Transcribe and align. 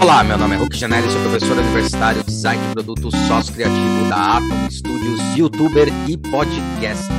Olá, 0.00 0.22
meu 0.22 0.38
nome 0.38 0.54
é 0.54 0.58
Hulk 0.58 0.76
Janelli, 0.76 1.10
sou 1.10 1.20
professor 1.22 1.56
universitário, 1.56 2.22
design 2.22 2.62
de 2.66 2.72
produto, 2.72 3.10
sócio 3.26 3.52
criativo 3.52 4.08
da 4.08 4.36
Atom 4.36 4.70
Studios, 4.70 5.20
youtuber 5.36 5.88
e 6.08 6.16
podcaster. 6.16 7.16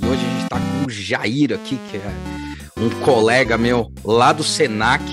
E 0.00 0.06
hoje 0.06 0.24
a 0.24 0.28
gente 0.28 0.42
está 0.42 0.58
com 0.58 0.86
o 0.86 0.90
Jair 0.90 1.52
aqui, 1.52 1.78
que 1.90 1.96
é 1.96 2.12
um 2.78 2.90
colega 3.04 3.58
meu 3.58 3.92
lá 4.04 4.32
do 4.32 4.44
Senac, 4.44 5.04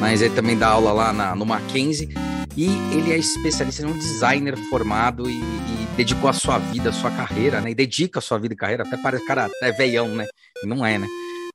mas 0.00 0.22
ele 0.22 0.34
também 0.34 0.56
dá 0.56 0.68
aula 0.68 0.92
lá 0.92 1.12
na, 1.12 1.34
no 1.34 1.44
Mackenzie. 1.44 2.08
E 2.56 2.66
ele 2.92 3.12
é 3.12 3.18
especialista, 3.18 3.82
ele 3.82 3.90
é 3.90 3.94
um 3.94 3.98
designer 3.98 4.56
formado 4.70 5.28
e, 5.28 5.34
e, 5.34 5.88
dedicou 5.96 6.30
a 6.30 6.32
sua 6.32 6.58
vida, 6.58 6.90
a 6.90 6.92
sua 6.92 7.10
carreira, 7.10 7.60
né? 7.60 7.70
E 7.70 7.74
dedica 7.74 8.18
a 8.18 8.22
sua 8.22 8.38
vida 8.38 8.54
e 8.54 8.56
carreira, 8.56 8.82
até 8.82 8.96
parece 8.96 9.26
cara 9.26 9.44
até 9.44 9.72
veião, 9.72 10.08
né? 10.08 10.26
Não 10.64 10.84
é, 10.84 10.98
né? 10.98 11.06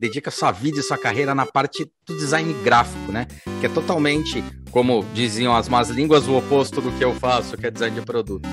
Dedica 0.01 0.31
sua 0.31 0.51
vida 0.51 0.79
e 0.79 0.83
sua 0.83 0.97
carreira 0.97 1.35
na 1.35 1.45
parte 1.45 1.87
do 2.07 2.17
design 2.17 2.51
gráfico, 2.63 3.11
né? 3.11 3.27
Que 3.59 3.67
é 3.67 3.69
totalmente, 3.69 4.43
como 4.71 5.05
diziam 5.13 5.55
as 5.55 5.69
más 5.69 5.89
línguas, 5.89 6.27
o 6.27 6.35
oposto 6.35 6.81
do 6.81 6.91
que 6.93 7.05
eu 7.05 7.13
faço, 7.13 7.55
que 7.55 7.67
é 7.67 7.71
design 7.71 7.99
de 7.99 8.03
produto. 8.03 8.49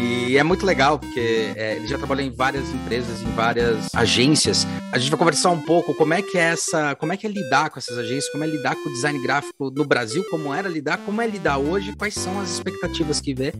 E 0.00 0.38
é 0.38 0.42
muito 0.42 0.64
legal, 0.64 0.98
porque 0.98 1.52
é, 1.56 1.76
ele 1.76 1.86
já 1.86 1.98
trabalhou 1.98 2.24
em 2.24 2.30
várias 2.30 2.68
empresas, 2.70 3.20
em 3.20 3.30
várias 3.32 3.88
agências. 3.94 4.66
A 4.92 4.98
gente 4.98 5.10
vai 5.10 5.18
conversar 5.18 5.50
um 5.50 5.60
pouco 5.60 5.92
como 5.92 6.14
é 6.14 6.22
que 6.22 6.38
é 6.38 6.52
essa, 6.52 6.94
como 6.94 7.12
é 7.12 7.16
que 7.16 7.26
é 7.26 7.30
lidar 7.30 7.68
com 7.68 7.78
essas 7.78 7.98
agências, 7.98 8.30
como 8.30 8.44
é 8.44 8.46
lidar 8.46 8.74
com 8.76 8.88
o 8.88 8.92
design 8.92 9.20
gráfico 9.20 9.70
no 9.70 9.84
Brasil, 9.84 10.24
como 10.30 10.54
era 10.54 10.68
lidar, 10.68 10.98
como 10.98 11.20
é 11.20 11.26
lidar 11.26 11.58
hoje, 11.58 11.94
quais 11.96 12.14
são 12.14 12.40
as 12.40 12.48
expectativas 12.50 13.20
que 13.20 13.34
vê 13.34 13.52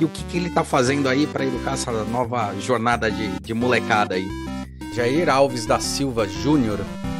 e 0.00 0.04
o 0.04 0.08
que, 0.08 0.22
que 0.24 0.36
ele 0.36 0.48
está 0.48 0.64
fazendo 0.64 1.08
aí 1.08 1.26
para 1.26 1.46
educar 1.46 1.74
essa 1.74 1.92
nova 2.04 2.52
jornada 2.60 3.10
de, 3.10 3.28
de 3.40 3.54
molecada 3.54 4.16
aí. 4.16 4.53
Jair 4.94 5.28
Alves 5.28 5.66
da 5.66 5.80
Silva 5.80 6.26
Júnior, 6.26 6.78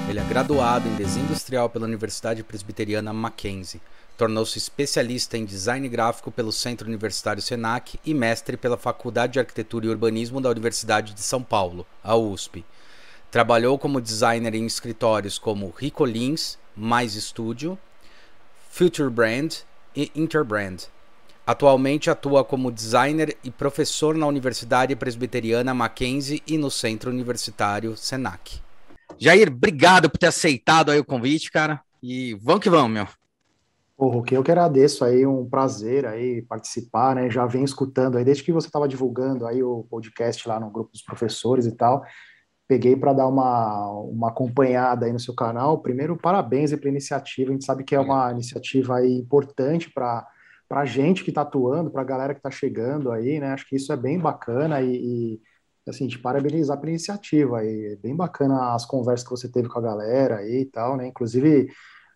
ele 0.08 0.18
é 0.18 0.24
graduado 0.24 0.88
em 0.88 0.95
desenho 0.95 1.26
industrial 1.26 1.68
pela 1.68 1.86
Universidade 1.86 2.42
Presbiteriana 2.42 3.12
Mackenzie. 3.12 3.80
Tornou-se 4.16 4.58
especialista 4.58 5.36
em 5.36 5.45
design 5.45 5.88
gráfico 5.88 6.30
pelo 6.30 6.52
Centro 6.52 6.86
Universitário 6.86 7.42
Senac 7.42 7.98
e 8.04 8.14
mestre 8.14 8.56
pela 8.56 8.76
Faculdade 8.76 9.34
de 9.34 9.40
Arquitetura 9.40 9.87
e 9.87 9.88
Urbanismo 9.88 10.40
da 10.40 10.51
Universidade 10.51 11.14
de 11.14 11.20
São 11.20 11.42
Paulo, 11.42 11.87
a 12.02 12.14
USP. 12.14 12.64
Trabalhou 13.30 13.79
como 13.79 14.01
designer 14.01 14.54
em 14.54 14.66
escritórios 14.66 15.38
como 15.38 15.74
Ricolins, 15.76 16.57
Mais 16.76 17.14
Studio, 17.14 17.76
Future 18.70 19.10
Brand 19.10 19.57
e 19.96 20.10
Interbrand. 20.14 20.93
Atualmente 21.46 22.09
atua 22.09 22.42
como 22.42 22.73
designer 22.73 23.37
e 23.45 23.50
professor 23.50 24.14
na 24.14 24.26
Universidade 24.26 24.96
Presbiteriana 24.96 25.74
Mackenzie 25.74 26.42
e 26.46 26.56
no 26.56 26.70
Centro 26.70 27.10
Universitário 27.10 27.96
Senac. 27.96 28.62
Jair, 29.18 29.48
obrigado 29.48 30.09
por 30.09 30.16
ter 30.16 30.28
aceitado 30.28 30.90
aí 30.90 30.98
o 30.98 31.04
convite, 31.04 31.52
cara. 31.52 31.82
E 32.02 32.34
vamos 32.42 32.62
que 32.62 32.70
vamos, 32.70 32.90
meu. 32.90 33.06
Porra, 33.96 34.16
o 34.16 34.23
que 34.23 34.36
eu 34.36 34.42
que 34.42 34.51
agradeço 34.51 35.04
aí, 35.04 35.24
um 35.26 35.48
prazer 35.48 36.06
aí 36.06 36.42
participar, 36.42 37.14
né? 37.14 37.30
Já 37.30 37.46
venho 37.46 37.64
escutando 37.64 38.16
aí, 38.16 38.24
desde 38.24 38.42
que 38.42 38.52
você 38.52 38.66
estava 38.66 38.88
divulgando 38.88 39.46
aí 39.46 39.62
o 39.62 39.86
podcast 39.88 40.48
lá 40.48 40.58
no 40.58 40.70
grupo 40.70 40.92
dos 40.92 41.02
professores 41.02 41.66
e 41.66 41.73
tal. 41.73 42.02
Peguei 42.66 42.96
para 42.96 43.12
dar 43.12 43.29
uma, 43.29 43.88
uma 44.01 44.29
acompanhada 44.30 45.04
aí 45.06 45.12
no 45.12 45.20
seu 45.20 45.34
canal. 45.34 45.82
Primeiro, 45.82 46.16
parabéns 46.16 46.74
pela 46.74 46.88
iniciativa. 46.88 47.51
A 47.51 47.52
gente 47.52 47.66
sabe 47.66 47.84
que 47.84 47.95
é 47.95 48.01
uma 48.01 48.32
iniciativa 48.32 48.96
aí 48.96 49.12
importante 49.12 49.90
para 49.92 50.26
para 50.74 50.80
a 50.80 50.86
gente 50.86 51.22
que 51.22 51.30
está 51.30 51.42
atuando, 51.42 51.88
para 51.88 52.02
a 52.02 52.04
galera 52.04 52.34
que 52.34 52.40
está 52.40 52.50
chegando 52.50 53.12
aí, 53.12 53.38
né? 53.38 53.52
Acho 53.52 53.64
que 53.68 53.76
isso 53.76 53.92
é 53.92 53.96
bem 53.96 54.18
bacana 54.18 54.82
e, 54.82 55.36
e 55.36 55.40
assim, 55.88 56.08
te 56.08 56.18
parabenizar 56.18 56.76
pela 56.80 56.90
iniciativa. 56.90 57.64
É 57.64 57.94
bem 57.94 58.16
bacana 58.16 58.74
as 58.74 58.84
conversas 58.84 59.24
que 59.24 59.30
você 59.30 59.48
teve 59.48 59.68
com 59.68 59.78
a 59.78 59.82
galera 59.82 60.38
aí 60.38 60.62
e 60.62 60.64
tal, 60.64 60.96
né? 60.96 61.06
Inclusive 61.06 61.68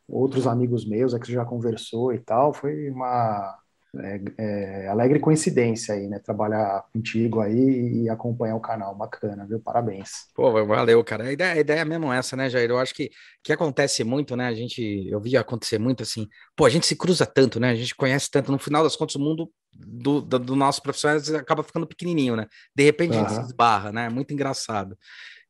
outros 0.09 0.45
amigos 0.49 0.85
meus 0.85 1.15
é 1.15 1.21
que 1.21 1.27
você 1.27 1.35
já 1.35 1.45
conversou 1.45 2.13
e 2.13 2.19
tal. 2.19 2.53
Foi 2.53 2.91
uma 2.91 3.57
é, 4.01 4.21
é, 4.39 4.89
alegre 4.89 5.19
coincidência 5.19 5.95
aí, 5.95 6.07
né? 6.09 6.19
Trabalhar 6.19 6.85
contigo 6.93 7.41
aí 7.41 8.03
e 8.03 8.09
acompanhar 8.09 8.57
o 8.57 8.61
canal. 8.61 8.95
Bacana, 8.95 9.47
viu? 9.47 9.61
Parabéns. 9.61 10.11
Pô, 10.35 10.53
valeu, 10.67 11.03
cara. 11.05 11.25
A 11.25 11.33
ideia, 11.33 11.53
a 11.53 11.59
ideia 11.59 11.81
é 11.81 11.85
mesmo 11.85 12.13
essa, 12.13 12.37
né, 12.37 12.49
Jair? 12.49 12.71
Eu 12.71 12.79
acho 12.79 12.95
que, 12.95 13.11
que 13.43 13.53
acontece 13.53 14.05
muito, 14.05 14.37
né? 14.37 14.47
A 14.47 14.55
gente, 14.55 15.07
eu 15.09 15.21
vi 15.21 15.37
acontecer 15.37 15.79
muito 15.79 16.03
assim, 16.03 16.27
pô, 16.57 16.65
a 16.65 16.71
gente 16.71 16.87
se 16.87 16.97
cruza 16.97 17.27
tanto, 17.27 17.59
né? 17.59 17.71
A 17.71 17.75
gente 17.75 17.95
conhece 17.95 18.31
tanto. 18.31 18.53
No 18.53 18.59
final 18.59 18.83
das 18.83 18.97
contas, 18.97 19.17
o 19.17 19.21
mundo 19.21 19.51
do, 19.73 20.21
do, 20.21 20.39
do 20.39 20.57
nosso 20.57 20.83
profissional 20.83 21.19
acaba 21.37 21.63
ficando 21.63 21.87
pequenininho, 21.87 22.37
né? 22.37 22.47
De 22.75 22.85
repente 22.85 23.17
uhum. 23.17 23.25
a 23.25 23.29
gente 23.29 23.35
se 23.35 23.47
esbarra, 23.47 23.93
né? 23.93 24.09
Muito 24.09 24.33
engraçado. 24.33 24.97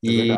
É 0.05 0.09
e, 0.09 0.31
é 0.31 0.37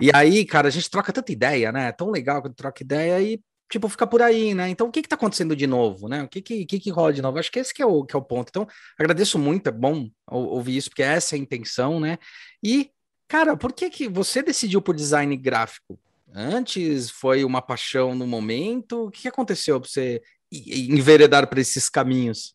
e 0.00 0.10
aí, 0.14 0.44
cara, 0.46 0.68
a 0.68 0.70
gente 0.70 0.90
troca 0.90 1.12
tanta 1.12 1.30
ideia, 1.30 1.70
né? 1.70 1.88
É 1.88 1.92
tão 1.92 2.10
legal 2.10 2.40
quando 2.40 2.54
troca 2.54 2.82
ideia 2.82 3.20
e 3.20 3.40
tipo, 3.70 3.88
fica 3.88 4.06
por 4.06 4.20
aí, 4.20 4.52
né? 4.52 4.68
Então, 4.68 4.88
o 4.88 4.90
que 4.90 5.00
que 5.00 5.08
tá 5.08 5.14
acontecendo 5.14 5.54
de 5.54 5.66
novo, 5.66 6.08
né? 6.08 6.24
O 6.24 6.28
que 6.28 6.42
que, 6.42 6.66
que, 6.66 6.80
que 6.80 6.90
rola 6.90 7.12
de 7.12 7.22
novo? 7.22 7.38
Acho 7.38 7.50
que 7.50 7.60
esse 7.60 7.72
que 7.72 7.80
é, 7.80 7.86
o, 7.86 8.04
que 8.04 8.16
é 8.16 8.18
o 8.18 8.22
ponto. 8.22 8.48
Então, 8.48 8.66
agradeço 8.98 9.38
muito, 9.38 9.68
é 9.68 9.72
bom 9.72 10.10
ouvir 10.26 10.76
isso, 10.76 10.90
porque 10.90 11.02
essa 11.02 11.36
é 11.36 11.38
a 11.38 11.40
intenção, 11.40 12.00
né? 12.00 12.18
E, 12.62 12.90
cara, 13.28 13.56
por 13.56 13.72
que 13.72 13.88
que 13.88 14.08
você 14.08 14.42
decidiu 14.42 14.82
por 14.82 14.94
design 14.96 15.34
gráfico? 15.36 15.98
Antes 16.34 17.10
foi 17.10 17.44
uma 17.44 17.62
paixão 17.62 18.14
no 18.14 18.26
momento? 18.26 19.06
O 19.06 19.10
que 19.10 19.28
aconteceu 19.28 19.80
para 19.80 19.88
você 19.88 20.20
enveredar 20.52 21.48
para 21.48 21.60
esses 21.60 21.88
caminhos? 21.88 22.54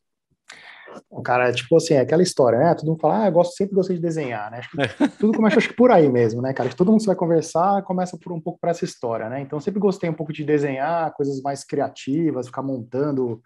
O 1.10 1.22
cara, 1.22 1.52
tipo 1.52 1.76
assim, 1.76 1.96
é 1.96 2.00
aquela 2.00 2.24
história, 2.24 2.60
né? 2.60 2.76
Todo 2.76 2.88
mundo 2.88 3.00
fala, 3.00 3.24
ah, 3.24 3.28
eu 3.28 3.32
gosto, 3.32 3.56
sempre 3.56 3.76
gostei 3.76 3.96
de 3.96 4.02
desenhar, 4.02 4.52
né? 4.52 4.60
Acho 4.60 4.70
que 4.70 5.08
tudo 5.18 5.34
começa 5.34 5.58
acho 5.58 5.70
que 5.70 5.76
por 5.76 5.92
aí 5.92 6.10
mesmo, 6.10 6.42
né, 6.42 6.54
cara? 6.54 6.70
Todo 6.70 6.92
mundo 6.92 7.02
que 7.02 7.08
vai 7.08 7.16
conversar 7.16 7.82
começa 7.84 8.18
por 8.18 8.32
um 8.32 8.40
pouco 8.40 8.60
para 8.60 8.72
essa 8.72 8.86
história, 8.86 9.30
né? 9.30 9.42
Então, 9.42 9.60
sempre 9.60 9.80
gostei 9.80 10.10
um 10.10 10.14
pouco 10.14 10.34
de 10.34 10.44
desenhar, 10.44 11.14
coisas 11.14 11.42
mais 11.42 11.64
criativas, 11.64 12.48
ficar 12.48 12.62
montando 12.62 13.42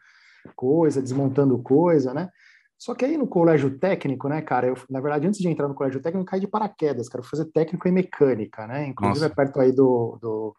coisa, 0.56 1.02
desmontando 1.02 1.58
coisa, 1.60 2.14
né? 2.14 2.30
Só 2.78 2.96
que 2.96 3.04
aí 3.04 3.18
no 3.18 3.28
colégio 3.28 3.78
técnico, 3.78 4.30
né, 4.30 4.42
cara, 4.42 4.68
eu, 4.68 4.78
na 4.90 5.02
verdade, 5.02 5.28
antes 5.28 5.42
de 5.42 5.50
entrar 5.50 5.68
no 5.68 5.76
colégio 5.76 6.02
técnico, 6.02 6.26
eu 6.26 6.32
caí 6.32 6.40
de 6.40 6.48
paraquedas, 6.48 7.10
cara, 7.10 7.22
eu 7.22 7.28
fazer 7.28 7.46
técnico 7.46 7.88
em 7.88 7.92
mecânica, 7.92 8.66
né? 8.66 8.88
Inclusive, 8.88 9.20
Nossa. 9.20 9.34
é 9.34 9.36
perto 9.36 9.60
aí 9.60 9.74
do, 9.74 10.18
do 10.22 10.56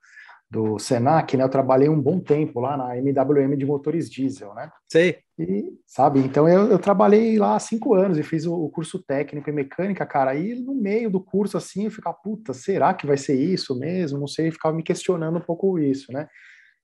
do 0.50 0.78
Senac, 0.78 1.36
né? 1.36 1.44
Eu 1.44 1.48
trabalhei 1.48 1.88
um 1.88 2.00
bom 2.00 2.18
tempo 2.18 2.58
lá 2.58 2.76
na 2.76 2.96
MWM 2.96 3.56
de 3.56 3.64
motores 3.64 4.10
diesel, 4.10 4.52
né? 4.54 4.70
Sei. 4.90 5.18
E, 5.38 5.64
sabe, 5.86 6.20
então 6.20 6.46
eu, 6.46 6.70
eu 6.70 6.78
trabalhei 6.78 7.38
lá 7.38 7.54
há 7.54 7.58
cinco 7.58 7.94
anos 7.94 8.18
e 8.18 8.22
fiz 8.22 8.44
o, 8.44 8.52
o, 8.52 8.68
curso 8.68 8.98
técnico 8.98 9.48
em 9.48 9.54
mecânica, 9.54 10.04
cara. 10.04 10.34
E 10.34 10.54
no 10.56 10.74
meio 10.74 11.08
do 11.08 11.20
curso, 11.20 11.56
assim, 11.56 11.84
eu 11.84 11.90
ficava, 11.90 12.16
puta, 12.22 12.52
será 12.52 12.92
que 12.92 13.06
vai 13.06 13.16
ser 13.16 13.34
isso 13.34 13.78
mesmo? 13.78 14.18
Não 14.18 14.26
sei, 14.26 14.50
ficava 14.50 14.76
me 14.76 14.82
questionando 14.82 15.38
um 15.38 15.40
pouco 15.40 15.78
isso, 15.78 16.12
né? 16.12 16.28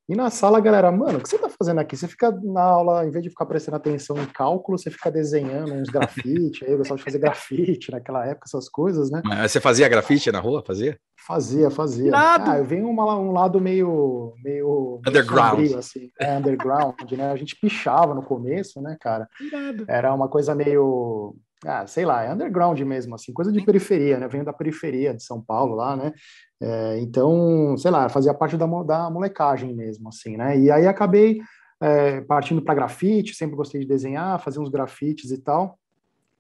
E 0.09 0.15
na 0.15 0.31
sala, 0.31 0.61
galera, 0.61 0.93
mano, 0.93 1.19
o 1.19 1.21
que 1.21 1.29
você 1.29 1.37
tá 1.37 1.49
fazendo 1.49 1.81
aqui? 1.81 1.97
Você 1.97 2.07
fica 2.07 2.31
na 2.31 2.63
aula, 2.63 3.05
em 3.05 3.11
vez 3.11 3.25
de 3.25 3.31
ficar 3.31 3.45
prestando 3.45 3.77
atenção 3.77 4.17
em 4.17 4.27
cálculo, 4.27 4.79
você 4.79 4.89
fica 4.89 5.11
desenhando 5.11 5.75
uns 5.75 5.89
grafite, 5.89 6.65
aí 6.65 6.71
eu 6.71 6.79
gostava 6.79 6.99
de 6.99 7.05
fazer 7.05 7.19
grafite 7.19 7.91
naquela 7.91 8.25
época, 8.25 8.45
essas 8.47 8.69
coisas, 8.69 9.11
né? 9.11 9.21
Mas 9.25 9.51
você 9.51 9.61
fazia 9.61 9.89
grafite 9.89 10.31
na 10.31 10.39
rua? 10.39 10.63
Fazia? 10.65 10.97
Fazia, 11.27 11.71
fazia. 11.71 12.13
Nada. 12.13 12.53
Ah, 12.53 12.59
eu 12.59 12.65
venho 12.65 12.89
uma, 12.89 13.17
um 13.19 13.33
lado 13.33 13.61
meio, 13.61 14.33
meio 14.45 15.01
underground, 15.05 15.59
meio 15.59 15.71
sombrio, 15.71 15.79
assim, 15.79 16.11
é, 16.21 16.37
underground, 16.37 16.95
né? 17.13 17.33
A 17.33 17.37
gente 17.37 17.57
pichava 17.57 18.15
no 18.15 18.23
começo, 18.23 18.81
né, 18.81 18.97
cara? 19.01 19.29
Era 19.89 20.15
uma 20.15 20.29
coisa 20.29 20.55
meio, 20.55 21.35
ah, 21.67 21.87
sei 21.87 22.05
lá, 22.05 22.23
é 22.23 22.33
underground 22.33 22.81
mesmo, 22.81 23.15
assim, 23.15 23.33
coisa 23.33 23.51
de 23.51 23.61
periferia, 23.61 24.19
né? 24.19 24.27
Eu 24.27 24.31
venho 24.31 24.45
da 24.45 24.53
periferia 24.53 25.13
de 25.13 25.23
São 25.23 25.43
Paulo 25.43 25.75
lá, 25.75 25.97
né? 25.97 26.13
É, 26.61 26.99
então, 27.01 27.77
sei 27.77 27.91
lá, 27.91 28.09
fazia 28.09 28.33
parte 28.33 28.57
da, 28.57 28.67
da 28.85 29.11
molecagem 29.11 29.75
mesmo, 29.75 30.09
assim, 30.09 30.37
né? 30.37 30.59
E 30.59 30.71
aí 30.71 30.87
acabei 30.87 31.41
é, 31.81 32.21
partindo 32.23 32.63
para 32.63 32.75
grafite, 32.75 33.35
sempre 33.35 33.57
gostei 33.57 33.81
de 33.81 33.87
desenhar, 33.87 34.41
fazer 34.41 34.61
uns 34.61 34.69
grafites 34.69 35.31
e 35.31 35.39
tal. 35.39 35.79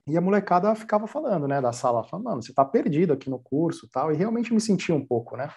E 0.09 0.17
a 0.17 0.21
molecada 0.21 0.73
ficava 0.75 1.07
falando, 1.07 1.49
né, 1.49 1.61
da 1.61 1.73
sala, 1.73 2.05
falando, 2.05 2.27
mano, 2.27 2.43
você 2.43 2.55
tá 2.55 2.65
perdido 2.65 3.13
aqui 3.13 3.29
no 3.29 3.41
curso 3.41 3.89
tal, 3.93 4.13
e 4.13 4.17
realmente 4.17 4.55
me 4.55 4.61
sentia 4.61 4.95
um 4.95 5.05
pouco, 5.05 5.37
né. 5.37 5.51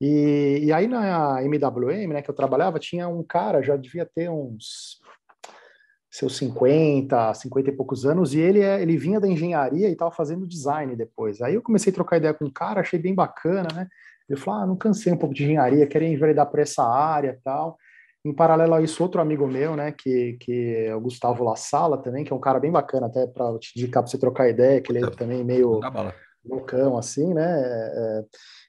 E, 0.00 0.60
e 0.64 0.72
aí 0.72 0.86
na 0.86 1.42
MWM, 1.42 2.14
né, 2.14 2.22
que 2.22 2.30
eu 2.30 2.34
trabalhava, 2.34 2.78
tinha 2.78 3.06
um 3.08 3.22
cara, 3.22 3.62
já 3.62 3.76
devia 3.76 4.06
ter 4.06 4.30
uns 4.30 5.00
seus 6.16 6.36
50, 6.36 7.34
50 7.34 7.68
e 7.68 7.72
poucos 7.72 8.06
anos, 8.06 8.32
e 8.32 8.40
ele, 8.40 8.60
é, 8.60 8.80
ele 8.80 8.96
vinha 8.96 9.20
da 9.20 9.28
engenharia 9.28 9.88
e 9.88 9.92
estava 9.92 10.10
fazendo 10.10 10.46
design 10.46 10.96
depois. 10.96 11.42
Aí 11.42 11.54
eu 11.54 11.62
comecei 11.62 11.90
a 11.92 11.94
trocar 11.94 12.16
ideia 12.16 12.32
com 12.32 12.46
o 12.46 12.52
cara, 12.52 12.80
achei 12.80 12.98
bem 12.98 13.14
bacana, 13.14 13.68
né, 13.74 13.86
ele 14.28 14.38
falou, 14.38 14.60
ah, 14.60 14.66
não 14.66 14.76
cansei 14.76 15.12
um 15.12 15.16
pouco 15.16 15.34
de 15.34 15.44
engenharia, 15.44 15.86
queria 15.86 16.08
enveredar 16.08 16.46
por 16.46 16.58
essa 16.58 16.82
área 16.82 17.36
e 17.38 17.42
tal, 17.44 17.76
em 18.24 18.32
paralelo 18.32 18.74
a 18.74 18.82
isso, 18.82 19.02
outro 19.02 19.20
amigo 19.20 19.46
meu, 19.46 19.76
né, 19.76 19.92
que, 19.92 20.38
que 20.40 20.86
é 20.86 20.96
o 20.96 21.00
Gustavo 21.00 21.44
La 21.44 21.54
Sala 21.54 21.98
também, 21.98 22.24
que 22.24 22.32
é 22.32 22.36
um 22.36 22.40
cara 22.40 22.58
bem 22.58 22.72
bacana 22.72 23.06
até 23.06 23.26
para 23.26 23.56
te 23.58 23.78
indicar 23.78 24.02
para 24.02 24.10
você 24.10 24.18
trocar 24.18 24.48
ideia, 24.48 24.80
que 24.80 24.90
ele 24.90 25.04
é 25.04 25.10
também 25.10 25.44
meio 25.44 25.80
loucão, 26.48 26.96
assim, 26.96 27.34
né? 27.34 27.44
É, 27.44 27.92
é, 27.96 28.24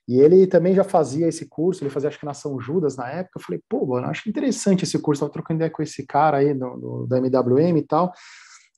e 0.08 0.20
ele 0.20 0.48
também 0.48 0.74
já 0.74 0.86
fazia 0.86 1.28
esse 1.28 1.48
curso, 1.48 1.84
ele 1.84 1.90
fazia 1.90 2.08
acho 2.08 2.20
que 2.20 2.26
na 2.26 2.34
São 2.34 2.60
Judas 2.62 2.96
na 2.96 3.10
época. 3.10 3.40
Eu 3.40 3.44
falei, 3.44 3.62
pô, 3.68 3.86
mano, 3.86 4.08
acho 4.08 4.30
interessante 4.30 4.84
esse 4.84 4.98
curso, 5.00 5.20
tava 5.20 5.34
trocando 5.34 5.58
ideia 5.58 5.70
com 5.70 5.84
esse 5.84 6.06
cara 6.06 6.38
aí 6.38 6.54
do, 6.54 6.78
do, 6.78 7.08
da 7.08 7.18
MWM 7.18 7.78
e 7.78 7.82
tal. 7.84 8.14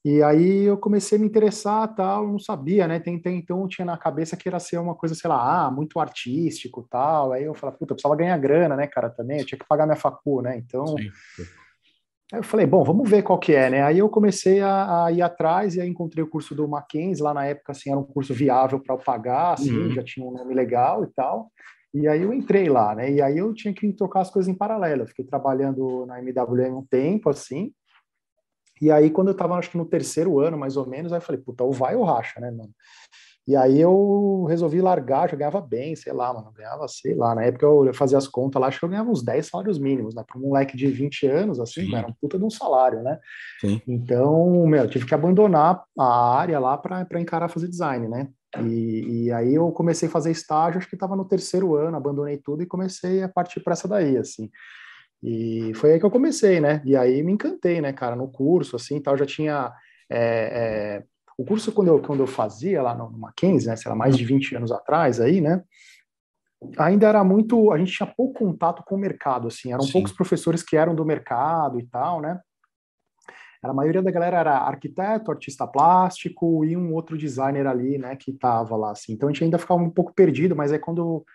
E 0.03 0.23
aí 0.23 0.63
eu 0.63 0.77
comecei 0.77 1.17
a 1.17 1.21
me 1.21 1.27
interessar, 1.27 1.93
tal, 1.93 2.25
não 2.25 2.39
sabia, 2.39 2.87
né? 2.87 2.99
Tem, 2.99 3.19
tem, 3.19 3.37
então 3.37 3.61
eu 3.61 3.67
tinha 3.67 3.85
na 3.85 3.97
cabeça 3.97 4.35
que 4.35 4.47
era 4.47 4.59
ser 4.59 4.77
uma 4.77 4.95
coisa, 4.95 5.13
sei 5.13 5.29
lá, 5.29 5.65
ah, 5.65 5.71
muito 5.71 5.99
artístico, 5.99 6.87
tal. 6.89 7.33
Aí 7.33 7.43
eu 7.43 7.53
falei, 7.53 7.75
puta, 7.75 7.91
eu 7.91 7.95
precisava 7.95 8.15
ganhar 8.15 8.37
grana, 8.37 8.75
né, 8.75 8.87
cara, 8.87 9.09
também. 9.09 9.39
Eu 9.39 9.45
tinha 9.45 9.59
que 9.59 9.67
pagar 9.67 9.85
minha 9.85 9.97
facu, 9.97 10.41
né? 10.41 10.57
Então, 10.57 10.85
sim. 10.97 11.09
Aí 12.31 12.39
eu 12.39 12.43
falei, 12.43 12.65
bom, 12.65 12.83
vamos 12.83 13.09
ver 13.09 13.23
qual 13.23 13.39
que 13.39 13.53
é, 13.53 13.69
né? 13.69 13.81
Aí 13.81 13.97
eu 13.97 14.07
comecei 14.07 14.61
a, 14.61 15.05
a, 15.05 15.11
ir 15.11 15.21
atrás 15.21 15.75
e 15.75 15.81
aí 15.81 15.89
encontrei 15.89 16.23
o 16.23 16.29
curso 16.29 16.53
do 16.53 16.67
Mackenzie, 16.67 17.23
lá 17.23 17.33
na 17.33 17.45
época, 17.45 17.71
assim, 17.71 17.89
era 17.89 17.99
um 17.99 18.03
curso 18.03 18.33
viável 18.33 18.79
para 18.79 18.93
eu 18.93 18.99
pagar, 18.99 19.53
assim, 19.53 19.75
uhum. 19.75 19.91
já 19.91 20.03
tinha 20.03 20.25
um 20.25 20.31
nome 20.31 20.53
legal 20.53 21.03
e 21.03 21.07
tal. 21.07 21.51
E 21.91 22.07
aí 22.07 22.21
eu 22.21 22.31
entrei 22.31 22.69
lá, 22.69 22.93
né? 22.93 23.11
E 23.11 23.19
aí 23.19 23.39
eu 23.39 23.51
tinha 23.53 23.73
que 23.73 23.91
tocar 23.93 24.21
as 24.21 24.29
coisas 24.29 24.47
em 24.47 24.55
paralelo. 24.55 25.01
Eu 25.01 25.07
fiquei 25.07 25.25
trabalhando 25.25 26.05
na 26.05 26.19
MWM 26.19 26.77
um 26.77 26.85
tempo, 26.85 27.31
assim, 27.31 27.73
e 28.81 28.89
aí, 28.89 29.09
quando 29.09 29.27
eu 29.27 29.33
estava 29.33 29.55
acho 29.55 29.71
que 29.71 29.77
no 29.77 29.85
terceiro 29.85 30.39
ano, 30.39 30.57
mais 30.57 30.77
ou 30.77 30.87
menos, 30.87 31.11
aí 31.11 31.17
eu 31.17 31.21
falei, 31.21 31.41
puta, 31.41 31.63
ou 31.63 31.71
vai 31.71 31.95
ou 31.95 32.03
racha, 32.03 32.39
né, 32.39 32.49
mano? 32.49 32.71
E 33.49 33.55
aí 33.55 33.81
eu 33.81 34.45
resolvi 34.47 34.79
largar, 34.79 35.27
já 35.27 35.35
ganhava 35.35 35.59
bem, 35.59 35.95
sei 35.95 36.13
lá, 36.13 36.31
mano, 36.31 36.51
ganhava, 36.55 36.87
sei 36.87 37.15
lá, 37.15 37.33
na 37.33 37.43
época 37.45 37.65
eu 37.65 37.91
fazia 37.95 38.15
as 38.15 38.27
contas 38.27 38.61
lá, 38.61 38.67
acho 38.67 38.77
que 38.77 38.85
eu 38.85 38.89
ganhava 38.89 39.09
uns 39.09 39.23
10 39.23 39.47
salários 39.47 39.79
mínimos, 39.79 40.13
né, 40.13 40.23
para 40.23 40.37
um 40.37 40.41
moleque 40.43 40.77
de 40.77 40.85
20 40.85 41.25
anos, 41.25 41.59
assim, 41.59 41.95
era 41.95 42.05
um 42.05 42.13
puta 42.13 42.37
de 42.37 42.45
um 42.45 42.49
salário, 42.51 43.01
né? 43.01 43.17
Sim. 43.59 43.81
Então, 43.87 44.67
meu, 44.67 44.83
eu 44.83 44.87
tive 44.87 45.07
que 45.07 45.15
abandonar 45.15 45.83
a 45.97 46.37
área 46.37 46.59
lá 46.59 46.77
para 46.77 47.19
encarar 47.19 47.49
fazer 47.49 47.67
design, 47.67 48.07
né? 48.07 48.27
E, 48.63 49.25
e, 49.25 49.31
aí 49.31 49.55
eu 49.55 49.71
comecei 49.71 50.07
a 50.07 50.11
fazer 50.11 50.29
estágio, 50.29 50.77
acho 50.77 50.87
que 50.87 50.95
estava 50.95 51.15
no 51.15 51.25
terceiro 51.25 51.73
ano, 51.73 51.97
abandonei 51.97 52.37
tudo 52.37 52.61
e 52.61 52.67
comecei 52.67 53.23
a 53.23 53.29
partir 53.29 53.61
para 53.61 53.73
essa 53.73 53.87
daí, 53.87 54.15
assim. 54.15 54.47
E 55.23 55.71
foi 55.73 55.93
aí 55.93 55.99
que 55.99 56.05
eu 56.05 56.11
comecei, 56.11 56.59
né? 56.59 56.83
E 56.85 56.95
aí 56.95 57.23
me 57.23 57.31
encantei, 57.31 57.81
né, 57.81 57.93
cara, 57.93 58.15
no 58.15 58.27
curso, 58.27 58.75
assim, 58.75 59.01
tal, 59.01 59.17
já 59.17 59.25
tinha... 59.25 59.73
É, 60.07 61.01
é, 61.01 61.03
o 61.39 61.45
curso, 61.45 61.71
quando 61.71 61.87
eu, 61.87 62.01
quando 62.01 62.19
eu 62.19 62.27
fazia 62.27 62.81
lá 62.81 62.93
no 62.93 63.09
Mackenzie, 63.17 63.69
né, 63.69 63.75
sei 63.77 63.89
lá, 63.89 63.95
mais 63.95 64.17
de 64.17 64.25
20 64.25 64.57
anos 64.57 64.73
atrás 64.73 65.21
aí, 65.21 65.39
né, 65.39 65.63
ainda 66.77 67.07
era 67.07 67.23
muito... 67.23 67.71
A 67.71 67.77
gente 67.77 67.93
tinha 67.93 68.05
pouco 68.05 68.39
contato 68.39 68.83
com 68.83 68.95
o 68.95 68.99
mercado, 68.99 69.47
assim, 69.47 69.71
eram 69.71 69.83
Sim. 69.83 69.93
poucos 69.93 70.11
professores 70.11 70.61
que 70.61 70.75
eram 70.75 70.93
do 70.93 71.05
mercado 71.05 71.79
e 71.79 71.85
tal, 71.85 72.19
né? 72.19 72.41
a 73.63 73.73
maioria 73.73 74.01
da 74.01 74.11
galera 74.11 74.37
era 74.37 74.57
arquiteto, 74.57 75.31
artista 75.31 75.65
plástico 75.67 76.65
e 76.65 76.75
um 76.75 76.93
outro 76.93 77.17
designer 77.17 77.67
ali, 77.67 77.97
né, 77.97 78.15
que 78.15 78.33
tava 78.33 78.75
lá, 78.75 78.91
assim. 78.91 79.13
Então 79.13 79.27
a 79.27 79.31
gente 79.31 79.43
ainda 79.43 79.57
ficava 79.57 79.81
um 79.81 79.89
pouco 79.89 80.13
perdido, 80.13 80.55
mas 80.55 80.71
aí 80.71 80.79
quando 80.79 81.25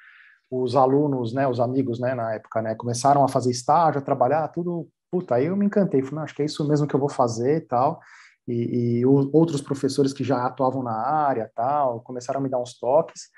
os 0.51 0.77
alunos, 0.77 1.35
né, 1.35 1.49
os 1.49 1.61
amigos, 1.61 1.99
né, 1.99 2.15
na 2.15 2.35
época, 2.35 2.63
né, 2.63 2.75
começaram 2.75 3.25
a 3.25 3.29
fazer 3.29 3.51
estágio, 3.51 4.01
a 4.01 4.05
trabalhar, 4.05 4.49
tudo, 4.49 4.89
puta, 5.11 5.35
aí 5.35 5.47
eu 5.47 5.57
me 5.57 5.67
encantei, 5.67 6.03
falei, 6.03 6.25
acho 6.25 6.35
que 6.35 6.43
é 6.43 6.47
isso 6.47 6.67
mesmo 6.67 6.87
que 6.87 6.95
eu 6.95 7.01
vou 7.01 7.11
fazer 7.11 7.57
e 7.57 7.61
tal, 7.61 8.01
e, 8.47 9.01
e 9.01 9.07
outros 9.07 9.61
professores 9.61 10.13
que 10.13 10.25
já 10.25 10.45
atuavam 10.45 10.83
na 10.83 10.93
área, 10.93 11.51
tal, 11.55 12.01
começaram 12.01 12.41
a 12.41 12.43
me 12.43 12.49
dar 12.49 12.61
uns 12.61 12.79
toques, 12.79 13.29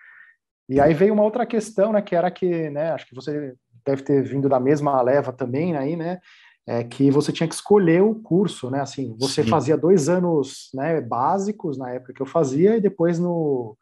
e 0.68 0.80
aí 0.80 0.92
veio 0.92 1.14
uma 1.14 1.22
outra 1.22 1.46
questão, 1.46 1.92
né, 1.92 2.02
que 2.02 2.14
era 2.14 2.30
que, 2.30 2.70
né, 2.70 2.90
acho 2.90 3.06
que 3.06 3.14
você 3.14 3.54
deve 3.84 4.02
ter 4.02 4.22
vindo 4.22 4.48
da 4.48 4.58
mesma 4.58 5.00
leva 5.00 5.32
também, 5.32 5.76
aí, 5.76 5.96
né, 5.96 6.18
é 6.66 6.82
que 6.82 7.10
você 7.10 7.32
tinha 7.32 7.48
que 7.48 7.54
escolher 7.54 8.02
o 8.02 8.16
curso, 8.16 8.68
né, 8.70 8.80
assim, 8.80 9.16
você 9.18 9.44
Sim. 9.44 9.48
fazia 9.48 9.76
dois 9.76 10.08
anos, 10.08 10.70
né, 10.74 11.00
básicos 11.00 11.78
na 11.78 11.90
época 11.90 12.12
que 12.12 12.22
eu 12.22 12.26
fazia, 12.26 12.76
e 12.76 12.80
depois 12.80 13.18
no 13.18 13.76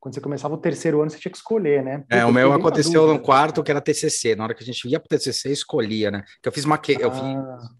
quando 0.00 0.14
você 0.14 0.20
começava 0.20 0.54
o 0.54 0.58
terceiro 0.58 1.02
ano, 1.02 1.10
você 1.10 1.18
tinha 1.18 1.30
que 1.30 1.36
escolher, 1.36 1.84
né? 1.84 2.02
é, 2.08 2.24
o 2.24 2.32
meu 2.32 2.54
aconteceu 2.54 3.06
no 3.06 3.20
quarto, 3.20 3.62
que 3.62 3.70
era 3.70 3.82
TCC. 3.82 4.34
Na 4.34 4.44
hora 4.44 4.54
que 4.54 4.62
a 4.62 4.66
gente 4.66 4.88
ia 4.88 4.98
para 4.98 5.14
o 5.14 5.18
TCC, 5.18 5.52
escolhia, 5.52 6.10
né? 6.10 6.24
Que 6.42 6.48
eu 6.48 6.52
fiz 6.52 6.64
maque... 6.64 6.96
Ah. 6.96 7.02
eu 7.02 7.12
fiz 7.12 7.22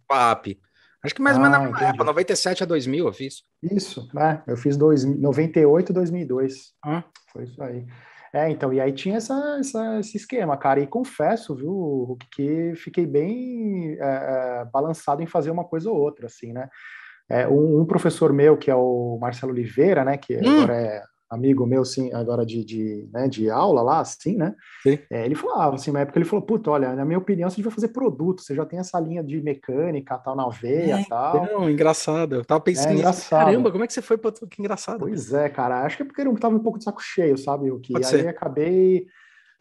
PAP. 0.07 0.59
Acho 1.05 1.15
que 1.15 1.23
mais 1.23 1.37
ou 1.37 1.43
menos 1.43 1.57
ah, 1.57 1.61
na 1.61 1.67
mesma 1.67 1.89
época, 1.89 2.05
97 2.05 2.63
a 2.63 2.67
2000 2.67 3.07
eu 3.07 3.13
fiz. 3.13 3.43
Isso, 3.63 4.09
né? 4.13 4.43
Eu 4.47 4.57
fiz 4.57 4.77
dois, 4.77 5.05
98 5.05 5.91
e 5.91 5.93
2002. 5.95 6.55
Ah. 6.85 7.05
Foi 7.33 7.45
isso 7.45 7.63
aí. 7.63 7.87
É, 8.33 8.49
então, 8.49 8.73
e 8.73 8.81
aí 8.81 8.93
tinha 8.93 9.17
essa, 9.17 9.57
essa, 9.59 9.99
esse 9.99 10.17
esquema, 10.17 10.57
cara, 10.57 10.79
e 10.79 10.87
confesso, 10.87 11.55
viu, 11.55 12.17
que 12.33 12.75
fiquei 12.77 13.05
bem 13.05 13.97
é, 13.99 13.99
é, 14.01 14.65
balançado 14.73 15.21
em 15.21 15.27
fazer 15.27 15.51
uma 15.51 15.65
coisa 15.65 15.91
ou 15.91 15.97
outra, 15.97 16.27
assim, 16.27 16.53
né? 16.53 16.69
É, 17.29 17.49
um, 17.49 17.81
um, 17.81 17.87
professor 17.87 18.33
meu, 18.33 18.57
que 18.57 18.71
é 18.71 18.75
o 18.75 19.19
Marcelo 19.21 19.53
Oliveira, 19.53 20.05
né, 20.05 20.17
que 20.17 20.37
hum. 20.37 20.63
agora 20.63 20.75
é 20.75 21.03
amigo 21.31 21.65
meu, 21.65 21.85
sim, 21.85 22.13
agora 22.13 22.45
de, 22.45 22.65
de, 22.65 23.09
né, 23.13 23.29
de 23.29 23.49
aula 23.49 23.81
lá, 23.83 24.01
assim, 24.01 24.37
né? 24.37 24.55
É, 25.09 25.25
ele 25.25 25.37
falava, 25.37 25.77
assim, 25.77 25.93
na 25.93 26.01
época 26.01 26.19
ele 26.19 26.25
falou, 26.25 26.45
puta, 26.45 26.71
olha, 26.71 26.95
na 26.95 27.05
minha 27.05 27.19
opinião, 27.19 27.49
você 27.49 27.57
devia 27.57 27.71
fazer 27.71 27.89
produto, 27.89 28.43
você 28.43 28.55
já 28.55 28.67
tem 28.67 28.81
essa 28.81 28.99
linha 28.99 29.23
de 29.23 29.41
mecânica, 29.41 30.19
tal, 30.19 30.35
na 30.35 30.49
veia, 30.49 31.01
é, 31.01 31.05
tal. 31.05 31.47
Não, 31.47 31.71
engraçado, 31.71 32.35
eu 32.35 32.45
tava 32.45 32.61
pensando, 32.61 32.89
é, 32.89 32.95
engraçado. 32.95 33.45
caramba, 33.47 33.71
como 33.71 33.85
é 33.85 33.87
que 33.87 33.93
você 33.93 34.03
foi 34.03 34.19
para 34.19 34.33
que 34.33 34.61
engraçado. 34.61 34.99
Pois 34.99 35.33
é, 35.33 35.49
cara, 35.49 35.85
acho 35.85 35.97
que 35.97 36.03
é 36.03 36.07
porque 36.07 36.21
eu 36.21 36.37
tava 36.37 36.57
um 36.57 36.61
pouco 36.61 36.79
de 36.79 36.85
saco 36.85 37.01
cheio, 37.01 37.39
sabe, 37.39 37.71
o 37.71 37.79
que 37.79 37.95
aí 37.97 38.29
acabei 38.29 39.07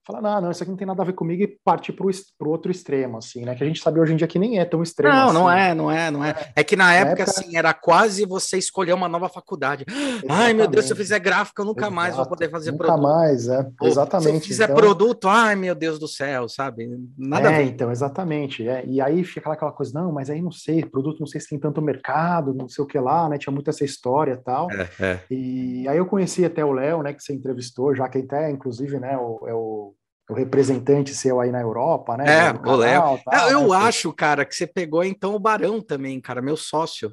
falar, 0.10 0.22
não, 0.22 0.42
não, 0.42 0.52
isso 0.52 0.64
aqui 0.64 0.72
não 0.72 0.78
tem 0.78 0.88
nada 0.88 1.02
a 1.02 1.06
ver 1.06 1.14
comigo 1.14 1.44
e 1.44 1.48
partir 1.64 1.94
para 1.94 2.06
o 2.06 2.50
outro 2.50 2.72
extremo, 2.72 3.18
assim, 3.18 3.46
né? 3.46 3.54
Que 3.56 3.64
a 3.64 3.68
gente 3.68 3.82
sabe 3.82 4.00
hoje 4.00 4.14
em 4.14 4.16
dia 4.16 4.28
que 4.28 4.40
nem 4.40 4.60
é 4.60 4.66
tão 4.66 4.82
extremo. 4.82 5.14
Não, 5.14 5.26
assim. 5.26 5.34
não 5.34 5.52
é, 5.52 5.74
não 5.74 5.92
é, 5.92 6.12
não 6.12 6.26
é. 6.26 6.36
É 6.56 6.64
que 6.64 6.76
na 6.76 6.94
época, 6.94 7.22
época, 7.22 7.24
assim, 7.24 7.56
era 7.56 7.74
quase 7.74 8.26
você 8.26 8.58
escolher 8.58 8.94
uma 8.94 9.08
nova 9.08 9.30
faculdade. 9.30 9.86
Exatamente. 9.88 10.26
ai, 10.30 10.54
meu 10.54 10.68
Deus, 10.68 10.86
se 10.86 10.92
eu 10.92 10.98
fizer 10.98 11.20
gráfico, 11.20 11.62
eu 11.62 11.66
nunca 11.66 11.82
Exato. 11.82 11.96
mais 11.96 12.16
vou 12.16 12.28
poder 12.28 12.50
fazer 12.50 12.72
nunca 12.72 12.86
produto. 12.86 13.02
Nunca 13.02 13.14
mais, 13.14 13.48
é. 13.48 13.70
exatamente. 13.84 14.30
Se 14.30 14.36
eu 14.36 14.42
fizer 14.42 14.64
então... 14.66 14.76
produto, 14.76 15.28
ai, 15.28 15.56
meu 15.56 15.76
Deus 15.76 16.00
do 16.00 16.08
céu, 16.08 16.50
sabe? 16.50 16.90
Nada 17.18 17.52
é, 17.52 17.54
a 17.54 17.58
ver. 17.58 17.66
então, 17.66 17.92
exatamente. 17.92 18.68
É. 18.68 18.84
E 18.86 19.00
aí 19.00 19.24
fica 19.24 19.52
aquela 19.52 19.72
coisa, 19.72 19.92
não, 19.94 20.12
mas 20.12 20.30
aí 20.30 20.42
não 20.42 20.52
sei, 20.52 20.84
produto 20.84 21.20
não 21.20 21.28
sei 21.28 21.40
se 21.40 21.50
tem 21.50 21.60
tanto 21.60 21.82
mercado, 21.82 22.54
não 22.54 22.68
sei 22.68 22.84
o 22.84 22.88
que 22.88 23.00
lá, 23.00 23.30
né? 23.30 23.38
Tinha 23.38 23.54
muito 23.54 23.70
essa 23.70 23.84
história 23.84 24.34
e 24.34 24.38
tal. 24.38 24.72
É, 24.72 24.90
é. 25.00 25.20
E 25.30 25.88
aí 25.88 25.98
eu 25.98 26.06
conheci 26.06 26.44
até 26.44 26.64
o 26.64 26.72
Léo, 26.72 27.04
né, 27.04 27.14
que 27.14 27.24
você 27.24 27.34
entrevistou, 27.34 27.96
já 27.96 28.08
que 28.08 28.20
até, 28.20 28.50
inclusive, 28.50 29.00
né, 29.00 29.18
o, 29.18 29.48
é 29.48 29.54
o 29.54 29.94
o 30.30 30.34
representante 30.34 31.16
seu 31.16 31.42
aí 31.42 31.52
na 31.52 31.60
Europa, 31.60 32.16
né? 32.16 32.26
É, 32.28 32.52
o 32.52 32.76
Léo. 32.76 33.20
eu 33.50 33.70
né? 33.70 33.76
acho, 33.76 34.14
cara, 34.14 34.46
que 34.46 34.56
você 34.56 34.68
pegou 34.68 35.04
então 35.04 35.34
o 35.34 35.40
Barão 35.40 35.82
também, 35.82 36.22
cara, 36.22 36.42
meu 36.42 36.56
sócio. 36.56 37.12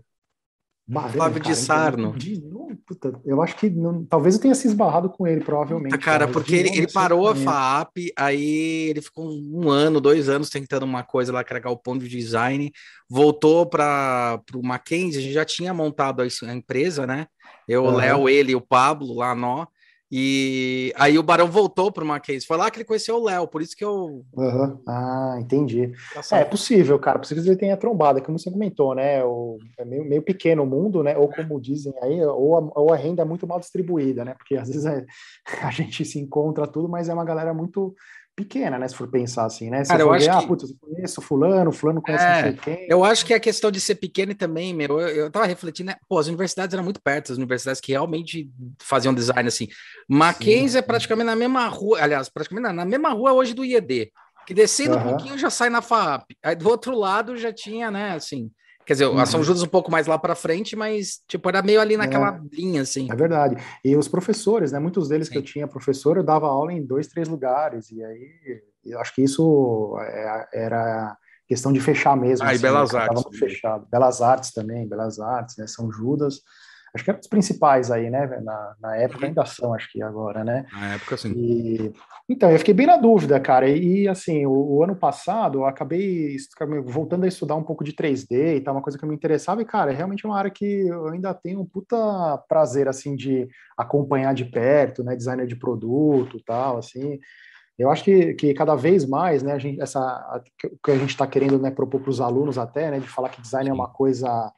Barão, 0.88 1.10
Flávio 1.10 1.42
cara, 1.42 1.54
de 1.54 1.60
Sarno. 1.60 2.14
Então, 2.16 2.68
puta, 2.86 3.20
eu 3.24 3.42
acho 3.42 3.56
que 3.56 3.68
não, 3.68 4.04
talvez 4.04 4.36
eu 4.36 4.40
tenha 4.40 4.54
se 4.54 4.68
esbarrado 4.68 5.10
com 5.10 5.26
ele, 5.26 5.40
provavelmente. 5.42 5.92
Puta, 5.92 6.04
cara, 6.04 6.28
porque 6.28 6.54
ele, 6.54 6.68
ele 6.68 6.92
parou 6.92 7.26
a 7.26 7.34
FAP, 7.34 8.12
aí 8.16 8.90
ele 8.90 9.00
ficou 9.00 9.26
um 9.26 9.69
ano, 9.69 10.00
dois 10.00 10.28
anos 10.28 10.50
tentando 10.50 10.84
uma 10.84 11.02
coisa 11.02 11.32
lá, 11.32 11.42
que 11.42 11.52
era 11.52 11.70
o 11.70 11.76
ponto 11.76 12.04
de 12.04 12.08
design, 12.08 12.70
voltou 13.08 13.66
para 13.66 14.40
o 14.54 14.64
Mackenzie, 14.64 15.19
a 15.19 15.22
gente 15.22 15.34
já 15.34 15.44
tinha 15.44 15.74
montado 15.74 16.22
a 16.22 16.54
empresa, 16.54 17.04
né? 17.04 17.26
Eu, 17.66 17.82
o 17.84 17.90
Léo, 17.90 18.28
ele 18.28 18.52
e 18.52 18.56
o 18.56 18.60
Pablo 18.60 19.14
lá, 19.14 19.34
nó. 19.34 19.66
E 20.11 20.93
aí 20.97 21.19
o 21.19 21.23
Barão 21.23 21.50
voltou 21.50 21.91
para 21.91 22.05
o 22.05 22.06
Mackenzie. 22.06 22.47
Foi 22.47 22.56
lá 22.56 22.70
que 22.70 22.79
ele 22.79 22.85
conheceu 22.85 23.17
o 23.17 23.25
Léo, 23.25 23.49
por 23.49 23.61
isso 23.61 23.76
que 23.76 23.85
eu. 23.85 24.25
Uhum. 24.35 24.82
Ah, 24.87 25.37
entendi. 25.41 25.93
É, 26.32 26.41
é 26.41 26.44
possível, 26.44 26.99
cara. 26.99 27.19
Possível 27.19 27.43
que 27.43 27.50
ele 27.50 27.56
tenha 27.58 27.76
trombado, 27.76 28.23
como 28.23 28.38
você 28.38 28.50
comentou, 28.50 28.94
né? 28.94 29.25
O, 29.25 29.58
é 29.76 29.85
meio, 29.85 30.05
meio 30.05 30.22
pequeno 30.22 30.63
o 30.63 30.67
mundo, 30.67 31.03
né? 31.03 31.17
Ou 31.17 31.29
como 31.29 31.60
dizem 31.60 31.93
aí, 32.03 32.25
ou 32.25 32.56
a, 32.56 32.81
ou 32.81 32.93
a 32.93 32.96
renda 32.96 33.22
é 33.22 33.25
muito 33.25 33.46
mal 33.46 33.58
distribuída, 33.58 34.25
né? 34.25 34.34
Porque 34.34 34.56
às 34.56 34.69
vezes 34.69 34.84
é, 34.84 35.05
a 35.63 35.70
gente 35.70 36.05
se 36.05 36.20
encontra 36.20 36.69
tudo, 36.69 36.89
mas 36.89 37.08
é 37.08 37.15
uma 37.15 37.25
galera 37.25 37.53
muito 37.53 37.94
pequena, 38.36 38.78
né? 38.78 38.86
Se 38.86 38.94
for 38.94 39.08
pensar 39.08 39.46
assim, 39.46 39.70
né? 39.70 39.82
Se 39.82 39.90
Cara, 39.90 40.02
eu 40.02 40.12
acho 40.12 40.26
ver, 40.26 40.31
ah, 40.31 40.38
que... 40.38 40.44
ah, 40.44 40.48
putz, 40.48 40.70
eu 40.70 40.76
conheço 40.78 41.22
fulano, 41.22 41.72
fulano 41.72 42.02
conhece 42.02 42.24
é, 42.24 42.34
não 42.34 42.43
sei 42.43 42.52
quem. 42.52 42.86
Eu 42.88 43.02
acho 43.02 43.24
que 43.24 43.32
a 43.32 43.40
questão 43.40 43.70
de 43.70 43.81
ser 43.81 43.94
pequeno 43.94 44.34
também, 44.34 44.74
meu, 44.74 45.00
eu, 45.00 45.08
eu 45.08 45.31
tava 45.31 45.46
refletindo, 45.46 45.90
né? 45.90 45.96
Pô, 46.06 46.19
as 46.19 46.26
universidades 46.26 46.74
eram 46.74 46.84
muito 46.84 47.00
perto, 47.00 47.32
as 47.32 47.38
universidades 47.38 47.81
que 47.81 47.93
realmente 47.93 48.50
faziam 48.78 49.14
design 49.14 49.48
assim. 49.48 49.69
Mackenzie 50.06 50.69
sim, 50.69 50.78
é 50.78 50.82
praticamente 50.82 51.26
na 51.26 51.34
mesma 51.34 51.66
rua, 51.66 51.98
aliás, 52.00 52.28
praticamente 52.28 52.74
na, 52.74 52.84
mesma 52.84 53.08
rua 53.08 53.32
hoje 53.32 53.55
do 53.55 53.64
IED, 53.64 54.12
que 54.46 54.52
descendo 54.52 54.96
uhum. 54.96 55.00
um 55.00 55.08
pouquinho 55.08 55.38
já 55.38 55.48
sai 55.48 55.70
na 55.70 55.81
FAP. 55.81 56.36
Aí 56.43 56.55
do 56.55 56.69
outro 56.69 56.94
lado 56.94 57.36
já 57.38 57.52
tinha, 57.52 57.90
né, 57.90 58.12
assim, 58.12 58.50
Quer 58.86 58.93
dizer, 58.93 59.06
uhum. 59.06 59.19
a 59.19 59.26
São 59.26 59.43
Judas 59.43 59.64
um 59.64 59.69
pouco 59.69 59.90
mais 59.90 60.06
lá 60.06 60.16
para 60.16 60.36
frente, 60.36 60.76
mas 60.76 61.20
tipo 61.26 61.48
era 61.48 61.60
meio 61.60 61.81
ali 61.81 61.96
naquela 61.96 62.36
é, 62.36 62.56
linha 62.56 62.82
assim. 62.82 63.08
É 63.10 63.16
verdade. 63.16 63.56
E 63.84 63.96
os 63.96 64.06
professores, 64.06 64.70
né? 64.70 64.78
Muitos 64.78 65.08
deles 65.08 65.26
Sim. 65.26 65.32
que 65.32 65.38
eu 65.38 65.43
tinha 65.43 65.66
professor, 65.66 66.16
eu 66.16 66.22
dava 66.22 66.46
aula 66.46 66.72
em 66.72 66.86
dois, 66.86 67.08
três 67.08 67.26
lugares 67.26 67.90
e 67.90 68.05
aí 68.05 68.31
eu 68.84 69.00
acho 69.00 69.12
que 69.12 69.22
isso 69.22 69.98
é, 70.00 70.48
era 70.52 71.16
questão 71.48 71.72
de 71.72 71.81
fechar 71.81 72.16
mesmo. 72.16 72.46
Ah, 72.46 72.50
assim, 72.50 72.58
e 72.58 72.62
Belas? 72.62 72.94
Artes. 72.94 73.38
Fechado. 73.38 73.86
Belas 73.90 74.22
Artes 74.22 74.52
também, 74.52 74.88
Belas 74.88 75.19
Artes, 75.19 75.56
né? 75.56 75.66
São 75.66 75.90
Judas. 75.90 76.43
Acho 76.94 77.05
que 77.05 77.10
eram 77.10 77.20
os 77.20 77.26
principais 77.26 77.90
aí, 77.90 78.08
né? 78.08 78.26
Na, 78.43 78.74
na 78.81 78.96
época 78.96 79.20
uhum. 79.20 79.28
ainda 79.28 79.44
são, 79.44 79.74
acho 79.74 79.90
que 79.90 80.02
agora, 80.02 80.43
né? 80.43 80.64
Na 80.72 80.94
época, 80.94 81.16
sim. 81.16 81.32
E, 81.36 81.93
então, 82.28 82.50
eu 82.50 82.58
fiquei 82.58 82.72
bem 82.72 82.86
na 82.86 82.96
dúvida, 82.96 83.38
cara. 83.38 83.69
E, 83.69 84.08
assim, 84.08 84.46
o, 84.46 84.52
o, 84.52 84.82
ano 84.82 84.96
passado 84.96 85.58
eu 85.58 85.66
acabei 85.66 86.36
voltando 86.84 87.24
a 87.24 87.28
estudar 87.28 87.55
um 87.55 87.62
pouco 87.62 87.84
de 87.84 87.93
3D 87.93 88.56
e 88.56 88.60
tal, 88.60 88.74
uma 88.74 88.82
coisa 88.82 88.98
que 88.98 89.05
me 89.06 89.14
interessava. 89.14 89.60
E, 89.60 89.64
cara, 89.64 89.93
é 89.93 89.94
realmente 89.94 90.26
uma 90.26 90.38
área 90.38 90.50
que 90.50 90.88
eu 90.88 91.08
ainda 91.08 91.34
tenho 91.34 91.60
um 91.60 91.66
puta 91.66 91.96
prazer, 92.48 92.88
assim, 92.88 93.14
de 93.14 93.46
acompanhar 93.76 94.34
de 94.34 94.44
perto, 94.44 95.05
né? 95.05 95.14
Designer 95.14 95.46
de 95.46 95.56
produto 95.56 96.40
tal, 96.46 96.78
assim. 96.78 97.19
Eu 97.78 97.90
acho 97.90 98.02
que, 98.02 98.32
que 98.34 98.55
cada 98.55 98.74
vez 98.74 99.05
mais, 99.05 99.43
né, 99.43 99.52
a 99.52 99.58
gente, 99.58 99.81
essa, 99.82 100.43
o 100.64 100.78
que 100.82 100.90
a 100.90 100.96
gente 100.96 101.10
está 101.10 101.26
querendo 101.26 101.58
né, 101.58 101.70
propor 101.70 102.00
para 102.00 102.10
os 102.10 102.22
alunos 102.22 102.56
até, 102.56 102.90
né, 102.90 102.98
de 102.98 103.06
falar 103.06 103.28
que 103.28 103.43
design 103.43 103.66
Sim. 103.66 103.70
é 103.70 103.74
uma 103.74 103.88
coisa 103.88 104.50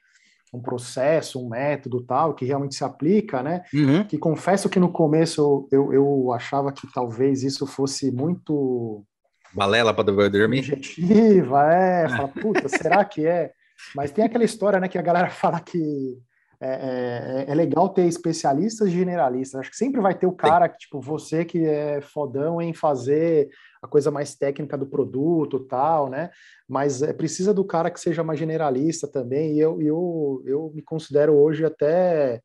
um 0.53 0.61
processo, 0.61 1.45
um 1.45 1.49
método 1.49 2.03
tal, 2.03 2.35
que 2.35 2.45
realmente 2.45 2.75
se 2.75 2.85
aplica, 2.85 3.43
né? 3.43 3.63
Uhum. 3.73 4.05
Que 4.05 4.19
confesso 4.19 4.69
que 4.69 4.79
no 4.79 4.91
começo 4.91 5.69
eu, 5.71 5.93
eu 5.93 6.33
achava 6.33 6.73
que 6.73 6.91
talvez 6.93 7.43
isso 7.43 7.67
fosse 7.67 8.11
muito. 8.11 9.05
Balela 9.53 9.95
para 9.95 10.05
dormir? 10.29 10.61
Objetiva, 10.61 11.73
é. 11.73 12.09
Fala, 12.11 12.29
puta, 12.29 12.69
será 12.69 13.05
que 13.05 13.27
é? 13.27 13.53
Mas 13.95 14.11
tem 14.11 14.25
aquela 14.25 14.45
história, 14.45 14.81
né, 14.81 14.89
que 14.89 14.99
a 14.99 15.03
galera 15.03 15.31
fala 15.31 15.61
que 15.61 16.19
é, 16.61 17.45
é, 17.47 17.53
é, 17.53 17.55
legal 17.55 17.89
ter 17.89 18.07
especialistas 18.07 18.91
generalistas. 18.91 19.61
Acho 19.61 19.71
que 19.71 19.77
sempre 19.77 20.01
vai 20.01 20.15
ter 20.15 20.27
o 20.27 20.33
cara 20.33 20.69
que, 20.69 20.79
tipo, 20.79 21.01
você 21.01 21.45
que 21.45 21.65
é 21.65 22.01
fodão 22.01 22.61
em 22.61 22.75
fazer 22.75 23.49
a 23.83 23.87
coisa 23.87 24.11
mais 24.11 24.35
técnica 24.35 24.77
do 24.77 24.87
produto 24.87 25.61
tal, 25.61 26.09
né? 26.09 26.31
Mas 26.69 27.03
é, 27.03 27.13
precisa 27.13 27.53
do 27.55 27.65
cara 27.65 27.91
que 27.91 28.01
seja 28.01 28.23
mais 28.23 28.39
generalista 28.39 29.07
também. 29.07 29.55
E 29.55 29.61
eu, 29.61 29.81
eu, 29.81 30.43
eu 30.47 30.73
me 30.75 30.83
considero 30.83 31.35
hoje 31.35 31.65
até, 31.65 32.41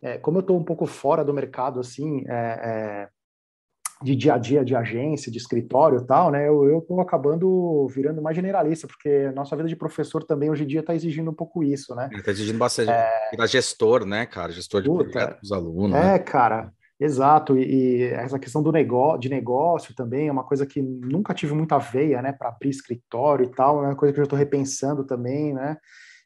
é, 0.00 0.18
como 0.18 0.38
eu 0.38 0.42
estou 0.42 0.58
um 0.58 0.64
pouco 0.64 0.86
fora 0.86 1.24
do 1.24 1.34
mercado, 1.34 1.80
assim, 1.80 2.24
é, 2.28 2.32
é 2.34 3.08
de 4.02 4.16
dia 4.16 4.34
a 4.34 4.38
dia 4.38 4.64
de 4.64 4.74
agência, 4.74 5.30
de 5.30 5.38
escritório 5.38 6.00
e 6.00 6.06
tal, 6.06 6.30
né? 6.30 6.48
Eu 6.48 6.78
estou 6.78 7.00
acabando 7.00 7.86
virando 7.88 8.20
mais 8.20 8.34
generalista, 8.34 8.86
porque 8.86 9.30
nossa 9.30 9.56
vida 9.56 9.68
de 9.68 9.76
professor 9.76 10.24
também 10.24 10.50
hoje 10.50 10.64
em 10.64 10.66
dia 10.66 10.80
está 10.80 10.94
exigindo 10.94 11.30
um 11.30 11.34
pouco 11.34 11.62
isso, 11.62 11.94
né? 11.94 12.10
Está 12.12 12.32
exigindo 12.32 12.58
bastante. 12.58 12.90
É... 12.90 13.46
gestor, 13.46 14.04
né, 14.04 14.26
cara? 14.26 14.52
Gestor 14.52 14.82
de 14.82 14.88
Puta, 14.88 15.10
projeto 15.10 15.40
dos 15.40 15.52
alunos. 15.52 15.96
É, 15.96 16.12
né? 16.12 16.18
cara. 16.18 16.72
Exato, 17.02 17.58
e, 17.58 17.64
e, 17.64 18.02
essa 18.04 18.38
questão 18.38 18.62
do 18.62 18.70
negócio, 18.70 19.18
de 19.20 19.28
negócio 19.28 19.94
também 19.94 20.28
é 20.28 20.32
uma 20.32 20.44
coisa 20.44 20.64
que 20.64 20.80
nunca 20.80 21.34
tive 21.34 21.52
muita 21.52 21.76
veia, 21.78 22.22
né, 22.22 22.32
para 22.32 22.48
abrir 22.48 22.70
escritório 22.70 23.44
e 23.44 23.50
tal, 23.50 23.82
é 23.82 23.88
uma 23.88 23.96
coisa 23.96 24.12
que 24.12 24.20
eu 24.20 24.22
já 24.22 24.26
estou 24.26 24.38
repensando 24.38 25.04
também, 25.04 25.52
né, 25.52 25.76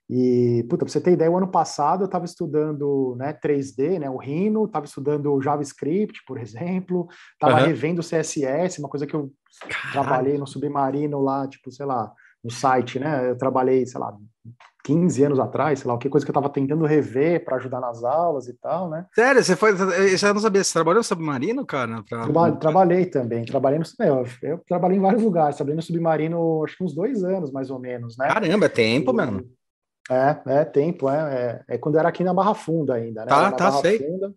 e, 0.09 0.65
puta, 0.69 0.85
pra 0.85 0.93
você 0.93 1.01
ter 1.01 1.13
ideia, 1.13 1.31
o 1.31 1.37
ano 1.37 1.49
passado 1.49 2.03
eu 2.03 2.07
estava 2.07 2.25
estudando 2.25 3.17
né, 3.19 3.33
3D, 3.33 3.99
né, 3.99 4.09
o 4.09 4.19
Rhino, 4.19 4.67
estava 4.67 4.87
estudando 4.87 5.41
JavaScript, 5.41 6.23
por 6.27 6.39
exemplo, 6.39 7.09
estava 7.33 7.61
uhum. 7.61 7.67
revendo 7.67 8.03
CSS, 8.03 8.79
uma 8.79 8.89
coisa 8.89 9.07
que 9.07 9.15
eu 9.15 9.33
Caralho. 9.61 9.93
trabalhei 9.93 10.39
no 10.39 10.47
Submarino 10.47 11.21
lá, 11.21 11.49
tipo, 11.49 11.73
sei 11.73 11.87
lá, 11.87 12.13
no 12.47 12.51
site, 12.51 12.99
né? 12.99 13.31
Eu 13.31 13.37
trabalhei, 13.37 13.85
sei 13.85 14.01
lá, 14.01 14.17
15 14.85 15.25
anos 15.25 15.41
atrás, 15.41 15.81
sei 15.81 15.91
lá, 15.91 15.99
que 15.99 16.09
coisa 16.09 16.25
que 16.25 16.31
eu 16.31 16.33
estava 16.33 16.49
tentando 16.49 16.87
rever 16.87 17.45
para 17.45 17.57
ajudar 17.57 17.81
nas 17.81 18.05
aulas 18.05 18.47
e 18.47 18.55
tal, 18.55 18.89
né? 18.89 19.05
Sério, 19.13 19.43
você 19.43 19.57
foi, 19.57 19.73
eu 19.73 20.35
não 20.35 20.41
sabia, 20.41 20.63
você 20.63 20.73
trabalhou 20.73 21.01
no 21.01 21.05
Submarino, 21.05 21.67
cara? 21.67 22.05
Pra... 22.09 22.53
Trabalhei 22.53 23.07
também, 23.07 23.45
trabalhei 23.45 23.81
no, 23.81 23.85
eu, 24.05 24.25
eu 24.43 24.59
trabalhei 24.69 24.97
em 24.97 25.01
vários 25.01 25.25
lugares, 25.25 25.57
trabalhei 25.57 25.77
no 25.77 25.83
Submarino, 25.83 26.65
acho 26.65 26.77
que 26.77 26.85
uns 26.85 26.95
dois 26.95 27.25
anos, 27.25 27.51
mais 27.51 27.69
ou 27.69 27.81
menos, 27.81 28.17
né? 28.17 28.29
Caramba, 28.29 28.67
é 28.67 28.69
tempo, 28.69 29.11
e, 29.11 29.15
mano. 29.15 29.45
É, 30.09 30.61
é 30.61 30.65
tempo, 30.65 31.11
é, 31.11 31.65
é, 31.69 31.75
é, 31.75 31.79
quando 31.79 31.99
era 31.99 32.09
aqui 32.09 32.23
na 32.23 32.33
Barra 32.33 32.55
Funda 32.55 32.95
ainda, 32.95 33.23
né? 33.23 33.27
Tá, 33.27 33.51
tá, 33.51 33.71
Barra 33.71 33.81
sei. 33.81 33.99
Funda, 33.99 34.33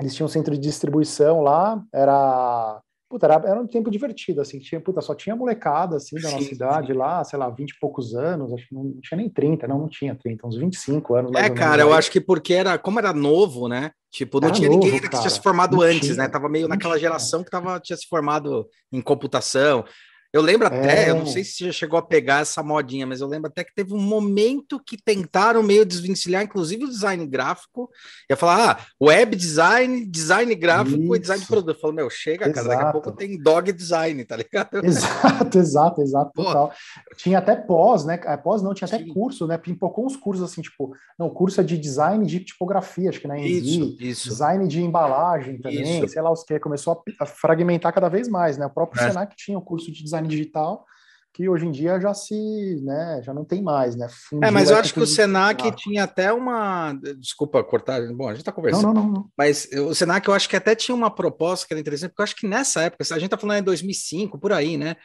eles 0.00 0.14
tinham 0.14 0.24
um 0.24 0.30
centro 0.30 0.54
de 0.54 0.60
distribuição 0.60 1.42
lá, 1.42 1.82
era 1.92 2.80
Puta, 3.10 3.26
era, 3.26 3.34
era 3.44 3.60
um 3.60 3.66
tempo 3.66 3.90
divertido, 3.90 4.40
assim, 4.40 4.60
tinha, 4.60 4.80
puta, 4.80 5.00
só 5.00 5.16
tinha 5.16 5.34
molecada, 5.34 5.96
assim, 5.96 6.14
da 6.20 6.30
nossa 6.30 6.44
cidade 6.44 6.92
lá, 6.92 7.24
sei 7.24 7.36
lá, 7.40 7.50
20 7.50 7.70
e 7.70 7.78
poucos 7.80 8.14
anos, 8.14 8.52
acho 8.52 8.68
que 8.68 8.72
não, 8.72 8.84
não, 8.84 9.00
tinha 9.00 9.18
nem 9.18 9.28
30, 9.28 9.66
não, 9.66 9.80
não 9.80 9.88
tinha 9.88 10.14
30, 10.14 10.46
uns 10.46 10.56
25 10.56 11.14
anos. 11.16 11.32
é, 11.34 11.50
cara, 11.50 11.82
eu 11.82 11.92
acho 11.92 12.08
que 12.08 12.20
porque 12.20 12.54
era, 12.54 12.78
como 12.78 13.00
era 13.00 13.12
novo, 13.12 13.66
né, 13.66 13.90
tipo, 14.12 14.38
não 14.38 14.46
era 14.46 14.56
tinha 14.56 14.68
novo, 14.68 14.84
ninguém 14.84 15.00
que 15.00 15.08
tinha 15.08 15.28
se 15.28 15.42
formado 15.42 15.76
não 15.76 15.82
antes, 15.82 16.10
né? 16.10 16.14
tinha, 16.14 16.26
né, 16.26 16.28
tava 16.28 16.48
meio 16.48 16.68
naquela 16.68 16.94
tinha. 16.94 17.08
geração 17.08 17.42
que 17.42 17.50
tava, 17.50 17.80
tinha 17.80 17.96
se 17.96 18.06
formado 18.06 18.68
em 18.92 19.00
computação, 19.00 19.84
eu 20.32 20.42
lembro 20.42 20.68
até, 20.68 21.06
é. 21.06 21.10
eu 21.10 21.16
não 21.16 21.26
sei 21.26 21.42
se 21.42 21.64
já 21.64 21.72
chegou 21.72 21.98
a 21.98 22.02
pegar 22.02 22.42
essa 22.42 22.62
modinha, 22.62 23.04
mas 23.04 23.20
eu 23.20 23.26
lembro 23.26 23.48
até 23.48 23.64
que 23.64 23.74
teve 23.74 23.92
um 23.92 24.00
momento 24.00 24.80
que 24.80 24.96
tentaram 24.96 25.60
meio 25.60 25.84
desvencilhar, 25.84 26.44
inclusive 26.44 26.84
o 26.84 26.88
design 26.88 27.26
gráfico, 27.26 27.90
ia 28.28 28.36
falar, 28.36 28.70
ah, 28.70 28.86
web 29.02 29.34
design, 29.34 30.06
design 30.06 30.54
gráfico 30.54 31.02
Isso. 31.02 31.16
e 31.16 31.18
design 31.18 31.42
de 31.42 31.48
produto. 31.48 31.74
Eu 31.74 31.80
falo, 31.80 31.94
meu, 31.94 32.08
chega, 32.08 32.48
exato. 32.48 32.54
cara, 32.54 32.68
daqui 32.68 32.88
a 32.88 32.92
pouco 32.92 33.12
tem 33.12 33.42
dog 33.42 33.72
design, 33.72 34.24
tá 34.24 34.36
ligado? 34.36 34.80
Exato, 34.84 35.58
exato, 35.58 36.02
exato, 36.02 36.32
total. 36.32 36.72
Tinha 37.16 37.38
até 37.38 37.56
pós, 37.56 38.04
né? 38.04 38.20
É, 38.24 38.36
pós 38.36 38.62
não, 38.62 38.74
tinha 38.74 38.86
até 38.86 38.98
Sim. 38.98 39.08
curso, 39.12 39.46
né? 39.46 39.56
Pimpocou 39.58 40.06
uns 40.06 40.16
cursos 40.16 40.48
assim, 40.48 40.62
tipo, 40.62 40.94
não, 41.18 41.28
curso 41.30 41.60
é 41.60 41.64
de 41.64 41.76
design 41.76 42.24
de 42.26 42.40
tipografia, 42.40 43.08
acho 43.08 43.20
que 43.20 43.28
na 43.28 43.34
né? 43.34 43.46
isso, 43.46 43.96
isso. 43.98 44.28
design 44.28 44.66
de 44.68 44.82
embalagem 44.82 45.58
também, 45.58 45.98
isso. 45.98 46.08
sei 46.08 46.22
lá 46.22 46.30
os 46.30 46.44
que, 46.44 46.58
começou 46.58 47.02
a 47.18 47.26
fragmentar 47.26 47.92
cada 47.92 48.08
vez 48.08 48.28
mais, 48.28 48.58
né? 48.58 48.66
O 48.66 48.70
próprio 48.70 49.02
é. 49.02 49.08
Senac 49.08 49.34
tinha 49.36 49.58
o 49.58 49.62
curso 49.62 49.90
de 49.90 50.02
design 50.02 50.19
design 50.20 50.28
digital, 50.28 50.86
que 51.32 51.48
hoje 51.48 51.66
em 51.66 51.70
dia 51.70 52.00
já 52.00 52.12
se, 52.12 52.80
né, 52.82 53.20
já 53.24 53.32
não 53.32 53.44
tem 53.44 53.62
mais, 53.62 53.94
né? 53.96 54.08
Fundiu 54.08 54.48
é, 54.48 54.50
mas 54.50 54.70
eu 54.70 54.76
acho 54.76 54.92
que 54.92 55.00
o 55.00 55.06
Senac 55.06 55.70
tinha 55.76 56.04
até 56.04 56.32
uma, 56.32 56.92
desculpa 57.18 57.62
cortar, 57.62 58.00
bom, 58.12 58.26
a 58.26 58.32
gente 58.32 58.40
está 58.40 58.52
conversando. 58.52 58.86
Não, 58.86 58.94
não, 58.94 59.04
não, 59.04 59.12
não, 59.12 59.30
Mas 59.36 59.68
o 59.72 59.94
Senac 59.94 60.26
eu 60.26 60.34
acho 60.34 60.48
que 60.48 60.56
até 60.56 60.74
tinha 60.74 60.94
uma 60.94 61.10
proposta 61.10 61.66
que 61.66 61.72
era 61.72 61.80
interessante, 61.80 62.10
porque 62.10 62.22
eu 62.22 62.24
acho 62.24 62.36
que 62.36 62.48
nessa 62.48 62.82
época, 62.82 63.04
a 63.04 63.14
gente 63.14 63.24
está 63.26 63.38
falando 63.38 63.60
em 63.60 63.64
2005, 63.64 64.38
por 64.38 64.52
aí, 64.52 64.76
né? 64.76 64.96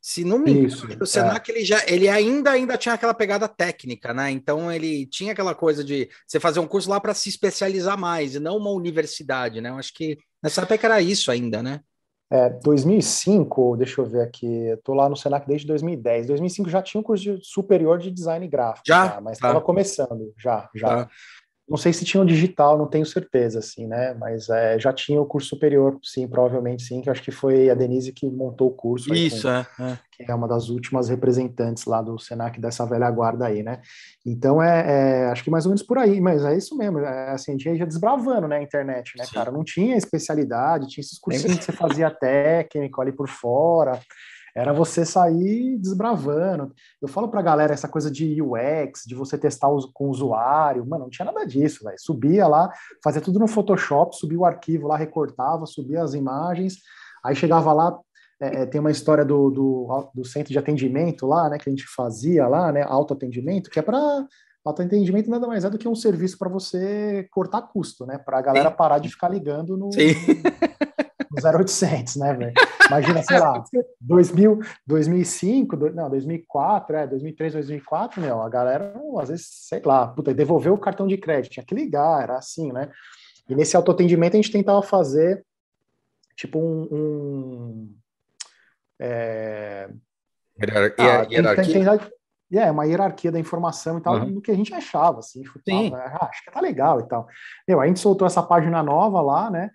Se 0.00 0.24
não 0.24 0.38
me 0.38 0.50
engano, 0.50 0.98
o 1.00 1.06
Senac 1.06 1.48
é. 1.48 1.54
ele 1.54 1.64
já 1.64 1.80
ele 1.86 2.08
ainda 2.08 2.50
ainda 2.50 2.76
tinha 2.76 2.92
aquela 2.92 3.14
pegada 3.14 3.46
técnica, 3.46 4.12
né? 4.12 4.32
Então 4.32 4.70
ele 4.70 5.06
tinha 5.06 5.32
aquela 5.32 5.54
coisa 5.54 5.84
de 5.84 6.08
você 6.26 6.40
fazer 6.40 6.58
um 6.58 6.66
curso 6.66 6.90
lá 6.90 7.00
para 7.00 7.14
se 7.14 7.28
especializar 7.28 7.96
mais, 7.96 8.34
e 8.34 8.40
não 8.40 8.56
uma 8.56 8.70
universidade, 8.70 9.60
né? 9.60 9.70
Eu 9.70 9.76
acho 9.76 9.94
que 9.94 10.18
nessa 10.42 10.62
época 10.62 10.86
era 10.86 11.00
isso 11.00 11.30
ainda, 11.30 11.62
né? 11.62 11.80
É, 12.32 12.48
2005, 12.48 13.76
deixa 13.76 14.00
eu 14.00 14.06
ver 14.06 14.22
aqui, 14.22 14.74
tô 14.82 14.94
lá 14.94 15.06
no 15.06 15.14
Senac 15.14 15.46
desde 15.46 15.66
2010. 15.66 16.28
2005 16.28 16.70
já 16.70 16.80
tinha 16.80 16.98
um 16.98 17.04
curso 17.04 17.22
de 17.22 17.38
superior 17.44 17.98
de 17.98 18.10
design 18.10 18.48
gráfico, 18.48 18.84
já, 18.86 19.06
já 19.06 19.20
mas 19.20 19.36
estava 19.36 19.60
tá. 19.60 19.66
começando, 19.66 20.32
já, 20.38 20.70
já. 20.74 20.88
Tá. 20.88 21.10
Não 21.68 21.76
sei 21.76 21.92
se 21.92 22.04
tinha 22.04 22.22
o 22.22 22.26
digital, 22.26 22.76
não 22.76 22.86
tenho 22.86 23.06
certeza, 23.06 23.60
assim, 23.60 23.86
né? 23.86 24.14
Mas 24.14 24.48
é, 24.48 24.78
já 24.78 24.92
tinha 24.92 25.20
o 25.20 25.24
curso 25.24 25.48
superior, 25.48 25.96
sim, 26.02 26.26
provavelmente 26.26 26.82
sim, 26.82 27.00
que 27.00 27.08
acho 27.08 27.22
que 27.22 27.30
foi 27.30 27.70
a 27.70 27.74
Denise 27.74 28.12
que 28.12 28.28
montou 28.28 28.68
o 28.68 28.72
curso. 28.72 29.14
Isso, 29.14 29.42
com, 29.42 29.48
é, 29.48 29.66
é, 29.80 29.98
Que 30.10 30.30
é 30.30 30.34
uma 30.34 30.48
das 30.48 30.68
últimas 30.68 31.08
representantes 31.08 31.84
lá 31.86 32.02
do 32.02 32.18
Senac 32.18 32.60
dessa 32.60 32.84
velha 32.84 33.10
guarda 33.10 33.46
aí, 33.46 33.62
né? 33.62 33.80
Então, 34.26 34.62
é, 34.62 35.24
é 35.24 35.26
acho 35.26 35.44
que 35.44 35.50
mais 35.50 35.64
ou 35.64 35.70
menos 35.70 35.82
por 35.82 35.98
aí, 35.98 36.20
mas 36.20 36.44
é 36.44 36.56
isso 36.56 36.76
mesmo, 36.76 36.98
é, 36.98 37.30
assim, 37.30 37.52
a 37.52 37.56
gente 37.56 37.78
ia 37.78 37.86
desbravando, 37.86 38.48
né, 38.48 38.56
a 38.58 38.62
internet, 38.62 39.16
né, 39.16 39.24
sim. 39.24 39.34
cara? 39.34 39.52
Não 39.52 39.62
tinha 39.62 39.96
especialidade, 39.96 40.88
tinha 40.88 41.02
esses 41.02 41.18
cursinhos 41.18 41.58
que 41.58 41.64
você 41.64 41.72
fazia 41.72 42.10
técnico 42.10 43.00
ali 43.00 43.12
por 43.12 43.28
fora, 43.28 44.00
era 44.54 44.72
você 44.72 45.04
sair 45.04 45.78
desbravando. 45.78 46.72
Eu 47.00 47.08
falo 47.08 47.28
para 47.28 47.40
a 47.40 47.42
galera 47.42 47.72
essa 47.72 47.88
coisa 47.88 48.10
de 48.10 48.40
UX, 48.42 49.02
de 49.06 49.14
você 49.14 49.38
testar 49.38 49.68
com 49.94 50.06
o 50.06 50.10
usuário, 50.10 50.86
mano, 50.86 51.04
não 51.04 51.10
tinha 51.10 51.24
nada 51.24 51.44
disso, 51.46 51.84
velho. 51.84 51.96
Subia 51.98 52.46
lá, 52.46 52.70
fazia 53.02 53.20
tudo 53.20 53.38
no 53.38 53.48
Photoshop, 53.48 54.16
subia 54.16 54.38
o 54.38 54.44
arquivo 54.44 54.88
lá, 54.88 54.96
recortava, 54.96 55.64
subia 55.64 56.02
as 56.02 56.14
imagens, 56.14 56.78
aí 57.24 57.34
chegava 57.34 57.72
lá, 57.72 57.98
é, 58.40 58.62
é 58.62 58.66
tem 58.66 58.80
uma 58.80 58.90
história 58.90 59.24
do, 59.24 59.50
do, 59.50 60.10
do, 60.14 60.24
centro 60.24 60.52
de 60.52 60.58
atendimento 60.58 61.26
lá, 61.26 61.48
né, 61.48 61.58
que 61.58 61.68
a 61.68 61.72
gente 61.72 61.86
fazia 61.86 62.46
lá, 62.46 62.70
né, 62.70 62.82
autoatendimento, 62.82 63.70
que 63.70 63.78
é 63.78 63.82
para 63.82 64.26
autoatendimento 64.64 65.28
nada 65.28 65.46
mais 65.46 65.64
é 65.64 65.70
do 65.70 65.78
que 65.78 65.88
um 65.88 65.94
serviço 65.94 66.38
para 66.38 66.48
você 66.48 67.26
cortar 67.32 67.62
custo, 67.62 68.06
né, 68.06 68.18
para 68.18 68.38
a 68.38 68.42
galera 68.42 68.70
parar 68.70 68.98
de 68.98 69.08
ficar 69.08 69.28
ligando 69.28 69.76
no, 69.76 69.92
Sim. 69.92 70.14
no 71.42 71.58
0800, 71.58 72.16
né, 72.16 72.34
velho? 72.34 72.52
Imagina, 72.86 73.22
sei 73.22 73.38
lá, 73.38 73.64
2000, 74.00 74.60
2005, 74.86 75.76
não, 75.90 76.10
2004, 76.10 76.96
é, 76.96 77.06
2003, 77.06 77.52
2004, 77.54 78.20
meu, 78.20 78.40
a 78.42 78.48
galera, 78.48 78.94
às 79.20 79.28
vezes, 79.28 79.46
sei 79.50 79.80
lá, 79.84 80.06
puta, 80.06 80.34
devolveu 80.34 80.74
o 80.74 80.78
cartão 80.78 81.06
de 81.06 81.16
crédito, 81.16 81.52
tinha 81.52 81.64
que 81.64 81.74
ligar, 81.74 82.22
era 82.22 82.36
assim, 82.36 82.72
né? 82.72 82.90
E 83.48 83.54
nesse 83.54 83.76
autoatendimento 83.76 84.36
a 84.36 84.40
gente 84.40 84.52
tentava 84.52 84.82
fazer, 84.82 85.44
tipo, 86.36 86.58
um... 86.58 86.88
um 86.90 87.94
é... 89.00 89.88
Hierarquia. 90.60 91.20
Ah, 91.20 91.26
hierarquia. 91.30 92.12
É, 92.54 92.70
uma 92.70 92.84
hierarquia 92.84 93.32
da 93.32 93.40
informação 93.40 93.98
e 93.98 94.02
tal, 94.02 94.16
uhum. 94.16 94.34
do 94.34 94.42
que 94.42 94.50
a 94.50 94.54
gente 94.54 94.74
achava, 94.74 95.20
assim, 95.20 95.42
chutava, 95.42 95.96
ah, 95.96 96.28
acho 96.30 96.44
que 96.44 96.50
tá 96.50 96.60
legal 96.60 97.00
e 97.00 97.08
tal. 97.08 97.26
Meu, 97.66 97.80
a 97.80 97.86
gente 97.86 97.98
soltou 97.98 98.26
essa 98.26 98.42
página 98.42 98.82
nova 98.82 99.22
lá, 99.22 99.50
né, 99.50 99.70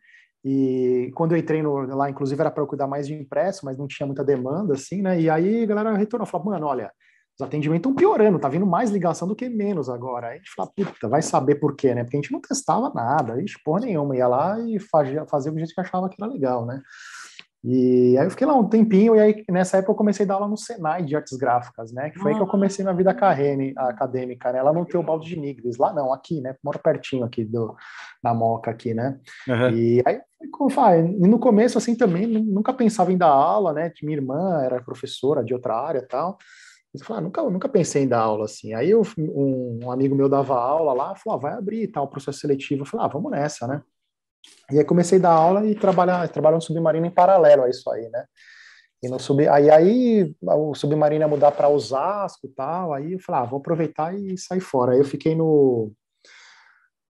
e 0.50 1.12
quando 1.14 1.34
eu 1.34 1.38
entrei 1.38 1.62
no, 1.62 1.86
lá, 1.94 2.10
inclusive 2.10 2.40
era 2.40 2.50
para 2.50 2.64
eu 2.64 2.68
cuidar 2.68 2.88
mais 2.88 3.06
de 3.06 3.14
impresso, 3.14 3.66
mas 3.66 3.78
não 3.78 3.86
tinha 3.86 4.08
muita 4.08 4.24
demanda, 4.24 4.76
assim, 4.76 5.02
né? 5.02 5.20
E 5.20 5.30
aí 5.30 5.64
a 5.64 5.66
galera 5.66 5.98
retornou, 5.98 6.26
falou, 6.26 6.48
mano, 6.48 6.68
olha, 6.68 6.90
os 7.38 7.46
atendimentos 7.46 7.82
estão 7.82 7.94
piorando, 7.94 8.40
tá 8.40 8.48
vindo 8.48 8.66
mais 8.66 8.90
ligação 8.90 9.28
do 9.28 9.36
que 9.36 9.50
menos 9.50 9.90
agora. 9.90 10.28
Aí 10.28 10.36
a 10.36 10.38
gente 10.38 10.54
fala, 10.56 10.72
puta, 10.74 11.10
vai 11.10 11.22
saber 11.22 11.56
por 11.56 11.76
quê, 11.76 11.94
né? 11.94 12.06
Porque 12.06 12.16
a 12.16 12.22
gente 12.22 12.32
não 12.32 12.40
testava 12.40 12.90
nada, 12.96 13.34
a 13.34 13.40
gente 13.42 13.62
porra 13.62 13.82
nenhuma, 13.82 14.16
ia 14.16 14.26
lá 14.26 14.58
e 14.62 14.80
fazia, 14.80 15.26
fazia 15.26 15.52
o 15.52 15.56
que 15.56 15.62
a 15.62 15.66
gente 15.66 15.78
achava 15.78 16.08
que 16.08 16.16
era 16.18 16.32
legal, 16.32 16.66
né? 16.66 16.82
E 17.70 18.18
aí 18.18 18.26
eu 18.26 18.32
fiquei 18.32 18.48
lá 18.48 18.56
um 18.56 18.64
tempinho, 18.64 19.14
e 19.14 19.20
aí 19.20 19.44
nessa 19.50 19.76
época 19.76 19.92
eu 19.92 19.98
comecei 19.98 20.24
a 20.24 20.28
dar 20.30 20.36
aula 20.36 20.48
no 20.48 20.56
Senai 20.56 21.04
de 21.04 21.18
artes 21.18 21.38
gráficas, 21.38 21.92
né? 21.92 22.10
Que 22.10 22.18
foi 22.18 22.32
ah. 22.32 22.34
aí 22.34 22.38
que 22.38 22.42
eu 22.42 22.48
comecei 22.48 22.82
minha 22.82 22.96
vida 22.96 23.12
acadêmica, 23.12 24.54
né? 24.54 24.62
Lá 24.62 24.72
no 24.72 24.86
Teobaldo 24.86 25.26
de 25.26 25.38
Nigres, 25.38 25.78
lá 25.78 25.92
não, 25.92 26.14
aqui, 26.14 26.40
né? 26.40 26.56
Moro 26.64 26.80
pertinho 26.80 27.26
aqui 27.26 27.44
do, 27.44 27.76
na 28.24 28.34
Moca 28.34 28.72
aqui, 28.72 28.94
né? 28.94 29.20
Uhum. 29.46 29.70
E 29.72 30.02
aí, 30.06 30.22
como 30.50 30.70
fala, 30.70 30.96
e 30.96 31.28
no 31.28 31.40
começo, 31.40 31.78
assim, 31.78 31.94
também 31.94 32.26
nunca 32.26 32.72
pensava 32.72 33.12
em 33.12 33.18
dar 33.18 33.28
aula, 33.28 33.74
né? 33.74 33.90
Que 33.90 34.06
minha 34.06 34.18
irmã 34.18 34.62
era 34.64 34.82
professora 34.82 35.44
de 35.44 35.54
outra 35.54 35.76
área 35.76 36.00
e 36.00 36.08
tal. 36.08 36.38
Eu 36.94 37.04
falei, 37.04 37.20
ah, 37.20 37.24
nunca, 37.26 37.44
nunca 37.44 37.68
pensei 37.68 38.04
em 38.04 38.08
dar 38.08 38.22
aula 38.22 38.46
assim. 38.46 38.74
Aí 38.76 38.90
eu, 38.92 39.02
um, 39.18 39.80
um 39.84 39.92
amigo 39.92 40.16
meu 40.16 40.30
dava 40.30 40.56
aula 40.56 40.94
lá, 40.94 41.16
falou, 41.16 41.38
ah, 41.38 41.42
vai 41.42 41.54
abrir 41.54 41.84
e 41.84 41.88
tal, 41.88 42.08
processo 42.08 42.40
seletivo. 42.40 42.84
Eu 42.84 42.86
falei, 42.86 43.06
ah, 43.06 43.10
vamos 43.10 43.30
nessa, 43.30 43.68
né? 43.68 43.82
E 44.72 44.80
aí 44.80 44.86
comecei 44.86 45.18
a 45.20 45.22
dar 45.22 45.32
aula 45.32 45.66
e 45.66 45.76
trabalhar, 45.76 46.28
trabalhar 46.30 46.56
no 46.56 46.62
submarino 46.62 47.06
em 47.06 47.12
paralelo 47.12 47.64
a 47.64 47.70
isso 47.70 47.90
aí, 47.90 48.10
né? 48.10 48.26
E 49.02 49.08
no 49.08 49.20
sub, 49.20 49.48
aí, 49.48 49.70
aí 49.70 50.36
o 50.42 50.74
submarino 50.74 51.24
ia 51.24 51.28
mudar 51.28 51.52
para 51.52 51.70
Osasco 51.70 52.48
e 52.48 52.50
tal, 52.50 52.94
aí 52.94 53.14
eu 53.14 53.20
falei, 53.20 53.42
ah, 53.42 53.46
vou 53.46 53.60
aproveitar 53.60 54.14
e 54.16 54.38
sair 54.38 54.60
fora. 54.60 54.94
Aí 54.94 55.00
eu 55.00 55.06
fiquei 55.06 55.36
no, 55.36 55.92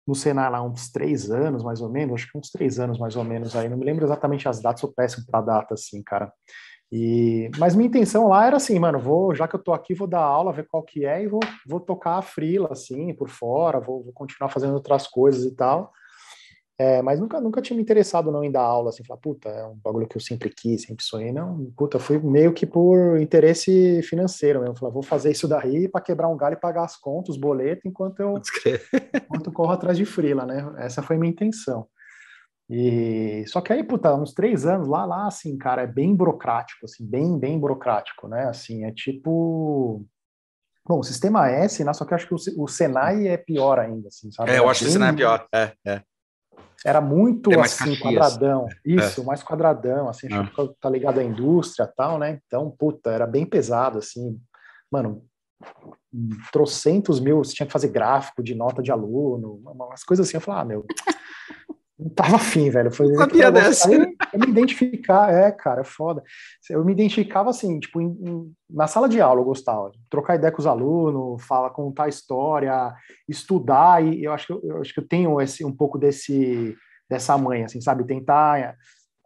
no 0.06 0.14
Senai 0.14 0.48
lá 0.48 0.62
uns 0.62 0.90
três 0.90 1.30
anos, 1.30 1.62
mais 1.64 1.80
ou 1.80 1.88
menos, 1.88 2.14
acho 2.14 2.30
que 2.30 2.38
uns 2.38 2.50
três 2.50 2.78
anos 2.78 2.98
mais 2.98 3.16
ou 3.16 3.24
menos 3.24 3.56
aí, 3.56 3.68
não 3.68 3.76
me 3.76 3.84
lembro 3.84 4.04
exatamente 4.04 4.48
as 4.48 4.60
datas, 4.60 4.80
sou 4.80 4.92
péssimo 4.92 5.26
para 5.26 5.40
data, 5.40 5.74
assim, 5.74 6.02
cara. 6.02 6.32
E, 6.90 7.50
mas 7.58 7.74
minha 7.74 7.88
intenção 7.88 8.28
lá 8.28 8.46
era 8.46 8.58
assim, 8.58 8.78
mano, 8.78 8.98
vou, 8.98 9.34
já 9.34 9.48
que 9.48 9.56
eu 9.56 9.62
tô 9.62 9.72
aqui, 9.72 9.94
vou 9.94 10.06
dar 10.06 10.20
aula, 10.20 10.52
ver 10.52 10.68
qual 10.68 10.82
que 10.82 11.04
é 11.06 11.22
e 11.22 11.26
vou, 11.26 11.40
vou 11.66 11.80
tocar 11.80 12.18
a 12.18 12.22
frila, 12.22 12.68
assim, 12.70 13.14
por 13.14 13.28
fora, 13.28 13.80
vou, 13.80 14.04
vou 14.04 14.12
continuar 14.12 14.50
fazendo 14.50 14.74
outras 14.74 15.06
coisas 15.06 15.44
e 15.44 15.56
tal. 15.56 15.90
É, 16.78 17.02
mas 17.02 17.20
nunca, 17.20 17.40
nunca 17.40 17.60
tinha 17.60 17.76
me 17.76 17.82
interessado 17.82 18.32
não 18.32 18.42
em 18.42 18.50
dar 18.50 18.62
aula, 18.62 18.88
assim, 18.88 19.04
falar, 19.04 19.20
puta, 19.20 19.48
é 19.48 19.64
um 19.66 19.76
bagulho 19.76 20.08
que 20.08 20.16
eu 20.16 20.20
sempre 20.20 20.48
quis, 20.48 20.82
sempre 20.82 21.04
sonhei, 21.04 21.30
não, 21.30 21.70
puta, 21.76 21.98
fui 21.98 22.18
meio 22.18 22.52
que 22.52 22.64
por 22.64 23.20
interesse 23.20 24.02
financeiro 24.02 24.60
mesmo, 24.60 24.76
falar, 24.76 24.90
vou 24.92 25.02
fazer 25.02 25.30
isso 25.30 25.46
daí 25.46 25.86
para 25.86 26.00
quebrar 26.00 26.28
um 26.28 26.36
galho 26.36 26.54
e 26.54 26.60
pagar 26.60 26.84
as 26.84 26.96
contas, 26.96 27.34
os 27.34 27.40
boletos, 27.40 27.84
enquanto 27.84 28.20
eu, 28.20 28.34
enquanto 29.14 29.52
corro 29.52 29.72
atrás 29.72 29.98
de 29.98 30.06
frila, 30.06 30.46
né, 30.46 30.74
essa 30.78 31.02
foi 31.02 31.18
minha 31.18 31.30
intenção. 31.30 31.86
E, 32.70 33.44
só 33.48 33.60
que 33.60 33.72
aí, 33.72 33.84
puta, 33.84 34.14
uns 34.14 34.32
três 34.32 34.64
anos 34.64 34.88
lá, 34.88 35.04
lá, 35.04 35.26
assim, 35.26 35.58
cara, 35.58 35.82
é 35.82 35.86
bem 35.86 36.16
burocrático, 36.16 36.86
assim, 36.86 37.06
bem, 37.06 37.38
bem 37.38 37.60
burocrático, 37.60 38.26
né, 38.28 38.46
assim, 38.48 38.84
é 38.84 38.92
tipo... 38.92 40.04
Bom, 40.84 40.98
o 40.98 41.04
sistema 41.04 41.48
S, 41.48 41.84
né, 41.84 41.92
só 41.92 42.04
que 42.04 42.12
eu 42.12 42.16
acho 42.16 42.26
que 42.26 42.34
o, 42.34 42.64
o 42.64 42.66
Senai 42.66 43.28
é 43.28 43.36
pior 43.36 43.78
ainda, 43.78 44.08
assim, 44.08 44.32
sabe? 44.32 44.50
É, 44.50 44.58
eu 44.58 44.68
acho 44.68 44.80
que 44.82 44.88
o 44.88 44.92
Senai 44.92 45.10
é 45.10 45.12
pior, 45.12 45.46
é, 45.54 45.72
é 45.86 46.02
era 46.84 47.00
muito 47.00 47.58
assim, 47.60 47.96
quadradão. 47.98 48.66
É. 48.68 48.90
Isso, 48.92 49.20
é. 49.20 49.24
mais 49.24 49.42
quadradão, 49.42 50.08
assim, 50.08 50.26
é. 50.26 50.72
tá 50.80 50.90
ligado 50.90 51.18
à 51.18 51.24
indústria 51.24 51.86
tal, 51.86 52.18
né? 52.18 52.40
Então, 52.46 52.70
puta, 52.70 53.10
era 53.10 53.26
bem 53.26 53.46
pesado, 53.46 53.98
assim. 53.98 54.40
Mano, 54.90 55.24
trocentos 56.52 57.20
mil, 57.20 57.38
você 57.38 57.54
tinha 57.54 57.66
que 57.66 57.72
fazer 57.72 57.88
gráfico 57.88 58.42
de 58.42 58.54
nota 58.54 58.82
de 58.82 58.90
aluno, 58.90 59.62
umas 59.64 60.04
coisas 60.04 60.26
assim. 60.26 60.36
Eu 60.36 60.40
falava, 60.40 60.62
ah, 60.62 60.66
meu, 60.66 60.86
não 62.02 62.10
tava 62.10 62.36
afim, 62.36 62.70
velho. 62.70 62.90
Foi 62.90 63.14
sabia 63.14 63.50
dessa. 63.50 63.88
Aí, 63.88 64.16
eu 64.32 64.40
me 64.40 64.48
identificar, 64.48 65.32
é, 65.32 65.50
cara, 65.50 65.82
é 65.82 65.84
foda. 65.84 66.22
Eu 66.70 66.84
me 66.84 66.92
identificava 66.92 67.50
assim, 67.50 67.78
tipo, 67.78 68.00
em, 68.00 68.06
em, 68.06 68.52
na 68.68 68.86
sala 68.86 69.08
de 69.08 69.20
aula 69.20 69.40
eu 69.40 69.44
gostava, 69.44 69.92
trocar 70.10 70.36
ideia 70.36 70.52
com 70.52 70.60
os 70.60 70.66
alunos, 70.66 71.44
falar, 71.44 71.70
contar 71.70 72.08
história, 72.08 72.94
estudar, 73.28 74.04
e 74.04 74.24
eu 74.24 74.32
acho 74.32 74.46
que 74.46 74.52
eu, 74.52 74.60
eu 74.64 74.80
acho 74.80 74.92
que 74.92 75.00
eu 75.00 75.06
tenho 75.06 75.40
esse 75.40 75.64
um 75.64 75.74
pouco 75.74 75.98
desse 75.98 76.76
dessa 77.08 77.36
mãe, 77.36 77.64
assim, 77.64 77.78
sabe, 77.80 78.04
tentar 78.04 78.74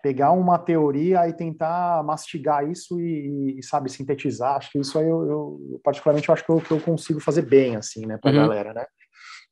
pegar 0.03 0.31
uma 0.33 0.59
teoria 0.59 1.29
e 1.29 1.33
tentar 1.33 2.03
mastigar 2.05 2.69
isso 2.69 3.01
e, 3.01 3.59
e 3.59 3.63
sabe, 3.63 3.91
sintetizar. 3.91 4.57
Acho 4.57 4.71
que 4.71 4.79
isso 4.79 4.99
aí 4.99 5.09
eu, 5.09 5.29
eu 5.29 5.81
particularmente 5.83 6.29
eu 6.29 6.33
acho 6.33 6.45
que 6.45 6.51
eu, 6.51 6.61
que 6.61 6.71
eu 6.71 6.81
consigo 6.81 7.21
fazer 7.21 7.43
bem, 7.43 7.77
assim, 7.77 8.07
né, 8.07 8.17
pra 8.17 8.31
uhum. 8.31 8.37
galera, 8.37 8.73
né? 8.73 8.87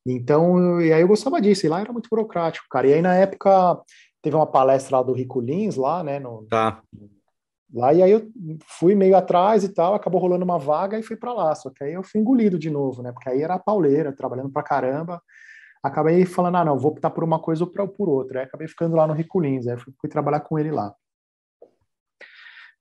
Então, 0.07 0.81
e 0.81 0.93
aí 0.93 1.01
eu 1.01 1.09
gostava 1.09 1.41
disso, 1.41 1.65
e 1.65 1.69
lá 1.69 1.81
era 1.81 1.93
muito 1.93 2.11
burocrático, 2.11 2.67
cara. 2.71 2.87
E 2.87 2.93
aí 2.95 3.03
na 3.03 3.15
época 3.15 3.81
teve 4.21 4.37
uma 4.37 4.47
palestra 4.47 4.99
lá 4.99 5.03
do 5.03 5.13
Rico 5.13 5.41
Lins, 5.41 5.77
lá, 5.77 6.03
né? 6.03 6.19
No, 6.19 6.47
tá. 6.49 6.83
Lá, 7.73 7.93
e 7.93 8.03
aí 8.03 8.11
eu 8.11 8.31
fui 8.79 8.95
meio 8.95 9.17
atrás 9.17 9.65
e 9.65 9.69
tal, 9.69 9.95
acabou 9.95 10.21
rolando 10.21 10.45
uma 10.45 10.59
vaga 10.59 10.99
e 10.99 11.03
fui 11.03 11.17
para 11.17 11.33
lá. 11.33 11.55
Só 11.55 11.71
que 11.71 11.83
aí 11.83 11.93
eu 11.93 12.03
fui 12.05 12.21
engolido 12.21 12.59
de 12.59 12.71
novo, 12.71 13.03
né? 13.03 13.11
Porque 13.11 13.29
aí 13.29 13.43
era 13.43 13.55
a 13.55 13.59
pauleira, 13.59 14.15
trabalhando 14.15 14.51
pra 14.51 14.63
caramba. 14.63 15.21
Acabei 15.83 16.25
falando, 16.25 16.57
ah, 16.57 16.65
não, 16.65 16.79
vou 16.79 16.93
optar 16.93 17.11
por 17.11 17.25
uma 17.25 17.39
coisa 17.39 17.65
ou 17.65 17.71
por 17.89 18.09
outra. 18.09 18.41
Aí 18.41 18.47
acabei 18.47 18.69
ficando 18.69 18.95
lá 18.97 19.07
no 19.07 19.13
Rico 19.13 19.41
Lins, 19.41 19.67
aí 19.67 19.77
fui, 19.77 19.93
fui 20.01 20.09
trabalhar 20.09 20.41
com 20.41 20.59
ele 20.59 20.71
lá. 20.71 20.95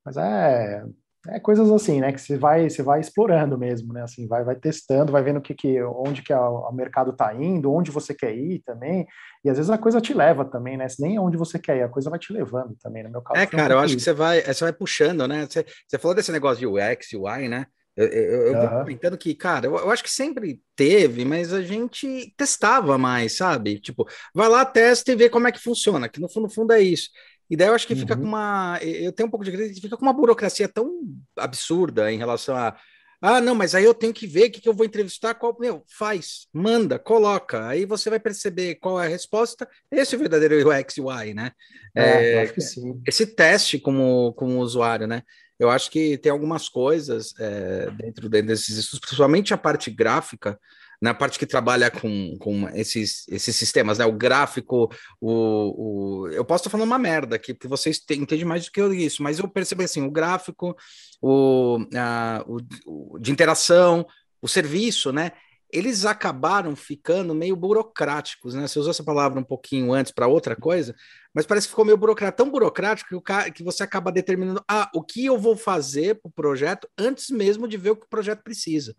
Mas 0.05 0.17
é, 0.17 0.85
é 1.29 1.39
coisas 1.39 1.71
assim, 1.71 2.01
né, 2.01 2.11
que 2.11 2.19
você 2.19 2.37
vai, 2.37 2.69
você 2.69 2.83
vai 2.83 2.99
explorando 2.99 3.57
mesmo, 3.57 3.93
né, 3.93 4.03
assim, 4.03 4.27
vai, 4.27 4.43
vai 4.43 4.55
testando, 4.55 5.11
vai 5.11 5.23
vendo 5.23 5.39
que, 5.39 5.53
que 5.53 5.81
onde 5.81 6.21
que 6.21 6.33
o 6.33 6.71
mercado 6.71 7.11
está 7.11 7.33
indo, 7.33 7.71
onde 7.71 7.91
você 7.91 8.13
quer 8.13 8.35
ir 8.35 8.61
também, 8.65 9.07
e 9.43 9.49
às 9.49 9.57
vezes 9.57 9.69
a 9.69 9.77
coisa 9.77 10.01
te 10.01 10.13
leva 10.13 10.43
também, 10.43 10.75
né, 10.75 10.85
nem 10.99 11.17
onde 11.17 11.37
você 11.37 11.57
quer 11.57 11.77
ir, 11.77 11.83
a 11.83 11.89
coisa 11.89 12.09
vai 12.09 12.19
te 12.19 12.33
levando 12.33 12.75
também, 12.81 13.03
no 13.03 13.09
meu 13.09 13.21
caso. 13.21 13.39
É, 13.39 13.45
cara, 13.45 13.75
um 13.75 13.77
eu 13.77 13.83
acho 13.83 13.95
que 13.95 14.01
você 14.01 14.13
vai, 14.13 14.41
você 14.41 14.65
vai 14.65 14.73
puxando, 14.73 15.27
né, 15.27 15.47
você, 15.49 15.65
você 15.87 15.97
falou 15.97 16.13
desse 16.13 16.31
negócio 16.31 16.59
de 16.59 16.67
UX, 16.67 17.13
UI, 17.13 17.47
né, 17.47 17.67
eu, 17.95 18.07
eu, 18.07 18.47
eu 18.47 18.53
uhum. 18.53 18.79
comentando 18.79 19.17
que, 19.17 19.35
cara, 19.35 19.67
eu, 19.67 19.75
eu, 19.75 19.91
acho 19.91 20.03
que 20.03 20.09
sempre 20.09 20.59
teve, 20.75 21.23
mas 21.23 21.53
a 21.53 21.61
gente 21.61 22.33
testava 22.35 22.97
mais, 22.97 23.37
sabe? 23.37 23.79
Tipo, 23.79 24.07
vai 24.33 24.49
lá, 24.49 24.65
testa 24.65 25.11
e 25.11 25.15
vê 25.15 25.29
como 25.29 25.47
é 25.47 25.51
que 25.51 25.61
funciona, 25.61 26.09
que 26.09 26.19
no 26.19 26.27
fundo, 26.27 26.43
no 26.45 26.49
fundo 26.49 26.73
é 26.73 26.81
isso. 26.81 27.09
E 27.49 27.55
daí 27.55 27.67
eu 27.67 27.75
acho 27.75 27.87
que 27.87 27.95
fica 27.95 28.15
uhum. 28.15 28.21
com 28.21 28.27
uma. 28.27 28.79
Eu 28.81 29.11
tenho 29.11 29.27
um 29.27 29.29
pouco 29.29 29.45
de 29.45 29.51
crise, 29.51 29.81
fica 29.81 29.97
com 29.97 30.03
uma 30.03 30.13
burocracia 30.13 30.67
tão 30.67 31.01
absurda 31.37 32.11
em 32.11 32.17
relação 32.17 32.55
a. 32.55 32.75
Ah, 33.21 33.39
não, 33.39 33.55
mas 33.55 33.73
aí 33.73 33.85
eu 33.85 33.93
tenho 33.93 34.13
que 34.13 34.27
ver 34.27 34.47
o 34.47 34.51
que, 34.51 34.59
que 34.59 34.67
eu 34.67 34.73
vou 34.73 34.85
entrevistar. 34.85 35.33
Qual, 35.35 35.55
meu, 35.57 35.83
faz, 35.87 36.47
manda, 36.53 36.99
coloca. 36.99 37.67
Aí 37.67 37.85
você 37.85 38.09
vai 38.09 38.19
perceber 38.19 38.75
qual 38.75 39.01
é 39.01 39.05
a 39.05 39.09
resposta. 39.09 39.67
Esse 39.89 40.13
é 40.13 40.17
o 40.17 40.19
verdadeiro 40.19 40.69
UX 40.69 40.97
UI, 40.97 41.33
né? 41.33 41.51
É, 41.95 42.33
é, 42.33 42.41
acho 42.41 42.53
que 42.53 42.61
sim. 42.61 43.01
Esse 43.07 43.25
teste 43.25 43.79
como, 43.79 44.33
como 44.33 44.59
usuário, 44.59 45.07
né? 45.07 45.23
Eu 45.57 45.69
acho 45.69 45.89
que 45.89 46.17
tem 46.17 46.31
algumas 46.31 46.67
coisas 46.67 47.33
é, 47.39 47.89
dentro, 47.91 48.27
dentro 48.27 48.47
desses 48.47 48.77
estudos, 48.77 48.99
principalmente 48.99 49.53
a 49.53 49.57
parte 49.57 49.89
gráfica, 49.89 50.59
na 51.03 51.13
parte 51.13 51.37
que 51.37 51.45
trabalha 51.45 51.91
com, 51.91 52.37
com 52.39 52.69
esses, 52.69 53.27
esses 53.27 53.53
sistemas, 53.57 53.97
né? 53.97 54.05
O 54.05 54.13
gráfico, 54.13 54.89
o, 55.19 56.21
o... 56.21 56.27
eu 56.29 56.45
posso 56.45 56.61
estar 56.61 56.69
falando 56.69 56.87
uma 56.87 56.97
merda 56.97 57.35
aqui, 57.35 57.53
porque 57.53 57.67
vocês 57.67 58.01
entendem 58.09 58.45
mais 58.45 58.63
do 58.63 58.71
que 58.71 58.79
eu 58.79 58.93
isso, 58.93 59.21
mas 59.21 59.37
eu 59.37 59.49
percebo 59.49 59.83
assim, 59.83 60.01
o 60.01 60.09
gráfico, 60.09 60.73
o, 61.21 61.85
a, 61.93 62.45
o, 62.47 63.15
o 63.15 63.19
de 63.19 63.33
interação, 63.33 64.07
o 64.41 64.47
serviço, 64.47 65.11
né? 65.11 65.33
Eles 65.69 66.05
acabaram 66.05 66.73
ficando 66.73 67.35
meio 67.35 67.57
burocráticos, 67.57 68.55
né? 68.55 68.65
Você 68.65 68.79
usou 68.79 68.91
essa 68.91 69.03
palavra 69.03 69.37
um 69.37 69.43
pouquinho 69.43 69.91
antes 69.91 70.13
para 70.13 70.27
outra 70.27 70.55
coisa, 70.55 70.95
mas 71.33 71.45
parece 71.45 71.67
que 71.67 71.71
ficou 71.71 71.83
meio 71.83 71.97
burocrático, 71.97 72.37
tão 72.37 72.49
burocrático 72.49 73.09
que, 73.09 73.15
o 73.15 73.51
que 73.51 73.61
você 73.61 73.83
acaba 73.83 74.09
determinando 74.09 74.63
ah, 74.69 74.89
o 74.95 75.03
que 75.03 75.25
eu 75.25 75.37
vou 75.37 75.57
fazer 75.57 76.15
para 76.21 76.29
o 76.29 76.31
projeto 76.31 76.87
antes 76.97 77.29
mesmo 77.29 77.67
de 77.67 77.75
ver 77.75 77.89
o 77.89 77.95
que 77.97 78.05
o 78.05 78.09
projeto 78.09 78.41
precisa. 78.41 78.95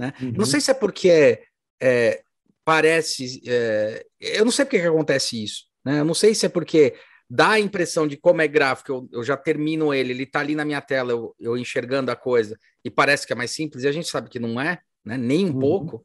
Né? 0.00 0.14
Uhum. 0.22 0.32
Não 0.38 0.46
sei 0.46 0.62
se 0.62 0.70
é 0.70 0.74
porque 0.74 1.42
é, 1.78 2.22
parece. 2.64 3.42
É, 3.46 4.06
eu 4.18 4.46
não 4.46 4.50
sei 4.50 4.64
porque 4.64 4.80
que 4.80 4.86
acontece 4.86 5.44
isso. 5.44 5.64
Né? 5.84 6.00
Eu 6.00 6.04
não 6.06 6.14
sei 6.14 6.34
se 6.34 6.46
é 6.46 6.48
porque 6.48 6.94
dá 7.28 7.50
a 7.50 7.60
impressão 7.60 8.08
de 8.08 8.16
como 8.16 8.40
é 8.40 8.48
gráfico, 8.48 8.90
eu, 8.90 9.08
eu 9.12 9.22
já 9.22 9.36
termino 9.36 9.92
ele, 9.92 10.12
ele 10.12 10.22
está 10.22 10.40
ali 10.40 10.54
na 10.54 10.64
minha 10.64 10.80
tela, 10.80 11.12
eu, 11.12 11.34
eu, 11.38 11.56
enxergando 11.56 12.10
a 12.10 12.16
coisa, 12.16 12.58
e 12.82 12.90
parece 12.90 13.26
que 13.26 13.32
é 13.32 13.36
mais 13.36 13.50
simples, 13.50 13.84
e 13.84 13.88
a 13.88 13.92
gente 13.92 14.08
sabe 14.08 14.30
que 14.30 14.40
não 14.40 14.58
é, 14.58 14.80
né? 15.04 15.18
nem 15.18 15.44
um 15.44 15.52
uhum. 15.52 15.60
pouco. 15.60 16.04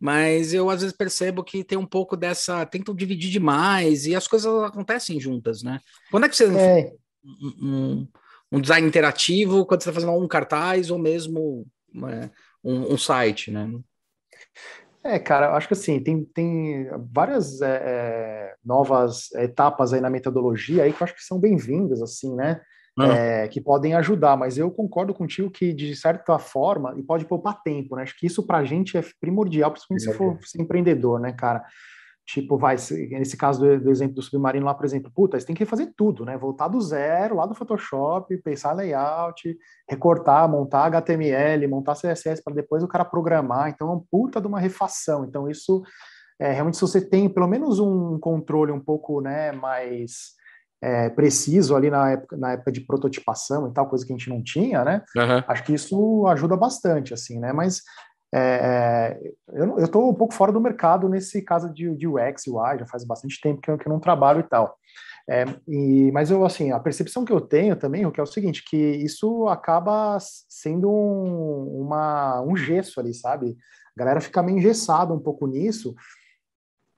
Mas 0.00 0.54
eu 0.54 0.70
às 0.70 0.80
vezes 0.80 0.96
percebo 0.96 1.44
que 1.44 1.62
tem 1.62 1.78
um 1.78 1.86
pouco 1.86 2.16
dessa. 2.16 2.66
Tentam 2.66 2.94
dividir 2.94 3.30
demais 3.30 4.06
e 4.06 4.14
as 4.14 4.26
coisas 4.26 4.52
acontecem 4.64 5.20
juntas, 5.20 5.62
né? 5.62 5.78
Quando 6.10 6.24
é 6.24 6.28
que 6.28 6.36
você. 6.36 6.44
É. 6.44 6.92
Um, 7.62 8.06
um, 8.52 8.60
design 8.60 8.86
interativo, 8.86 9.64
quando 9.64 9.82
você 9.82 9.88
está 9.88 10.00
fazendo 10.00 10.18
um 10.18 10.28
cartaz 10.28 10.90
ou 10.90 10.98
mesmo 10.98 11.64
um, 11.94 12.94
um 12.94 12.98
site, 12.98 13.50
né? 13.50 13.70
É, 15.02 15.18
cara, 15.18 15.48
eu 15.48 15.54
acho 15.54 15.68
que 15.68 15.74
assim, 15.74 16.00
tem, 16.00 16.24
tem 16.24 16.88
várias 17.12 17.60
é, 17.60 17.82
é, 17.84 18.54
novas 18.64 19.30
etapas 19.34 19.92
aí 19.92 20.00
na 20.00 20.08
metodologia 20.08 20.82
aí 20.82 20.92
que 20.92 21.02
eu 21.02 21.04
acho 21.04 21.14
que 21.14 21.22
são 21.22 21.38
bem-vindas, 21.38 22.00
assim, 22.00 22.34
né? 22.34 22.60
Ah. 22.98 23.08
É, 23.08 23.48
que 23.48 23.60
podem 23.60 23.94
ajudar, 23.94 24.36
mas 24.36 24.56
eu 24.56 24.70
concordo 24.70 25.12
contigo 25.12 25.50
que, 25.50 25.72
de 25.72 25.96
certa 25.96 26.38
forma, 26.38 26.94
e 26.96 27.02
pode 27.02 27.24
poupar 27.24 27.60
tempo, 27.62 27.96
né? 27.96 28.04
Acho 28.04 28.16
que 28.16 28.26
isso 28.26 28.46
para 28.46 28.58
a 28.58 28.64
gente 28.64 28.96
é 28.96 29.02
primordial, 29.20 29.72
principalmente 29.72 30.04
se 30.04 30.14
for 30.14 30.38
ser 30.42 30.62
empreendedor, 30.62 31.20
né, 31.20 31.32
cara? 31.32 31.64
Tipo, 32.26 32.56
vai, 32.56 32.76
nesse 33.10 33.36
caso 33.36 33.60
do, 33.60 33.80
do, 33.80 33.90
exemplo 33.90 34.14
do 34.14 34.22
submarino 34.22 34.64
lá, 34.64 34.72
por 34.72 34.86
exemplo, 34.86 35.12
puta, 35.14 35.38
você 35.38 35.46
tem 35.46 35.54
que 35.54 35.66
fazer 35.66 35.92
tudo, 35.94 36.24
né? 36.24 36.38
Voltar 36.38 36.68
do 36.68 36.80
zero, 36.80 37.36
lá 37.36 37.44
do 37.44 37.54
Photoshop, 37.54 38.34
pensar 38.38 38.72
layout, 38.72 39.54
recortar, 39.88 40.48
montar 40.48 40.86
HTML, 40.86 41.66
montar 41.68 41.94
CSS 41.94 42.42
para 42.42 42.54
depois 42.54 42.82
o 42.82 42.88
cara 42.88 43.04
programar. 43.04 43.68
Então, 43.68 43.90
é 43.90 43.92
um 43.92 44.00
puta 44.10 44.40
de 44.40 44.46
uma 44.46 44.58
refação. 44.58 45.26
Então, 45.26 45.50
isso, 45.50 45.82
é, 46.40 46.50
realmente, 46.50 46.78
se 46.78 46.80
você 46.80 47.00
tem 47.00 47.28
pelo 47.28 47.46
menos 47.46 47.78
um 47.78 48.18
controle 48.18 48.72
um 48.72 48.80
pouco, 48.80 49.20
né, 49.20 49.52
mais 49.52 50.32
é, 50.82 51.10
preciso 51.10 51.76
ali 51.76 51.90
na 51.90 52.10
época, 52.12 52.36
na 52.38 52.52
época 52.52 52.72
de 52.72 52.80
prototipação 52.80 53.68
e 53.68 53.72
tal, 53.74 53.86
coisa 53.86 54.04
que 54.04 54.12
a 54.14 54.16
gente 54.16 54.30
não 54.30 54.42
tinha, 54.42 54.82
né? 54.82 55.02
Uhum. 55.14 55.44
Acho 55.46 55.64
que 55.64 55.74
isso 55.74 56.26
ajuda 56.26 56.56
bastante, 56.56 57.12
assim, 57.12 57.38
né? 57.38 57.52
Mas 57.52 57.82
é, 58.36 59.18
é 59.20 59.32
eu 59.52 59.84
estou 59.84 60.10
um 60.10 60.14
pouco 60.14 60.34
fora 60.34 60.50
do 60.50 60.60
mercado 60.60 61.08
nesse 61.08 61.40
caso 61.42 61.72
de, 61.72 61.94
de 61.96 62.08
UX, 62.08 62.46
UI, 62.46 62.78
já 62.78 62.86
faz 62.86 63.04
bastante 63.04 63.40
tempo 63.40 63.60
que 63.60 63.70
eu, 63.70 63.78
que 63.78 63.86
eu 63.86 63.92
não 63.92 64.00
trabalho 64.00 64.40
e 64.40 64.44
tal. 64.44 64.76
É, 65.28 65.44
e, 65.66 66.10
mas 66.12 66.30
eu, 66.30 66.44
assim, 66.44 66.70
a 66.70 66.78
percepção 66.78 67.24
que 67.24 67.32
eu 67.32 67.40
tenho 67.40 67.76
também, 67.76 68.04
o 68.04 68.12
que 68.12 68.20
é 68.20 68.22
o 68.22 68.26
seguinte, 68.26 68.64
que 68.64 68.76
isso 68.76 69.48
acaba 69.48 70.18
sendo 70.20 70.90
um, 70.90 71.82
uma, 71.82 72.42
um 72.42 72.56
gesso 72.56 73.00
ali, 73.00 73.14
sabe? 73.14 73.56
A 73.96 74.00
galera 74.00 74.20
fica 74.20 74.42
meio 74.42 74.58
engessada 74.58 75.14
um 75.14 75.20
pouco 75.20 75.46
nisso, 75.46 75.94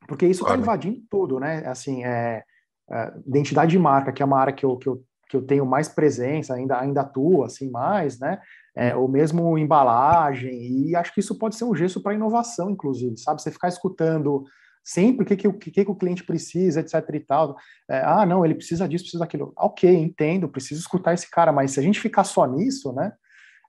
porque 0.09 0.27
isso 0.27 0.43
está 0.43 0.57
invadindo 0.57 1.01
tudo, 1.09 1.39
né? 1.39 1.65
Assim, 1.67 2.05
é, 2.05 2.43
é, 2.91 3.13
identidade 3.27 3.71
de 3.71 3.79
marca, 3.79 4.13
que 4.13 4.23
é 4.23 4.27
uma 4.27 4.41
área 4.41 4.53
que 4.53 4.65
eu, 4.65 4.77
que 4.77 4.89
eu, 4.89 5.05
que 5.29 5.37
eu 5.37 5.43
tenho 5.43 5.65
mais 5.65 5.89
presença, 5.89 6.55
ainda, 6.55 6.81
ainda 6.81 7.03
atuo, 7.03 7.45
assim, 7.45 7.71
mais, 7.71 8.19
né? 8.19 8.41
É, 8.77 8.95
ou 8.95 9.09
mesmo 9.09 9.57
embalagem, 9.57 10.53
e 10.53 10.95
acho 10.95 11.15
que 11.15 11.21
isso 11.21 11.39
pode 11.39 11.57
ser 11.57 11.65
um 11.65 11.75
gesto 11.75 11.99
para 11.99 12.13
inovação, 12.13 12.71
inclusive, 12.71 13.17
sabe? 13.17 13.41
Você 13.41 13.51
ficar 13.51 13.69
escutando 13.69 14.45
sempre 14.87 15.25
o 15.25 15.27
que, 15.27 15.37
que, 15.37 15.53
que, 15.53 15.85
que 15.85 15.91
o 15.91 15.97
cliente 15.97 16.23
precisa, 16.23 16.81
etc 16.81 17.03
e 17.13 17.21
tal. 17.21 17.57
É, 17.91 18.03
ah, 18.05 18.25
não, 18.25 18.45
ele 18.45 18.55
precisa 18.55 18.89
disso, 18.89 19.05
precisa 19.05 19.25
daquilo. 19.25 19.53
Ok, 19.57 19.93
entendo, 19.93 20.49
preciso 20.49 20.81
escutar 20.81 21.13
esse 21.13 21.29
cara, 21.29 21.51
mas 21.51 21.73
se 21.73 21.81
a 21.81 21.83
gente 21.83 21.99
ficar 22.01 22.23
só 22.23 22.47
nisso, 22.47 22.93
né, 22.93 23.13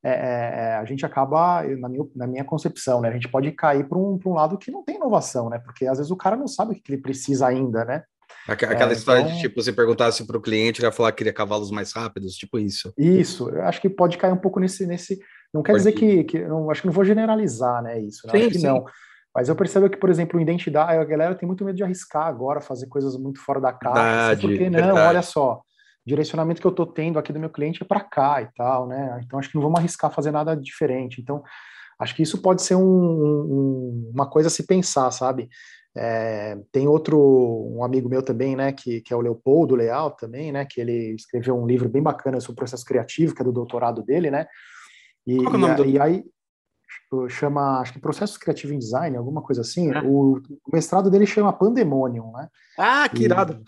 é, 0.03 0.11
é, 0.11 0.15
é 0.15 0.75
a 0.75 0.85
gente 0.85 1.03
acaba, 1.03 1.63
na 1.63 1.89
minha, 1.89 2.05
na 2.15 2.27
minha 2.27 2.43
concepção, 2.43 3.01
né, 3.01 3.09
a 3.09 3.13
gente 3.13 3.29
pode 3.29 3.51
cair 3.53 3.87
para 3.89 3.97
um, 3.97 4.19
um 4.23 4.33
lado 4.33 4.59
que 4.59 4.69
não 4.69 4.83
tem 4.83 4.97
inovação, 4.97 5.49
né, 5.49 5.57
porque 5.57 5.87
às 5.87 5.97
vezes 5.97 6.11
o 6.11 6.15
cara 6.15 6.35
não 6.35 6.47
sabe 6.47 6.73
o 6.73 6.75
que 6.75 6.91
ele 6.91 7.01
precisa 7.01 7.47
ainda, 7.47 7.83
né. 7.83 8.03
Aquela 8.47 8.91
é, 8.91 8.93
história 8.93 9.21
então... 9.21 9.33
de, 9.33 9.41
tipo, 9.41 9.61
você 9.61 9.73
perguntasse 9.73 10.25
para 10.25 10.37
o 10.37 10.41
cliente, 10.41 10.79
ele 10.79 10.87
ia 10.87 10.91
falar 10.91 11.11
que 11.11 11.17
queria 11.17 11.33
cavalos 11.33 11.69
mais 11.71 11.91
rápidos, 11.93 12.35
tipo 12.35 12.57
isso. 12.57 12.93
Isso, 12.97 13.49
eu 13.49 13.63
acho 13.63 13.81
que 13.81 13.89
pode 13.89 14.17
cair 14.17 14.33
um 14.33 14.37
pouco 14.37 14.59
nesse... 14.59 14.85
nesse 14.87 15.19
não 15.53 15.63
quer 15.63 15.73
pode 15.73 15.83
dizer 15.83 15.93
que, 15.93 16.23
que... 16.23 16.39
Não, 16.39 16.69
acho 16.69 16.81
que 16.81 16.87
não 16.87 16.93
vou 16.93 17.05
generalizar, 17.05 17.81
né, 17.83 17.99
isso. 17.99 18.25
Né? 18.27 18.31
Sim, 18.31 18.39
acho 18.39 18.49
que 18.49 18.59
sim. 18.59 18.67
não. 18.67 18.85
Mas 19.35 19.49
eu 19.49 19.55
percebo 19.55 19.89
que, 19.89 19.97
por 19.97 20.09
exemplo, 20.09 20.39
identidade, 20.39 20.97
a 20.97 21.03
galera 21.03 21.35
tem 21.35 21.45
muito 21.45 21.63
medo 21.63 21.75
de 21.75 21.83
arriscar 21.83 22.25
agora, 22.25 22.59
fazer 22.59 22.87
coisas 22.87 23.15
muito 23.15 23.39
fora 23.39 23.61
da 23.61 23.71
caixa. 23.71 23.99
Assim, 23.99 24.09
verdade, 24.09 24.31
assim, 24.31 24.47
porque, 24.47 24.69
verdade. 24.69 24.87
não, 24.87 25.07
olha 25.07 25.21
só, 25.21 25.61
direcionamento 26.07 26.61
que 26.61 26.65
eu 26.65 26.71
estou 26.71 26.87
tendo 26.87 27.19
aqui 27.19 27.33
do 27.33 27.39
meu 27.39 27.49
cliente 27.49 27.83
é 27.83 27.85
para 27.85 27.99
cá 27.99 28.41
e 28.41 28.47
tal, 28.55 28.87
né? 28.87 29.19
Então 29.23 29.37
acho 29.37 29.49
que 29.49 29.55
não 29.55 29.61
vamos 29.61 29.77
arriscar 29.77 30.09
fazer 30.09 30.31
nada 30.31 30.55
diferente. 30.55 31.19
Então 31.21 31.43
acho 31.99 32.15
que 32.15 32.23
isso 32.23 32.41
pode 32.41 32.61
ser 32.61 32.75
um, 32.75 32.81
um, 32.81 34.11
uma 34.13 34.27
coisa 34.27 34.47
a 34.47 34.49
se 34.49 34.65
pensar, 34.65 35.11
sabe? 35.11 35.49
É, 35.97 36.57
tem 36.71 36.87
outro, 36.87 37.17
um 37.19 37.83
amigo 37.83 38.07
meu 38.07 38.21
também, 38.21 38.55
né, 38.55 38.71
que, 38.71 39.01
que 39.01 39.13
é 39.13 39.15
o 39.15 39.21
Leopoldo 39.21 39.75
Leal 39.75 40.11
também, 40.11 40.51
né, 40.51 40.65
que 40.65 40.79
ele 40.79 41.15
escreveu 41.15 41.57
um 41.57 41.65
livro 41.65 41.89
bem 41.89 42.01
bacana 42.01 42.39
sobre 42.39 42.53
o 42.53 42.55
processo 42.57 42.85
criativo, 42.85 43.33
que 43.33 43.41
é 43.41 43.45
do 43.45 43.51
doutorado 43.51 44.03
dele, 44.03 44.29
né, 44.29 44.47
e, 45.25 45.37
Qual 45.43 45.53
é 45.53 45.57
o 45.57 45.59
nome 45.59 45.73
e, 45.73 45.77
do... 45.77 45.85
e 45.85 45.99
aí, 45.99 46.23
chama, 47.29 47.79
acho 47.79 47.93
que 47.93 47.99
Processos 47.99 48.37
Criativo 48.37 48.73
em 48.73 48.79
Design, 48.79 49.17
alguma 49.17 49.41
coisa 49.41 49.61
assim. 49.61 49.93
É. 49.93 50.01
O, 50.01 50.37
o, 50.37 50.71
mestrado 50.71 51.09
dele 51.09 51.25
chama 51.25 51.51
Pandemonium, 51.51 52.31
né? 52.31 52.47
Ah, 52.77 53.09
que 53.09 53.23
irado! 53.23 53.61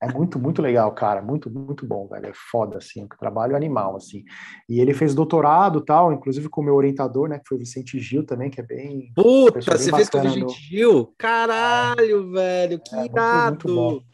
É 0.00 0.12
muito, 0.12 0.38
muito 0.38 0.62
legal, 0.62 0.92
cara. 0.92 1.20
Muito, 1.20 1.50
muito 1.50 1.86
bom, 1.86 2.06
velho. 2.06 2.26
É 2.26 2.32
foda, 2.32 2.78
assim. 2.78 3.04
O 3.04 3.08
trabalho 3.18 3.56
animal, 3.56 3.96
assim. 3.96 4.24
E 4.68 4.80
ele 4.80 4.94
fez 4.94 5.14
doutorado 5.14 5.80
tal, 5.80 6.12
inclusive 6.12 6.48
com 6.48 6.60
o 6.60 6.64
meu 6.64 6.74
orientador, 6.74 7.28
né? 7.28 7.38
Que 7.38 7.48
foi 7.48 7.56
o 7.56 7.60
Vicente 7.60 7.98
Gil 7.98 8.24
também, 8.24 8.50
que 8.50 8.60
é 8.60 8.64
bem. 8.64 9.12
Puta, 9.14 9.60
você 9.60 9.90
fez 9.90 10.08
com 10.08 10.18
o 10.18 10.22
Vicente 10.22 10.40
no... 10.44 10.48
Gil? 10.50 11.14
Caralho, 11.18 12.28
é. 12.28 12.32
velho. 12.32 12.80
Que 12.80 12.94
é, 12.94 13.04
irado! 13.06 13.50
Muito, 13.50 13.68
muito 13.68 13.74
bom. 13.74 14.04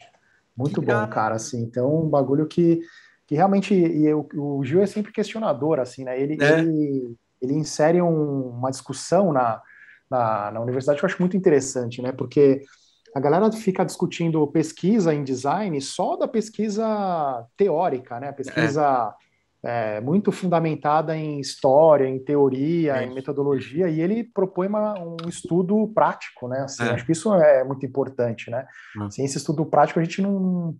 Muito 0.57 0.81
que 0.81 0.87
bom, 0.87 0.93
irado. 0.93 1.11
cara, 1.11 1.35
assim. 1.35 1.61
Então, 1.61 2.03
um 2.03 2.09
bagulho 2.09 2.47
que, 2.47 2.79
que 3.27 3.35
realmente. 3.35 3.73
E 3.75 4.05
eu, 4.05 4.27
o 4.35 4.63
Gil 4.63 4.81
é 4.81 4.87
sempre 4.87 5.11
questionador, 5.11 5.79
assim, 5.79 6.03
né? 6.03 6.19
Ele. 6.19 6.37
É. 6.41 6.59
ele 6.59 7.15
ele 7.45 7.53
insere 7.53 8.01
um, 8.01 8.49
uma 8.49 8.71
discussão 8.71 9.31
na, 9.31 9.61
na, 10.09 10.51
na, 10.51 10.61
universidade 10.61 10.99
que 10.99 11.05
eu 11.05 11.09
acho 11.09 11.21
muito 11.21 11.37
interessante, 11.37 12.01
né? 12.01 12.11
Porque 12.11 12.61
a 13.15 13.19
galera 13.21 13.49
fica 13.49 13.85
discutindo 13.85 14.45
pesquisa 14.47 15.13
em 15.13 15.23
design 15.23 15.79
só 15.79 16.17
da 16.17 16.27
pesquisa 16.27 17.47
teórica, 17.55 18.19
né? 18.19 18.33
Pesquisa 18.33 19.15
é. 19.63 19.95
É, 19.97 20.01
muito 20.01 20.33
fundamentada 20.33 21.15
em 21.15 21.39
história, 21.39 22.07
em 22.07 22.19
teoria, 22.19 23.01
em 23.03 23.13
metodologia, 23.13 23.89
e 23.89 24.01
ele 24.01 24.23
propõe 24.23 24.67
uma, 24.67 24.99
um 24.99 25.15
estudo 25.27 25.87
prático, 25.95 26.49
né? 26.49 26.59
Assim, 26.59 26.83
é. 26.83 26.89
Acho 26.89 27.05
que 27.05 27.13
isso 27.13 27.33
é 27.33 27.63
muito 27.63 27.85
importante, 27.85 28.51
né? 28.51 28.67
Sem 29.09 29.23
esse 29.23 29.37
estudo 29.37 29.65
prático, 29.65 29.99
a 29.99 30.03
gente 30.03 30.21
não, 30.21 30.75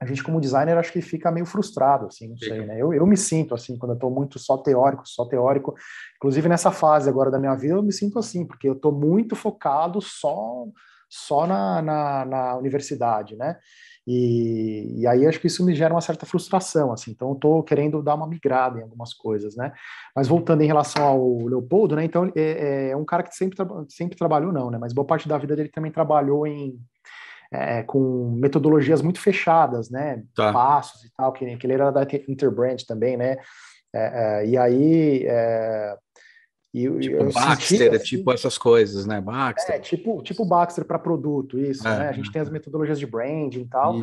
a 0.00 0.06
gente 0.06 0.24
como 0.24 0.40
designer 0.40 0.78
acho 0.78 0.92
que 0.92 1.02
fica 1.02 1.30
meio 1.30 1.44
frustrado, 1.44 2.06
assim, 2.06 2.28
não 2.28 2.38
sei, 2.38 2.64
né? 2.64 2.80
Eu, 2.80 2.94
eu 2.94 3.06
me 3.06 3.18
sinto 3.18 3.54
assim, 3.54 3.76
quando 3.76 3.92
eu 3.92 3.96
estou 3.96 4.10
muito 4.10 4.38
só 4.38 4.56
teórico, 4.56 5.06
só 5.06 5.26
teórico, 5.26 5.74
inclusive 6.16 6.48
nessa 6.48 6.70
fase 6.70 7.08
agora 7.08 7.30
da 7.30 7.38
minha 7.38 7.54
vida, 7.54 7.74
eu 7.74 7.82
me 7.82 7.92
sinto 7.92 8.18
assim, 8.18 8.46
porque 8.46 8.66
eu 8.66 8.72
estou 8.72 8.92
muito 8.92 9.36
focado 9.36 10.00
só 10.00 10.64
só 11.08 11.46
na, 11.46 11.82
na, 11.82 12.24
na 12.24 12.56
universidade, 12.56 13.36
né? 13.36 13.56
E, 14.06 15.00
e, 15.00 15.06
aí 15.06 15.26
acho 15.26 15.40
que 15.40 15.48
isso 15.48 15.64
me 15.64 15.74
gera 15.74 15.92
uma 15.92 16.00
certa 16.00 16.24
frustração, 16.24 16.92
assim, 16.92 17.10
então 17.10 17.30
eu 17.30 17.34
estou 17.34 17.62
querendo 17.64 18.00
dar 18.00 18.14
uma 18.14 18.28
migrada 18.28 18.78
em 18.78 18.82
algumas 18.82 19.12
coisas, 19.12 19.56
né? 19.56 19.72
Mas 20.14 20.28
voltando 20.28 20.62
em 20.62 20.66
relação 20.66 21.04
ao 21.04 21.38
Leopoldo, 21.46 21.96
né? 21.96 22.04
Então 22.04 22.30
é, 22.36 22.90
é 22.90 22.96
um 22.96 23.04
cara 23.04 23.24
que 23.24 23.34
sempre, 23.34 23.56
sempre 23.88 24.16
trabalhou, 24.16 24.52
não, 24.52 24.70
né? 24.70 24.78
Mas 24.78 24.92
boa 24.92 25.06
parte 25.06 25.28
da 25.28 25.36
vida 25.36 25.56
dele 25.56 25.70
também 25.70 25.90
trabalhou 25.90 26.46
em 26.46 26.78
é, 27.52 27.82
com 27.82 28.30
metodologias 28.38 29.02
muito 29.02 29.20
fechadas, 29.20 29.90
né? 29.90 30.22
Tá. 30.34 30.52
Passos 30.52 31.04
e 31.04 31.12
tal, 31.12 31.32
que, 31.32 31.56
que 31.56 31.66
ele 31.66 31.74
era 31.74 31.90
da 31.90 32.02
Interbrand 32.28 32.84
também, 32.86 33.16
né? 33.16 33.36
É, 33.94 34.42
é, 34.42 34.46
e 34.46 34.56
aí. 34.56 35.26
É, 35.26 35.96
e, 36.84 36.98
tipo 37.00 37.32
Baxter, 37.32 37.94
assim, 37.94 38.04
tipo 38.04 38.32
essas 38.32 38.58
coisas, 38.58 39.06
né? 39.06 39.20
Baxter. 39.20 39.76
É, 39.76 39.78
tipo, 39.78 40.22
tipo 40.22 40.44
Baxter 40.44 40.84
para 40.84 40.98
produto, 40.98 41.58
isso, 41.58 41.86
é, 41.86 41.98
né? 41.98 42.08
A 42.08 42.12
gente 42.12 42.30
tem 42.30 42.42
as 42.42 42.50
metodologias 42.50 42.98
de 42.98 43.06
branding 43.06 43.62
e 43.62 43.68
tal, 43.68 43.96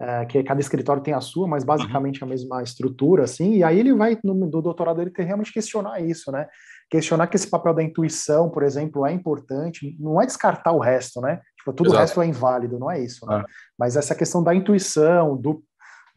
é, 0.00 0.26
que 0.26 0.42
cada 0.42 0.60
escritório 0.60 1.02
tem 1.02 1.14
a 1.14 1.20
sua, 1.20 1.48
mas 1.48 1.64
basicamente 1.64 2.22
uhum. 2.22 2.28
a 2.28 2.30
mesma 2.30 2.62
estrutura, 2.62 3.24
assim, 3.24 3.56
e 3.56 3.64
aí 3.64 3.78
ele 3.78 3.94
vai, 3.94 4.18
no, 4.22 4.34
do 4.48 4.60
doutorado, 4.60 5.00
ele 5.00 5.10
tem 5.10 5.24
realmente 5.24 5.52
questionar 5.52 6.00
isso, 6.00 6.30
né? 6.30 6.46
questionar 6.90 7.26
que 7.26 7.36
esse 7.36 7.48
papel 7.48 7.74
da 7.74 7.82
intuição, 7.82 8.48
por 8.48 8.62
exemplo, 8.62 9.06
é 9.06 9.12
importante, 9.12 9.96
não 10.00 10.20
é 10.20 10.26
descartar 10.26 10.72
o 10.72 10.78
resto, 10.78 11.20
né? 11.20 11.40
Tipo, 11.58 11.72
tudo 11.72 11.88
Exato. 11.88 11.98
o 11.98 12.00
resto 12.00 12.22
é 12.22 12.26
inválido, 12.26 12.78
não 12.78 12.90
é 12.90 13.00
isso, 13.00 13.26
né? 13.26 13.42
Ah. 13.44 13.46
Mas 13.78 13.96
essa 13.96 14.14
questão 14.14 14.42
da 14.42 14.54
intuição, 14.54 15.36
do, 15.36 15.62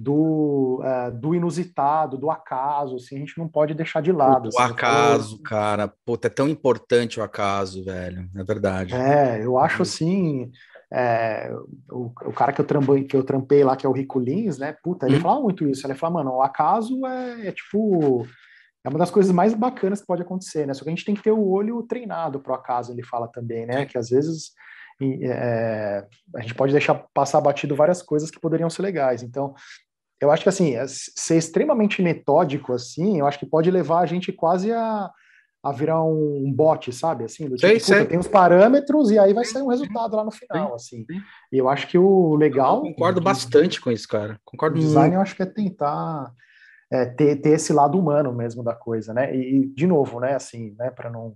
do, 0.02 0.82
uh, 0.82 1.12
do 1.12 1.36
inusitado, 1.36 2.18
do 2.18 2.32
acaso, 2.32 2.96
assim, 2.96 3.18
a 3.18 3.20
gente 3.20 3.38
não 3.38 3.48
pode 3.48 3.76
deixar 3.76 4.02
de 4.02 4.12
lado. 4.12 4.46
O 4.46 4.60
assim, 4.60 4.72
acaso, 4.72 5.34
então, 5.36 5.44
cara, 5.44 5.94
puta, 6.04 6.26
é 6.26 6.30
tão 6.30 6.50
importante 6.50 7.20
o 7.20 7.24
acaso, 7.24 7.86
velho, 7.86 8.28
é 8.36 8.44
verdade. 8.44 8.96
É, 8.96 9.46
eu 9.46 9.60
acho 9.60 9.84
assim, 9.84 10.52
é, 10.92 11.54
o, 11.92 12.06
o, 12.26 12.34
cara 12.34 12.52
que 12.52 12.60
eu, 12.60 12.66
trampei, 12.66 13.04
que 13.04 13.16
eu 13.16 13.24
trampei 13.24 13.64
lá, 13.64 13.76
que 13.76 13.86
é 13.86 13.90
o 13.90 13.94
Rico 13.94 14.20
Lins, 14.20 14.58
né, 14.58 14.76
puta, 14.84 15.06
ele 15.06 15.18
hum. 15.18 15.22
fala 15.22 15.40
muito 15.40 15.68
isso, 15.68 15.86
ele 15.86 15.94
fala, 15.94 16.16
mano, 16.16 16.32
o 16.32 16.42
acaso 16.42 17.06
é, 17.06 17.50
é 17.50 17.52
tipo 17.52 18.26
é 18.84 18.90
uma 18.90 18.98
das 18.98 19.12
coisas 19.12 19.32
mais 19.32 19.54
bacanas 19.54 20.02
que 20.02 20.08
pode 20.08 20.24
acontecer, 20.24 20.66
né? 20.66 20.74
Só 20.74 20.84
que 20.84 20.90
a 20.90 20.92
gente 20.92 21.06
tem 21.06 21.14
que 21.14 21.22
ter 21.22 21.30
o 21.30 21.50
olho 21.50 21.84
treinado 21.84 22.40
para 22.40 22.54
o 22.54 22.56
acaso, 22.56 22.92
ele 22.92 23.04
fala 23.04 23.28
também, 23.28 23.68
né? 23.68 23.86
Que 23.86 23.96
às 23.96 24.10
vezes 24.10 24.54
é, 25.24 26.06
a 26.36 26.42
gente 26.42 26.56
pode 26.56 26.72
deixar 26.72 26.96
passar 27.14 27.42
batido 27.42 27.76
várias 27.76 28.02
coisas 28.02 28.30
que 28.32 28.40
poderiam 28.40 28.72
ser 28.72 28.82
legais. 28.82 29.24
Então, 29.24 29.54
eu 30.22 30.32
acho 30.32 30.44
que 30.44 30.50
assim, 30.50 30.76
é, 30.76 30.86
ser 30.88 31.38
extremamente 31.38 32.02
metódico 32.02 32.74
assim, 32.74 33.20
eu 33.20 33.26
acho 33.26 33.40
que 33.40 33.46
pode 33.46 33.72
levar 33.72 34.00
a 34.00 34.06
gente 34.06 34.32
quase 34.32 34.72
a, 34.72 35.10
a 35.64 35.72
virar 35.72 36.04
um 36.04 36.52
bot, 36.56 36.92
sabe? 36.94 37.24
Assim, 37.24 37.50
do 37.50 37.56
tipo, 37.56 37.80
sei, 37.80 38.06
tem 38.06 38.20
os 38.20 38.28
parâmetros 38.28 39.12
e 39.12 39.20
aí 39.20 39.34
vai 39.34 39.46
sair 39.46 39.64
um 39.64 39.70
resultado 39.70 40.16
lá 40.16 40.24
no 40.24 40.32
final, 40.32 40.76
assim. 40.76 41.06
E 41.52 41.58
eu 41.58 41.68
acho 41.68 41.88
que 41.88 41.98
o 41.98 42.36
legal. 42.36 42.78
Eu 42.78 42.94
concordo 42.94 43.22
bastante 43.22 43.82
com 43.82 43.92
isso, 43.92 44.08
cara. 44.08 44.40
Concordo. 44.46 44.78
O 44.78 44.80
design 44.80 45.10
muito. 45.10 45.16
eu 45.16 45.22
acho 45.22 45.36
que 45.36 45.44
é 45.44 45.46
tentar 45.46 46.32
é, 46.92 47.06
ter, 47.06 47.38
ter 47.38 47.52
esse 47.52 47.72
lado 47.72 47.98
humano 47.98 48.34
mesmo 48.34 48.64
da 48.64 48.76
coisa, 48.76 49.14
né? 49.14 49.36
E, 49.36 49.68
de 49.68 49.88
novo, 49.88 50.20
né, 50.20 50.36
assim, 50.36 50.76
né, 50.78 50.90
para 50.92 51.10
não 51.10 51.36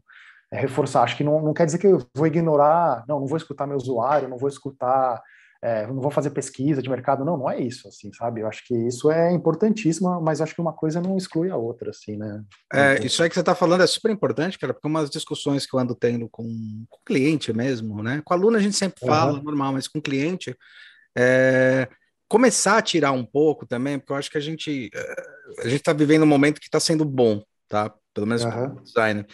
é, 0.51 0.59
reforçar, 0.59 1.03
acho 1.03 1.15
que 1.15 1.23
não, 1.23 1.41
não 1.41 1.53
quer 1.53 1.65
dizer 1.65 1.77
que 1.77 1.87
eu 1.87 2.05
vou 2.13 2.27
ignorar, 2.27 3.05
não, 3.07 3.19
não 3.19 3.27
vou 3.27 3.37
escutar 3.37 3.65
meu 3.65 3.77
usuário, 3.77 4.27
não 4.27 4.37
vou 4.37 4.49
escutar, 4.49 5.21
é, 5.65 5.88
não 5.88 5.99
vou 5.99 6.12
fazer 6.12 6.30
pesquisa 6.30 6.80
de 6.80 6.88
mercado, 6.88 7.25
não, 7.25 7.36
não 7.36 7.49
é 7.49 7.60
isso, 7.60 7.88
assim, 7.88 8.13
sabe? 8.13 8.41
Eu 8.41 8.47
acho 8.47 8.63
que 8.67 8.75
isso 8.88 9.10
é 9.10 9.34
importantíssimo, 9.34 10.21
mas 10.21 10.39
acho 10.39 10.54
que 10.54 10.62
uma 10.62 10.73
coisa 10.73 11.01
não 11.01 11.17
exclui 11.17 11.49
a 11.49 11.58
outra, 11.58 11.89
assim, 11.89 12.15
né? 12.15 12.43
É, 12.71 13.04
isso 13.04 13.23
aí 13.23 13.30
que 13.30 13.34
você 13.34 13.39
está 13.39 13.56
falando 13.56 13.82
é 13.82 13.88
super 13.88 14.12
importante, 14.12 14.60
cara, 14.60 14.75
porque 14.75 14.88
umas 14.88 15.10
discussões 15.10 15.65
que 15.65 15.75
eu 15.75 15.80
ando 15.80 15.95
tendo 15.95 16.30
com, 16.30 16.43
com 16.88 16.97
o 16.97 17.04
cliente 17.04 17.51
mesmo, 17.51 18.04
né? 18.04 18.21
Com 18.23 18.36
aluno 18.36 18.58
a 18.58 18.62
gente 18.62 18.75
sempre 18.75 18.99
fala, 19.04 19.34
uhum. 19.34 19.41
normal, 19.41 19.73
mas 19.73 19.88
com 19.88 19.99
cliente, 19.99 20.56
é, 21.17 21.88
começar 22.30 22.78
a 22.78 22.82
tirar 22.84 23.12
um 23.12 23.25
pouco 23.25 23.65
também, 23.65 23.97
porque 23.97 24.13
eu 24.13 24.17
acho 24.17 24.30
que 24.30 24.38
a 24.38 24.41
gente 24.41 24.91
eh, 24.93 25.23
a 25.62 25.63
gente 25.63 25.80
está 25.80 25.93
vivendo 25.93 26.23
um 26.23 26.28
momento 26.28 26.60
que 26.60 26.67
está 26.67 26.80
sendo 26.80 27.04
bom, 27.04 27.43
tá? 27.67 27.91
Pelo 28.13 28.28
menos 28.28 28.43
uhum. 28.43 28.84
designer. 28.84 29.25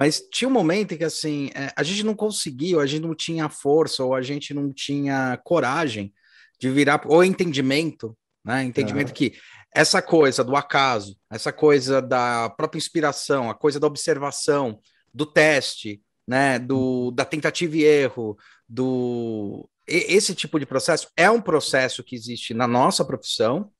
Mas 0.00 0.18
tinha 0.32 0.48
um 0.48 0.52
momento 0.52 0.94
em 0.94 0.96
que 0.96 1.04
assim 1.04 1.50
eh, 1.54 1.70
a 1.76 1.82
gente 1.82 2.02
não 2.02 2.14
conseguiu, 2.14 2.80
a 2.80 2.86
gente 2.86 3.02
não 3.02 3.14
tinha 3.14 3.50
força 3.50 4.02
ou 4.02 4.14
a 4.14 4.22
gente 4.22 4.54
não 4.54 4.72
tinha 4.72 5.38
coragem 5.44 6.10
de 6.58 6.70
virar 6.70 7.02
ou 7.04 7.22
entendimento, 7.22 8.16
né? 8.42 8.64
Entendimento 8.64 9.08
uhum. 9.08 9.14
que 9.14 9.34
essa 9.74 10.00
coisa 10.00 10.42
do 10.42 10.56
acaso, 10.56 11.18
essa 11.30 11.52
coisa 11.52 12.00
da 12.00 12.48
própria 12.48 12.78
inspiração, 12.78 13.50
a 13.50 13.54
coisa 13.54 13.78
da 13.78 13.86
observação, 13.86 14.80
do 15.12 15.26
teste, 15.26 16.00
né? 16.26 16.58
Do 16.58 17.10
da 17.10 17.26
tentativa 17.26 17.76
e 17.76 17.84
erro, 17.84 18.38
do 18.66 19.68
esse 19.86 20.34
tipo 20.34 20.58
de 20.58 20.64
processo 20.64 21.08
é 21.14 21.28
um 21.28 21.42
processo 21.42 22.02
que 22.02 22.14
existe 22.14 22.54
na 22.54 22.66
nossa 22.66 23.04
profissão, 23.04 23.70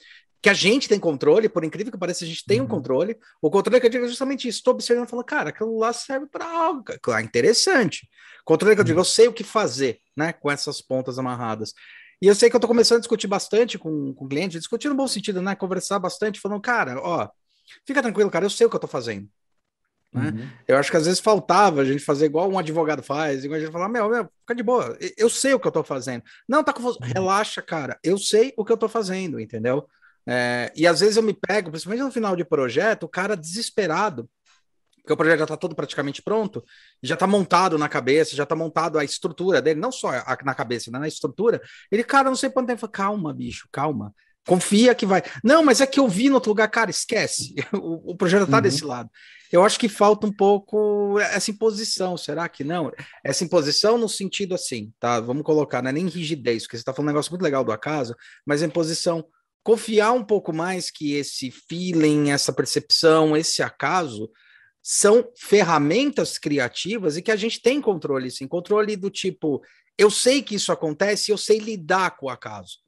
que 0.43 0.49
a 0.49 0.55
gente 0.55 0.89
tem 0.89 0.99
controle, 0.99 1.49
por 1.49 1.65
incrível 1.65 1.93
que 1.93 1.99
pareça, 1.99 2.25
a 2.25 2.27
gente 2.27 2.45
tem 2.47 2.61
um 2.61 2.65
uhum. 2.65 2.69
controle. 2.69 3.19
O 3.43 3.51
controle 3.51 3.79
que 3.79 3.87
eu 3.87 3.91
digo 3.91 4.05
é 4.07 4.09
justamente 4.09 4.49
isso. 4.49 4.59
Estou 4.59 4.73
observando 4.73 5.07
e 5.07 5.11
falando, 5.11 5.27
cara, 5.27 5.51
aquilo 5.51 5.79
lá 5.79 5.93
serve 5.93 6.27
para 6.27 6.47
algo. 6.47 6.85
Claro, 7.03 7.25
interessante. 7.25 8.09
Controle 8.45 8.75
que 8.75 8.81
eu 8.81 8.85
digo, 8.85 9.01
eu 9.01 9.05
sei 9.05 9.29
o 9.29 9.33
que 9.33 9.45
fazer, 9.45 9.99
né? 10.17 10.33
Com 10.33 10.51
essas 10.51 10.81
pontas 10.81 11.19
amarradas. 11.19 11.75
E 12.23 12.27
eu 12.27 12.35
sei 12.35 12.49
que 12.49 12.57
eu 12.57 12.59
estou 12.59 12.69
começando 12.69 12.99
a 12.99 13.01
discutir 13.01 13.27
bastante 13.27 13.79
com, 13.79 14.15
com 14.15 14.25
o 14.25 14.29
cliente, 14.29 14.59
discutir 14.59 14.89
no 14.89 14.95
bom 14.95 15.07
sentido, 15.07 15.43
né? 15.43 15.55
Conversar 15.55 15.99
bastante, 15.99 16.41
falando, 16.41 16.61
cara, 16.61 16.99
ó, 17.01 17.29
fica 17.87 18.03
tranquilo, 18.03 18.31
cara, 18.31 18.45
eu 18.45 18.51
sei 18.51 18.67
o 18.67 18.71
que 18.71 18.77
eu 18.77 18.79
estou 18.79 18.91
fazendo. 18.91 19.29
Né? 20.13 20.31
Uhum. 20.31 20.51
Eu 20.67 20.77
acho 20.77 20.91
que 20.91 20.97
às 20.97 21.07
vezes 21.07 21.21
faltava 21.21 21.83
a 21.83 21.85
gente 21.85 22.03
fazer 22.03 22.27
igual 22.27 22.51
um 22.51 22.59
advogado 22.59 23.03
faz, 23.03 23.45
igual 23.45 23.59
a 23.59 23.61
gente 23.63 23.73
falar, 23.73 23.89
meu, 23.89 24.09
meu, 24.09 24.29
fica 24.41 24.55
de 24.55 24.63
boa, 24.63 24.97
eu 25.17 25.31
sei 25.31 25.55
o 25.55 25.61
que 25.61 25.67
eu 25.67 25.71
estou 25.71 25.85
fazendo. 25.85 26.23
Não, 26.49 26.65
tá 26.65 26.73
confuso. 26.73 26.99
Uhum. 27.01 27.09
Relaxa, 27.09 27.63
cara, 27.63 27.99
eu 28.03 28.19
sei 28.19 28.53
o 28.57 28.65
que 28.65 28.73
eu 28.73 28.75
estou 28.75 28.89
fazendo, 28.89 29.39
entendeu? 29.39 29.87
É, 30.27 30.73
e 30.77 30.87
às 30.87 31.01
vezes 31.01 31.17
eu 31.17 31.23
me 31.23 31.35
pego, 31.35 31.71
principalmente 31.71 32.03
no 32.03 32.13
final 32.13 32.37
de 32.37 32.45
projeto, 32.45 33.05
o 33.05 33.09
cara 33.09 33.37
desesperado, 33.37 34.29
porque 34.97 35.13
o 35.13 35.17
projeto 35.17 35.39
já 35.39 35.45
está 35.45 35.57
todo 35.57 35.75
praticamente 35.75 36.23
pronto, 36.23 36.65
já 37.03 37.15
está 37.15 37.27
montado 37.27 37.79
na 37.79 37.89
cabeça, 37.89 38.37
já 38.37 38.45
está 38.45 38.55
montado 38.55 38.99
a 38.99 39.05
estrutura 39.05 39.61
dele, 39.61 39.81
não 39.81 39.91
só 39.91 40.11
a, 40.11 40.39
na 40.45 40.55
cabeça, 40.55 40.91
né, 40.91 40.99
na 40.99 41.09
estrutura. 41.09 41.61
Ele, 41.91 42.05
cara, 42.05 42.29
não 42.29 42.37
sei 42.37 42.51
quanto 42.51 42.69
tempo. 42.69 42.89
Calma, 42.89 43.33
bicho, 43.33 43.69
calma. 43.73 44.15
Confia 44.47 44.95
que 44.95 45.07
vai. 45.07 45.23
Não, 45.45 45.65
mas 45.65 45.81
é 45.81 45.87
que 45.87 46.01
eu 46.01 46.09
vi 46.09 46.29
no 46.29 46.37
outro 46.37 46.51
lugar, 46.51 46.69
cara, 46.69 46.91
esquece. 46.91 47.55
O, 47.73 48.13
o 48.13 48.17
projeto 48.17 48.45
está 48.45 48.57
uhum. 48.57 48.63
desse 48.63 48.85
lado. 48.85 49.11
Eu 49.51 49.65
acho 49.65 49.81
que 49.81 49.89
falta 49.89 50.27
um 50.27 50.33
pouco 50.33 51.19
essa 51.19 51.51
imposição, 51.51 52.17
será 52.17 52.49
que 52.49 52.63
não? 52.63 52.93
Essa 53.25 53.43
imposição 53.43 53.99
no 53.99 54.09
sentido 54.09 54.55
assim, 54.55 54.93
tá? 55.01 55.19
Vamos 55.19 55.43
colocar, 55.43 55.83
não 55.83 55.91
é 55.91 55.93
nem 55.93 56.07
rigidez, 56.07 56.63
porque 56.63 56.77
você 56.77 56.83
está 56.83 56.93
falando 56.93 57.09
um 57.09 57.13
negócio 57.13 57.33
muito 57.33 57.43
legal 57.43 57.65
do 57.65 57.73
acaso, 57.73 58.15
mas 58.47 58.63
a 58.63 58.67
imposição 58.67 59.25
confiar 59.63 60.13
um 60.13 60.25
pouco 60.25 60.53
mais 60.53 60.91
que 60.91 61.15
esse 61.15 61.51
feeling, 61.51 62.31
essa 62.31 62.53
percepção, 62.53 63.37
esse 63.37 63.63
acaso 63.63 64.31
são 64.83 65.31
ferramentas 65.37 66.39
criativas 66.39 67.17
e 67.17 67.23
que 67.23 67.31
a 67.31 67.37
gente 67.37 67.61
tem 67.61 67.81
controle, 67.81 68.31
sim, 68.31 68.49
controle 68.49 68.97
do 68.97 69.11
tipo, 69.11 69.63
eu 69.99 70.11
sei 70.11 70.43
que 70.43 70.55
isso 70.55 70.73
acontece, 70.73 71.31
eu 71.31 71.37
sei 71.37 71.59
lidar 71.59 72.17
com 72.17 72.27
o 72.27 72.31
acaso. 72.31 72.79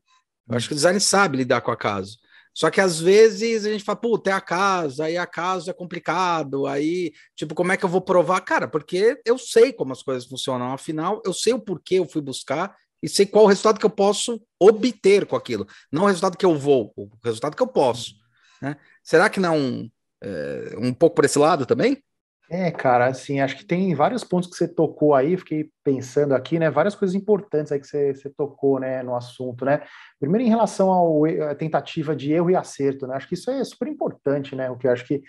Eu 0.48 0.56
acho 0.56 0.68
que 0.68 0.72
o 0.72 0.76
design 0.76 0.98
sabe 0.98 1.38
lidar 1.38 1.60
com 1.60 1.70
o 1.70 1.74
acaso. 1.74 2.18
Só 2.54 2.70
que 2.70 2.80
às 2.80 3.00
vezes 3.00 3.64
a 3.64 3.70
gente 3.70 3.84
fala, 3.84 3.96
puta, 3.96 4.30
é 4.30 4.32
acaso, 4.32 5.02
aí 5.02 5.16
acaso 5.16 5.70
é 5.70 5.72
complicado, 5.72 6.66
aí, 6.66 7.12
tipo, 7.34 7.54
como 7.54 7.72
é 7.72 7.76
que 7.76 7.84
eu 7.84 7.88
vou 7.88 8.00
provar? 8.02 8.40
Cara, 8.42 8.68
porque 8.68 9.20
eu 9.24 9.38
sei 9.38 9.72
como 9.72 9.92
as 9.92 10.02
coisas 10.02 10.26
funcionam, 10.26 10.72
afinal, 10.72 11.22
eu 11.24 11.32
sei 11.32 11.54
o 11.54 11.60
porquê 11.60 11.94
eu 11.96 12.06
fui 12.06 12.20
buscar 12.20 12.76
e 13.02 13.08
sei 13.08 13.26
qual 13.26 13.44
o 13.44 13.48
resultado 13.48 13.78
que 13.78 13.86
eu 13.86 13.90
posso 13.90 14.40
obter 14.60 15.26
com 15.26 15.36
aquilo. 15.36 15.66
Não 15.90 16.04
o 16.04 16.06
resultado 16.06 16.36
que 16.36 16.46
eu 16.46 16.56
vou, 16.56 16.92
o 16.96 17.08
resultado 17.24 17.56
que 17.56 17.62
eu 17.62 17.66
posso. 17.66 18.14
Né? 18.60 18.76
Será 19.02 19.28
que 19.28 19.40
não 19.40 19.90
é, 20.22 20.74
um 20.78 20.94
pouco 20.94 21.16
por 21.16 21.24
esse 21.24 21.38
lado 21.38 21.66
também? 21.66 22.02
É, 22.50 22.70
cara, 22.70 23.06
assim, 23.06 23.40
acho 23.40 23.56
que 23.56 23.64
tem 23.64 23.94
vários 23.94 24.22
pontos 24.22 24.50
que 24.50 24.56
você 24.56 24.68
tocou 24.68 25.14
aí, 25.14 25.38
fiquei 25.38 25.70
pensando 25.82 26.34
aqui, 26.34 26.58
né, 26.58 26.70
várias 26.70 26.94
coisas 26.94 27.14
importantes 27.14 27.72
aí 27.72 27.80
que 27.80 27.86
você, 27.86 28.14
você 28.14 28.28
tocou, 28.28 28.78
né, 28.78 29.02
no 29.02 29.16
assunto, 29.16 29.64
né, 29.64 29.80
primeiro 30.20 30.46
em 30.46 30.50
relação 30.50 31.24
à 31.48 31.54
tentativa 31.54 32.14
de 32.14 32.30
erro 32.30 32.50
e 32.50 32.56
acerto, 32.56 33.06
né, 33.06 33.14
acho 33.16 33.26
que 33.26 33.34
isso 33.34 33.50
é 33.50 33.64
super 33.64 33.88
importante, 33.88 34.54
né, 34.54 34.68
o 34.70 34.76
que 34.76 34.86
eu 34.86 34.92
acho 34.92 35.06
que 35.06 35.22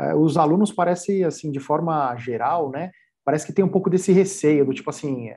uh, 0.00 0.16
os 0.16 0.38
alunos 0.38 0.72
parecem, 0.72 1.22
assim, 1.22 1.50
de 1.50 1.60
forma 1.60 2.16
geral, 2.16 2.70
né, 2.70 2.90
parece 3.26 3.44
que 3.44 3.52
tem 3.52 3.64
um 3.64 3.68
pouco 3.68 3.90
desse 3.90 4.10
receio, 4.10 4.64
do 4.64 4.72
tipo 4.72 4.88
assim, 4.88 5.34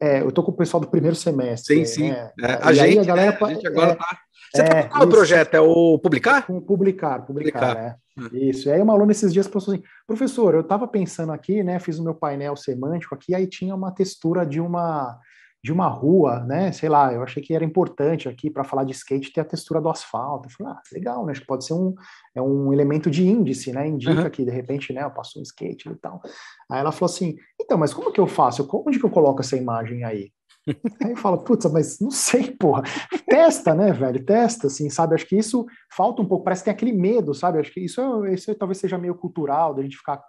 é, 0.00 0.22
eu 0.22 0.32
tô 0.32 0.42
com 0.42 0.50
o 0.50 0.56
pessoal 0.56 0.80
do 0.80 0.88
primeiro 0.88 1.16
semestre. 1.16 1.76
Sim, 1.76 1.84
sim. 1.84 2.10
Né? 2.10 2.30
É, 2.40 2.58
a, 2.60 2.72
gente, 2.72 2.98
a, 2.98 3.04
galera, 3.04 3.38
é, 3.38 3.44
a 3.44 3.48
gente 3.48 3.66
agora 3.66 3.92
é, 3.92 3.94
tá. 3.94 4.18
Você 4.52 4.64
tá 4.64 4.78
é, 4.78 4.82
qual 4.84 5.02
isso, 5.02 5.10
projeto? 5.10 5.54
É 5.54 5.60
o 5.60 5.98
publicar? 5.98 6.46
Com 6.46 6.60
publicar, 6.60 7.24
publicar, 7.24 7.60
publicar. 7.60 7.74
né? 7.74 7.94
Hum. 8.18 8.28
Isso. 8.32 8.68
E 8.68 8.72
aí 8.72 8.82
uma 8.82 8.92
aluna 8.92 9.12
esses 9.12 9.32
dias 9.32 9.46
pensou 9.46 9.74
assim, 9.74 9.82
professor, 10.06 10.54
eu 10.54 10.60
estava 10.60 10.88
pensando 10.88 11.32
aqui, 11.32 11.62
né? 11.62 11.78
Fiz 11.78 11.98
o 11.98 12.04
meu 12.04 12.14
painel 12.14 12.56
semântico 12.56 13.14
aqui, 13.14 13.34
aí 13.34 13.46
tinha 13.46 13.74
uma 13.74 13.92
textura 13.92 14.44
de 14.44 14.60
uma 14.60 15.18
de 15.62 15.72
uma 15.72 15.88
rua, 15.88 16.40
né? 16.40 16.72
Sei 16.72 16.88
lá, 16.88 17.12
eu 17.12 17.22
achei 17.22 17.42
que 17.42 17.54
era 17.54 17.64
importante 17.64 18.28
aqui 18.28 18.48
para 18.48 18.64
falar 18.64 18.84
de 18.84 18.92
skate 18.92 19.30
ter 19.30 19.42
a 19.42 19.44
textura 19.44 19.80
do 19.80 19.90
asfalto. 19.90 20.48
Eu 20.48 20.52
falei, 20.52 20.72
ah, 20.72 20.80
legal, 20.90 21.26
né? 21.26 21.32
Acho 21.32 21.42
que 21.42 21.46
pode 21.46 21.66
ser 21.66 21.74
um, 21.74 21.94
é 22.34 22.40
um 22.40 22.72
elemento 22.72 23.10
de 23.10 23.26
índice, 23.28 23.70
né? 23.70 23.86
Indica 23.86 24.22
uhum. 24.22 24.30
que 24.30 24.42
de 24.42 24.50
repente, 24.50 24.92
né, 24.92 25.04
eu 25.04 25.10
passo 25.10 25.38
um 25.38 25.42
skate 25.42 25.90
e 25.90 25.94
tal. 25.96 26.22
Aí 26.70 26.80
ela 26.80 26.92
falou 26.92 27.12
assim: 27.12 27.36
então, 27.70 27.78
mas 27.78 27.94
como 27.94 28.10
que 28.10 28.20
eu 28.20 28.26
faço? 28.26 28.68
Onde 28.84 28.98
que 28.98 29.06
eu 29.06 29.10
coloco 29.10 29.40
essa 29.40 29.56
imagem 29.56 30.02
aí? 30.02 30.32
aí 31.04 31.12
eu 31.12 31.16
falo, 31.16 31.38
putz, 31.38 31.70
mas 31.70 32.00
não 32.00 32.10
sei, 32.10 32.50
porra. 32.50 32.82
Testa, 33.28 33.72
né, 33.76 33.92
velho? 33.92 34.24
Testa, 34.24 34.66
assim, 34.66 34.90
sabe? 34.90 35.14
Acho 35.14 35.24
que 35.24 35.36
isso 35.36 35.64
falta 35.94 36.20
um 36.20 36.26
pouco, 36.26 36.42
parece 36.42 36.62
que 36.62 36.64
tem 36.64 36.74
aquele 36.74 36.92
medo, 36.92 37.32
sabe? 37.32 37.60
Acho 37.60 37.72
que 37.72 37.78
isso, 37.78 38.26
isso 38.26 38.52
talvez 38.56 38.78
seja 38.78 38.98
meio 38.98 39.14
cultural, 39.14 39.72
da 39.72 39.82
gente 39.82 39.96
ficar 39.96 40.20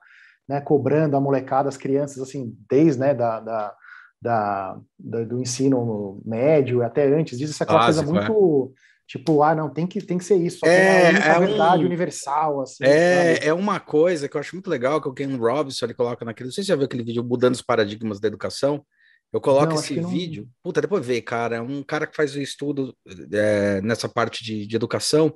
né, 0.47 0.61
cobrando 0.61 1.17
a 1.17 1.19
molecada, 1.19 1.67
as 1.67 1.77
crianças, 1.77 2.21
assim, 2.21 2.55
desde, 2.69 2.99
né, 2.99 3.15
da, 3.15 3.39
da 3.39 3.75
da, 4.21 4.77
da, 4.99 5.23
do 5.23 5.41
ensino 5.41 6.21
médio, 6.23 6.83
até 6.83 7.07
antes 7.07 7.39
disso, 7.39 7.53
isso 7.53 7.63
é 7.63 7.65
aquela 7.65 7.79
Básico, 7.79 8.05
coisa 8.05 8.29
muito. 8.29 8.71
É. 8.71 8.81
Tipo, 9.11 9.43
ah, 9.43 9.53
não, 9.53 9.69
tem 9.69 9.85
que, 9.85 9.99
tem 9.99 10.17
que 10.17 10.23
ser 10.23 10.37
isso. 10.37 10.65
é, 10.65 11.09
é 11.09 11.37
verdade 11.37 11.83
um, 11.83 11.85
universal, 11.85 12.61
assim. 12.61 12.81
É, 12.85 13.35
sabe? 13.35 13.47
é 13.47 13.53
uma 13.53 13.77
coisa 13.77 14.29
que 14.29 14.37
eu 14.37 14.39
acho 14.39 14.55
muito 14.55 14.69
legal 14.69 15.01
que 15.01 15.09
o 15.09 15.13
Ken 15.13 15.35
Robinson 15.35 15.85
ele 15.85 15.93
coloca 15.93 16.23
naquele. 16.23 16.47
Não 16.47 16.53
sei 16.53 16.63
se 16.63 16.67
você 16.67 16.71
já 16.71 16.77
viu 16.77 16.85
aquele 16.85 17.03
vídeo 17.03 17.21
Mudando 17.21 17.55
os 17.55 17.61
Paradigmas 17.61 18.21
da 18.21 18.29
Educação. 18.29 18.85
Eu 19.33 19.41
coloco 19.41 19.73
não, 19.73 19.75
esse 19.75 19.99
vídeo. 19.99 20.43
Não... 20.43 20.51
Puta, 20.63 20.79
depois 20.79 21.05
vê, 21.05 21.21
cara. 21.21 21.57
É 21.57 21.61
um 21.61 21.83
cara 21.83 22.07
que 22.07 22.15
faz 22.15 22.33
o 22.37 22.39
um 22.39 22.41
estudo 22.41 22.95
é, 23.33 23.81
nessa 23.81 24.07
parte 24.07 24.45
de, 24.45 24.65
de 24.65 24.75
educação. 24.77 25.35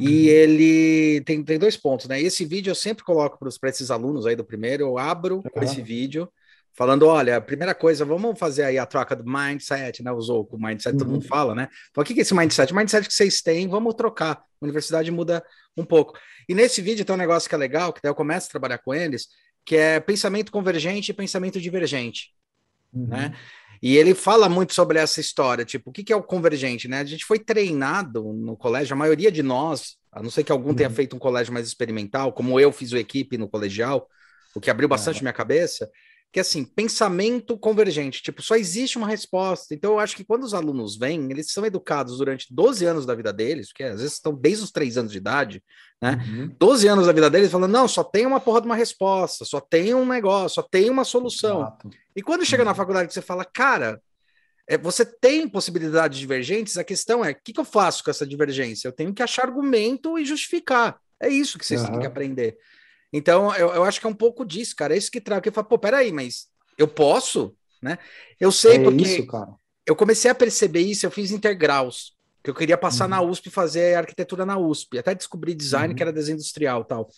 E 0.00 0.08
uhum. 0.08 0.34
ele 0.34 1.20
tem, 1.20 1.44
tem 1.44 1.60
dois 1.60 1.76
pontos, 1.76 2.08
né? 2.08 2.20
Esse 2.20 2.44
vídeo 2.44 2.72
eu 2.72 2.74
sempre 2.74 3.04
coloco 3.04 3.38
para 3.38 3.70
esses 3.70 3.88
alunos 3.88 4.26
aí 4.26 4.34
do 4.34 4.44
primeiro, 4.44 4.82
eu 4.82 4.98
abro 4.98 5.36
uhum. 5.36 5.62
esse 5.62 5.80
vídeo 5.80 6.28
falando: 6.76 7.06
olha, 7.06 7.40
primeira 7.40 7.74
coisa, 7.74 8.04
vamos 8.04 8.38
fazer 8.38 8.64
aí 8.64 8.78
a 8.78 8.86
troca 8.86 9.16
do 9.16 9.24
mindset, 9.24 10.02
né? 10.02 10.12
Usou 10.12 10.48
o 10.50 10.58
mindset, 10.58 10.92
uhum. 10.92 10.98
todo 10.98 11.10
mundo 11.10 11.22
uhum. 11.22 11.28
fala, 11.28 11.54
né? 11.54 11.68
Então, 11.90 12.02
o 12.02 12.04
que 12.04 12.12
é 12.12 12.22
esse 12.22 12.34
mindset? 12.34 12.72
O 12.72 12.76
mindset 12.76 13.08
que 13.08 13.14
vocês 13.14 13.40
têm, 13.40 13.66
vamos 13.66 13.94
trocar. 13.94 14.44
A 14.60 14.64
universidade 14.64 15.10
muda 15.10 15.42
um 15.76 15.84
pouco. 15.84 16.18
E 16.48 16.54
nesse 16.54 16.80
vídeo 16.80 17.04
tem 17.04 17.14
um 17.14 17.18
negócio 17.18 17.48
que 17.48 17.54
é 17.54 17.58
legal, 17.58 17.92
que 17.92 18.00
daí 18.02 18.10
eu 18.10 18.14
começo 18.14 18.46
a 18.46 18.50
trabalhar 18.50 18.78
com 18.78 18.94
eles, 18.94 19.28
que 19.64 19.76
é 19.76 19.98
pensamento 19.98 20.52
convergente 20.52 21.10
e 21.10 21.14
pensamento 21.14 21.60
divergente, 21.60 22.32
uhum. 22.92 23.08
né? 23.08 23.34
E 23.82 23.96
ele 23.96 24.14
fala 24.14 24.48
muito 24.48 24.72
sobre 24.72 24.98
essa 24.98 25.20
história, 25.20 25.64
tipo, 25.64 25.90
o 25.90 25.92
que, 25.92 26.02
que 26.02 26.12
é 26.12 26.16
o 26.16 26.22
convergente, 26.22 26.88
né? 26.88 27.00
A 27.00 27.04
gente 27.04 27.24
foi 27.24 27.38
treinado 27.38 28.32
no 28.32 28.56
colégio, 28.56 28.94
a 28.94 28.96
maioria 28.96 29.30
de 29.30 29.42
nós, 29.42 29.96
a 30.10 30.22
não 30.22 30.30
ser 30.30 30.44
que 30.44 30.52
algum 30.52 30.70
uhum. 30.70 30.74
tenha 30.74 30.88
feito 30.88 31.14
um 31.14 31.18
colégio 31.18 31.52
mais 31.52 31.66
experimental, 31.66 32.32
como 32.32 32.58
eu 32.58 32.72
fiz 32.72 32.92
o 32.92 32.96
equipe 32.96 33.36
no 33.36 33.48
colegial, 33.48 34.08
o 34.54 34.60
que 34.60 34.70
abriu 34.70 34.88
bastante 34.88 35.20
minha 35.20 35.32
cabeça, 35.32 35.90
que 36.32 36.40
assim, 36.40 36.64
pensamento 36.64 37.58
convergente, 37.58 38.22
tipo, 38.22 38.42
só 38.42 38.56
existe 38.56 38.98
uma 38.98 39.08
resposta. 39.08 39.74
Então, 39.74 39.92
eu 39.92 39.98
acho 39.98 40.14
que 40.14 40.24
quando 40.24 40.44
os 40.44 40.52
alunos 40.52 40.96
vêm, 40.96 41.30
eles 41.30 41.50
são 41.50 41.64
educados 41.64 42.18
durante 42.18 42.46
12 42.50 42.84
anos 42.84 43.06
da 43.06 43.14
vida 43.14 43.32
deles, 43.32 43.72
que 43.72 43.82
às 43.82 44.00
vezes 44.00 44.14
estão 44.14 44.34
desde 44.34 44.64
os 44.64 44.70
3 44.70 44.98
anos 44.98 45.12
de 45.12 45.18
idade, 45.18 45.62
né? 46.00 46.22
Uhum. 46.28 46.54
12 46.58 46.88
anos 46.88 47.06
da 47.06 47.12
vida 47.12 47.30
deles 47.30 47.50
falando, 47.50 47.72
não, 47.72 47.88
só 47.88 48.04
tem 48.04 48.26
uma 48.26 48.38
porra 48.38 48.60
de 48.60 48.66
uma 48.66 48.76
resposta, 48.76 49.44
só 49.44 49.60
tem 49.60 49.94
um 49.94 50.04
negócio, 50.04 50.56
só 50.56 50.62
tem 50.62 50.90
uma 50.90 51.04
solução. 51.04 51.62
Exato. 51.62 51.90
E 52.14 52.22
quando 52.22 52.44
chega 52.44 52.62
uhum. 52.62 52.68
na 52.68 52.74
faculdade, 52.74 53.14
você 53.14 53.22
fala, 53.22 53.44
cara, 53.44 54.00
é, 54.68 54.76
você 54.76 55.04
tem 55.04 55.48
possibilidades 55.48 56.18
divergentes, 56.18 56.76
a 56.76 56.84
questão 56.84 57.24
é, 57.24 57.30
o 57.30 57.36
que, 57.42 57.52
que, 57.52 57.60
eu 57.60 57.64
faço 57.64 58.04
com 58.04 58.10
essa 58.10 58.26
divergência? 58.26 58.88
Eu 58.88 58.92
tenho 58.92 59.14
que 59.14 59.22
achar 59.22 59.44
argumento 59.44 60.18
e 60.18 60.24
justificar. 60.24 60.98
É 61.20 61.28
isso 61.28 61.58
que 61.58 61.64
vocês 61.64 61.82
uhum. 61.82 61.92
têm 61.92 62.00
que 62.00 62.06
aprender. 62.06 62.58
Então, 63.16 63.54
eu, 63.56 63.72
eu 63.72 63.84
acho 63.84 63.98
que 63.98 64.06
é 64.06 64.10
um 64.10 64.14
pouco 64.14 64.44
disso, 64.44 64.76
cara. 64.76 64.94
É 64.94 64.98
isso 64.98 65.10
que 65.10 65.20
traz. 65.20 65.40
Que 65.40 65.50
fala, 65.50 65.66
pô, 65.66 65.78
peraí, 65.78 66.12
mas 66.12 66.48
eu 66.76 66.86
posso, 66.86 67.56
né? 67.82 67.98
Eu 68.38 68.52
sei 68.52 68.76
é 68.76 68.78
porque 68.78 69.02
isso, 69.02 69.26
eu 69.86 69.96
comecei 69.96 70.30
a 70.30 70.34
perceber 70.34 70.80
isso, 70.80 71.06
eu 71.06 71.10
fiz 71.10 71.30
intergraus, 71.30 72.14
que 72.44 72.50
eu 72.50 72.54
queria 72.54 72.76
passar 72.76 73.04
uhum. 73.04 73.10
na 73.10 73.22
USP 73.22 73.46
e 73.46 73.50
fazer 73.50 73.94
arquitetura 73.94 74.44
na 74.44 74.58
USP. 74.58 74.98
Até 74.98 75.14
descobri 75.14 75.54
design, 75.54 75.88
uhum. 75.88 75.96
que 75.96 76.02
era 76.02 76.12
desenho 76.12 76.34
industrial 76.34 76.84
tal. 76.84 77.08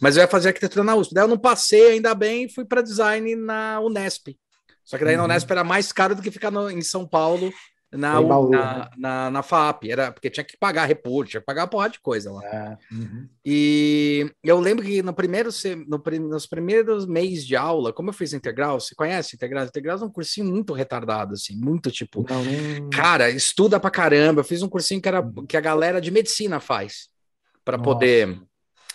Mas 0.00 0.16
eu 0.16 0.20
ia 0.20 0.28
fazer 0.28 0.48
arquitetura 0.48 0.84
na 0.84 0.94
USP. 0.94 1.12
Daí 1.12 1.24
eu 1.24 1.28
não 1.28 1.38
passei, 1.38 1.92
ainda 1.92 2.14
bem, 2.14 2.44
e 2.44 2.48
fui 2.48 2.64
para 2.64 2.80
design 2.80 3.34
na 3.34 3.80
Unesp. 3.80 4.38
Só 4.84 4.96
que 4.96 5.04
daí 5.04 5.14
uhum. 5.16 5.22
na 5.22 5.24
Unesp 5.24 5.50
era 5.50 5.64
mais 5.64 5.90
caro 5.90 6.14
do 6.14 6.22
que 6.22 6.30
ficar 6.30 6.52
no, 6.52 6.70
em 6.70 6.82
São 6.82 7.04
Paulo 7.04 7.52
na, 7.90 8.20
Baú, 8.20 8.50
na, 8.50 8.78
né? 8.78 8.90
na, 8.98 9.30
na, 9.30 9.42
FAP, 9.42 9.84
era 9.84 10.12
porque 10.12 10.28
tinha 10.28 10.44
que 10.44 10.56
pagar 10.58 10.84
repúblico, 10.84 11.30
tinha 11.30 11.40
que 11.40 11.46
pagar 11.46 11.62
uma 11.62 11.68
porra 11.68 11.88
de 11.88 11.98
coisa 12.00 12.30
lá. 12.30 12.44
É. 12.44 12.78
Uhum. 12.92 13.28
E 13.44 14.30
eu 14.44 14.60
lembro 14.60 14.84
que 14.84 15.02
no 15.02 15.14
primeiro, 15.14 15.48
no, 15.86 16.02
nos 16.28 16.46
primeiros 16.46 17.06
meses 17.06 17.46
de 17.46 17.56
aula, 17.56 17.92
como 17.92 18.10
eu 18.10 18.14
fiz 18.14 18.34
integral, 18.34 18.78
você 18.78 18.94
conhece 18.94 19.36
integral? 19.36 19.64
Integral 19.64 19.98
é 19.98 20.04
um 20.04 20.10
cursinho 20.10 20.46
muito 20.46 20.74
retardado, 20.74 21.32
assim, 21.32 21.56
muito 21.56 21.90
tipo, 21.90 22.26
não, 22.28 22.44
não... 22.44 22.90
cara, 22.90 23.30
estuda 23.30 23.80
pra 23.80 23.90
caramba. 23.90 24.40
Eu 24.40 24.44
fiz 24.44 24.62
um 24.62 24.68
cursinho 24.68 25.00
que, 25.00 25.08
era, 25.08 25.22
uhum. 25.22 25.46
que 25.46 25.56
a 25.56 25.60
galera 25.60 26.00
de 26.00 26.10
medicina 26.10 26.60
faz 26.60 27.08
para 27.64 27.78
poder 27.78 28.38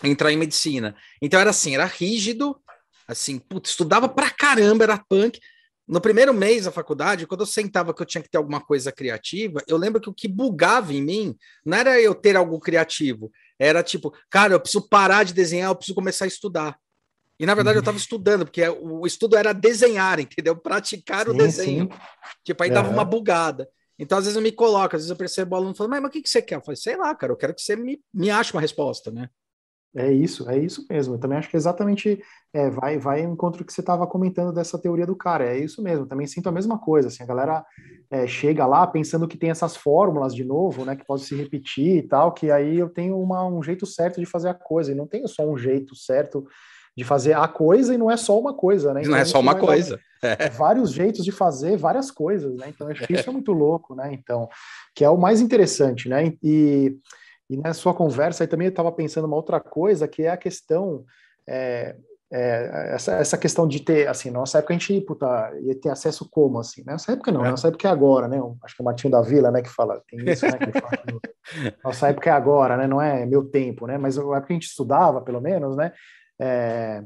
entrar 0.03 0.32
em 0.32 0.38
medicina. 0.38 0.95
Então 1.21 1.39
era 1.39 1.49
assim, 1.49 1.73
era 1.73 1.86
rígido, 1.86 2.56
assim, 3.08 3.39
putz, 3.39 3.71
estudava 3.71 4.08
pra 4.08 4.29
caramba, 4.29 4.84
era 4.84 4.97
punk. 4.97 5.39
No 5.88 6.00
primeiro 6.00 6.34
mês 6.34 6.65
da 6.65 6.72
faculdade, 6.72 7.28
quando 7.28 7.41
eu 7.41 7.46
sentava 7.46 7.93
que 7.93 8.02
eu 8.02 8.06
tinha 8.06 8.22
que 8.22 8.30
ter 8.30 8.38
alguma 8.38 8.62
coisa 8.62 8.91
criativa, 8.91 9.62
eu 9.67 9.78
lembro 9.78 10.00
que 10.00 10.10
o 10.10 10.13
que 10.13 10.28
bugava 10.28 10.93
em 10.93 11.02
mim 11.02 11.36
não 11.65 11.78
era 11.78 12.00
eu 12.00 12.15
ter 12.15 12.38
algo 12.38 12.60
criativo, 12.60 13.32
era 13.60 13.84
tipo, 13.84 14.13
cara, 14.30 14.54
eu 14.54 14.60
preciso 14.60 14.88
parar 14.88 15.24
de 15.24 15.34
desenhar, 15.34 15.69
eu 15.69 15.76
preciso 15.76 15.96
começar 15.96 16.26
a 16.26 16.28
estudar. 16.28 16.78
E 17.39 17.46
na 17.46 17.54
verdade 17.54 17.76
uhum. 17.76 17.80
eu 17.80 17.82
estava 17.82 17.98
estudando, 17.98 18.46
porque 18.46 18.67
o 18.67 19.06
estudo 19.06 19.36
era 19.36 19.54
desenhar, 19.54 20.19
entendeu? 20.19 20.56
Praticar 20.56 21.26
sim, 21.26 21.32
o 21.32 21.34
desenho. 21.34 21.89
Sim. 21.91 22.00
Tipo, 22.43 22.63
aí 22.63 22.69
dava 22.69 22.89
uma 22.89 23.04
bugada. 23.04 23.67
Então, 23.98 24.17
às 24.17 24.26
vezes 24.26 24.36
eu 24.36 24.41
me 24.41 24.52
coloco, 24.52 24.96
às 24.96 25.02
vezes 25.02 25.10
eu 25.10 25.15
percebo 25.15 25.56
o 25.56 25.58
aluno 25.58 25.76
falando, 25.76 25.91
mas, 25.91 26.02
mas 26.02 26.10
o 26.10 26.12
que, 26.12 26.22
que 26.22 26.30
você 26.30 26.41
quer? 26.41 26.56
Eu 26.56 26.62
falei, 26.62 26.76
sei 26.76 26.96
lá, 26.96 27.13
cara, 27.15 27.32
eu 27.32 27.38
quero 27.38 27.54
que 27.54 27.62
você 27.62 27.76
me, 27.76 28.02
me 28.13 28.30
ache 28.30 28.54
uma 28.54 28.62
resposta, 28.62 29.12
né? 29.12 29.30
É 29.95 30.12
isso, 30.12 30.49
é 30.49 30.58
isso 30.58 30.86
mesmo. 30.89 31.13
Eu 31.13 31.19
também 31.19 31.38
acho 31.38 31.49
que 31.49 31.56
exatamente 31.56 32.19
é, 32.51 32.67
vai 32.69 32.97
vai 32.97 33.21
em 33.21 33.32
encontro 33.32 33.63
que 33.63 33.71
você 33.71 33.82
estava 33.82 34.08
comentando 34.08 34.51
dessa 34.51 34.79
teoria 34.79 35.06
do 35.06 35.15
cara. 35.15 35.45
É 35.45 35.58
isso 35.58 35.84
mesmo. 35.84 36.08
Também 36.08 36.25
sinto 36.25 36.49
a 36.49 36.51
mesma 36.51 36.79
coisa. 36.79 37.10
Assim, 37.10 37.21
a 37.21 37.27
galera 37.27 37.63
é, 38.10 38.25
chega 38.25 38.65
lá 38.65 38.88
pensando 38.88 39.27
que 39.27 39.38
tem 39.38 39.51
essas 39.51 39.75
fórmulas 39.75 40.34
de 40.34 40.43
novo, 40.43 40.84
né, 40.84 40.95
que 40.95 41.06
pode 41.06 41.23
se 41.23 41.36
repetir 41.36 41.97
e 41.97 42.01
tal. 42.01 42.32
Que 42.32 42.49
aí 42.49 42.79
eu 42.79 42.89
tenho 42.89 43.19
uma, 43.19 43.45
um 43.45 43.62
jeito 43.62 43.86
certo 43.86 44.19
de 44.19 44.25
fazer 44.25 44.49
a 44.49 44.53
coisa 44.56 44.91
e 44.91 44.95
não 44.95 45.06
tenho 45.06 45.27
só 45.27 45.47
um 45.47 45.58
jeito 45.58 45.95
certo 45.95 46.43
de 46.95 47.03
fazer 47.03 47.34
a 47.34 47.47
coisa 47.47 47.93
e 47.93 47.97
não 47.97 48.10
é 48.10 48.17
só 48.17 48.39
uma 48.39 48.53
coisa, 48.53 48.93
né? 48.93 49.01
Então, 49.01 49.12
não 49.13 49.19
é 49.19 49.25
só 49.25 49.39
uma 49.39 49.56
coisa. 49.56 49.99
É. 50.23 50.49
Vários 50.49 50.91
jeitos 50.91 51.23
de 51.23 51.32
fazer 51.32 51.77
várias 51.77 52.10
coisas, 52.10 52.56
né? 52.56 52.67
Então 52.69 52.88
acho 52.88 53.06
que 53.06 53.13
isso 53.13 53.29
é 53.29 53.34
muito 53.34 53.51
louco, 53.51 53.93
né? 53.93 54.10
Então, 54.13 54.47
que 54.95 55.03
é 55.03 55.10
o 55.10 55.17
mais 55.17 55.41
interessante, 55.41 56.08
né? 56.10 56.34
E 56.41 56.97
e 57.54 57.58
na 57.58 57.74
sua 57.74 57.94
conversa 57.94 58.44
aí 58.44 58.48
também 58.48 58.68
eu 58.68 58.72
estava 58.72 58.92
pensando 58.92 59.26
uma 59.26 59.36
outra 59.36 59.60
coisa, 59.60 60.08
que 60.08 60.24
é 60.24 60.30
a 60.30 60.38
questão, 60.38 61.06
é, 61.48 61.96
é, 62.32 62.94
essa, 62.96 63.13
essa 63.13 63.38
questão 63.38 63.68
de 63.68 63.80
ter, 63.80 64.08
assim, 64.08 64.32
nossa 64.32 64.58
época 64.58 64.74
a 64.74 64.78
gente 64.78 65.02
puta, 65.02 65.52
ia 65.62 65.80
ter 65.80 65.89
acesso 65.89 66.28
como, 66.30 66.60
assim, 66.60 66.84
né? 66.84 66.94
Nossa 66.94 67.12
época 67.12 67.32
não, 67.32 67.46
é. 67.46 67.52
nossa 67.52 67.68
época 67.68 67.88
é 67.88 67.92
agora, 67.92 68.28
né? 68.28 68.38
Acho 68.63 68.76
que 68.76 68.82
é 68.82 68.84
o 68.84 68.86
Martinho 68.86 69.12
da 69.12 69.22
Vila, 69.22 69.52
né, 69.52 69.62
que 69.62 69.70
fala, 69.70 70.02
tem 70.10 70.28
isso, 70.28 70.46
né, 70.46 70.58
que 70.58 70.80
fala, 70.80 70.98
nossa 71.84 72.10
época 72.10 72.30
é 72.30 72.34
agora, 72.34 72.76
né? 72.76 72.88
Não 72.88 73.02
é 73.02 73.26
meu 73.26 73.46
tempo, 73.46 73.86
né? 73.86 73.98
Mas 73.98 74.18
a 74.18 74.22
época 74.22 74.48
que 74.48 74.54
a 74.54 74.56
gente 74.56 74.68
estudava, 74.68 75.22
pelo 75.22 75.39
menos, 75.39 75.78
né? 75.78 75.92
É, 76.42 77.04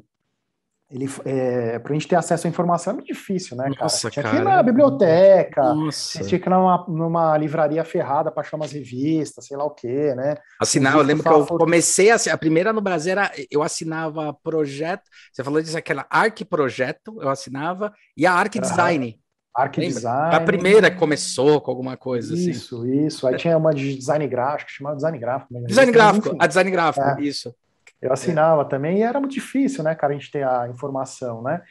ele 0.89 1.09
é, 1.25 1.79
para 1.79 1.91
a 1.91 1.93
gente 1.93 2.07
ter 2.07 2.15
acesso 2.15 2.47
à 2.47 2.49
informação 2.49 2.91
é 2.91 2.95
muito 2.95 3.07
difícil, 3.07 3.57
né, 3.57 3.65
cara? 3.65 3.81
Nossa, 3.81 4.09
tinha 4.09 4.23
cara. 4.23 4.35
que 4.35 4.41
ir 4.41 4.45
na 4.45 4.63
biblioteca, 4.63 5.73
Nossa. 5.73 6.23
tinha 6.23 6.39
que 6.39 6.47
ir 6.47 6.49
numa, 6.49 6.85
numa 6.87 7.37
livraria 7.37 7.83
ferrada 7.83 8.31
para 8.31 8.41
achar 8.41 8.55
umas 8.55 8.71
revistas, 8.71 9.47
sei 9.47 9.57
lá 9.57 9.65
o 9.65 9.71
quê, 9.71 10.15
né? 10.15 10.35
Assinar, 10.61 10.95
eu 10.95 11.01
lembro 11.01 11.23
que 11.23 11.29
eu 11.29 11.45
comecei 11.45 12.09
a, 12.09 12.15
a 12.15 12.37
primeira 12.37 12.71
no 12.71 12.79
Brasil 12.79 13.11
era 13.11 13.31
eu 13.51 13.61
assinava 13.61 14.33
projeto, 14.41 15.03
você 15.31 15.43
falou 15.43 15.61
disso 15.61 15.77
aquela 15.77 16.05
Arc 16.09 16.45
Projeto, 16.45 17.17
eu 17.21 17.27
assinava 17.27 17.93
e 18.15 18.25
a 18.25 18.31
Arc 18.31 18.57
Design. 18.57 19.19
Arc 19.53 19.75
Design. 19.77 20.35
A 20.35 20.39
primeira 20.39 20.89
que 20.89 20.97
começou 20.97 21.59
com 21.59 21.69
alguma 21.71 21.97
coisa 21.97 22.33
isso, 22.33 22.41
assim. 22.43 22.51
Isso, 22.51 22.87
isso. 22.87 23.27
Aí 23.27 23.35
tinha 23.35 23.57
uma 23.57 23.73
de 23.73 23.97
design 23.97 24.25
gráfico, 24.27 24.71
chamava 24.71 24.95
design 24.95 25.17
gráfico. 25.17 25.53
Né? 25.53 25.61
Design 25.67 25.91
gráfico, 25.91 26.37
a 26.39 26.47
design 26.47 26.71
gráfico, 26.71 27.05
é. 27.05 27.21
isso. 27.21 27.53
Eu 28.01 28.13
assinava 28.13 28.61
é. 28.61 28.65
também 28.65 28.99
e 28.99 29.03
era 29.03 29.19
muito 29.19 29.33
difícil, 29.33 29.83
né, 29.83 29.95
cara, 29.95 30.13
a 30.13 30.17
gente 30.17 30.31
ter 30.31 30.45
a 30.45 30.67
informação, 30.69 31.41
né? 31.41 31.61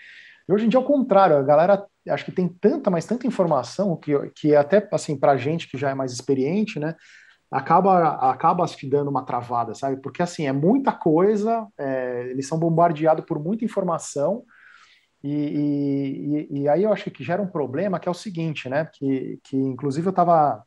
E 0.49 0.53
hoje 0.53 0.67
em 0.67 0.69
dia, 0.69 0.79
ao 0.79 0.85
contrário, 0.85 1.37
a 1.37 1.43
galera 1.43 1.87
acho 2.09 2.25
que 2.25 2.33
tem 2.33 2.49
tanta, 2.49 2.89
mas 2.91 3.05
tanta 3.05 3.27
informação 3.27 3.97
que, 3.97 4.12
que 4.35 4.55
até, 4.55 4.87
assim, 4.93 5.19
pra 5.19 5.37
gente 5.37 5.69
que 5.69 5.77
já 5.77 5.91
é 5.91 5.95
mais 5.95 6.12
experiente, 6.12 6.79
né, 6.79 6.95
acaba, 7.51 8.31
acaba 8.31 8.65
te 8.67 8.89
dando 8.89 9.09
uma 9.09 9.25
travada, 9.25 9.75
sabe? 9.75 10.01
Porque, 10.01 10.23
assim, 10.23 10.47
é 10.47 10.53
muita 10.53 10.93
coisa, 10.93 11.67
é, 11.79 12.29
eles 12.31 12.47
são 12.47 12.59
bombardeados 12.59 13.25
por 13.25 13.43
muita 13.43 13.65
informação 13.65 14.45
e, 15.23 16.47
e, 16.51 16.61
e, 16.61 16.69
aí 16.69 16.85
eu 16.85 16.93
acho 16.93 17.11
que 17.11 17.25
gera 17.25 17.43
um 17.43 17.49
problema 17.49 17.99
que 17.99 18.09
é 18.09 18.11
o 18.11 18.15
seguinte, 18.15 18.69
né, 18.69 18.89
que, 18.93 19.41
que 19.43 19.57
inclusive 19.57 20.07
eu 20.07 20.11
estava 20.11 20.65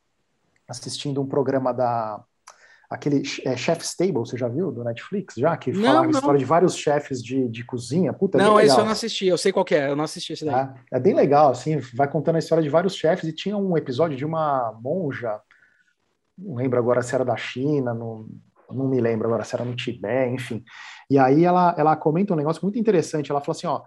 assistindo 0.67 1.21
um 1.21 1.27
programa 1.27 1.73
da 1.73 2.21
aquele 2.89 3.21
é, 3.45 3.55
Chef's 3.55 3.95
Table, 3.95 4.13
você 4.13 4.35
já 4.35 4.47
viu, 4.47 4.71
do 4.71 4.83
Netflix, 4.83 5.35
já? 5.35 5.55
Que 5.55 5.71
não, 5.71 5.83
falava 5.83 6.07
a 6.07 6.09
história 6.09 6.39
de 6.39 6.45
vários 6.45 6.75
chefes 6.75 7.23
de, 7.23 7.47
de 7.47 7.63
cozinha. 7.63 8.11
Puta, 8.11 8.37
é 8.37 8.41
não, 8.41 8.59
esse 8.59 8.77
eu 8.77 8.83
não 8.83 8.91
assisti, 8.91 9.27
eu 9.27 9.37
sei 9.37 9.51
qual 9.51 9.65
é, 9.69 9.89
eu 9.89 9.95
não 9.95 10.03
assisti 10.03 10.33
esse 10.33 10.43
daí. 10.43 10.55
É, 10.55 10.97
é, 10.97 10.99
bem 10.99 11.13
legal, 11.13 11.51
assim, 11.51 11.77
vai 11.93 12.09
contando 12.09 12.37
a 12.37 12.39
história 12.39 12.63
de 12.63 12.69
vários 12.69 12.95
chefes, 12.95 13.29
e 13.29 13.33
tinha 13.33 13.55
um 13.55 13.77
episódio 13.77 14.17
de 14.17 14.25
uma 14.25 14.75
monja, 14.81 15.39
não 16.35 16.55
lembro 16.55 16.79
agora 16.79 17.03
se 17.03 17.13
era 17.13 17.23
da 17.23 17.37
China, 17.37 17.93
não, 17.93 18.27
não 18.71 18.87
me 18.87 18.99
lembro 18.99 19.27
agora 19.27 19.43
se 19.43 19.53
era 19.53 19.63
no 19.63 19.75
Tibete, 19.75 20.33
enfim. 20.33 20.63
E 21.11 21.19
aí 21.19 21.45
ela, 21.45 21.75
ela 21.77 21.95
comenta 21.95 22.33
um 22.33 22.37
negócio 22.37 22.63
muito 22.63 22.79
interessante, 22.79 23.29
ela 23.29 23.41
falou 23.41 23.55
assim, 23.55 23.67
ó, 23.67 23.81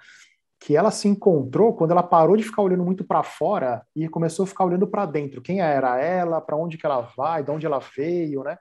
que 0.60 0.76
ela 0.76 0.92
se 0.92 1.08
encontrou 1.08 1.74
quando 1.74 1.90
ela 1.90 2.04
parou 2.04 2.36
de 2.36 2.44
ficar 2.44 2.62
olhando 2.62 2.84
muito 2.84 3.02
para 3.02 3.24
fora 3.24 3.82
e 3.96 4.08
começou 4.08 4.44
a 4.44 4.46
ficar 4.46 4.64
olhando 4.64 4.86
para 4.86 5.04
dentro. 5.06 5.42
Quem 5.42 5.60
era 5.60 6.00
ela, 6.00 6.40
para 6.40 6.56
onde 6.56 6.78
que 6.78 6.86
ela 6.86 7.00
vai, 7.16 7.42
de 7.42 7.50
onde 7.50 7.66
ela 7.66 7.80
veio, 7.80 8.44
né? 8.44 8.56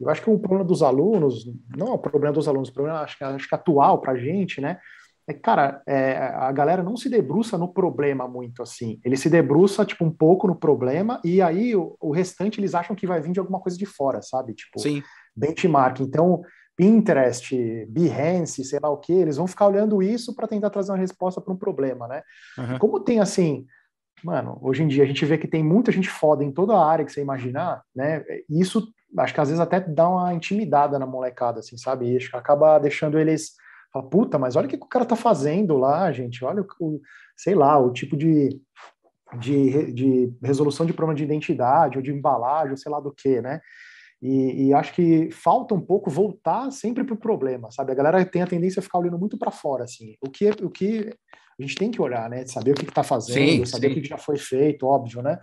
Eu 0.00 0.10
acho 0.10 0.22
que 0.22 0.30
o 0.30 0.38
problema 0.38 0.64
dos 0.64 0.82
alunos, 0.82 1.46
não 1.76 1.88
é 1.88 1.90
o 1.92 1.98
problema 1.98 2.34
dos 2.34 2.46
alunos, 2.46 2.68
o 2.68 2.72
problema 2.72 3.00
acho 3.00 3.16
que, 3.16 3.24
acho 3.24 3.48
que 3.48 3.54
atual 3.54 4.00
para 4.00 4.12
a 4.12 4.16
gente, 4.16 4.60
né? 4.60 4.78
É 5.28 5.32
que, 5.32 5.40
cara, 5.40 5.82
é, 5.86 6.18
a 6.18 6.52
galera 6.52 6.84
não 6.84 6.96
se 6.96 7.08
debruça 7.08 7.58
no 7.58 7.66
problema 7.72 8.28
muito 8.28 8.62
assim. 8.62 9.00
Ele 9.04 9.16
se 9.16 9.28
debruça, 9.28 9.84
tipo, 9.84 10.04
um 10.04 10.10
pouco 10.10 10.46
no 10.46 10.54
problema, 10.54 11.20
e 11.24 11.42
aí 11.42 11.74
o, 11.74 11.96
o 12.00 12.12
restante 12.12 12.60
eles 12.60 12.74
acham 12.74 12.94
que 12.94 13.06
vai 13.06 13.20
vir 13.20 13.32
de 13.32 13.40
alguma 13.40 13.58
coisa 13.58 13.76
de 13.76 13.86
fora, 13.86 14.22
sabe? 14.22 14.54
Tipo, 14.54 14.78
Sim. 14.78 15.02
benchmark. 15.34 16.00
Então, 16.00 16.42
Pinterest, 16.76 17.86
Behance, 17.88 18.62
sei 18.62 18.78
lá 18.80 18.90
o 18.90 18.98
que, 18.98 19.12
eles 19.12 19.36
vão 19.36 19.46
ficar 19.46 19.66
olhando 19.66 20.02
isso 20.02 20.34
para 20.34 20.46
tentar 20.46 20.70
trazer 20.70 20.92
uma 20.92 20.98
resposta 20.98 21.40
para 21.40 21.52
um 21.52 21.56
problema, 21.56 22.06
né? 22.06 22.22
Uhum. 22.58 22.78
Como 22.78 23.00
tem 23.00 23.18
assim, 23.18 23.66
mano, 24.22 24.58
hoje 24.60 24.82
em 24.82 24.88
dia 24.88 25.02
a 25.02 25.06
gente 25.06 25.24
vê 25.24 25.38
que 25.38 25.48
tem 25.48 25.64
muita 25.64 25.90
gente 25.90 26.08
foda 26.08 26.44
em 26.44 26.52
toda 26.52 26.74
a 26.74 26.86
área 26.86 27.04
que 27.04 27.10
você 27.10 27.22
imaginar, 27.22 27.82
né? 27.94 28.22
Isso 28.48 28.92
acho 29.18 29.34
que 29.34 29.40
às 29.40 29.48
vezes 29.48 29.60
até 29.60 29.80
dá 29.80 30.08
uma 30.08 30.34
intimidada 30.34 30.98
na 30.98 31.06
molecada, 31.06 31.60
assim, 31.60 31.76
sabe? 31.76 32.06
E 32.06 32.18
acaba 32.32 32.78
deixando 32.78 33.18
eles 33.18 33.52
falar, 33.92 34.06
puta, 34.06 34.38
mas 34.38 34.56
olha 34.56 34.66
o 34.66 34.68
que 34.68 34.76
o 34.76 34.86
cara 34.86 35.04
tá 35.04 35.16
fazendo 35.16 35.76
lá, 35.76 36.10
gente, 36.12 36.44
olha 36.44 36.62
o, 36.62 36.66
o 36.80 37.00
sei 37.36 37.54
lá, 37.54 37.78
o 37.78 37.92
tipo 37.92 38.16
de, 38.16 38.60
de, 39.38 39.92
de, 39.92 40.32
resolução 40.42 40.86
de 40.86 40.92
problema 40.92 41.16
de 41.16 41.24
identidade 41.24 41.96
ou 41.96 42.02
de 42.02 42.12
embalagem, 42.12 42.72
ou 42.72 42.76
sei 42.76 42.90
lá 42.90 43.00
do 43.00 43.12
que, 43.12 43.40
né? 43.40 43.60
E, 44.20 44.68
e, 44.68 44.74
acho 44.74 44.94
que 44.94 45.30
falta 45.30 45.74
um 45.74 45.80
pouco 45.80 46.10
voltar 46.10 46.70
sempre 46.70 47.04
para 47.04 47.14
o 47.14 47.18
problema, 47.18 47.70
sabe? 47.70 47.92
A 47.92 47.94
galera 47.94 48.24
tem 48.24 48.40
a 48.40 48.46
tendência 48.46 48.80
a 48.80 48.82
ficar 48.82 48.98
olhando 48.98 49.18
muito 49.18 49.36
para 49.36 49.50
fora, 49.50 49.84
assim. 49.84 50.16
O 50.22 50.30
que, 50.30 50.48
o 50.62 50.70
que 50.70 51.14
a 51.58 51.62
gente 51.62 51.74
tem 51.74 51.90
que 51.90 52.00
olhar, 52.00 52.28
né? 52.30 52.46
Saber 52.46 52.70
o 52.70 52.74
que 52.74 52.84
está 52.84 53.02
fazendo, 53.02 53.36
sim, 53.36 53.66
saber 53.66 53.88
sim. 53.88 53.98
o 53.98 54.02
que 54.02 54.08
já 54.08 54.16
foi 54.16 54.38
feito, 54.38 54.86
óbvio, 54.86 55.20
né? 55.22 55.38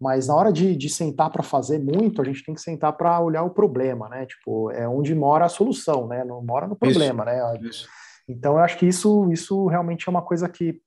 Mas 0.00 0.28
na 0.28 0.34
hora 0.34 0.50
de, 0.50 0.74
de 0.74 0.88
sentar 0.88 1.30
para 1.30 1.42
fazer 1.42 1.78
muito, 1.78 2.22
a 2.22 2.24
gente 2.24 2.42
tem 2.42 2.54
que 2.54 2.60
sentar 2.60 2.94
para 2.94 3.20
olhar 3.20 3.42
o 3.42 3.50
problema, 3.50 4.08
né? 4.08 4.24
Tipo, 4.24 4.70
é 4.70 4.88
onde 4.88 5.14
mora 5.14 5.44
a 5.44 5.48
solução, 5.48 6.06
né? 6.06 6.24
Não 6.24 6.42
mora 6.42 6.66
no 6.66 6.74
problema, 6.74 7.24
isso, 7.24 7.24
né? 7.24 7.58
Isso. 7.68 7.88
Então, 8.26 8.54
eu 8.54 8.58
acho 8.60 8.78
que 8.78 8.86
isso, 8.86 9.30
isso 9.30 9.66
realmente 9.66 10.08
é 10.08 10.10
uma 10.10 10.22
coisa 10.22 10.48
que 10.48 10.80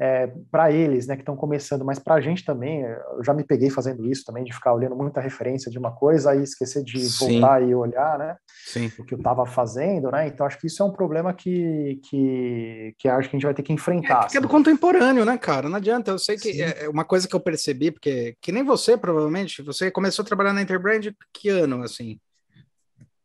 é, 0.00 0.32
para 0.50 0.72
eles, 0.72 1.06
né, 1.06 1.14
que 1.14 1.22
estão 1.22 1.36
começando, 1.36 1.84
mas 1.84 1.98
para 1.98 2.16
a 2.16 2.20
gente 2.20 2.44
também, 2.44 2.82
eu 2.82 3.22
já 3.22 3.32
me 3.32 3.44
peguei 3.44 3.70
fazendo 3.70 4.04
isso 4.10 4.24
também, 4.24 4.42
de 4.42 4.52
ficar 4.52 4.74
olhando 4.74 4.96
muita 4.96 5.20
referência 5.20 5.70
de 5.70 5.78
uma 5.78 5.92
coisa 5.92 6.34
e 6.34 6.42
esquecer 6.42 6.82
de 6.82 6.98
Sim. 6.98 7.40
voltar 7.40 7.62
e 7.62 7.74
olhar, 7.74 8.18
né, 8.18 8.36
Sim. 8.66 8.90
o 8.98 9.04
que 9.04 9.14
eu 9.14 9.18
estava 9.18 9.46
fazendo, 9.46 10.10
né, 10.10 10.26
então 10.26 10.44
acho 10.46 10.58
que 10.58 10.66
isso 10.66 10.82
é 10.82 10.86
um 10.86 10.90
problema 10.90 11.32
que, 11.32 12.00
que, 12.08 12.94
que 12.98 13.08
acho 13.08 13.28
que 13.28 13.36
a 13.36 13.38
gente 13.38 13.46
vai 13.46 13.54
ter 13.54 13.62
que 13.62 13.72
enfrentar. 13.72 14.24
É, 14.24 14.28
que 14.28 14.36
é 14.36 14.40
do 14.40 14.46
assim. 14.46 14.56
contemporâneo, 14.56 15.24
né, 15.24 15.38
cara, 15.38 15.68
não 15.68 15.76
adianta, 15.76 16.10
eu 16.10 16.18
sei 16.18 16.36
que 16.36 16.52
Sim. 16.52 16.62
é, 16.62 16.84
é 16.84 16.88
uma 16.88 17.04
coisa 17.04 17.28
que 17.28 17.34
eu 17.36 17.40
percebi, 17.40 17.92
porque 17.92 18.36
que 18.40 18.50
nem 18.50 18.64
você, 18.64 18.96
provavelmente, 18.96 19.62
você 19.62 19.90
começou 19.90 20.24
a 20.24 20.26
trabalhar 20.26 20.52
na 20.52 20.62
Interbrand 20.62 21.12
que 21.32 21.48
ano, 21.48 21.82
assim? 21.82 22.18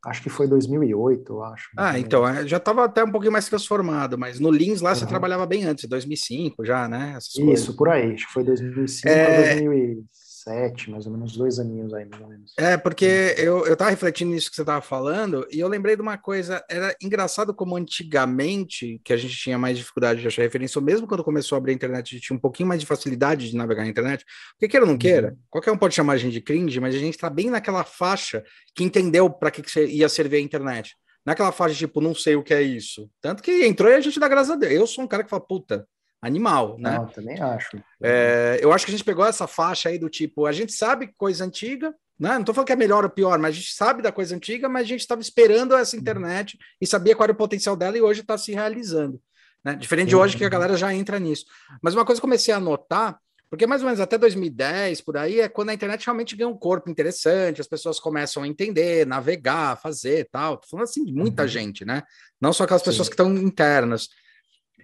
Acho 0.05 0.23
que 0.23 0.29
foi 0.29 0.47
2008, 0.47 1.33
eu 1.33 1.43
acho. 1.43 1.69
Ah, 1.77 1.99
então, 1.99 2.27
é, 2.27 2.47
já 2.47 2.57
estava 2.57 2.85
até 2.85 3.03
um 3.03 3.11
pouquinho 3.11 3.33
mais 3.33 3.49
transformado, 3.49 4.17
mas 4.17 4.39
no 4.39 4.49
Lins 4.49 4.79
lá 4.79 4.91
uhum. 4.91 4.95
você 4.95 5.05
trabalhava 5.05 5.45
bem 5.45 5.65
antes, 5.65 5.89
2005 5.89 6.65
já, 6.65 6.87
né? 6.87 7.13
Essas 7.17 7.35
Isso, 7.35 7.45
coisas. 7.45 7.75
por 7.75 7.89
aí, 7.89 8.13
acho 8.13 8.27
que 8.27 8.33
foi 8.33 8.43
2005 8.43 9.09
é... 9.09 9.57
2006 9.57 10.18
sete 10.41 10.89
mais 10.89 11.05
ou 11.05 11.11
menos, 11.11 11.35
dois 11.35 11.59
aninhos 11.59 11.93
aí, 11.93 12.05
mais 12.05 12.21
ou 12.21 12.27
menos. 12.27 12.53
É, 12.57 12.77
porque 12.77 13.35
eu, 13.37 13.65
eu 13.65 13.75
tava 13.75 13.89
refletindo 13.89 14.31
nisso 14.31 14.49
que 14.49 14.55
você 14.55 14.65
tava 14.65 14.81
falando, 14.81 15.47
e 15.51 15.59
eu 15.59 15.67
lembrei 15.67 15.95
de 15.95 16.01
uma 16.01 16.17
coisa, 16.17 16.63
era 16.69 16.95
engraçado 17.01 17.53
como 17.53 17.75
antigamente, 17.75 18.99
que 19.03 19.13
a 19.13 19.17
gente 19.17 19.35
tinha 19.35 19.57
mais 19.57 19.77
dificuldade 19.77 20.21
de 20.21 20.27
achar 20.27 20.41
referência, 20.41 20.79
ou 20.79 20.85
mesmo 20.85 21.07
quando 21.07 21.23
começou 21.23 21.55
a 21.55 21.59
abrir 21.59 21.71
a 21.71 21.75
internet, 21.75 22.07
a 22.07 22.17
gente 22.17 22.27
tinha 22.27 22.37
um 22.37 22.41
pouquinho 22.41 22.67
mais 22.67 22.81
de 22.81 22.87
facilidade 22.87 23.49
de 23.49 23.55
navegar 23.55 23.83
na 23.83 23.89
internet, 23.89 24.25
porque 24.51 24.67
queira 24.67 24.85
ou 24.85 24.91
não 24.91 24.97
queira, 24.97 25.29
uhum. 25.29 25.37
qualquer 25.49 25.71
um 25.71 25.77
pode 25.77 25.95
chamar 25.95 26.13
a 26.13 26.17
gente 26.17 26.33
de 26.33 26.41
cringe, 26.41 26.79
mas 26.79 26.95
a 26.95 26.99
gente 26.99 27.17
tá 27.17 27.29
bem 27.29 27.49
naquela 27.49 27.83
faixa 27.83 28.43
que 28.75 28.83
entendeu 28.83 29.29
para 29.29 29.51
que, 29.51 29.61
que 29.61 29.85
ia 29.85 30.09
servir 30.09 30.37
a 30.37 30.41
internet. 30.41 30.95
Naquela 31.25 31.51
faixa, 31.51 31.75
tipo, 31.75 32.01
não 32.01 32.15
sei 32.15 32.35
o 32.35 32.43
que 32.43 32.53
é 32.53 32.61
isso. 32.61 33.09
Tanto 33.21 33.43
que 33.43 33.65
entrou 33.65 33.91
e 33.91 33.95
a 33.95 33.99
gente 33.99 34.19
dá 34.19 34.27
graças 34.27 34.51
a 34.51 34.55
Deus. 34.55 34.73
Eu 34.73 34.87
sou 34.87 35.03
um 35.03 35.07
cara 35.07 35.23
que 35.23 35.29
fala, 35.29 35.45
puta, 35.45 35.85
animal, 36.21 36.77
né? 36.77 36.97
Não, 36.97 37.07
também 37.07 37.39
acho. 37.39 37.81
É, 38.01 38.59
eu 38.61 38.71
acho 38.73 38.85
que 38.85 38.91
a 38.91 38.95
gente 38.95 39.05
pegou 39.05 39.25
essa 39.25 39.47
faixa 39.47 39.89
aí 39.89 39.97
do 39.97 40.09
tipo, 40.09 40.45
a 40.45 40.51
gente 40.51 40.73
sabe 40.73 41.13
coisa 41.17 41.45
antiga, 41.45 41.93
né? 42.19 42.37
Não 42.37 42.43
tô 42.43 42.53
falando 42.53 42.67
que 42.67 42.73
é 42.73 42.75
melhor 42.75 43.03
ou 43.03 43.09
pior, 43.09 43.39
mas 43.39 43.55
a 43.55 43.59
gente 43.59 43.73
sabe 43.73 44.01
da 44.01 44.11
coisa 44.11 44.35
antiga, 44.35 44.67
mas 44.67 44.83
a 44.83 44.87
gente 44.87 44.99
estava 44.99 45.21
esperando 45.21 45.75
essa 45.75 45.95
uhum. 45.95 46.01
internet 46.01 46.59
e 46.81 46.85
sabia 46.85 47.15
qual 47.15 47.25
era 47.25 47.31
o 47.31 47.35
potencial 47.35 47.75
dela 47.75 47.97
e 47.97 48.01
hoje 48.01 48.21
está 48.21 48.37
se 48.37 48.51
realizando. 48.51 49.21
Né? 49.63 49.75
Diferente 49.75 50.09
de 50.09 50.15
hoje 50.15 50.37
que 50.37 50.43
a 50.43 50.49
galera 50.49 50.75
já 50.75 50.93
entra 50.93 51.19
nisso. 51.19 51.45
Mas 51.81 51.93
uma 51.93 52.05
coisa 52.05 52.19
que 52.19 52.27
comecei 52.27 52.53
a 52.53 52.59
notar, 52.59 53.17
porque 53.49 53.65
mais 53.65 53.81
ou 53.81 53.85
menos 53.85 54.01
até 54.01 54.17
2010, 54.17 55.01
por 55.01 55.17
aí, 55.17 55.39
é 55.39 55.47
quando 55.47 55.69
a 55.69 55.73
internet 55.73 56.05
realmente 56.05 56.35
ganha 56.35 56.49
um 56.49 56.57
corpo 56.57 56.89
interessante, 56.89 57.61
as 57.61 57.67
pessoas 57.67 57.99
começam 57.99 58.43
a 58.43 58.47
entender, 58.47 59.07
navegar, 59.07 59.79
fazer 59.81 60.27
tal. 60.29 60.57
Tô 60.57 60.67
falando 60.67 60.83
assim 60.83 61.05
de 61.05 61.13
muita 61.13 61.43
uhum. 61.43 61.47
gente, 61.47 61.85
né? 61.85 62.03
Não 62.39 62.51
só 62.51 62.65
aquelas 62.65 62.81
Sim. 62.81 62.89
pessoas 62.89 63.07
que 63.07 63.13
estão 63.13 63.33
internas. 63.37 64.09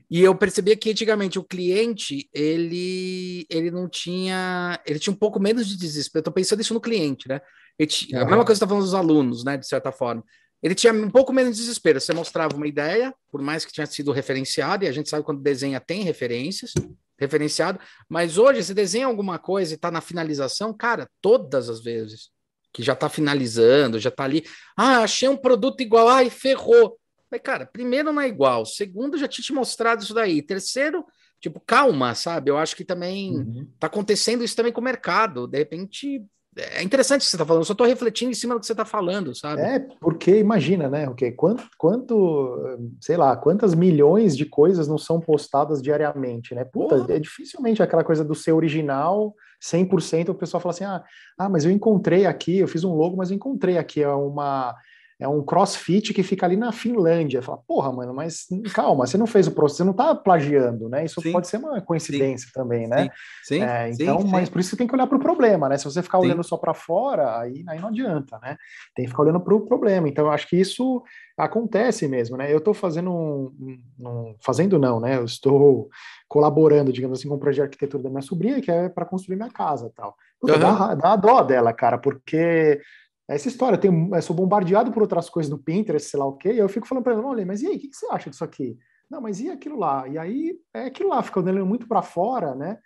E 0.10 0.22
eu 0.22 0.36
percebia 0.36 0.76
que 0.76 0.92
antigamente 0.92 1.40
o 1.40 1.44
cliente, 1.44 2.30
ele, 2.34 3.46
ele 3.50 3.72
não 3.72 3.90
tinha, 3.90 4.80
ele 4.86 5.00
tinha 5.00 5.14
um 5.14 5.18
pouco 5.18 5.40
menos 5.40 5.68
de 5.68 5.78
desespero. 5.78 6.20
Eu 6.20 6.26
tô 6.26 6.32
pensando 6.32 6.62
isso 6.62 6.74
no 6.74 6.82
cliente, 6.82 7.28
né? 7.28 7.42
Tinha, 7.88 8.20
uhum. 8.20 8.26
A 8.26 8.30
mesma 8.30 8.46
coisa 8.46 8.60
que 8.60 8.60
você 8.60 8.66
tá 8.66 8.68
falando 8.68 8.84
dos 8.84 8.94
alunos, 8.94 9.44
né, 9.44 9.58
de 9.58 9.68
certa 9.68 9.92
forma. 9.92 10.24
Ele 10.62 10.74
tinha 10.74 10.94
um 10.94 11.10
pouco 11.10 11.34
menos 11.34 11.56
de 11.56 11.62
desespero. 11.62 12.00
Você 12.00 12.14
mostrava 12.14 12.56
uma 12.56 12.68
ideia, 12.68 13.14
por 13.32 13.42
mais 13.42 13.66
que 13.66 13.74
tinha 13.74 13.86
sido 13.86 14.12
referenciado, 14.12 14.86
e 14.86 14.88
a 14.88 14.92
gente 14.92 15.10
sabe 15.10 15.24
quando 15.24 15.42
desenha 15.42 15.80
tem 15.80 16.04
referências, 16.04 16.74
referenciado, 17.20 17.80
mas 18.10 18.38
hoje 18.38 18.64
você 18.64 18.74
desenha 18.74 19.06
alguma 19.06 19.40
coisa 19.40 19.74
e 19.74 19.76
está 19.76 19.90
na 19.90 20.02
finalização, 20.02 20.74
cara, 20.74 21.10
todas 21.22 21.70
as 21.70 21.82
vezes 21.82 22.30
que 22.74 22.84
já 22.84 22.94
está 22.94 23.08
finalizando, 23.08 24.00
já 24.00 24.10
está 24.10 24.26
ali, 24.26 24.44
ah, 24.76 25.00
achei 25.00 25.30
um 25.30 25.38
produto 25.38 25.80
igual, 25.82 26.10
ai, 26.10 26.30
ferrou. 26.30 27.00
Mas, 27.32 27.42
cara, 27.42 27.66
primeiro 27.66 28.14
não 28.14 28.22
é 28.22 28.28
igual, 28.28 28.66
segundo 28.66 29.18
já 29.18 29.28
tinha 29.28 29.44
te 29.44 29.54
mostrado 29.54 30.04
isso 30.04 30.14
daí, 30.14 30.42
terceiro, 30.42 31.06
tipo, 31.40 31.60
calma, 31.60 32.16
sabe? 32.16 32.50
Eu 32.50 32.58
acho 32.58 32.76
que 32.76 32.84
também 32.84 33.38
uhum. 33.38 33.68
tá 33.80 33.88
acontecendo 33.88 34.44
isso 34.44 34.56
também 34.56 34.72
com 34.72 34.82
o 34.82 34.84
mercado. 34.84 35.48
De 35.48 35.58
repente, 35.58 36.24
é 36.58 36.82
interessante 36.82 37.22
o 37.22 37.24
que 37.26 37.30
você 37.30 37.36
está 37.36 37.46
falando, 37.46 37.62
eu 37.62 37.66
só 37.66 37.74
estou 37.74 37.86
refletindo 37.86 38.32
em 38.32 38.36
cima 38.36 38.54
do 38.54 38.62
que 38.62 38.66
você 38.66 38.74
está 38.74 38.86
falando, 38.86 39.36
sabe? 39.36 39.62
É, 39.62 39.80
porque 40.00 40.38
imagina, 40.40 40.90
né? 40.90 41.10
Okay, 41.10 41.32
quanto, 41.34 41.64
quanto, 41.78 42.80
sei 43.02 43.18
lá, 43.18 43.36
quantas 43.36 43.76
milhões 43.76 44.38
de 44.38 44.46
coisas 44.46 44.88
não 44.88 44.98
são 44.98 45.20
postadas 45.20 45.82
diariamente, 45.82 46.56
né? 46.56 46.64
Puta, 46.64 47.06
é 47.14 47.20
dificilmente 47.20 47.84
aquela 47.84 48.04
coisa 48.04 48.24
do 48.24 48.34
ser 48.34 48.54
original, 48.54 49.36
100%, 49.62 50.30
o 50.30 50.36
pessoal 50.36 50.62
fala 50.62 50.74
assim: 50.74 50.86
ah, 50.86 51.04
ah, 51.38 51.50
mas 51.50 51.66
eu 51.66 51.72
encontrei 51.72 52.26
aqui, 52.26 52.60
eu 52.60 52.68
fiz 52.68 52.84
um 52.84 52.94
logo, 52.94 53.18
mas 53.18 53.32
eu 53.32 53.36
encontrei 53.36 53.78
aqui 53.78 54.02
é 54.02 54.10
uma 54.10 54.76
é 55.20 55.28
um 55.28 55.42
crossfit 55.42 56.14
que 56.14 56.24
fica 56.24 56.46
ali 56.46 56.58
na 56.58 56.72
Finlândia. 56.72 57.42
Fala, 57.42 57.60
porra, 57.66 57.92
mano, 57.92 58.14
mas 58.14 58.48
calma, 58.74 59.08
você 59.08 59.18
não 59.18 59.26
fez 59.26 59.48
o 59.48 59.52
processo, 59.52 59.78
você 59.78 59.84
não 59.86 59.94
tá 59.94 60.14
plagiando, 60.14 60.90
né? 60.90 61.06
Isso 61.06 61.22
sim. 61.22 61.32
pode 61.32 61.48
ser 61.48 61.58
uma 61.58 61.82
coincidência 61.82 62.48
sim. 62.48 62.54
também, 62.54 62.88
né? 62.88 63.04
Sim, 63.04 63.10
sim. 63.56 63.64
É, 63.64 63.90
então, 63.90 64.22
sim, 64.22 64.28
mas 64.28 64.50
por 64.50 64.60
isso 64.60 64.72
você 64.72 64.76
tem 64.78 64.88
que 64.88 64.94
olhar 64.94 65.08
para 65.08 65.18
o 65.18 65.22
problema, 65.22 65.70
né? 65.70 65.78
Se 65.78 65.86
você 65.86 66.04
ficar 66.04 66.20
olhando 66.20 66.44
só 66.44 66.58
para 66.58 66.74
fora, 66.74 67.40
aí, 67.40 67.64
aí 67.68 67.80
não 67.80 67.90
adianta, 67.90 68.38
né? 68.42 68.58
Tem 68.94 69.06
que 69.06 69.12
ficar 69.12 69.24
olhando 69.24 69.40
para 69.40 69.56
o 69.56 69.62
problema. 69.62 70.10
Então, 70.10 70.26
eu 70.26 70.32
acho 70.32 70.50
que 70.50 70.58
isso 70.58 71.02
acontece 71.38 72.08
mesmo, 72.08 72.36
né? 72.36 72.52
Eu 72.52 72.58
estou 72.58 72.74
fazendo 72.74 73.12
um, 73.12 73.80
um, 74.00 74.36
fazendo 74.42 74.78
não, 74.78 75.00
né? 75.00 75.18
Eu 75.18 75.26
estou 75.26 75.90
colaborando, 76.28 76.92
digamos 76.92 77.20
assim, 77.20 77.30
com 77.30 77.36
um 77.36 77.40
projeto 77.40 77.56
de 77.56 77.68
arquitetura 77.68 78.04
da 78.04 78.10
minha 78.10 78.22
sobrinha, 78.22 78.62
que 78.62 78.72
é 78.72 78.90
para 78.90 79.06
construir 79.06 79.38
minha 79.38 79.50
casa, 79.50 79.92
tal. 79.96 80.16
Puta, 80.40 80.54
uhum. 80.54 80.60
dá, 80.60 80.96
dá 80.96 81.16
dó 81.16 81.42
dela, 81.42 81.72
cara, 81.72 81.98
porque 81.98 82.82
essa 83.28 83.48
história, 83.48 83.76
eu, 83.76 83.80
tenho, 83.80 84.16
eu 84.16 84.22
sou 84.22 84.36
bombardeado 84.36 84.92
por 84.92 85.02
outras 85.02 85.30
coisas 85.30 85.50
no 85.50 85.58
Pinterest, 85.58 86.10
sei 86.10 86.20
lá 86.20 86.26
o 86.26 86.38
quê, 86.38 86.54
e 86.54 86.60
eu 86.60 86.70
fico 86.70 86.88
falando 86.88 87.04
para 87.04 87.14
ela, 87.14 87.26
olha, 87.26 87.46
mas 87.46 87.62
e 87.62 87.68
aí, 87.68 87.76
o 87.76 87.80
que, 87.80 87.88
que, 87.88 87.96
você 87.96 88.06
acha 88.12 88.30
disso 88.30 88.44
aqui? 88.44 88.78
Não, 89.10 89.20
mas 89.20 89.40
e 89.40 89.50
aquilo 89.50 89.78
lá? 89.78 90.08
E 90.08 90.18
aí, 90.18 90.56
é 90.74 90.86
aquilo 90.86 91.10
lá, 91.10 91.22
fica 91.24 91.40
olhando 91.40 91.66
muito 91.66 91.88
para 91.88 92.02
fora, 92.02 92.54
né? 92.54 92.78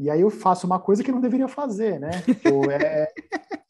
E 0.00 0.10
aí 0.10 0.20
eu 0.20 0.30
faço 0.30 0.66
uma 0.66 0.80
coisa 0.80 1.04
que 1.04 1.12
não 1.12 1.20
deveria 1.20 1.46
fazer, 1.46 2.00
né? 2.00 2.10
Tipo, 2.22 2.68
é, 2.70 3.08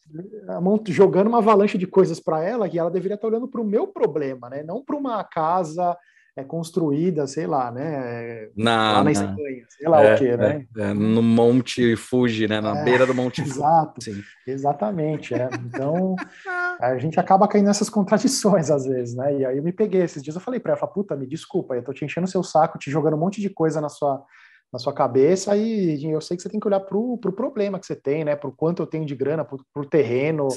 jogando 0.89 1.27
uma 1.27 1.39
avalanche 1.39 1.77
de 1.77 1.87
coisas 1.87 2.19
para 2.19 2.43
ela 2.43 2.69
que 2.69 2.79
ela 2.79 2.91
deveria 2.91 3.17
estar 3.17 3.27
olhando 3.27 3.49
para 3.49 3.61
o 3.61 3.67
meu 3.67 3.87
problema, 3.87 4.49
né? 4.49 4.62
Não 4.62 4.83
para 4.83 4.97
uma 4.97 5.23
casa 5.25 5.97
é 6.37 6.45
construída, 6.45 7.26
sei 7.26 7.47
lá, 7.47 7.72
né? 7.72 8.51
Na, 8.55 8.93
lá 8.93 9.05
na 9.05 9.11
Espanha, 9.11 9.64
sei 9.70 9.89
lá 9.89 10.03
é, 10.03 10.14
o 10.14 10.18
quê, 10.18 10.37
né? 10.37 10.66
É, 10.76 10.82
é, 10.82 10.95
no 10.95 11.22
Monte 11.22 11.97
Fuji, 11.97 12.47
né? 12.47 12.61
Na 12.61 12.78
é, 12.78 12.84
beira 12.84 13.07
do 13.07 13.14
Monte 13.14 13.41
Fuji. 13.41 13.55
Exato, 13.55 14.05
Sim. 14.05 14.22
exatamente. 14.47 15.32
É. 15.32 15.49
Então, 15.64 16.14
a 16.78 16.99
gente 16.99 17.18
acaba 17.18 17.49
caindo 17.49 17.64
nessas 17.64 17.89
contradições 17.89 18.70
às 18.70 18.84
vezes, 18.84 19.14
né? 19.14 19.34
E 19.39 19.47
aí 19.47 19.57
eu 19.57 19.62
me 19.62 19.72
peguei 19.72 20.03
esses 20.03 20.22
dias, 20.22 20.37
eu 20.37 20.43
falei 20.43 20.61
para 20.61 20.74
ela, 20.74 20.87
puta, 20.87 21.16
me 21.16 21.26
desculpa, 21.26 21.74
eu 21.74 21.82
tô 21.82 21.95
te 21.95 22.05
enchendo 22.05 22.26
o 22.26 22.30
seu 22.30 22.43
saco, 22.43 22.78
te 22.78 22.91
jogando 22.91 23.16
um 23.16 23.20
monte 23.20 23.41
de 23.41 23.49
coisa 23.49 23.80
na 23.80 23.89
sua 23.89 24.22
na 24.73 24.79
sua 24.79 24.93
cabeça 24.93 25.57
e 25.57 26.05
eu 26.05 26.21
sei 26.21 26.37
que 26.37 26.43
você 26.43 26.49
tem 26.49 26.61
que 26.61 26.67
olhar 26.67 26.81
para 26.81 26.97
o 26.97 27.17
pro 27.19 27.33
problema 27.33 27.79
que 27.79 27.87
você 27.87 27.97
tem, 27.97 28.25
né? 28.25 28.35
Para 28.37 28.49
o 28.49 28.53
quanto 28.53 28.83
eu 28.83 28.87
tenho 28.87 29.07
de 29.07 29.14
grana, 29.14 29.45
para 29.45 29.57
o 29.77 29.87
terreno, 29.87 30.49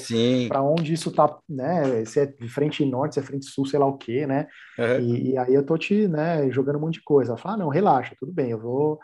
para 0.48 0.62
onde 0.62 0.92
isso 0.92 1.10
tá, 1.10 1.38
né? 1.48 2.04
Se 2.04 2.20
é 2.20 2.26
de 2.26 2.48
frente 2.48 2.84
norte, 2.84 3.14
se 3.14 3.20
é 3.20 3.22
frente 3.22 3.46
sul, 3.46 3.66
sei 3.66 3.78
lá 3.78 3.86
o 3.86 3.96
quê, 3.96 4.26
né? 4.26 4.46
Uhum. 4.78 5.00
E, 5.00 5.30
e, 5.30 5.38
aí 5.38 5.54
eu 5.54 5.64
tô 5.64 5.78
te, 5.78 6.08
né, 6.08 6.50
jogando 6.50 6.76
um 6.76 6.80
monte 6.80 6.94
de 6.94 7.02
coisa. 7.02 7.32
Ela 7.32 7.38
fala, 7.38 7.54
ah, 7.54 7.58
não, 7.58 7.68
relaxa, 7.68 8.14
tudo 8.18 8.32
bem, 8.32 8.50
eu 8.50 8.58
vou 8.58 8.98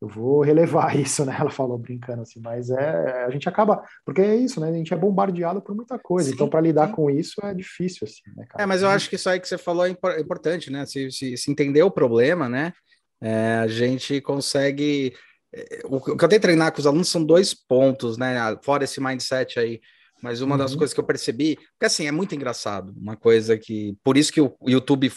eu 0.00 0.06
vou 0.06 0.42
relevar 0.42 0.94
isso, 0.98 1.24
né? 1.24 1.36
Ela 1.38 1.50
falou 1.50 1.78
brincando 1.78 2.22
assim, 2.22 2.40
mas 2.40 2.70
é 2.70 3.24
a 3.24 3.30
gente 3.30 3.48
acaba, 3.48 3.82
porque 4.04 4.20
é 4.20 4.36
isso, 4.36 4.60
né? 4.60 4.68
A 4.68 4.72
gente 4.72 4.92
é 4.92 4.96
bombardeado 4.96 5.60
por 5.60 5.74
muita 5.74 5.98
coisa, 5.98 6.28
sim, 6.28 6.34
então 6.34 6.48
para 6.48 6.60
lidar 6.60 6.92
com 6.92 7.10
isso 7.10 7.40
é 7.44 7.54
difícil 7.54 8.06
assim, 8.06 8.22
né, 8.36 8.44
cara? 8.48 8.62
É, 8.62 8.66
mas 8.66 8.82
eu 8.82 8.88
acho 8.88 9.08
que 9.08 9.16
isso 9.16 9.28
aí 9.28 9.40
que 9.40 9.48
você 9.48 9.58
falou 9.58 9.86
é, 9.86 9.90
é 9.90 10.20
importante, 10.20 10.70
né? 10.70 10.86
Se, 10.86 11.10
se, 11.10 11.36
se 11.36 11.50
entender 11.50 11.82
o 11.82 11.90
problema, 11.90 12.48
né? 12.48 12.72
É, 13.20 13.56
a 13.56 13.66
gente 13.66 14.20
consegue. 14.20 15.14
É, 15.52 15.80
o 15.84 16.00
que 16.00 16.10
eu 16.10 16.16
tentei 16.16 16.38
treinar 16.38 16.72
com 16.72 16.80
os 16.80 16.86
alunos 16.86 17.08
são 17.08 17.24
dois 17.24 17.54
pontos, 17.54 18.16
né? 18.16 18.36
Fora 18.62 18.84
esse 18.84 19.00
mindset 19.00 19.58
aí. 19.58 19.80
Mas 20.22 20.40
uma 20.40 20.54
uhum. 20.54 20.58
das 20.58 20.74
coisas 20.74 20.92
que 20.92 20.98
eu 20.98 21.04
percebi, 21.04 21.56
porque 21.56 21.86
assim, 21.86 22.06
é 22.06 22.12
muito 22.12 22.34
engraçado, 22.34 22.92
uma 22.96 23.16
coisa 23.16 23.56
que. 23.56 23.96
Por 24.02 24.16
isso 24.16 24.32
que 24.32 24.40
o 24.40 24.56
YouTube 24.66 25.12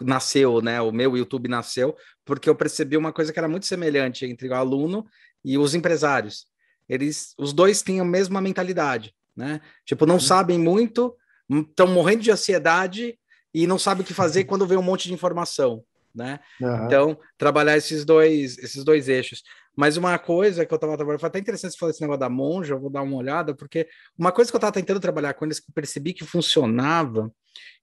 nasceu, 0.00 0.60
né? 0.60 0.80
O 0.80 0.90
meu 0.90 1.16
YouTube 1.16 1.48
nasceu, 1.48 1.94
porque 2.24 2.48
eu 2.48 2.54
percebi 2.54 2.96
uma 2.96 3.12
coisa 3.12 3.32
que 3.32 3.38
era 3.38 3.48
muito 3.48 3.66
semelhante 3.66 4.24
entre 4.24 4.48
o 4.48 4.54
aluno 4.54 5.06
e 5.44 5.58
os 5.58 5.74
empresários. 5.74 6.46
Eles, 6.88 7.34
os 7.38 7.52
dois 7.52 7.82
têm 7.82 8.00
a 8.00 8.04
mesma 8.04 8.40
mentalidade, 8.40 9.14
né? 9.36 9.60
Tipo, 9.84 10.06
não 10.06 10.14
uhum. 10.14 10.20
sabem 10.20 10.58
muito, 10.58 11.14
estão 11.50 11.86
morrendo 11.86 12.22
de 12.22 12.30
ansiedade 12.30 13.18
e 13.52 13.66
não 13.66 13.78
sabem 13.78 14.02
o 14.02 14.06
que 14.06 14.14
fazer 14.14 14.44
quando 14.44 14.66
vê 14.66 14.76
um 14.76 14.82
monte 14.82 15.08
de 15.08 15.14
informação 15.14 15.84
né? 16.18 16.40
Uhum. 16.60 16.84
Então, 16.84 17.18
trabalhar 17.38 17.76
esses 17.76 18.04
dois, 18.04 18.58
esses 18.58 18.84
dois 18.84 19.08
eixos. 19.08 19.42
Mas 19.74 19.96
uma 19.96 20.18
coisa 20.18 20.66
que 20.66 20.74
eu 20.74 20.76
estava 20.76 20.96
trabalhando, 20.96 21.20
foi 21.20 21.28
até 21.28 21.38
interessante 21.38 21.72
você 21.72 21.78
falar 21.78 21.90
esse 21.90 22.00
negócio 22.00 22.20
da 22.20 22.28
monja, 22.28 22.74
eu 22.74 22.80
vou 22.80 22.90
dar 22.90 23.02
uma 23.02 23.16
olhada, 23.16 23.54
porque 23.54 23.88
uma 24.18 24.32
coisa 24.32 24.50
que 24.50 24.56
eu 24.56 24.58
estava 24.58 24.72
tentando 24.72 24.98
trabalhar 24.98 25.34
com 25.34 25.44
eles, 25.44 25.60
que 25.60 25.70
eu 25.70 25.74
percebi 25.74 26.12
que 26.12 26.24
funcionava, 26.24 27.32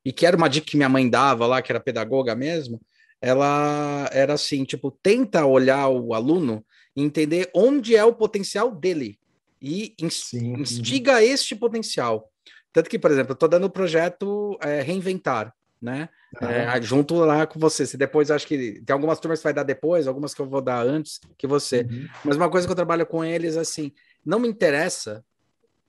e 0.04 0.12
que 0.12 0.26
era 0.26 0.36
uma 0.38 0.50
dica 0.50 0.68
que 0.68 0.78
minha 0.78 0.90
mãe 0.90 1.10
dava 1.10 1.48
lá, 1.48 1.62
que 1.62 1.72
era 1.72 1.80
pedagoga 1.80 2.36
mesmo, 2.36 2.82
ela 3.22 4.10
era 4.12 4.34
assim, 4.34 4.66
tipo, 4.66 4.92
tenta 4.92 5.46
olhar 5.46 5.88
o 5.88 6.14
aluno 6.14 6.64
e 6.96 7.02
entender 7.02 7.50
onde 7.56 7.96
é 7.96 8.04
o 8.04 8.14
potencial 8.14 8.76
dele, 8.76 9.18
e 9.62 9.96
instiga 10.00 11.24
este 11.24 11.56
potencial. 11.56 12.30
Tanto 12.74 12.90
que, 12.90 13.00
por 13.00 13.10
exemplo, 13.10 13.32
eu 13.32 13.36
estou 13.36 13.48
dando 13.48 13.68
o 13.68 13.70
projeto 13.70 14.60
é, 14.62 14.82
Reinventar, 14.82 15.54
né? 15.82 16.10
É, 16.42 16.82
junto 16.82 17.16
lá 17.16 17.46
com 17.46 17.60
você. 17.60 17.86
Se 17.86 17.98
depois 17.98 18.32
acho 18.32 18.48
que 18.48 18.82
tem 18.82 18.94
algumas 18.94 19.20
turmas 19.20 19.40
que 19.40 19.44
vai 19.44 19.54
dar 19.54 19.64
depois, 19.64 20.08
algumas 20.08 20.34
que 20.34 20.42
eu 20.42 20.50
vou 20.50 20.62
dar 20.62 20.86
antes 20.86 21.20
que 21.38 21.48
você. 21.48 21.82
Uhum. 21.82 22.08
Mas 22.24 22.38
uma 22.38 22.50
coisa 22.50 22.68
que 22.68 22.72
eu 22.72 22.76
trabalho 22.76 23.06
com 23.06 23.24
eles 23.24 23.58
assim, 23.58 23.92
não 24.26 24.40
me 24.40 24.48
interessa 24.48 25.24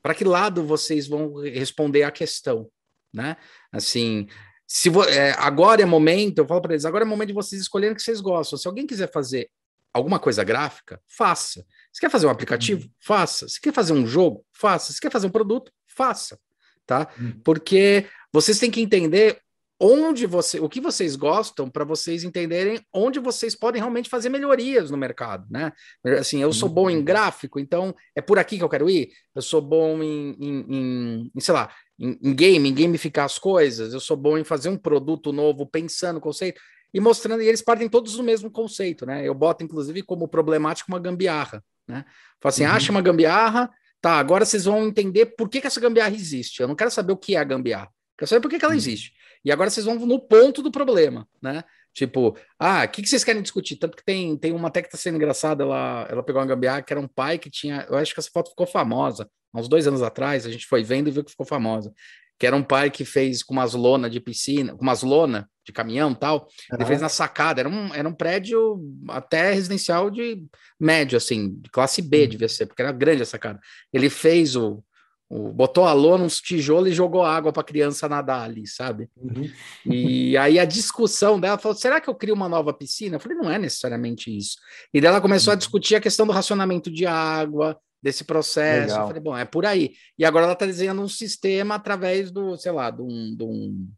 para 0.03 0.15
que 0.15 0.25
lado 0.25 0.65
vocês 0.65 1.09
vão 1.09 1.35
responder 1.41 2.05
a 2.05 2.11
questão, 2.11 2.71
né? 3.13 3.37
Assim, 3.73 4.29
se 4.67 4.89
é, 5.09 5.33
agora 5.39 5.83
é 5.83 5.85
momento, 5.85 6.39
eu 6.39 6.47
falo 6.47 6.61
para 6.61 6.75
eles, 6.75 6.85
agora 6.85 7.05
é 7.05 7.07
momento 7.07 7.29
de 7.29 7.35
vocês 7.35 7.61
escolherem 7.61 7.93
o 7.93 7.97
que 7.97 8.03
vocês 8.03 8.21
gostam. 8.21 8.59
Se 8.59 8.69
alguém 8.69 8.87
quiser 8.87 9.11
fazer 9.11 9.49
alguma 9.93 10.19
coisa 10.19 10.45
gráfica, 10.45 11.01
faça. 11.07 11.65
Se 11.93 12.01
quer 12.01 12.11
fazer 12.11 12.27
um 12.27 12.31
aplicativo, 12.31 12.83
uhum. 12.85 12.91
faça. 13.01 13.49
Se 13.49 13.61
quer 13.61 13.73
fazer 13.73 13.95
um 13.95 14.07
jogo, 14.07 14.45
faça. 14.53 14.93
Se 14.93 15.01
quer 15.01 15.11
fazer 15.11 15.27
um 15.27 15.31
produto, 15.31 15.73
faça, 15.87 16.39
tá? 16.85 17.09
Uhum. 17.19 17.41
Porque 17.43 18.07
vocês 18.33 18.59
têm 18.59 18.71
que 18.71 18.81
entender 18.81 19.41
onde 19.79 20.27
você, 20.27 20.59
o 20.59 20.69
que 20.69 20.81
vocês 20.81 21.17
gostam 21.17 21.69
para 21.69 21.85
vocês 21.85 22.25
entenderem 22.25 22.81
onde 22.93 23.21
vocês 23.21 23.55
podem 23.55 23.81
realmente 23.81 24.09
fazer 24.09 24.31
melhorias 24.31 24.91
no 24.91 24.97
mercado, 24.97 25.47
né? 25.51 25.73
Assim, 26.19 26.41
eu 26.41 26.53
sou 26.53 26.69
bom 26.69 26.89
em 26.89 26.97
uhum. 26.97 27.05
gráfico, 27.05 27.61
então 27.61 27.95
é 28.15 28.23
por 28.23 28.39
aqui 28.39 28.57
que 28.57 28.65
eu 28.65 28.69
quero 28.69 28.89
ir. 28.89 29.11
Eu 29.35 29.43
sou 29.43 29.61
bom 29.61 30.03
em, 30.03 30.37
em, 30.41 30.67
em, 30.69 31.33
em 31.35 31.41
sei 31.41 31.53
lá, 31.53 31.71
em, 31.99 32.19
em, 32.23 32.35
game, 32.35 32.69
em 32.69 32.75
gamificar 32.75 33.27
as 33.27 33.39
coisas. 33.39 33.93
Eu 33.93 34.01
sou 34.01 34.17
bom 34.17 34.39
em 34.39 34.45
fazer 34.45 34.71
um 34.71 34.79
produto 34.79 35.31
novo, 35.31 35.67
pensando 35.67 36.21
conceito 36.21 36.61
e 36.93 36.99
mostrando. 36.99 37.43
E 37.43 37.47
eles 37.47 37.61
partem 37.61 37.89
todos 37.89 38.17
do 38.17 38.23
mesmo 38.23 38.51
conceito, 38.51 39.05
né? 39.05 39.29
Eu 39.29 39.35
boto 39.35 39.63
inclusive 39.63 40.03
como 40.03 40.27
problemático 40.27 40.91
uma 40.91 40.99
gambiarra, 40.99 41.63
né? 41.87 42.07
Falo 42.41 42.51
assim, 42.51 42.65
uhum. 42.65 42.71
acha 42.71 42.91
uma 42.91 43.03
gambiarra, 43.03 43.71
tá? 44.01 44.13
Agora 44.13 44.47
vocês 44.47 44.65
vão 44.65 44.87
entender 44.87 45.27
por 45.37 45.51
que, 45.51 45.61
que 45.61 45.67
essa 45.67 45.81
gambiarra 45.81 46.15
existe. 46.15 46.63
Eu 46.63 46.69
não 46.69 46.75
quero 46.75 46.91
saber 46.91 47.13
o 47.13 47.17
que 47.17 47.37
é 47.37 47.39
a 47.39 47.45
gambiarra. 47.45 47.91
Quero 48.17 48.29
saber 48.29 48.41
por 48.41 48.51
que, 48.51 48.59
que 48.59 48.65
ela 48.65 48.73
uhum. 48.73 48.79
existe. 48.79 49.13
E 49.47 49.53
agora 49.53 49.71
vocês 49.71 49.87
vão 49.87 49.95
no 49.95 50.19
ponto 50.19 50.61
do 50.61 50.73
problema, 50.73 51.29
né? 51.41 51.63
Tipo, 51.95 52.37
ah, 52.59 52.83
o 52.85 52.89
que, 52.89 53.01
que 53.01 53.09
vocês 53.09 53.23
querem 53.23 53.41
discutir? 53.41 53.77
Tanto 53.77 53.97
que 53.97 54.05
tem, 54.05 54.37
tem 54.37 54.53
uma 54.53 54.67
até 54.67 54.83
que 54.83 54.91
tá 54.91 54.99
sendo 54.99 55.15
engraçada, 55.15 55.63
ela, 55.63 56.05
ela 56.11 56.23
pegou 56.25 56.43
uma 56.43 56.49
gambiarra 56.49 56.83
que 56.83 56.93
era 56.93 57.01
um 57.01 57.07
pai 57.07 57.39
que 57.39 57.49
tinha. 57.49 57.87
Eu 57.89 57.97
acho 57.97 58.13
que 58.13 58.19
essa 58.19 58.29
foto 58.29 58.51
ficou 58.51 58.67
famosa. 58.67 59.31
Há 59.55 59.61
uns 59.61 59.69
dois 59.69 59.87
anos 59.87 60.03
atrás, 60.03 60.47
a 60.47 60.51
gente 60.51 60.67
foi 60.67 60.83
vendo 60.83 61.07
e 61.07 61.13
viu 61.13 61.23
que 61.23 61.31
ficou 61.31 61.47
famosa. 61.47 61.95
que 62.37 62.45
era 62.47 62.57
um 62.57 62.63
pai 62.63 62.91
que 62.91 63.05
fez 63.05 63.45
com 63.45 63.55
umas 63.55 63.73
lona 63.73 64.11
de 64.11 64.19
piscina, 64.19 64.75
com 64.75 64.83
umas 64.83 65.05
lona 65.05 65.49
de 65.65 65.73
caminhão 65.73 66.13
tal. 66.13 66.49
Uhum. 66.73 66.79
Ele 66.79 66.85
fez 66.85 67.01
na 67.01 67.09
sacada, 67.09 67.61
era 67.61 67.69
um, 67.69 67.95
era 67.95 68.09
um 68.09 68.13
prédio 68.13 68.81
até 69.09 69.53
residencial 69.53 70.11
de 70.11 70.45
médio, 70.79 71.17
assim, 71.17 71.55
de 71.55 71.71
classe 71.71 72.03
B 72.03 72.23
uhum. 72.23 72.29
devia 72.31 72.49
ser, 72.49 72.67
porque 72.67 72.83
era 72.83 72.91
grande 72.91 73.23
a 73.23 73.27
sacada. 73.27 73.61
Ele 73.93 74.11
fez 74.11 74.57
o 74.57 74.83
botou 75.29 75.85
a 75.85 75.93
lona, 75.93 76.25
uns 76.25 76.41
tijolos 76.41 76.91
e 76.91 76.95
jogou 76.95 77.23
água 77.23 77.53
para 77.53 77.61
a 77.61 77.65
criança 77.65 78.09
nadar 78.09 78.43
ali, 78.43 78.67
sabe? 78.67 79.11
Uhum. 79.17 79.51
E 79.85 80.37
aí 80.37 80.59
a 80.59 80.65
discussão 80.65 81.41
dela 81.41 81.59
falou: 81.59 81.77
será 81.77 82.01
que 82.01 82.09
eu 82.09 82.15
crio 82.15 82.35
uma 82.35 82.49
nova 82.49 82.73
piscina? 82.73 83.17
Eu 83.17 83.21
falei, 83.21 83.37
não 83.37 83.51
é 83.51 83.59
necessariamente 83.59 84.35
isso. 84.35 84.57
E 84.95 85.01
daí 85.01 85.11
ela 85.11 85.21
começou 85.21 85.51
a 85.51 85.55
uhum. 85.55 85.59
discutir 85.59 85.97
a 85.97 86.01
questão 86.01 86.27
do 86.27 86.33
racionamento 86.33 86.91
de 86.91 87.07
água, 87.07 87.77
desse 88.01 88.23
processo. 88.25 88.89
Legal. 88.89 89.01
Eu 89.01 89.07
falei, 89.09 89.23
bom, 89.23 89.37
é 89.37 89.45
por 89.45 89.67
aí. 89.67 89.95
E 90.17 90.25
agora 90.25 90.45
ela 90.45 90.53
está 90.53 90.65
desenhando 90.65 91.03
um 91.03 91.09
sistema 91.09 91.75
através 91.75 92.31
do, 92.31 92.57
sei 92.57 92.71
lá, 92.73 92.91
de 92.91 93.03
um. 93.03 93.37
De 93.37 93.45
um 93.45 93.89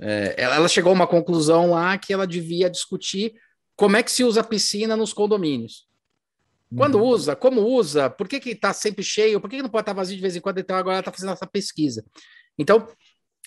é, 0.00 0.34
ela 0.38 0.66
chegou 0.66 0.90
a 0.90 0.94
uma 0.94 1.06
conclusão 1.06 1.70
lá 1.70 1.96
que 1.98 2.12
ela 2.12 2.26
devia 2.26 2.68
discutir 2.68 3.34
como 3.76 3.96
é 3.96 4.02
que 4.02 4.10
se 4.10 4.24
usa 4.24 4.40
a 4.40 4.44
piscina 4.44 4.96
nos 4.96 5.12
condomínios. 5.12 5.86
Quando 6.76 6.96
uhum. 6.96 7.04
usa, 7.04 7.36
como 7.36 7.60
usa, 7.62 8.10
por 8.10 8.28
que 8.28 8.36
está 8.50 8.72
sempre 8.72 9.02
cheio, 9.02 9.40
por 9.40 9.48
que, 9.48 9.56
que 9.56 9.62
não 9.62 9.70
pode 9.70 9.82
estar 9.82 9.94
tá 9.94 10.00
vazio 10.00 10.16
de 10.16 10.22
vez 10.22 10.34
em 10.36 10.40
quando? 10.40 10.58
Então 10.58 10.76
agora 10.76 10.98
está 10.98 11.12
fazendo 11.12 11.32
essa 11.32 11.46
pesquisa. 11.46 12.04
Então, 12.58 12.86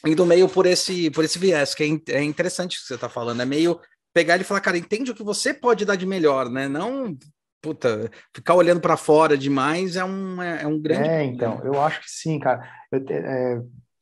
indo 0.05 0.25
meio 0.25 0.47
por 0.47 0.65
esse, 0.65 1.09
por 1.11 1.23
esse 1.23 1.39
viés, 1.39 1.73
que 1.73 1.84
é, 1.84 2.13
é 2.15 2.23
interessante 2.23 2.78
o 2.78 2.82
que 2.82 2.88
você 2.88 2.95
está 2.95 3.09
falando, 3.09 3.41
é 3.41 3.45
meio 3.45 3.80
pegar 4.13 4.36
ele 4.36 4.43
e 4.43 4.47
falar, 4.47 4.61
cara, 4.61 4.78
entende 4.78 5.11
o 5.11 5.15
que 5.15 5.23
você 5.23 5.53
pode 5.53 5.86
dar 5.86 5.95
de 5.95 6.05
melhor, 6.05 6.49
né? 6.49 6.67
Não 6.67 7.15
puta, 7.61 8.09
ficar 8.34 8.55
olhando 8.55 8.80
para 8.80 8.95
fora 8.95 9.38
demais 9.38 9.95
é 9.95 10.05
um, 10.05 10.41
é, 10.41 10.63
é, 10.63 10.67
um 10.67 10.80
grande. 10.80 11.07
É, 11.07 11.23
então, 11.23 11.61
eu 11.63 11.82
acho 11.82 12.01
que 12.01 12.09
sim, 12.09 12.39
cara. 12.39 12.63
Eu, 12.91 13.03
é, 13.09 13.61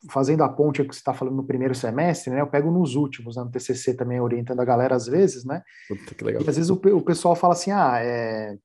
fazendo 0.09 0.43
a 0.43 0.49
ponte 0.49 0.83
que 0.83 0.93
você 0.93 0.99
está 0.99 1.13
falando 1.13 1.35
no 1.35 1.47
primeiro 1.47 1.73
semestre, 1.73 2.31
né? 2.31 2.41
Eu 2.41 2.47
pego 2.47 2.69
nos 2.71 2.95
últimos, 2.95 3.35
né, 3.35 3.43
no 3.43 3.49
TCC 3.49 3.95
também 3.95 4.19
orientando 4.19 4.59
a 4.59 4.65
galera 4.65 4.95
às 4.95 5.07
vezes, 5.07 5.43
né? 5.45 5.61
Puta, 5.87 6.13
que 6.13 6.23
legal. 6.23 6.43
E 6.43 6.49
às 6.49 6.55
vezes 6.55 6.69
o, 6.69 6.75
o 6.75 7.01
pessoal 7.01 7.35
fala 7.35 7.53
assim, 7.53 7.71
ah, 7.71 7.97
é, 7.99 8.55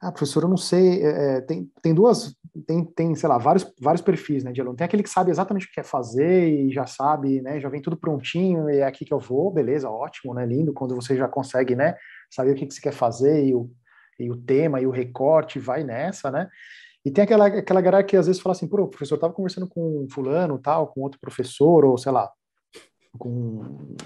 ah, 0.00 0.12
professor, 0.12 0.44
eu 0.44 0.48
não 0.48 0.56
sei, 0.56 1.04
é, 1.04 1.36
é, 1.36 1.40
tem, 1.40 1.70
tem 1.82 1.92
duas, 1.92 2.36
tem, 2.66 2.84
tem, 2.84 3.14
sei 3.16 3.28
lá, 3.28 3.36
vários, 3.36 3.70
vários 3.80 4.00
perfis, 4.00 4.44
né, 4.44 4.52
de 4.52 4.60
aluno. 4.60 4.76
Tem 4.76 4.84
aquele 4.84 5.02
que 5.02 5.10
sabe 5.10 5.30
exatamente 5.30 5.66
o 5.66 5.68
que 5.68 5.74
quer 5.74 5.84
fazer 5.84 6.48
e 6.48 6.72
já 6.72 6.86
sabe, 6.86 7.42
né, 7.42 7.58
já 7.58 7.68
vem 7.68 7.82
tudo 7.82 7.96
prontinho 7.96 8.70
e 8.70 8.78
é 8.78 8.84
aqui 8.84 9.04
que 9.04 9.12
eu 9.12 9.18
vou, 9.18 9.50
beleza, 9.50 9.90
ótimo, 9.90 10.34
né, 10.34 10.46
lindo, 10.46 10.72
quando 10.72 10.94
você 10.94 11.16
já 11.16 11.26
consegue, 11.26 11.74
né, 11.74 11.96
saber 12.30 12.52
o 12.52 12.54
que, 12.54 12.66
que 12.66 12.74
você 12.74 12.80
quer 12.80 12.92
fazer 12.92 13.44
e 13.44 13.54
o, 13.54 13.70
e 14.18 14.30
o 14.30 14.36
tema 14.36 14.80
e 14.80 14.86
o 14.86 14.90
recorte, 14.90 15.58
vai 15.58 15.82
nessa, 15.82 16.30
né? 16.30 16.48
E 17.04 17.10
tem 17.10 17.24
aquela, 17.24 17.46
aquela 17.46 17.80
galera 17.80 18.04
que 18.04 18.16
às 18.16 18.26
vezes 18.26 18.42
fala 18.42 18.54
assim, 18.54 18.68
pô, 18.68 18.86
professor, 18.86 19.14
eu 19.14 19.20
tava 19.20 19.32
conversando 19.32 19.68
com 19.68 20.06
fulano, 20.10 20.58
tal, 20.58 20.88
com 20.88 21.00
outro 21.00 21.18
professor, 21.20 21.84
ou 21.84 21.96
sei 21.96 22.12
lá, 22.12 22.30
com, 23.18 23.96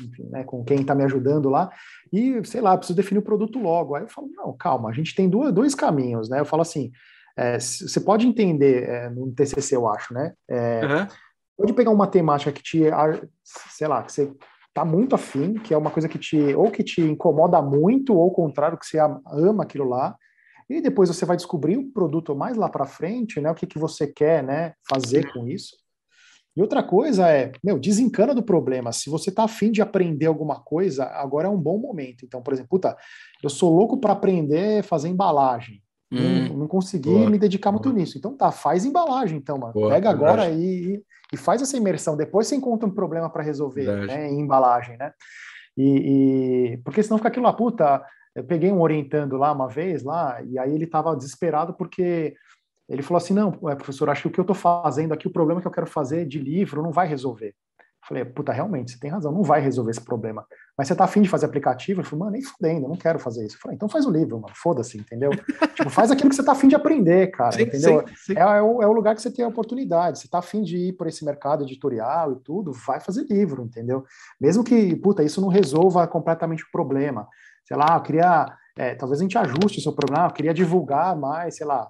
enfim, 0.00 0.28
né, 0.30 0.44
com 0.44 0.64
quem 0.64 0.80
está 0.80 0.94
me 0.94 1.04
ajudando 1.04 1.48
lá, 1.48 1.70
e, 2.12 2.44
sei 2.44 2.60
lá, 2.60 2.76
preciso 2.76 2.96
definir 2.96 3.18
o 3.18 3.24
produto 3.24 3.58
logo. 3.58 3.94
Aí 3.94 4.02
eu 4.02 4.08
falo, 4.08 4.28
não, 4.34 4.56
calma, 4.56 4.90
a 4.90 4.92
gente 4.92 5.14
tem 5.14 5.28
duas, 5.28 5.52
dois 5.52 5.74
caminhos, 5.74 6.28
né? 6.28 6.40
Eu 6.40 6.44
falo 6.44 6.62
assim, 6.62 6.90
é, 7.36 7.58
você 7.58 8.00
pode 8.00 8.26
entender, 8.26 8.88
é, 8.88 9.10
no 9.10 9.32
TCC 9.32 9.76
eu 9.76 9.88
acho, 9.88 10.14
né? 10.14 10.32
É, 10.48 10.80
uhum. 10.84 11.06
Pode 11.58 11.72
pegar 11.72 11.90
uma 11.90 12.06
temática 12.06 12.52
que 12.52 12.62
te, 12.62 12.82
sei 13.44 13.88
lá, 13.88 14.02
que 14.02 14.12
você 14.12 14.32
tá 14.74 14.84
muito 14.84 15.14
afim, 15.14 15.54
que 15.54 15.72
é 15.72 15.78
uma 15.78 15.90
coisa 15.90 16.08
que 16.08 16.18
te 16.18 16.54
ou 16.54 16.70
que 16.70 16.84
te 16.84 17.00
incomoda 17.00 17.62
muito, 17.62 18.14
ou 18.14 18.24
ao 18.24 18.30
contrário, 18.30 18.78
que 18.78 18.86
você 18.86 18.98
ama 18.98 19.62
aquilo 19.62 19.88
lá, 19.88 20.14
e 20.68 20.80
depois 20.80 21.08
você 21.08 21.24
vai 21.24 21.36
descobrir 21.36 21.78
o 21.78 21.90
produto 21.92 22.34
mais 22.34 22.56
lá 22.56 22.68
para 22.68 22.84
frente, 22.84 23.40
né? 23.40 23.50
O 23.50 23.54
que, 23.54 23.66
que 23.66 23.78
você 23.78 24.06
quer, 24.06 24.42
né? 24.42 24.74
Fazer 24.88 25.32
com 25.32 25.46
isso. 25.46 25.76
E 26.56 26.62
outra 26.62 26.82
coisa 26.82 27.28
é, 27.28 27.52
meu, 27.62 27.78
desencana 27.78 28.34
do 28.34 28.42
problema. 28.42 28.90
Se 28.90 29.10
você 29.10 29.30
tá 29.30 29.44
afim 29.44 29.70
de 29.70 29.82
aprender 29.82 30.26
alguma 30.26 30.58
coisa, 30.58 31.04
agora 31.04 31.48
é 31.48 31.50
um 31.50 31.60
bom 31.60 31.78
momento. 31.78 32.24
Então, 32.24 32.40
por 32.42 32.54
exemplo, 32.54 32.70
puta, 32.70 32.96
eu 33.42 33.50
sou 33.50 33.74
louco 33.74 34.00
para 34.00 34.12
aprender 34.12 34.82
fazer 34.82 35.08
embalagem. 35.08 35.82
Hum, 36.10 36.48
não, 36.48 36.56
não, 36.58 36.68
consegui 36.68 37.10
boa, 37.10 37.28
me 37.28 37.38
dedicar 37.38 37.72
muito 37.72 37.90
boa. 37.90 38.00
nisso. 38.00 38.16
Então 38.16 38.34
tá, 38.34 38.50
faz 38.50 38.84
embalagem, 38.84 39.38
então, 39.38 39.58
mano. 39.58 39.72
Boa, 39.72 39.90
Pega 39.90 40.08
agora 40.08 40.48
e, 40.48 41.02
e 41.32 41.36
faz 41.36 41.60
essa 41.60 41.76
imersão. 41.76 42.16
Depois 42.16 42.46
você 42.46 42.56
encontra 42.56 42.88
um 42.88 42.94
problema 42.94 43.28
para 43.28 43.42
resolver, 43.42 44.06
né, 44.06 44.28
em 44.30 44.40
embalagem, 44.40 44.96
né? 44.96 45.12
E, 45.76 46.72
e, 46.74 46.76
porque 46.78 47.02
senão 47.02 47.18
fica 47.18 47.28
aquilo 47.28 47.44
lá, 47.44 47.52
puta. 47.52 48.02
Eu 48.34 48.44
peguei 48.44 48.70
um 48.70 48.82
orientando 48.82 49.36
lá 49.38 49.50
uma 49.50 49.66
vez 49.66 50.02
lá 50.02 50.42
e 50.42 50.58
aí 50.58 50.74
ele 50.74 50.84
estava 50.84 51.16
desesperado 51.16 51.72
porque 51.72 52.34
ele 52.88 53.02
falou 53.02 53.18
assim, 53.18 53.34
não, 53.34 53.52
professor, 53.52 54.08
acho 54.08 54.22
que 54.22 54.28
o 54.28 54.30
que 54.30 54.40
eu 54.40 54.42
estou 54.42 54.54
fazendo 54.54 55.12
aqui, 55.12 55.26
o 55.26 55.32
problema 55.32 55.60
que 55.60 55.66
eu 55.66 55.72
quero 55.72 55.86
fazer 55.86 56.26
de 56.26 56.38
livro 56.38 56.82
não 56.82 56.92
vai 56.92 57.06
resolver. 57.06 57.54
Falei, 58.06 58.24
puta, 58.24 58.52
realmente, 58.52 58.92
você 58.92 59.00
tem 59.00 59.10
razão, 59.10 59.32
não 59.32 59.42
vai 59.42 59.60
resolver 59.60 59.90
esse 59.90 60.00
problema. 60.00 60.46
Mas 60.78 60.86
você 60.86 60.94
tá 60.94 61.02
afim 61.02 61.22
de 61.22 61.28
fazer 61.28 61.46
aplicativo? 61.46 62.00
Eu 62.00 62.04
falei, 62.04 62.20
mano, 62.20 62.32
nem 62.32 62.42
fudendo, 62.42 62.84
eu 62.84 62.88
não 62.88 62.96
quero 62.96 63.18
fazer 63.18 63.44
isso. 63.44 63.56
Eu 63.56 63.60
falei, 63.60 63.74
então 63.74 63.88
faz 63.88 64.06
o 64.06 64.10
livro, 64.10 64.40
mano, 64.40 64.54
foda-se, 64.54 64.96
entendeu? 64.96 65.30
tipo, 65.74 65.90
faz 65.90 66.12
aquilo 66.12 66.30
que 66.30 66.36
você 66.36 66.44
tá 66.44 66.52
afim 66.52 66.68
de 66.68 66.76
aprender, 66.76 67.32
cara, 67.32 67.50
sim, 67.50 67.62
entendeu? 67.62 68.06
Sim, 68.06 68.14
sim. 68.16 68.38
É, 68.38 68.42
é, 68.42 68.62
o, 68.62 68.80
é, 68.80 68.86
o, 68.86 68.92
lugar 68.92 69.16
que 69.16 69.22
você 69.22 69.30
tem 69.30 69.44
a 69.44 69.48
oportunidade. 69.48 70.20
Você 70.20 70.28
tá 70.28 70.38
afim 70.38 70.62
de 70.62 70.76
ir 70.76 70.92
por 70.92 71.08
esse 71.08 71.24
mercado 71.24 71.64
editorial 71.64 72.32
e 72.32 72.36
tudo, 72.36 72.72
vai 72.72 73.00
fazer 73.00 73.26
livro, 73.28 73.64
entendeu? 73.64 74.04
Mesmo 74.40 74.62
que, 74.62 74.94
puta, 74.94 75.24
isso 75.24 75.40
não 75.40 75.48
resolva 75.48 76.06
completamente 76.06 76.62
o 76.62 76.70
problema. 76.70 77.26
Sei 77.64 77.76
lá, 77.76 77.96
eu 77.96 78.02
queria, 78.02 78.46
é, 78.78 78.94
talvez 78.94 79.20
a 79.20 79.24
gente 79.24 79.36
ajuste 79.36 79.80
o 79.80 79.82
seu 79.82 79.92
problema, 79.92 80.28
eu 80.28 80.32
queria 80.32 80.54
divulgar 80.54 81.16
mais, 81.16 81.56
sei 81.56 81.66
lá, 81.66 81.88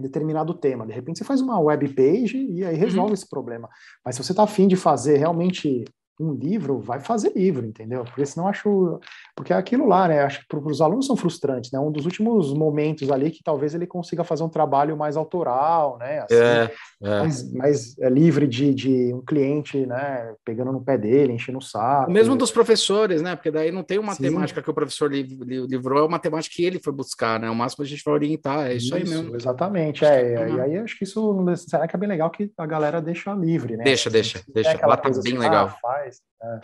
determinado 0.00 0.54
tema. 0.54 0.86
De 0.86 0.92
repente 0.92 1.18
você 1.18 1.24
faz 1.24 1.40
uma 1.40 1.58
web 1.60 1.88
page 1.94 2.36
e 2.50 2.64
aí 2.64 2.76
resolve 2.76 3.10
uhum. 3.10 3.14
esse 3.14 3.28
problema. 3.28 3.68
Mas 4.04 4.16
se 4.16 4.24
você 4.24 4.32
está 4.32 4.42
afim 4.42 4.66
de 4.66 4.76
fazer 4.76 5.16
realmente 5.16 5.84
um 6.20 6.34
livro, 6.34 6.78
vai 6.78 7.00
fazer 7.00 7.32
livro, 7.34 7.66
entendeu? 7.66 8.04
Porque 8.04 8.24
senão 8.26 8.46
acho. 8.46 9.00
Porque 9.34 9.52
é 9.52 9.56
aquilo 9.56 9.86
lá, 9.86 10.06
né? 10.08 10.22
Acho 10.22 10.40
que 10.40 10.46
para 10.46 10.58
os 10.58 10.80
alunos 10.80 11.06
são 11.06 11.16
frustrantes, 11.16 11.72
né? 11.72 11.78
Um 11.78 11.90
dos 11.90 12.04
últimos 12.04 12.52
momentos 12.52 13.10
ali 13.10 13.30
que 13.30 13.42
talvez 13.42 13.74
ele 13.74 13.86
consiga 13.86 14.22
fazer 14.22 14.42
um 14.42 14.48
trabalho 14.48 14.96
mais 14.96 15.16
autoral, 15.16 15.98
né? 15.98 16.20
Assim, 16.20 16.34
é, 16.34 16.70
é. 17.02 17.18
Mais, 17.20 17.52
mais 17.52 17.98
é, 17.98 18.08
livre 18.08 18.46
de, 18.46 18.74
de 18.74 19.14
um 19.14 19.22
cliente, 19.22 19.86
né? 19.86 20.34
Pegando 20.44 20.72
no 20.72 20.82
pé 20.82 20.98
dele, 20.98 21.32
enchendo 21.32 21.58
o 21.58 21.62
saco. 21.62 22.10
Mesmo 22.10 22.36
dos 22.36 22.50
professores, 22.50 23.22
né? 23.22 23.34
Porque 23.34 23.50
daí 23.50 23.70
não 23.72 23.82
tem 23.82 23.98
uma 23.98 24.14
temática 24.14 24.62
que 24.62 24.70
o 24.70 24.74
professor 24.74 25.10
livrou, 25.10 26.04
é 26.04 26.06
uma 26.06 26.18
temática 26.18 26.54
que 26.54 26.64
ele 26.64 26.80
foi 26.82 26.92
buscar, 26.92 27.40
né? 27.40 27.48
O 27.48 27.54
máximo 27.54 27.84
a 27.84 27.88
gente 27.88 28.02
vai 28.04 28.14
orientar, 28.14 28.66
é 28.66 28.74
isso, 28.74 28.86
isso 28.86 28.94
aí 28.94 29.04
mesmo. 29.04 29.34
Exatamente, 29.34 30.04
é. 30.04 30.50
E 30.50 30.60
aí 30.60 30.78
acho 30.78 30.98
que 30.98 31.04
isso 31.04 31.44
será 31.56 31.86
que 31.86 31.96
é 31.96 31.98
bem 31.98 32.08
legal 32.08 32.30
que 32.30 32.50
a 32.58 32.66
galera 32.66 33.00
deixa 33.00 33.32
livre, 33.32 33.76
né? 33.76 33.84
Deixa, 33.84 34.10
deixa, 34.10 34.42
deixa. 34.52 34.86
Lá 34.86 34.96
tá 34.96 35.08
bem 35.08 35.18
assim, 35.18 35.38
legal. 35.38 35.66
Ah, 35.66 35.78
faz, 35.80 36.09
é, 36.42 36.60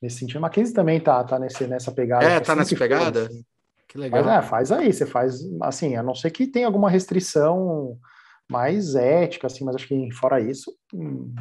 nesse 0.00 0.18
sentido. 0.18 0.40
Mackenzie 0.40 0.74
também 0.74 1.00
tá, 1.00 1.22
tá 1.24 1.38
nesse, 1.38 1.66
nessa 1.66 1.92
pegada. 1.92 2.24
É, 2.24 2.40
tá 2.40 2.54
nessa 2.54 2.76
pegada? 2.76 3.26
Foi, 3.26 3.34
assim. 3.36 3.44
Que 3.88 3.98
legal. 3.98 4.24
Mas, 4.24 4.44
é, 4.44 4.48
faz 4.48 4.72
aí, 4.72 4.92
você 4.92 5.06
faz, 5.06 5.40
assim, 5.62 5.96
a 5.96 6.02
não 6.02 6.14
ser 6.14 6.30
que 6.30 6.46
tenha 6.46 6.66
alguma 6.66 6.90
restrição 6.90 7.98
mais 8.48 8.94
ética, 8.94 9.46
assim, 9.46 9.64
mas 9.64 9.74
acho 9.74 9.88
que 9.88 10.12
fora 10.12 10.40
isso, 10.40 10.72
hum, 10.94 11.34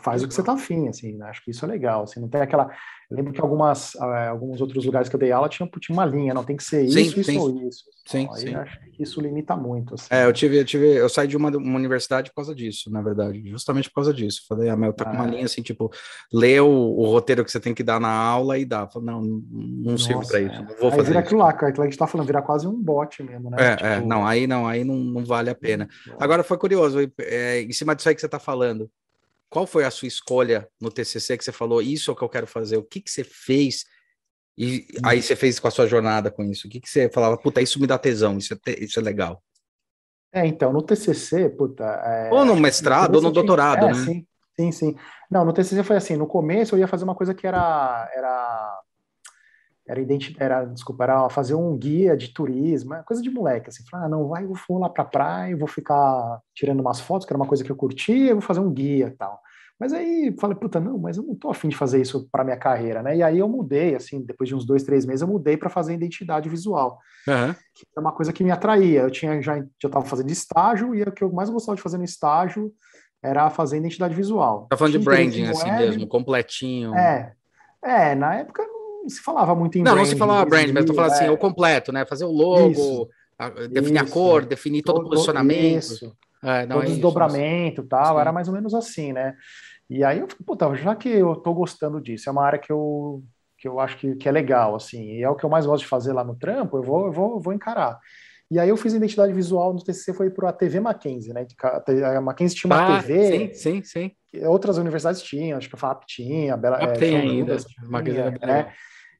faz 0.00 0.22
o 0.22 0.28
que 0.28 0.34
você 0.34 0.42
tá 0.42 0.52
afim, 0.52 0.88
assim, 0.88 1.16
né? 1.16 1.26
acho 1.26 1.44
que 1.44 1.50
isso 1.50 1.64
é 1.64 1.68
legal, 1.68 2.04
assim, 2.04 2.20
não 2.20 2.28
tem 2.28 2.40
aquela, 2.40 2.70
eu 3.10 3.16
lembro 3.16 3.32
que 3.32 3.40
algumas, 3.40 3.94
uh, 3.94 4.30
alguns 4.30 4.60
outros 4.60 4.84
lugares 4.84 5.08
que 5.08 5.14
eu 5.14 5.20
dei 5.20 5.30
aula 5.30 5.48
tinha, 5.48 5.68
tinha 5.80 5.96
uma 5.96 6.04
linha, 6.04 6.34
não 6.34 6.44
tem 6.44 6.56
que 6.56 6.64
ser 6.64 6.88
sim, 6.88 7.02
isso, 7.02 7.22
sim. 7.22 7.32
isso 7.32 7.40
ou 7.40 7.68
isso. 7.68 7.84
Sim, 8.06 8.22
então, 8.22 8.36
sim. 8.36 8.54
acho 8.54 8.80
que 8.80 9.02
isso 9.02 9.20
limita 9.20 9.56
muito. 9.56 9.94
Assim. 9.94 10.08
É, 10.10 10.24
eu 10.24 10.32
tive, 10.32 10.58
eu 10.58 10.64
tive, 10.64 10.86
eu 10.86 11.08
saí 11.08 11.28
de 11.28 11.36
uma, 11.36 11.48
uma, 11.50 11.76
universidade 11.76 12.30
por 12.30 12.36
causa 12.36 12.54
disso, 12.54 12.90
na 12.90 13.02
verdade, 13.02 13.42
justamente 13.48 13.88
por 13.88 13.96
causa 13.96 14.12
disso. 14.12 14.42
Falei, 14.48 14.68
ah, 14.68 14.76
meu, 14.76 14.92
tá 14.92 15.04
ah, 15.04 15.10
com 15.10 15.16
uma 15.16 15.26
é. 15.26 15.30
linha 15.30 15.44
assim, 15.44 15.62
tipo, 15.62 15.90
lê 16.32 16.60
o, 16.60 16.68
o, 16.68 17.06
roteiro 17.06 17.44
que 17.44 17.50
você 17.50 17.60
tem 17.60 17.74
que 17.74 17.82
dar 17.82 18.00
na 18.00 18.10
aula 18.10 18.58
e 18.58 18.64
dá. 18.64 18.88
Falei, 18.88 19.06
não, 19.06 19.22
não 19.22 19.98
sirvo 19.98 20.26
para 20.26 20.40
isso, 20.40 20.54
é. 20.54 20.58
não 20.58 20.76
vou 20.76 20.90
aí 20.90 20.96
fazer 20.96 21.08
vira 21.08 21.20
aquilo 21.20 21.40
lá, 21.40 21.50
aquilo 21.50 21.72
que 21.72 21.80
a 21.80 21.84
gente 21.84 21.98
tá 21.98 22.06
falando, 22.06 22.26
vira 22.26 22.42
quase 22.42 22.66
um 22.66 22.80
bot 22.80 23.22
mesmo, 23.22 23.50
né? 23.50 23.56
É, 23.58 23.66
é 23.66 23.76
tipo... 23.76 23.86
é 23.86 24.00
não, 24.00 24.26
aí 24.26 24.46
não, 24.46 24.66
aí 24.66 24.84
não, 24.84 24.96
não 24.96 25.24
vale 25.24 25.50
a 25.50 25.54
pena. 25.54 25.88
Agora 26.18 26.42
foi 26.42 26.58
curioso, 26.58 26.98
é, 27.20 27.60
em 27.62 27.72
cima 27.72 27.94
disso 27.94 28.08
aí 28.08 28.14
que 28.14 28.20
você 28.20 28.28
tá 28.28 28.38
falando, 28.38 28.90
qual 29.48 29.66
foi 29.66 29.84
a 29.84 29.90
sua 29.90 30.08
escolha 30.08 30.68
no 30.80 30.90
TCC 30.90 31.36
que 31.36 31.44
você 31.44 31.52
falou, 31.52 31.80
isso 31.80 32.10
é 32.10 32.14
o 32.14 32.16
que 32.16 32.22
eu 32.22 32.28
quero 32.28 32.46
fazer? 32.46 32.76
O 32.76 32.82
que, 32.82 33.00
que 33.00 33.10
você 33.10 33.24
fez? 33.24 33.84
E 34.58 34.86
aí 35.04 35.22
você 35.22 35.36
fez 35.36 35.58
com 35.58 35.68
a 35.68 35.70
sua 35.70 35.86
jornada 35.86 36.30
com 36.30 36.42
isso? 36.44 36.66
O 36.66 36.70
que, 36.70 36.80
que 36.80 36.88
você 36.88 37.10
falava, 37.10 37.36
puta, 37.36 37.60
isso 37.60 37.80
me 37.80 37.86
dá 37.86 37.98
tesão, 37.98 38.38
isso 38.38 38.54
é, 38.54 38.84
isso 38.84 38.98
é 38.98 39.02
legal? 39.02 39.42
É, 40.32 40.46
então, 40.46 40.72
no 40.72 40.82
TCC, 40.82 41.48
puta... 41.50 41.84
É, 41.84 42.30
ou 42.32 42.44
no 42.44 42.56
mestrado, 42.56 43.16
ou 43.16 43.22
no 43.22 43.30
doutorado, 43.30 43.86
é, 43.86 43.92
né? 43.92 44.04
Sim, 44.04 44.26
sim, 44.58 44.72
sim. 44.72 44.96
Não, 45.30 45.44
no 45.44 45.52
TCC 45.52 45.82
foi 45.82 45.96
assim, 45.96 46.16
no 46.16 46.26
começo 46.26 46.74
eu 46.74 46.78
ia 46.78 46.88
fazer 46.88 47.04
uma 47.04 47.14
coisa 47.14 47.34
que 47.34 47.46
era... 47.46 48.10
era 48.14 48.80
era, 49.86 50.00
identi 50.00 50.36
era, 50.38 50.64
desculpa, 50.64 51.04
era 51.04 51.28
fazer 51.28 51.54
um 51.54 51.76
guia 51.76 52.16
de 52.16 52.28
turismo, 52.28 52.94
coisa 53.04 53.22
de 53.22 53.30
moleque, 53.30 53.68
assim, 53.68 53.84
falar, 53.88 54.06
ah, 54.06 54.08
não, 54.08 54.28
vai, 54.28 54.44
eu 54.44 54.52
vou 54.68 54.78
lá 54.78 54.88
pra 54.88 55.04
praia, 55.04 55.56
vou 55.56 55.68
ficar 55.68 56.40
tirando 56.54 56.80
umas 56.80 57.00
fotos, 57.00 57.26
que 57.26 57.32
era 57.32 57.40
uma 57.40 57.48
coisa 57.48 57.62
que 57.62 57.70
eu 57.70 57.76
curtia, 57.76 58.30
eu 58.30 58.36
vou 58.36 58.42
fazer 58.42 58.60
um 58.60 58.72
guia 58.72 59.06
e 59.06 59.10
tal. 59.16 59.40
Mas 59.78 59.92
aí 59.92 60.34
falei, 60.40 60.56
puta, 60.56 60.80
não, 60.80 60.98
mas 60.98 61.18
eu 61.18 61.22
não 61.22 61.34
tô 61.34 61.50
afim 61.50 61.68
de 61.68 61.76
fazer 61.76 62.00
isso 62.00 62.26
para 62.32 62.42
minha 62.42 62.56
carreira, 62.56 63.02
né? 63.02 63.16
E 63.16 63.22
aí 63.22 63.38
eu 63.38 63.48
mudei, 63.48 63.94
assim, 63.94 64.22
depois 64.24 64.48
de 64.48 64.54
uns 64.54 64.64
dois, 64.64 64.82
três 64.82 65.04
meses, 65.04 65.20
eu 65.20 65.28
mudei 65.28 65.56
para 65.56 65.68
fazer 65.68 65.92
identidade 65.92 66.48
visual, 66.48 66.98
uhum. 67.28 67.52
que 67.74 67.84
é 67.94 68.00
uma 68.00 68.12
coisa 68.12 68.32
que 68.32 68.42
me 68.42 68.50
atraía. 68.50 69.02
Eu 69.02 69.10
tinha 69.10 69.40
já 69.42 69.58
já 69.58 69.66
estava 69.84 70.04
fazendo 70.06 70.30
estágio 70.30 70.94
e 70.94 71.02
o 71.02 71.12
que 71.12 71.22
eu 71.22 71.30
mais 71.30 71.50
gostava 71.50 71.76
de 71.76 71.82
fazer 71.82 71.98
no 71.98 72.04
estágio 72.04 72.72
era 73.22 73.50
fazer 73.50 73.76
identidade 73.76 74.14
visual. 74.14 74.66
Tá 74.70 74.78
falando 74.78 74.98
de 74.98 75.04
branding, 75.04 75.44
assim 75.44 75.68
web, 75.68 75.78
mesmo, 75.78 76.06
completinho. 76.06 76.94
É, 76.94 77.34
é, 77.84 78.14
na 78.14 78.34
época 78.36 78.66
não 79.06 79.10
se 79.10 79.20
falava 79.20 79.54
muito 79.54 79.78
em 79.78 79.82
não, 79.82 79.92
branding. 79.92 79.98
Não, 79.98 80.04
não 80.04 80.12
se 80.12 80.18
falava 80.18 80.50
branding, 80.50 80.72
mas 80.72 80.82
eu 80.82 80.86
tô 80.88 80.94
falando 80.94 81.12
assim, 81.12 81.24
é. 81.26 81.30
o 81.30 81.38
completo, 81.38 81.92
né? 81.92 82.04
Fazer 82.04 82.24
o 82.24 82.32
logo, 82.32 83.08
a, 83.38 83.48
definir 83.48 84.02
isso, 84.02 84.10
a 84.10 84.12
cor, 84.12 84.44
definir 84.44 84.82
todo, 84.82 84.96
todo 84.96 85.06
o 85.06 85.10
posicionamento. 85.10 85.82
Isso. 85.82 86.16
É, 86.42 86.66
não, 86.66 86.76
todo 86.76 86.84
é 86.84 86.88
desdobramento 86.88 87.82
e 87.82 87.84
tal, 87.86 88.14
Sim. 88.14 88.20
era 88.20 88.32
mais 88.32 88.48
ou 88.48 88.54
menos 88.54 88.74
assim, 88.74 89.12
né? 89.12 89.34
E 89.88 90.02
aí 90.02 90.18
eu 90.18 90.28
falei, 90.28 90.44
puta, 90.44 90.74
já 90.74 90.94
que 90.96 91.08
eu 91.08 91.36
tô 91.36 91.54
gostando 91.54 92.00
disso, 92.00 92.28
é 92.28 92.32
uma 92.32 92.44
área 92.44 92.58
que 92.58 92.70
eu, 92.72 93.22
que 93.56 93.68
eu 93.68 93.78
acho 93.78 93.96
que, 93.96 94.16
que 94.16 94.28
é 94.28 94.32
legal, 94.32 94.74
assim, 94.74 95.12
e 95.12 95.22
é 95.22 95.30
o 95.30 95.36
que 95.36 95.44
eu 95.44 95.50
mais 95.50 95.64
gosto 95.64 95.84
de 95.84 95.88
fazer 95.88 96.12
lá 96.12 96.24
no 96.24 96.34
trampo, 96.34 96.76
eu 96.76 96.82
vou, 96.82 97.06
eu 97.06 97.12
vou, 97.12 97.34
eu 97.36 97.40
vou 97.40 97.52
encarar. 97.52 97.98
E 98.48 98.60
aí 98.60 98.68
eu 98.68 98.76
fiz 98.76 98.94
identidade 98.94 99.32
visual 99.32 99.72
no 99.72 99.82
TCC, 99.82 100.12
foi 100.12 100.30
para 100.30 100.50
a 100.50 100.52
TV 100.52 100.78
Mackenzie, 100.78 101.32
né? 101.32 101.46
A 102.16 102.20
Mackenzie 102.20 102.56
tinha 102.56 102.72
uma 102.72 102.96
ah, 102.96 103.02
TV. 103.02 103.26
Sim, 103.26 103.54
sim, 103.54 103.82
sim. 103.82 104.46
Outras 104.46 104.78
universidades 104.78 105.20
tinham, 105.20 105.58
acho 105.58 105.68
que 105.68 105.74
a 105.74 105.78
FAP 105.78 106.04
tinha, 106.06 106.54
a 106.54 106.56
Bela, 106.56 106.78
ah, 106.80 106.84
é, 106.84 106.92
tem 106.92 107.16
ainda. 107.16 107.56
Tinha, 107.56 108.30
né? 108.40 108.72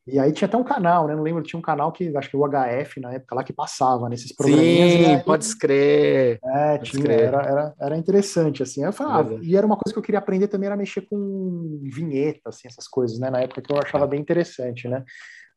E 0.07 0.21
aí 0.21 0.33
tinha 0.33 0.47
até 0.47 0.57
um 0.57 0.63
canal, 0.63 1.09
né? 1.09 1.17
Não 1.17 1.23
lembro, 1.23 1.43
tinha 1.43 1.59
um 1.59 1.63
canal 1.63 1.91
que 1.91 2.17
acho 2.17 2.31
que 2.31 2.37
o 2.37 2.47
HF 2.47 3.01
na 3.01 3.15
época 3.15 3.35
lá 3.35 3.43
que 3.43 3.53
passava 3.53 4.09
nesses 4.09 4.33
programinhas. 4.33 4.93
Sim, 4.93 5.05
aí, 5.17 5.25
pode 5.25 5.45
escrever. 5.45 6.39
É, 6.45 6.79
pode 6.79 6.91
tinha, 6.93 7.13
era, 7.13 7.43
era, 7.43 7.75
era 7.81 7.97
interessante, 7.97 8.63
assim. 8.63 8.85
Eu 8.85 8.93
falava, 8.93 9.35
ah, 9.35 9.39
e 9.43 9.57
era 9.57 9.67
uma 9.67 9.77
coisa 9.77 9.93
que 9.93 9.99
eu 9.99 10.03
queria 10.03 10.21
aprender 10.21 10.47
também, 10.47 10.69
era 10.69 10.77
mexer 10.77 11.01
com 11.03 11.81
vinheta, 11.83 12.51
assim, 12.51 12.69
essas 12.69 12.87
coisas, 12.87 13.19
né? 13.19 13.31
Na 13.31 13.41
época 13.41 13.61
que 13.61 13.73
eu 13.73 13.79
achava 13.79 14.07
bem 14.07 14.21
interessante, 14.21 14.87
né? 14.87 15.03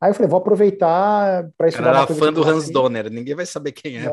Aí 0.01 0.09
eu 0.09 0.15
falei, 0.15 0.29
vou 0.29 0.39
aproveitar 0.39 1.47
para 1.55 1.67
estudar. 1.67 1.91
Cara, 1.93 2.03
era 2.03 2.15
fã 2.15 2.33
do 2.33 2.43
Hans 2.43 2.71
Donner, 2.71 3.11
ninguém 3.11 3.35
vai 3.35 3.45
saber 3.45 3.71
quem 3.73 3.97
é. 3.97 4.09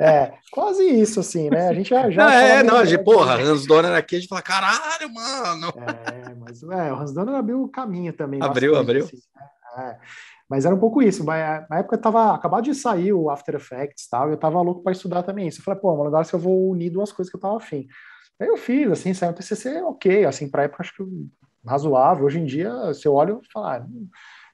É, 0.00 0.32
quase 0.50 0.84
isso, 0.84 1.20
assim, 1.20 1.48
né? 1.50 1.68
A 1.68 1.72
gente 1.72 1.90
já. 1.90 2.08
já 2.10 2.32
é, 2.34 2.62
não, 2.62 2.76
a 2.76 2.84
gente, 2.84 3.02
porra, 3.02 3.34
Hans 3.34 3.66
Donner 3.66 3.92
aqui, 3.92 4.16
a 4.16 4.18
gente 4.18 4.28
fala, 4.28 4.42
caralho, 4.42 5.12
mano. 5.12 5.72
É, 5.76 6.34
mas 6.34 6.62
é, 6.62 6.92
o 6.92 6.96
Hans 6.96 7.12
Donner 7.12 7.34
abriu 7.34 7.62
o 7.62 7.68
caminho 7.68 8.12
também. 8.12 8.42
Abriu, 8.42 8.72
bastante, 8.72 8.90
abriu. 8.90 9.04
Assim, 9.04 9.16
né? 9.76 9.90
é. 9.90 9.98
Mas 10.48 10.64
era 10.64 10.74
um 10.74 10.78
pouco 10.78 11.02
isso. 11.02 11.24
Mas, 11.24 11.66
na 11.68 11.78
época 11.78 11.96
eu 11.96 12.00
tava 12.00 12.34
acabado 12.34 12.64
de 12.64 12.74
sair 12.74 13.12
o 13.12 13.30
After 13.30 13.54
Effects 13.54 14.08
tal, 14.08 14.28
e 14.28 14.32
eu 14.32 14.36
tava 14.36 14.60
louco 14.60 14.82
para 14.82 14.92
estudar 14.92 15.22
também 15.22 15.48
isso. 15.48 15.60
Eu 15.60 15.64
falei, 15.64 15.80
pô, 15.80 15.90
agora 15.90 16.24
se 16.24 16.34
eu 16.34 16.38
vou 16.38 16.70
unir 16.70 16.90
duas 16.90 17.12
coisas 17.12 17.30
que 17.30 17.36
eu 17.36 17.40
tava 17.40 17.56
afim. 17.56 17.86
Aí 18.40 18.48
eu 18.48 18.56
fiz, 18.56 18.90
assim, 18.90 19.14
saiu 19.14 19.30
o 19.30 19.34
TCC, 19.34 19.80
ok, 19.82 20.24
assim, 20.24 20.50
para 20.50 20.64
época 20.64 20.82
acho 20.82 20.94
que 20.96 21.04
razoável. 21.64 22.26
Hoje 22.26 22.40
em 22.40 22.44
dia, 22.44 22.92
se 22.92 23.06
eu 23.06 23.14
olho, 23.14 23.36
eu 23.36 23.42
falo, 23.52 23.66
ah, 23.66 23.86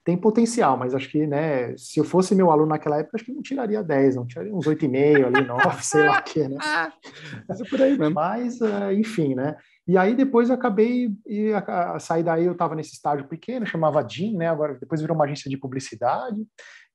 tem 0.05 0.17
potencial, 0.17 0.77
mas 0.77 0.95
acho 0.95 1.11
que, 1.11 1.27
né, 1.27 1.77
se 1.77 2.01
eu 2.01 2.05
fosse 2.05 2.35
meu 2.35 2.51
aluno 2.51 2.71
naquela 2.71 2.99
época, 2.99 3.17
acho 3.17 3.25
que 3.25 3.33
não 3.33 3.43
tiraria 3.43 3.83
10, 3.83 4.17
não 4.17 4.27
tiraria 4.27 4.55
uns 4.55 4.67
8,5 4.67 5.27
ali, 5.27 5.47
9, 5.47 5.85
sei 5.85 6.07
lá 6.07 6.19
o 6.19 6.23
que, 6.23 6.49
né? 6.49 6.57
Mas, 7.49 7.61
é 7.61 7.65
por 7.65 7.81
aí 7.83 7.99
mesmo. 7.99 8.15
Mas, 8.15 8.61
uh, 8.61 8.93
enfim, 8.93 9.35
né? 9.35 9.57
E 9.87 9.99
aí 9.99 10.15
depois 10.15 10.49
eu 10.49 10.55
acabei, 10.55 11.11
e 11.27 11.53
a, 11.53 11.95
a, 11.95 11.99
sair 11.99 12.23
daí 12.23 12.45
eu 12.45 12.53
estava 12.53 12.75
nesse 12.75 12.93
estágio 12.93 13.29
pequeno, 13.29 13.67
chamava 13.67 14.07
Jean, 14.09 14.37
né? 14.37 14.49
Agora 14.49 14.75
depois 14.75 15.01
virou 15.01 15.15
uma 15.15 15.25
agência 15.25 15.51
de 15.51 15.57
publicidade. 15.57 16.47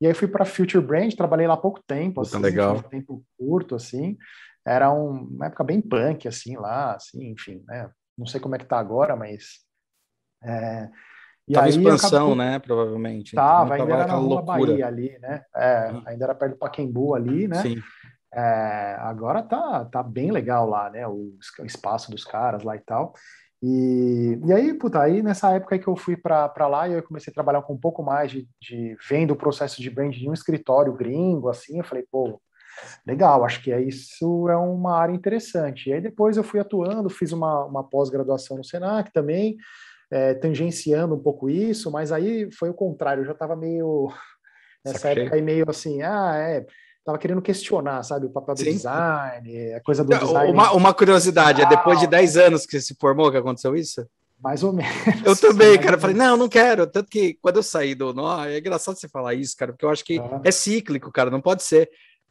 E 0.01 0.07
aí 0.07 0.13
fui 0.13 0.27
para 0.27 0.45
Future 0.45 0.83
Brand, 0.83 1.13
trabalhei 1.13 1.47
lá 1.47 1.53
há 1.53 1.57
pouco 1.57 1.81
tempo, 1.85 2.21
assim, 2.21 2.37
legal. 2.39 2.77
Um 2.77 2.81
tempo 2.81 3.23
curto, 3.37 3.75
assim. 3.75 4.17
Era 4.65 4.91
um, 4.91 5.25
uma 5.27 5.45
época 5.45 5.63
bem 5.63 5.79
punk, 5.79 6.27
assim, 6.27 6.57
lá, 6.57 6.95
assim, 6.95 7.31
enfim, 7.31 7.63
né? 7.67 7.89
Não 8.17 8.25
sei 8.25 8.39
como 8.39 8.55
é 8.55 8.57
que 8.57 8.65
tá 8.65 8.79
agora, 8.79 9.15
mas... 9.15 9.63
É, 10.43 10.89
e 11.47 11.53
tava 11.53 11.65
aí, 11.67 11.71
expansão, 11.71 12.17
acabou... 12.17 12.35
né? 12.35 12.59
Provavelmente. 12.59 13.35
Tava, 13.35 13.75
então, 13.75 13.85
ainda 13.85 13.97
era 13.97 14.07
na 14.07 14.13
Rua 14.15 14.41
Bahia 14.41 14.87
ali, 14.87 15.17
né? 15.19 15.43
É, 15.55 15.91
uhum. 15.91 16.01
Ainda 16.05 16.25
era 16.25 16.35
perto 16.35 16.53
do 16.53 16.57
Paquembu 16.57 17.13
ali, 17.13 17.47
né? 17.47 17.61
Sim. 17.61 17.81
É, 18.33 18.97
agora 18.99 19.41
tá, 19.41 19.85
tá 19.85 20.03
bem 20.03 20.31
legal 20.31 20.67
lá, 20.67 20.89
né? 20.89 21.07
O, 21.07 21.37
espaço 21.63 22.11
dos 22.11 22.25
caras 22.25 22.63
lá 22.63 22.75
e 22.75 22.79
tal. 22.79 23.13
E, 23.61 24.39
e 24.45 24.53
aí, 24.53 24.73
puta, 24.73 25.01
aí 25.01 25.23
nessa 25.23 25.51
época 25.51 25.79
que 25.79 25.87
eu 25.87 25.95
fui 25.95 26.17
para 26.17 26.67
lá 26.67 26.87
e 26.87 26.93
eu 26.93 27.03
comecei 27.03 27.31
a 27.31 27.33
trabalhar 27.33 27.61
com 27.61 27.73
um 27.73 27.79
pouco 27.79 28.03
mais 28.03 28.29
de, 28.29 28.47
de 28.59 28.97
vendo 29.07 29.31
o 29.31 29.35
processo 29.35 29.81
de 29.81 29.89
brand 29.89 30.13
de 30.13 30.29
um 30.29 30.33
escritório 30.33 30.93
gringo, 30.93 31.47
assim, 31.47 31.77
eu 31.77 31.83
falei, 31.83 32.05
pô, 32.11 32.39
legal, 33.07 33.45
acho 33.45 33.63
que 33.63 33.71
é 33.71 33.81
isso 33.81 34.49
é 34.49 34.57
uma 34.57 34.97
área 34.97 35.13
interessante. 35.13 35.89
E 35.89 35.93
aí 35.93 36.01
depois 36.01 36.37
eu 36.37 36.43
fui 36.43 36.59
atuando, 36.59 37.09
fiz 37.09 37.31
uma, 37.31 37.63
uma 37.63 37.83
pós-graduação 37.83 38.57
no 38.57 38.63
Senac 38.63 39.11
também, 39.13 39.57
é, 40.11 40.33
tangenciando 40.33 41.15
um 41.15 41.19
pouco 41.19 41.49
isso, 41.49 41.91
mas 41.91 42.11
aí 42.11 42.51
foi 42.51 42.69
o 42.69 42.73
contrário, 42.73 43.21
eu 43.21 43.25
já 43.25 43.33
estava 43.33 43.55
meio 43.55 44.11
nessa 44.85 45.09
época 45.09 45.35
aí 45.35 45.41
meio 45.41 45.65
assim, 45.69 46.01
ah, 46.01 46.33
é, 46.35 46.65
tava 47.03 47.17
querendo 47.17 47.41
questionar, 47.41 48.01
sabe, 48.03 48.25
o 48.25 48.31
papel 48.31 48.55
do 48.55 48.61
Sim. 48.61 48.71
design, 48.71 49.73
a 49.73 49.81
coisa 49.81 50.03
do 50.03 50.17
design. 50.17 50.51
Uma, 50.51 50.71
uma 50.73 50.93
curiosidade, 50.93 51.61
é 51.61 51.65
depois 51.67 51.99
de 51.99 52.07
10 52.07 52.37
anos 52.37 52.65
que 52.65 52.71
você 52.71 52.81
se 52.81 52.95
formou 52.99 53.31
que 53.31 53.37
aconteceu 53.37 53.75
isso? 53.75 54.05
Mais 54.41 54.63
ou 54.63 54.73
menos. 54.73 54.91
Eu 55.25 55.35
também, 55.35 55.79
cara. 55.79 55.97
Falei, 55.97 56.15
não, 56.15 56.35
não 56.35 56.49
quero. 56.49 56.85
Tanto 56.85 57.09
que 57.09 57.37
quando 57.41 57.55
eu 57.55 57.63
saí 57.63 57.95
do 57.95 58.13
nó, 58.13 58.45
é 58.45 58.59
engraçado 58.59 58.95
você 58.95 59.07
falar 59.07 59.33
isso, 59.33 59.55
cara, 59.57 59.71
porque 59.71 59.85
eu 59.85 59.89
acho 59.89 60.03
que 60.03 60.19
é 60.43 60.51
cíclico, 60.51 61.11
cara, 61.11 61.31
não 61.31 61.41
pode 61.41 61.63
ser. 61.63 61.89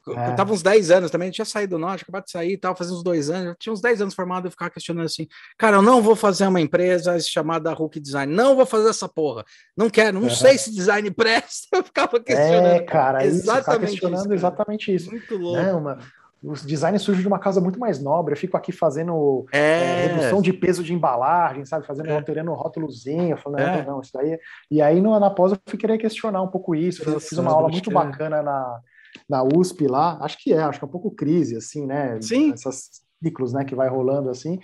É. 0.09 0.31
Eu 0.31 0.37
tava 0.37 0.53
uns 0.53 0.63
10 0.63 0.91
anos 0.91 1.11
também, 1.11 1.31
tinha 1.31 1.45
saído 1.45 1.77
do 1.77 1.79
norte, 1.79 2.03
acabado 2.03 2.25
de 2.25 2.31
sair 2.31 2.53
e 2.53 2.57
tal, 2.59 2.77
fazia 2.77 2.95
uns 2.95 3.03
dois 3.03 3.31
anos, 3.31 3.49
eu 3.49 3.55
tinha 3.55 3.73
uns 3.73 3.81
10 3.81 4.03
anos 4.03 4.15
formado, 4.15 4.47
eu 4.47 4.51
ficava 4.51 4.71
questionando 4.71 5.07
assim, 5.07 5.27
cara, 5.57 5.77
eu 5.77 5.83
não 5.83 6.03
vou 6.03 6.15
fazer 6.15 6.47
uma 6.47 6.61
empresa 6.61 7.19
chamada 7.21 7.73
Hulk 7.73 7.99
Design, 7.99 8.33
não 8.33 8.55
vou 8.55 8.67
fazer 8.67 8.91
essa 8.91 9.09
porra, 9.09 9.45
não 9.77 9.89
quero, 9.89 10.19
não 10.19 10.29
uhum. 10.29 10.35
sei 10.35 10.59
se 10.59 10.75
design 10.75 11.09
presta, 11.13 11.77
eu 11.77 11.85
ficava 11.85 12.21
questionando. 12.21 12.67
É, 12.67 12.81
cara, 12.81 13.25
exatamente 13.25 13.85
isso, 13.85 13.91
questionando 13.93 14.27
isso, 14.27 14.35
exatamente 14.35 14.95
isso. 14.95 15.11
Muito 15.11 15.37
louco. 15.37 15.63
Né? 15.63 15.73
Uma, 15.73 15.99
os 16.45 16.63
designs 16.63 17.01
surgem 17.01 17.23
de 17.23 17.29
uma 17.29 17.39
casa 17.39 17.59
muito 17.59 17.81
mais 17.81 18.03
nobre. 18.03 18.35
Eu 18.35 18.37
fico 18.37 18.57
aqui 18.57 18.71
fazendo 18.71 19.47
é. 19.51 19.59
É, 19.59 20.07
redução 20.07 20.43
de 20.43 20.53
peso 20.53 20.85
de 20.85 20.93
embalagem, 20.93 21.65
sabe? 21.65 21.87
Fazendo, 21.87 22.11
é. 22.11 22.15
alterando 22.15 22.51
um 22.51 22.55
rótulozinho, 22.55 23.37
falando, 23.39 23.61
é. 23.61 23.85
não, 23.85 24.01
isso 24.01 24.11
daí. 24.13 24.39
E 24.71 24.83
aí, 24.83 25.01
no, 25.01 25.19
na 25.19 25.31
pós, 25.31 25.53
eu 25.53 25.59
fui 25.67 25.79
querer 25.79 25.97
questionar 25.97 26.43
um 26.43 26.49
pouco 26.49 26.75
isso. 26.75 27.09
Nossa, 27.09 27.27
fiz 27.27 27.39
uma 27.39 27.51
aula 27.51 27.71
muito 27.71 27.91
bacana 27.91 28.43
na, 28.43 28.81
na 29.29 29.43
USP 29.43 29.87
lá, 29.87 30.19
acho 30.21 30.39
que 30.39 30.53
é, 30.53 30.59
acho 30.59 30.79
que 30.79 30.85
é 30.85 30.89
um 30.89 30.91
pouco 30.91 31.11
crise, 31.11 31.57
assim, 31.57 31.87
né? 31.87 32.21
Sim. 32.21 32.53
Essas 32.53 33.05
ciclos, 33.23 33.53
né, 33.53 33.65
que 33.65 33.75
vai 33.75 33.89
rolando 33.89 34.29
assim. 34.29 34.59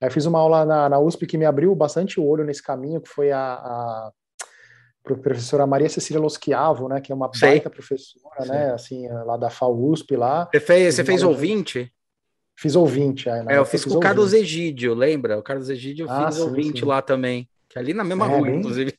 Eu 0.00 0.10
fiz 0.10 0.24
uma 0.26 0.38
aula 0.38 0.64
na, 0.64 0.88
na 0.88 0.98
USP 0.98 1.26
que 1.26 1.38
me 1.38 1.44
abriu 1.44 1.74
bastante 1.74 2.18
o 2.18 2.24
olho 2.24 2.44
nesse 2.44 2.62
caminho, 2.62 3.00
que 3.00 3.08
foi 3.08 3.30
a, 3.30 3.40
a 3.40 4.10
professora 5.02 5.66
Maria 5.66 5.88
Cecília 5.88 6.20
Loschiavo, 6.20 6.88
né, 6.88 7.00
que 7.00 7.12
é 7.12 7.14
uma 7.14 7.30
Sei. 7.32 7.50
baita 7.50 7.70
professora, 7.70 8.40
Sei. 8.40 8.50
né, 8.50 8.72
assim, 8.72 9.08
lá 9.08 9.36
da 9.36 9.50
FAUSP 9.50 10.16
lá. 10.16 10.48
Você 10.50 10.60
fez, 10.60 10.94
você 10.94 11.04
fez 11.04 11.22
ouvinte? 11.22 11.92
Fiz 12.58 12.74
ouvinte, 12.74 13.28
é, 13.28 13.44
é 13.48 13.58
eu 13.58 13.66
fiz 13.66 13.84
com 13.84 13.96
o 13.96 14.00
Carlos 14.00 14.32
Egídio, 14.32 14.94
lembra? 14.94 15.38
O 15.38 15.42
Carlos 15.42 15.68
Egídio 15.68 16.06
eu 16.06 16.10
ah, 16.10 16.26
fiz 16.26 16.36
sim, 16.36 16.42
ouvinte 16.42 16.80
sim. 16.80 16.86
lá 16.86 17.02
também, 17.02 17.46
que 17.68 17.78
é 17.78 17.82
ali 17.82 17.92
na 17.92 18.02
mesma 18.02 18.24
é, 18.24 18.28
rua, 18.34 18.46
bem... 18.46 18.58
inclusive. 18.58 18.94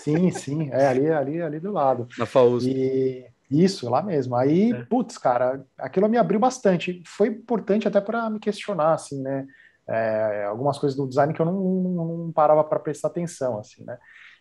Sim, 0.00 0.30
sim, 0.30 0.70
é 0.72 0.86
ali, 0.86 1.10
ali, 1.10 1.42
ali 1.42 1.60
do 1.60 1.70
lado. 1.70 2.08
Na 2.18 2.24
FAUSP. 2.24 2.70
E 2.70 3.31
isso, 3.52 3.88
lá 3.90 4.02
mesmo. 4.02 4.34
Aí, 4.36 4.72
é. 4.72 4.84
putz, 4.84 5.18
cara, 5.18 5.64
aquilo 5.78 6.08
me 6.08 6.16
abriu 6.16 6.40
bastante. 6.40 7.02
Foi 7.06 7.28
importante 7.28 7.86
até 7.86 8.00
para 8.00 8.28
me 8.30 8.38
questionar, 8.38 8.94
assim, 8.94 9.20
né? 9.22 9.46
É, 9.88 10.44
algumas 10.44 10.78
coisas 10.78 10.96
do 10.96 11.08
design 11.08 11.34
que 11.34 11.40
eu 11.40 11.46
não, 11.46 11.54
não, 11.54 12.04
não 12.04 12.32
parava 12.32 12.62
para 12.62 12.78
prestar 12.78 13.08
atenção, 13.08 13.58
assim, 13.58 13.84
né? 13.84 13.98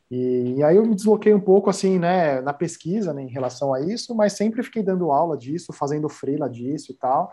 E, 0.09 0.55
e, 0.57 0.63
aí 0.63 0.75
eu 0.75 0.85
me 0.85 0.93
desloquei 0.93 1.33
um 1.33 1.39
pouco, 1.39 1.69
assim, 1.69 1.97
né, 1.97 2.41
na 2.41 2.51
pesquisa, 2.51 3.13
né, 3.13 3.23
em 3.23 3.29
relação 3.29 3.73
a 3.73 3.79
isso, 3.79 4.13
mas 4.13 4.33
sempre 4.33 4.61
fiquei 4.61 4.83
dando 4.83 5.09
aula 5.09 5.37
disso, 5.37 5.71
fazendo 5.71 6.09
freela 6.09 6.49
disso 6.49 6.91
e 6.91 6.95
tal. 6.95 7.31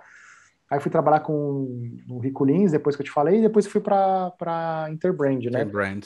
Aí 0.70 0.78
fui 0.78 0.90
trabalhar 0.90 1.20
com 1.20 1.66
o 2.08 2.18
Rico 2.20 2.44
Lins, 2.44 2.70
depois 2.70 2.94
que 2.94 3.02
eu 3.02 3.06
te 3.06 3.10
falei, 3.10 3.38
e 3.38 3.42
depois 3.42 3.66
fui 3.66 3.80
para 3.80 4.86
Interbrand, 4.90 5.42
né? 5.50 5.62
Interbrand. 5.62 6.02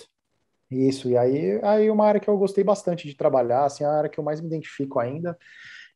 Isso, 0.72 1.08
e 1.08 1.16
aí, 1.16 1.60
aí 1.62 1.90
uma 1.90 2.06
área 2.06 2.20
que 2.20 2.28
eu 2.28 2.36
gostei 2.38 2.64
bastante 2.64 3.06
de 3.06 3.14
trabalhar, 3.14 3.64
assim, 3.64 3.84
a 3.84 3.90
área 3.90 4.08
que 4.08 4.18
eu 4.18 4.24
mais 4.24 4.40
me 4.40 4.46
identifico 4.46 4.98
ainda. 4.98 5.36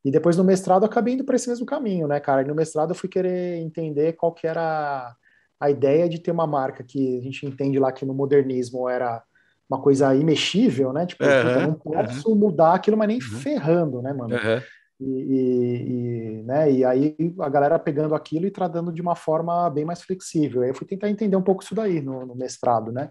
E 0.04 0.10
depois 0.10 0.36
no 0.36 0.44
mestrado 0.44 0.82
eu 0.82 0.86
acabei 0.86 1.14
indo 1.14 1.24
para 1.24 1.36
esse 1.36 1.48
mesmo 1.48 1.66
caminho, 1.66 2.06
né, 2.06 2.20
cara? 2.20 2.42
E 2.42 2.44
no 2.44 2.54
mestrado 2.54 2.90
eu 2.90 2.94
fui 2.94 3.08
querer 3.08 3.56
entender 3.56 4.12
qual 4.12 4.32
que 4.32 4.46
era 4.46 5.16
a 5.58 5.70
ideia 5.70 6.08
de 6.08 6.20
ter 6.20 6.30
uma 6.30 6.46
marca 6.46 6.84
que 6.84 7.18
a 7.18 7.22
gente 7.22 7.46
entende 7.46 7.78
lá 7.78 7.90
que 7.90 8.04
no 8.04 8.14
modernismo 8.14 8.88
era 8.88 9.22
uma 9.68 9.80
coisa 9.80 10.14
imexível, 10.14 10.92
né? 10.92 11.06
Tipo, 11.06 11.24
uhum, 11.24 11.30
eu 11.30 11.60
não 11.62 11.74
posso 11.74 12.30
uhum. 12.30 12.36
mudar 12.36 12.74
aquilo, 12.74 12.96
mas 12.96 13.08
nem 13.08 13.16
uhum. 13.16 13.38
ferrando, 13.40 14.00
né, 14.00 14.12
mano? 14.12 14.34
E, 14.98 15.04
e, 15.04 16.40
e, 16.40 16.42
né, 16.44 16.72
e 16.72 16.84
aí 16.84 17.16
a 17.40 17.48
galera 17.50 17.78
pegando 17.78 18.14
aquilo 18.14 18.46
e 18.46 18.50
tratando 18.50 18.92
de 18.92 19.02
uma 19.02 19.14
forma 19.14 19.68
bem 19.70 19.84
mais 19.84 20.02
flexível. 20.02 20.62
Aí 20.62 20.70
eu 20.70 20.74
fui 20.74 20.86
tentar 20.86 21.10
entender 21.10 21.36
um 21.36 21.42
pouco 21.42 21.62
isso 21.62 21.74
daí 21.74 22.00
no, 22.00 22.24
no 22.24 22.34
mestrado, 22.34 22.92
né? 22.92 23.10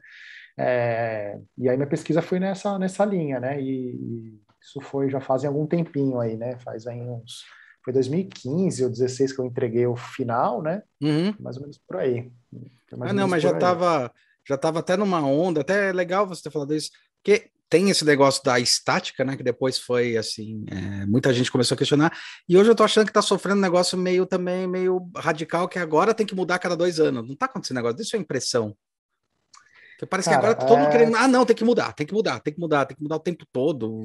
É, 0.57 1.37
e 1.57 1.69
aí 1.69 1.75
minha 1.75 1.87
pesquisa 1.87 2.21
foi 2.21 2.39
nessa, 2.39 2.79
nessa 2.79 3.03
linha, 3.03 3.39
né? 3.39 3.61
E, 3.61 3.91
e, 3.95 4.41
isso 4.61 4.81
foi 4.81 5.09
já 5.09 5.21
fazem 5.21 5.47
algum 5.47 5.67
tempinho 5.67 6.19
aí, 6.19 6.35
né? 6.35 6.57
Faz 6.59 6.87
aí 6.87 6.99
uns. 7.01 7.43
Foi 7.83 7.93
2015 7.93 8.83
ou 8.83 8.89
2016 8.89 9.33
que 9.33 9.39
eu 9.39 9.45
entreguei 9.45 9.85
o 9.85 9.95
final, 9.95 10.61
né? 10.61 10.81
Uhum. 11.01 11.35
Mais 11.39 11.55
ou 11.57 11.63
menos 11.63 11.77
por 11.77 11.97
aí. 11.97 12.31
Ah, 13.01 13.13
não, 13.13 13.27
mas 13.27 13.43
já 13.43 13.51
estava 13.51 14.11
já 14.47 14.57
tava 14.57 14.79
até 14.79 14.95
numa 14.95 15.25
onda, 15.25 15.61
até 15.61 15.89
é 15.89 15.93
legal 15.93 16.27
você 16.27 16.43
ter 16.43 16.51
falado 16.51 16.73
isso, 16.73 16.91
porque 17.23 17.49
tem 17.67 17.89
esse 17.89 18.05
negócio 18.05 18.43
da 18.43 18.59
estática, 18.59 19.25
né? 19.25 19.35
Que 19.35 19.43
depois 19.43 19.79
foi 19.79 20.17
assim, 20.17 20.63
é, 20.69 21.05
muita 21.05 21.33
gente 21.33 21.51
começou 21.51 21.75
a 21.75 21.77
questionar. 21.77 22.15
E 22.47 22.57
hoje 22.57 22.69
eu 22.69 22.75
tô 22.75 22.83
achando 22.83 23.07
que 23.07 23.13
tá 23.13 23.21
sofrendo 23.21 23.57
um 23.57 23.61
negócio 23.61 23.97
meio 23.97 24.25
também, 24.25 24.67
meio 24.67 25.09
radical, 25.15 25.67
que 25.67 25.79
agora 25.79 26.13
tem 26.13 26.25
que 26.25 26.35
mudar 26.35 26.55
a 26.55 26.59
cada 26.59 26.77
dois 26.77 26.99
anos. 26.99 27.27
Não 27.27 27.35
tá 27.35 27.47
acontecendo 27.47 27.77
negócio, 27.77 28.01
isso 28.01 28.15
é 28.15 28.19
impressão. 28.19 28.75
Porque 29.95 30.05
parece 30.05 30.29
Cara, 30.29 30.41
que 30.41 30.45
agora 30.45 30.59
tá 30.59 30.65
todo 30.65 30.77
mundo 30.77 30.89
é 30.89 30.91
querendo. 30.91 31.15
Ah, 31.15 31.27
não, 31.27 31.45
tem 31.45 31.55
que 31.55 31.63
mudar, 31.63 31.93
tem 31.93 32.05
que 32.05 32.13
mudar, 32.13 32.39
tem 32.41 32.53
que 32.53 32.59
mudar, 32.59 32.85
tem 32.85 32.97
que 32.97 33.03
mudar 33.03 33.15
o 33.15 33.19
tempo 33.19 33.45
todo. 33.51 34.03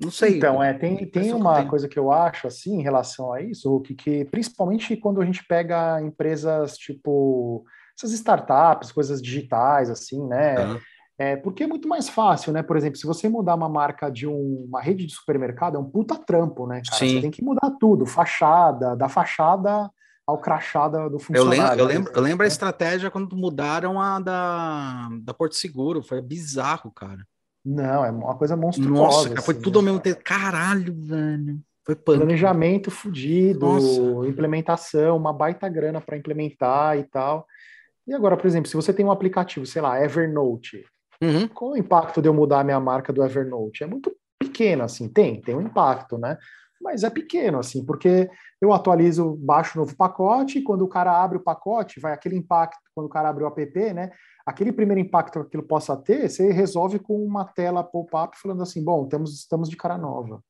Não 0.00 0.10
sei. 0.10 0.38
Então, 0.38 0.62
é, 0.62 0.72
tem, 0.72 1.04
tem 1.06 1.34
uma 1.34 1.66
coisa 1.66 1.88
que 1.88 1.98
eu 1.98 2.10
acho, 2.10 2.46
assim, 2.46 2.78
em 2.78 2.82
relação 2.82 3.32
a 3.32 3.42
isso, 3.42 3.80
que, 3.80 3.94
que 3.94 4.24
principalmente 4.24 4.96
quando 4.96 5.20
a 5.20 5.24
gente 5.24 5.44
pega 5.46 6.00
empresas 6.00 6.76
tipo 6.76 7.64
essas 7.98 8.12
startups, 8.12 8.92
coisas 8.92 9.20
digitais, 9.20 9.90
assim, 9.90 10.26
né? 10.26 10.58
Uhum. 10.58 10.80
É, 11.18 11.36
porque 11.36 11.64
é 11.64 11.66
muito 11.66 11.86
mais 11.86 12.08
fácil, 12.08 12.50
né? 12.50 12.62
Por 12.62 12.78
exemplo, 12.78 12.96
se 12.96 13.06
você 13.06 13.28
mudar 13.28 13.54
uma 13.54 13.68
marca 13.68 14.10
de 14.10 14.26
um, 14.26 14.64
uma 14.66 14.80
rede 14.80 15.04
de 15.04 15.12
supermercado, 15.12 15.76
é 15.76 15.78
um 15.78 15.84
puta 15.84 16.16
trampo, 16.16 16.66
né, 16.66 16.80
cara? 16.82 16.98
Sim. 16.98 17.16
Você 17.16 17.20
tem 17.20 17.30
que 17.30 17.44
mudar 17.44 17.70
tudo, 17.78 18.06
fachada, 18.06 18.96
da 18.96 19.06
fachada 19.06 19.90
ao 20.30 20.38
crachada 20.38 21.08
do 21.08 21.18
funcionário. 21.18 21.52
Eu 21.52 21.66
lembro, 21.66 21.78
eu 21.78 21.86
lembro, 21.86 22.12
eu 22.14 22.22
lembro 22.22 22.44
a 22.44 22.48
estratégia 22.48 23.10
quando 23.10 23.36
mudaram 23.36 24.00
a 24.00 24.18
da, 24.18 25.08
da 25.22 25.34
Porto 25.34 25.54
Seguro, 25.54 26.02
foi 26.02 26.20
bizarro, 26.20 26.90
cara. 26.90 27.26
Não, 27.64 28.04
é 28.04 28.10
uma 28.10 28.36
coisa 28.36 28.56
monstruosa. 28.56 29.02
Nossa, 29.02 29.28
cara, 29.28 29.42
foi 29.42 29.54
assim, 29.54 29.62
tudo 29.62 29.74
né? 29.74 29.78
ao 29.80 29.84
mesmo 29.84 30.00
tempo. 30.00 30.20
Caralho, 30.24 30.94
velho. 30.96 31.60
Foi 31.84 31.94
punk. 31.94 32.18
Planejamento 32.18 32.90
fudido, 32.90 33.66
Nossa. 33.66 34.28
implementação, 34.28 35.16
uma 35.16 35.32
baita 35.32 35.68
grana 35.68 36.00
para 36.00 36.16
implementar 36.16 36.98
e 36.98 37.04
tal. 37.04 37.46
E 38.06 38.14
agora, 38.14 38.36
por 38.36 38.46
exemplo, 38.46 38.68
se 38.68 38.76
você 38.76 38.92
tem 38.92 39.04
um 39.04 39.10
aplicativo, 39.10 39.66
sei 39.66 39.82
lá, 39.82 40.02
Evernote, 40.02 40.84
uhum. 41.22 41.48
qual 41.48 41.72
o 41.72 41.76
impacto 41.76 42.20
de 42.20 42.28
eu 42.28 42.34
mudar 42.34 42.60
a 42.60 42.64
minha 42.64 42.80
marca 42.80 43.12
do 43.12 43.24
Evernote? 43.24 43.84
É 43.84 43.86
muito 43.86 44.12
pequeno, 44.38 44.82
assim, 44.82 45.08
tem, 45.08 45.40
tem 45.40 45.54
um 45.54 45.62
impacto, 45.62 46.16
né? 46.18 46.38
Mas 46.80 47.04
é 47.04 47.10
pequeno, 47.10 47.58
assim, 47.58 47.84
porque 47.84 48.30
eu 48.60 48.72
atualizo, 48.72 49.36
baixo 49.36 49.78
novo 49.78 49.94
pacote, 49.96 50.58
e 50.58 50.62
quando 50.62 50.82
o 50.82 50.88
cara 50.88 51.22
abre 51.22 51.36
o 51.36 51.42
pacote, 51.42 52.00
vai 52.00 52.12
aquele 52.12 52.36
impacto, 52.36 52.80
quando 52.94 53.06
o 53.06 53.10
cara 53.10 53.28
abre 53.28 53.44
o 53.44 53.46
app, 53.46 53.92
né? 53.92 54.10
Aquele 54.46 54.72
primeiro 54.72 55.00
impacto 55.00 55.40
que 55.40 55.46
aquilo 55.46 55.62
possa 55.62 55.96
ter, 55.96 56.28
você 56.28 56.50
resolve 56.50 56.98
com 56.98 57.22
uma 57.22 57.44
tela 57.44 57.84
pop-up 57.84 58.36
falando 58.38 58.62
assim, 58.62 58.82
bom, 58.82 59.06
temos, 59.06 59.34
estamos 59.34 59.68
de 59.68 59.76
cara 59.76 59.98
nova. 59.98 60.42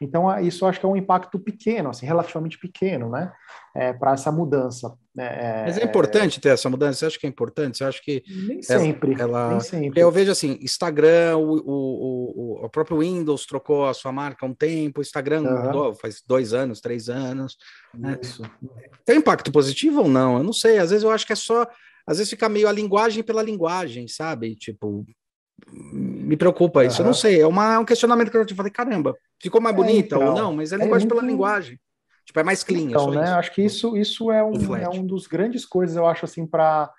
Então, 0.00 0.38
isso 0.40 0.64
eu 0.64 0.68
acho 0.68 0.78
que 0.78 0.84
é 0.84 0.88
um 0.88 0.96
impacto 0.96 1.38
pequeno, 1.38 1.88
assim, 1.88 2.04
relativamente 2.04 2.58
pequeno, 2.58 3.08
né, 3.08 3.32
é, 3.74 3.92
para 3.94 4.12
essa 4.12 4.30
mudança. 4.30 4.94
É, 5.18 5.64
Mas 5.64 5.78
é 5.78 5.84
importante 5.84 6.38
ter 6.38 6.50
essa 6.50 6.68
mudança? 6.68 6.98
Você 6.98 7.06
acha 7.06 7.18
que 7.18 7.26
é 7.26 7.28
importante? 7.28 7.78
Você 7.78 7.84
acha 7.84 8.02
que. 8.02 8.22
Nem 8.46 8.60
sempre. 8.60 9.18
Ela... 9.18 9.50
Nem 9.52 9.60
sempre. 9.60 9.98
Eu 9.98 10.10
vejo 10.10 10.30
assim: 10.30 10.58
Instagram, 10.60 11.38
o, 11.38 11.56
o, 11.56 12.60
o, 12.60 12.64
o 12.66 12.68
próprio 12.68 12.98
Windows 12.98 13.46
trocou 13.46 13.86
a 13.86 13.94
sua 13.94 14.12
marca 14.12 14.44
há 14.44 14.48
um 14.48 14.52
tempo, 14.54 15.00
o 15.00 15.02
Instagram 15.02 15.42
uhum. 15.42 15.62
mudou 15.64 15.94
faz 15.94 16.22
dois 16.26 16.52
anos, 16.52 16.82
três 16.82 17.08
anos. 17.08 17.56
Né? 17.94 18.18
Isso. 18.20 18.42
Tem 19.06 19.16
impacto 19.16 19.50
positivo 19.50 20.02
ou 20.02 20.08
não? 20.08 20.36
Eu 20.36 20.42
não 20.42 20.52
sei. 20.52 20.78
Às 20.78 20.90
vezes 20.90 21.02
eu 21.02 21.10
acho 21.10 21.26
que 21.26 21.32
é 21.32 21.36
só. 21.36 21.66
Às 22.06 22.18
vezes 22.18 22.30
fica 22.30 22.48
meio 22.48 22.68
a 22.68 22.72
linguagem 22.72 23.22
pela 23.22 23.42
linguagem, 23.42 24.06
sabe? 24.06 24.54
Tipo, 24.54 25.04
me 25.72 26.36
preocupa 26.36 26.84
isso. 26.84 27.00
Uhum. 27.00 27.04
Eu 27.04 27.06
não 27.06 27.14
sei, 27.14 27.40
é, 27.40 27.46
uma, 27.46 27.74
é 27.74 27.78
um 27.78 27.84
questionamento 27.84 28.30
que 28.30 28.36
eu 28.36 28.46
te 28.46 28.54
falei, 28.54 28.70
caramba, 28.70 29.16
ficou 29.40 29.60
mais 29.60 29.74
é, 29.74 29.76
bonita 29.76 30.16
então, 30.16 30.28
ou 30.28 30.34
não, 30.34 30.54
mas 30.54 30.72
é, 30.72 30.76
é 30.76 30.78
linguagem 30.78 31.08
muito... 31.08 31.14
pela 31.20 31.26
linguagem. 31.26 31.80
Tipo, 32.24 32.40
é 32.40 32.42
mais 32.42 32.64
clean. 32.64 32.90
Então, 32.90 33.10
né? 33.10 33.22
Isso. 33.22 33.34
Acho 33.34 33.54
que 33.54 33.62
isso, 33.62 33.96
isso 33.96 34.30
é, 34.32 34.42
um, 34.42 34.76
é 34.76 34.88
um 34.88 35.06
dos 35.06 35.26
grandes 35.26 35.64
coisas, 35.64 35.96
eu 35.96 36.06
acho, 36.06 36.24
assim, 36.24 36.44
para 36.44 36.90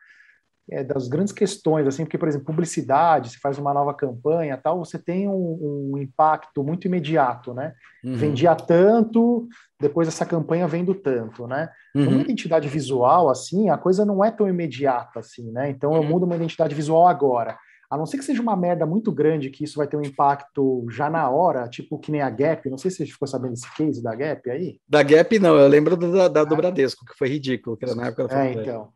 é, 0.70 0.84
das 0.84 1.08
grandes 1.08 1.34
questões, 1.34 1.88
assim, 1.88 2.04
porque, 2.04 2.18
por 2.18 2.28
exemplo, 2.28 2.48
publicidade, 2.48 3.30
você 3.30 3.40
faz 3.40 3.58
uma 3.58 3.74
nova 3.74 3.94
campanha 3.94 4.58
tal, 4.58 4.84
você 4.84 5.00
tem 5.00 5.28
um, 5.28 5.92
um 5.94 5.98
impacto 5.98 6.64
muito 6.64 6.88
imediato, 6.88 7.54
né? 7.54 7.74
Uhum. 8.04 8.16
Vendia 8.16 8.54
tanto, 8.56 9.48
depois 9.80 10.08
essa 10.08 10.26
campanha 10.26 10.68
vendo 10.68 10.94
tanto, 10.94 11.48
né? 11.48 11.70
Uhum. 11.96 12.06
Numa 12.06 12.22
identidade 12.22 12.68
visual, 12.68 13.30
assim, 13.30 13.70
a 13.70 13.78
coisa 13.78 14.06
não 14.06 14.24
é 14.24 14.30
tão 14.30 14.48
imediata, 14.48 15.20
assim, 15.20 15.52
né? 15.52 15.70
Então, 15.70 15.94
eu 15.94 16.02
uhum. 16.02 16.08
mudo 16.08 16.26
uma 16.26 16.36
identidade 16.36 16.76
visual 16.76 17.08
agora. 17.08 17.58
A 17.90 17.98
não 17.98 18.06
ser 18.06 18.18
que 18.18 18.26
seja 18.26 18.42
uma 18.42 18.56
merda 18.56 18.86
muito 18.86 19.12
grande, 19.12 19.50
que 19.50 19.64
isso 19.64 19.78
vai 19.78 19.88
ter 19.88 19.96
um 19.96 20.02
impacto 20.02 20.86
já 20.90 21.10
na 21.10 21.30
hora, 21.30 21.70
tipo 21.70 21.98
que 21.98 22.12
nem 22.12 22.22
a 22.22 22.30
Gap. 22.30 22.70
Não 22.70 22.78
sei 22.78 22.92
se 22.92 22.98
você 22.98 23.06
ficou 23.06 23.28
sabendo 23.28 23.52
desse 23.52 23.74
case 23.76 24.04
da 24.04 24.14
Gap 24.14 24.50
aí. 24.50 24.80
Da 24.88 25.02
Gap, 25.04 25.40
não. 25.40 25.56
Eu 25.56 25.68
lembro 25.68 25.96
do, 25.96 26.12
da, 26.30 26.44
do 26.44 26.54
ah. 26.54 26.58
Bradesco, 26.58 27.06
que 27.06 27.18
foi 27.18 27.30
ridículo, 27.30 27.78
que 27.78 27.86
era 27.86 27.96
na 27.96 28.08
época 28.08 28.28
da 28.28 28.46
É, 28.46 28.54
então. 28.54 28.90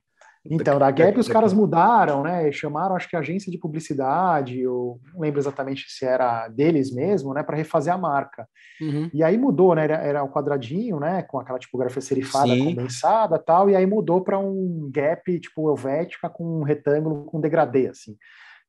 Então, 0.43 0.79
da 0.79 0.89
Gap 0.89 1.19
os 1.19 1.27
caras 1.27 1.53
mudaram, 1.53 2.23
né? 2.23 2.51
Chamaram, 2.51 2.95
acho 2.95 3.07
que 3.07 3.15
agência 3.15 3.51
de 3.51 3.59
publicidade, 3.59 4.59
eu 4.59 4.99
não 5.13 5.21
lembro 5.21 5.39
exatamente 5.39 5.85
se 5.87 6.03
era 6.03 6.47
deles 6.47 6.91
mesmo, 6.91 7.33
né? 7.33 7.43
Para 7.43 7.57
refazer 7.57 7.93
a 7.93 7.97
marca. 7.97 8.47
Uhum. 8.81 9.09
E 9.13 9.23
aí 9.23 9.37
mudou, 9.37 9.75
né? 9.75 9.83
Era, 9.83 9.95
era 9.97 10.23
um 10.23 10.29
quadradinho, 10.29 10.99
né? 10.99 11.21
Com 11.21 11.39
aquela 11.39 11.59
tipografia 11.59 12.01
serifada 12.01 12.47
Sim. 12.47 12.65
condensada 12.65 13.37
tal, 13.37 13.69
e 13.69 13.75
aí 13.75 13.85
mudou 13.85 14.21
para 14.21 14.39
um 14.39 14.89
Gap, 14.91 15.39
tipo, 15.39 15.69
helvética, 15.69 16.27
com 16.27 16.59
um 16.59 16.63
retângulo 16.63 17.23
com 17.25 17.39
degradê, 17.39 17.87
assim. 17.87 18.17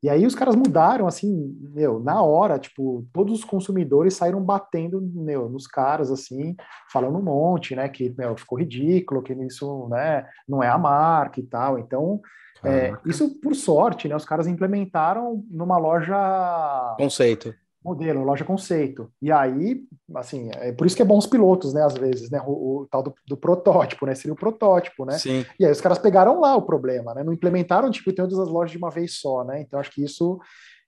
E 0.03 0.11
aí 0.11 0.27
os 0.27 0.35
caras 0.35 0.57
mudaram, 0.57 1.07
assim, 1.07 1.57
meu, 1.73 2.01
na 2.01 2.21
hora, 2.23 2.59
tipo, 2.59 3.07
todos 3.13 3.39
os 3.39 3.45
consumidores 3.45 4.15
saíram 4.15 4.43
batendo, 4.43 5.01
meu, 5.01 5.49
nos 5.49 5.67
caras, 5.67 6.11
assim, 6.11 6.57
falando 6.91 7.19
um 7.19 7.23
monte, 7.23 7.77
né, 7.77 7.89
que, 7.89 8.13
meu, 8.19 8.37
ficou 8.37 8.59
ridículo, 8.59 9.23
que 9.23 9.33
isso, 9.33 9.89
né, 9.89 10.27
não 10.49 10.61
é 10.61 10.69
a 10.69 10.77
marca 10.77 11.39
e 11.39 11.45
tal. 11.45 11.79
Então, 11.79 12.21
é, 12.65 12.93
isso 13.07 13.41
por 13.41 13.55
sorte, 13.55 14.09
né, 14.09 14.17
os 14.17 14.25
caras 14.25 14.49
implementaram 14.49 15.45
numa 15.49 15.79
loja... 15.79 16.95
Conceito 16.99 17.55
modelo, 17.85 18.23
loja 18.23 18.45
conceito. 18.45 19.11
E 19.21 19.33
aí, 19.33 19.83
assim, 20.15 20.51
é 20.55 20.73
por 20.73 20.87
isso 20.87 20.95
que 20.95 21.03
é 21.03 21.05
bom 21.05 21.19
os 21.19 21.27
pilotos, 21.27 21.75
né, 21.75 21.83
às 21.83 21.95
vezes, 21.95 22.31
né, 22.31 22.41
o, 22.47 22.83
o 22.83 22.89
tal 22.91 23.03
do, 23.03 23.15
do, 23.27 23.37
protótipo, 23.37 24.07
né, 24.07 24.15
seria 24.15 24.33
o 24.33 24.37
protótipo, 24.37 25.05
né? 25.05 25.19
Sim. 25.19 25.45
E 25.59 25.65
aí 25.65 25.73
os 25.73 25.81
caras 25.81 25.99
pegaram 25.99 26.41
lá 26.41 26.57
o 26.57 26.63
problema, 26.63 27.15
né, 27.15 27.23
não 27.25 27.33
implementaram, 27.33 27.91
tipo, 27.91 28.13
todas 28.13 28.39
as 28.39 28.49
lojas 28.49 28.71
de 28.71 28.79
uma 28.79 28.91
vez 28.91 29.19
só, 29.19 29.45
né? 29.45 29.61
Então 29.61 29.81
acho 29.81 29.91
que 29.91 30.05
isso, 30.05 30.39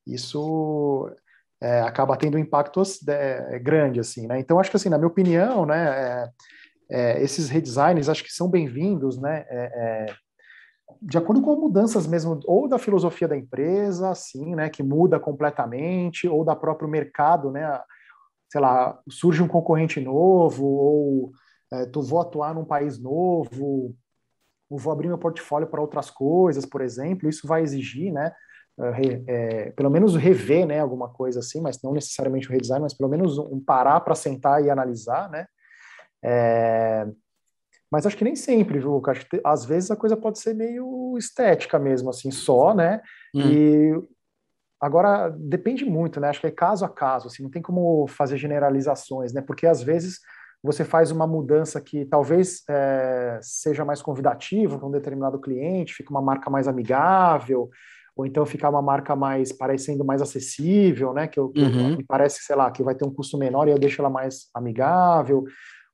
isso 0.06 1.10
é, 1.60 1.80
acaba 1.80 2.16
tendo 2.16 2.36
um 2.36 2.40
impacto 2.40 2.80
é, 3.08 3.58
grande, 3.58 4.00
assim, 4.00 4.26
né? 4.26 4.38
Então 4.38 4.60
acho 4.60 4.70
que, 4.70 4.76
assim, 4.76 4.88
na 4.88 4.98
minha 4.98 5.08
opinião, 5.08 5.66
né, 5.66 6.30
é, 6.90 7.16
é 7.16 7.22
esses 7.22 7.48
redesigns 7.48 8.08
acho 8.08 8.22
que 8.22 8.32
são 8.32 8.48
bem-vindos, 8.48 9.20
né? 9.20 9.44
De 11.00 11.18
acordo 11.18 11.42
com 11.42 11.56
mudanças 11.56 12.06
mesmo, 12.06 12.40
ou 12.46 12.68
da 12.68 12.78
filosofia 12.78 13.28
da 13.28 13.36
empresa, 13.36 14.10
assim, 14.10 14.54
né, 14.54 14.68
que 14.68 14.82
muda 14.82 15.18
completamente, 15.18 16.28
ou 16.28 16.44
da 16.44 16.54
próprio 16.54 16.88
mercado, 16.88 17.50
né, 17.50 17.80
sei 18.50 18.60
lá, 18.60 18.98
surge 19.08 19.42
um 19.42 19.48
concorrente 19.48 20.00
novo, 20.00 20.66
ou 20.66 21.32
é, 21.72 21.86
tu 21.86 22.02
vou 22.02 22.20
atuar 22.20 22.54
num 22.54 22.64
país 22.64 22.98
novo, 22.98 23.94
ou 24.70 24.78
vou 24.78 24.92
abrir 24.92 25.08
meu 25.08 25.18
portfólio 25.18 25.68
para 25.68 25.80
outras 25.80 26.10
coisas, 26.10 26.64
por 26.66 26.80
exemplo, 26.80 27.28
isso 27.28 27.46
vai 27.46 27.62
exigir, 27.62 28.12
né, 28.12 28.32
é, 28.78 29.22
é, 29.26 29.70
pelo 29.72 29.90
menos 29.90 30.16
rever, 30.16 30.66
né, 30.66 30.80
alguma 30.80 31.08
coisa 31.08 31.40
assim, 31.40 31.60
mas 31.60 31.80
não 31.82 31.92
necessariamente 31.92 32.48
o 32.48 32.52
redesign, 32.52 32.82
mas 32.82 32.94
pelo 32.94 33.08
menos 33.08 33.38
um 33.38 33.60
parar 33.60 34.00
para 34.00 34.14
sentar 34.14 34.64
e 34.64 34.70
analisar, 34.70 35.30
né, 35.30 35.46
é, 36.22 37.06
mas 37.90 38.06
acho 38.06 38.16
que 38.16 38.24
nem 38.24 38.36
sempre, 38.36 38.78
viu, 38.78 39.00
Acho 39.06 39.28
que 39.28 39.40
às 39.44 39.64
vezes 39.64 39.90
a 39.90 39.96
coisa 39.96 40.16
pode 40.16 40.38
ser 40.38 40.54
meio 40.54 41.16
estética 41.16 41.78
mesmo, 41.78 42.10
assim, 42.10 42.30
só, 42.30 42.74
né? 42.74 43.00
Hum. 43.34 43.40
E 43.40 44.02
agora 44.80 45.30
depende 45.30 45.84
muito, 45.84 46.20
né? 46.20 46.28
Acho 46.28 46.40
que 46.40 46.46
é 46.46 46.50
caso 46.50 46.84
a 46.84 46.88
caso, 46.88 47.28
assim, 47.28 47.42
não 47.42 47.50
tem 47.50 47.62
como 47.62 48.06
fazer 48.08 48.36
generalizações, 48.36 49.32
né? 49.32 49.40
Porque 49.40 49.66
às 49.66 49.82
vezes 49.82 50.20
você 50.62 50.84
faz 50.84 51.10
uma 51.10 51.26
mudança 51.26 51.80
que 51.80 52.06
talvez 52.06 52.62
é, 52.68 53.38
seja 53.42 53.84
mais 53.84 54.00
convidativa 54.00 54.78
para 54.78 54.88
um 54.88 54.90
determinado 54.90 55.38
cliente, 55.38 55.94
fica 55.94 56.10
uma 56.10 56.22
marca 56.22 56.48
mais 56.48 56.66
amigável, 56.66 57.68
ou 58.16 58.24
então 58.24 58.46
ficar 58.46 58.70
uma 58.70 58.80
marca 58.80 59.14
mais 59.14 59.52
parecendo 59.52 60.04
mais 60.04 60.22
acessível, 60.22 61.12
né? 61.12 61.28
Que, 61.28 61.38
eu, 61.38 61.50
que 61.50 61.60
uhum. 61.60 61.96
me 61.96 62.04
parece, 62.04 62.42
sei 62.42 62.56
lá, 62.56 62.70
que 62.70 62.82
vai 62.82 62.94
ter 62.94 63.04
um 63.04 63.12
custo 63.12 63.36
menor 63.36 63.68
e 63.68 63.72
eu 63.72 63.78
deixo 63.78 64.00
ela 64.00 64.10
mais 64.10 64.48
amigável 64.54 65.44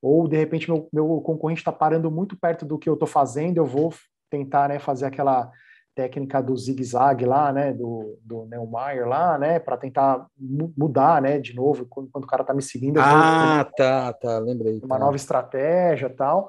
ou 0.02 0.26
de 0.26 0.36
repente 0.36 0.70
meu, 0.70 0.88
meu 0.92 1.20
concorrente 1.20 1.60
está 1.60 1.72
parando 1.72 2.10
muito 2.10 2.38
perto 2.38 2.64
do 2.64 2.78
que 2.78 2.88
eu 2.88 2.94
estou 2.94 3.08
fazendo, 3.08 3.58
eu 3.58 3.66
vou 3.66 3.92
tentar 4.30 4.68
né, 4.68 4.78
fazer 4.78 5.06
aquela 5.06 5.50
técnica 5.94 6.42
do 6.42 6.56
zigue-zague 6.56 7.24
lá, 7.24 7.52
né, 7.52 7.72
do, 7.72 8.18
do 8.22 8.46
Neumayer 8.46 9.06
lá, 9.06 9.36
né, 9.36 9.58
para 9.58 9.76
tentar 9.76 10.26
mudar, 10.38 11.20
né, 11.20 11.38
de 11.38 11.54
novo, 11.54 11.84
quando, 11.86 12.08
quando 12.10 12.24
o 12.24 12.26
cara 12.26 12.42
está 12.42 12.54
me 12.54 12.62
seguindo. 12.62 12.98
ah, 12.98 13.64
vou, 13.64 13.74
tá, 13.74 14.12
tá, 14.14 14.38
lembrei. 14.38 14.80
Uma 14.82 14.98
tá. 14.98 15.04
nova 15.04 15.16
estratégia 15.16 16.08
tal. 16.08 16.48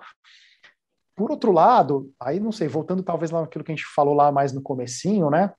Por 1.15 1.31
outro 1.31 1.51
lado, 1.51 2.11
aí 2.19 2.39
não 2.39 2.51
sei, 2.51 2.67
voltando 2.67 3.03
talvez 3.03 3.31
lá 3.31 3.41
naquilo 3.41 3.63
que 3.63 3.71
a 3.71 3.75
gente 3.75 3.85
falou 3.93 4.13
lá 4.13 4.31
mais 4.31 4.53
no 4.53 4.61
comecinho, 4.61 5.29
né, 5.29 5.51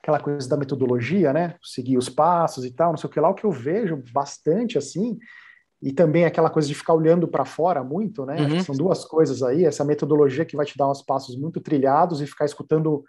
aquela 0.00 0.20
coisa 0.20 0.48
da 0.48 0.56
metodologia, 0.56 1.32
né, 1.32 1.56
seguir 1.62 1.96
os 1.96 2.08
passos 2.08 2.64
e 2.64 2.70
tal, 2.70 2.90
não 2.90 2.96
sei 2.96 3.08
o 3.08 3.12
que 3.12 3.20
lá, 3.20 3.28
o 3.28 3.34
que 3.34 3.44
eu 3.44 3.50
vejo 3.50 4.02
bastante, 4.12 4.78
assim, 4.78 5.18
e 5.80 5.92
também 5.92 6.24
aquela 6.24 6.50
coisa 6.50 6.66
de 6.66 6.74
ficar 6.74 6.94
olhando 6.94 7.28
para 7.28 7.44
fora 7.44 7.84
muito, 7.84 8.26
né? 8.26 8.40
Uhum. 8.40 8.60
São 8.62 8.74
duas 8.74 9.04
coisas 9.04 9.42
aí, 9.42 9.64
essa 9.64 9.84
metodologia 9.84 10.44
que 10.44 10.56
vai 10.56 10.66
te 10.66 10.76
dar 10.76 10.90
uns 10.90 11.02
passos 11.02 11.38
muito 11.38 11.60
trilhados 11.60 12.20
e 12.20 12.26
ficar 12.26 12.44
escutando 12.44 13.04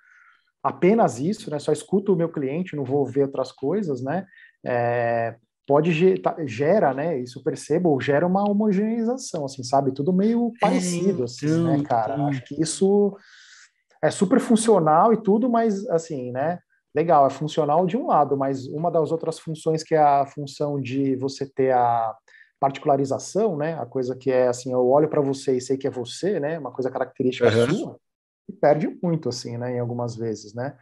apenas 0.64 1.20
isso, 1.20 1.50
né? 1.50 1.58
Só 1.58 1.72
escuto 1.72 2.14
o 2.14 2.16
meu 2.16 2.30
cliente, 2.30 2.76
não 2.76 2.84
vou 2.84 3.06
ver 3.06 3.24
outras 3.24 3.52
coisas, 3.52 4.02
né? 4.04 4.26
É, 4.64 5.36
pode 5.66 6.20
tá, 6.20 6.36
gera, 6.46 6.94
né? 6.94 7.18
Isso 7.20 7.44
percebo, 7.44 8.00
gera 8.00 8.28
uma 8.28 8.48
homogeneização, 8.48 9.46
assim, 9.46 9.64
sabe? 9.64 9.92
Tudo 9.92 10.14
meio 10.14 10.52
é, 10.58 10.60
parecido, 10.60 11.24
assim, 11.24 11.64
né, 11.64 11.74
então, 11.74 11.84
cara? 11.84 12.14
Então. 12.14 12.28
Acho 12.28 12.44
que 12.44 12.62
isso 12.62 13.18
é 14.02 14.12
super 14.12 14.40
funcional 14.40 15.12
e 15.12 15.18
tudo, 15.22 15.50
mas 15.50 15.88
assim, 15.90 16.32
né? 16.32 16.60
Legal, 16.94 17.26
é 17.26 17.30
funcional 17.30 17.86
de 17.86 17.96
um 17.96 18.08
lado, 18.08 18.36
mas 18.36 18.68
uma 18.68 18.92
das 18.92 19.12
outras 19.12 19.40
funções 19.40 19.84
que 19.84 19.94
é 19.94 20.00
a 20.00 20.26
função 20.26 20.80
de 20.80 21.16
você 21.16 21.46
ter 21.48 21.72
a 21.72 22.16
particularização, 22.60 23.56
né? 23.56 23.80
A 23.80 23.86
coisa 23.86 24.16
que 24.16 24.32
é 24.32 24.48
assim, 24.48 24.72
eu 24.72 24.86
olho 24.88 25.08
para 25.08 25.22
você 25.22 25.58
e 25.58 25.62
sei 25.62 25.78
que 25.78 25.88
é 25.88 25.92
você, 25.92 26.40
né? 26.40 26.60
Uma 26.60 26.72
coisa 26.72 26.92
característica 26.92 27.48
uhum. 27.48 27.70
sua, 27.70 28.00
e 28.50 28.54
perde 28.54 28.98
muito, 29.02 29.30
assim, 29.30 29.58
né? 29.58 29.76
Em 29.76 29.80
algumas 29.80 30.16
vezes, 30.16 30.54
né? 30.54 30.76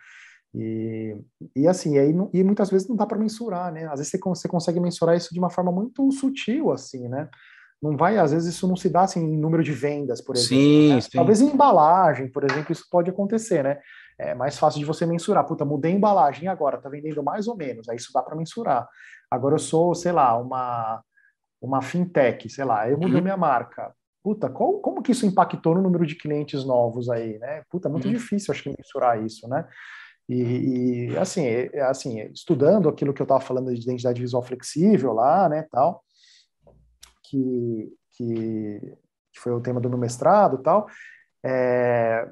E, 0.55 1.15
e 1.55 1.67
assim, 1.67 1.97
aí, 1.99 2.15
e 2.33 2.43
muitas 2.43 2.69
vezes 2.69 2.87
não 2.87 2.95
dá 2.95 3.05
para 3.05 3.19
mensurar, 3.19 3.71
né? 3.71 3.85
Às 3.85 3.99
vezes 3.99 4.09
você, 4.09 4.17
você 4.17 4.47
consegue 4.47 4.79
mensurar 4.79 5.15
isso 5.15 5.33
de 5.33 5.39
uma 5.39 5.49
forma 5.49 5.71
muito 5.71 6.09
sutil, 6.11 6.71
assim, 6.71 7.07
né? 7.07 7.29
Não 7.81 7.95
vai, 7.95 8.17
às 8.17 8.31
vezes 8.31 8.55
isso 8.55 8.67
não 8.67 8.75
se 8.75 8.89
dá 8.89 9.01
assim 9.01 9.19
em 9.19 9.37
número 9.37 9.63
de 9.63 9.71
vendas, 9.71 10.19
por 10.19 10.35
exemplo. 10.35 10.55
Sim, 10.57 10.95
né? 10.95 11.01
sim. 11.01 11.09
Talvez 11.13 11.41
em 11.41 11.47
embalagem, 11.47 12.31
por 12.31 12.43
exemplo, 12.43 12.71
isso 12.71 12.85
pode 12.89 13.09
acontecer, 13.11 13.63
né? 13.63 13.79
É 14.17 14.33
mais 14.33 14.57
fácil 14.57 14.79
de 14.79 14.85
você 14.85 15.05
mensurar. 15.05 15.45
Puta, 15.45 15.63
mudei 15.63 15.91
a 15.91 15.95
embalagem 15.95 16.47
agora, 16.47 16.81
tá 16.81 16.89
vendendo 16.89 17.21
mais 17.21 17.47
ou 17.47 17.55
menos. 17.55 17.87
Aí 17.87 17.97
isso 17.97 18.11
dá 18.11 18.23
para 18.23 18.35
mensurar. 18.35 18.87
Agora 19.29 19.53
eu 19.53 19.59
sou, 19.59 19.93
sei 19.93 20.11
lá, 20.11 20.35
uma 20.39 21.03
uma 21.61 21.81
fintech, 21.81 22.49
sei 22.49 22.65
lá, 22.65 22.89
eu 22.89 22.97
mudei 22.97 23.17
uhum. 23.17 23.23
minha 23.23 23.37
marca. 23.37 23.93
Puta, 24.23 24.49
qual, 24.49 24.79
como 24.79 25.01
que 25.01 25.11
isso 25.11 25.25
impactou 25.25 25.75
no 25.75 25.81
número 25.81 26.05
de 26.05 26.15
clientes 26.15 26.65
novos 26.65 27.09
aí, 27.09 27.39
né? 27.39 27.63
Puta, 27.69 27.87
muito 27.87 28.07
uhum. 28.07 28.13
difícil, 28.13 28.51
acho 28.51 28.63
que 28.63 28.75
mensurar 28.77 29.23
isso, 29.23 29.47
né? 29.47 29.67
E, 30.29 31.07
e 31.11 31.17
assim, 31.17 31.45
é, 31.45 31.81
assim, 31.83 32.19
estudando 32.33 32.89
aquilo 32.89 33.13
que 33.13 33.21
eu 33.21 33.25
estava 33.25 33.39
falando 33.39 33.73
de 33.73 33.81
identidade 33.81 34.21
visual 34.21 34.43
flexível 34.43 35.13
lá, 35.13 35.47
né, 35.47 35.65
tal, 35.71 36.03
que, 37.23 37.93
que, 38.11 38.81
que 39.33 39.39
foi 39.39 39.53
o 39.53 39.61
tema 39.61 39.79
do 39.79 39.89
meu 39.89 39.97
mestrado, 39.97 40.57
tal, 40.57 40.87
é, 41.45 42.29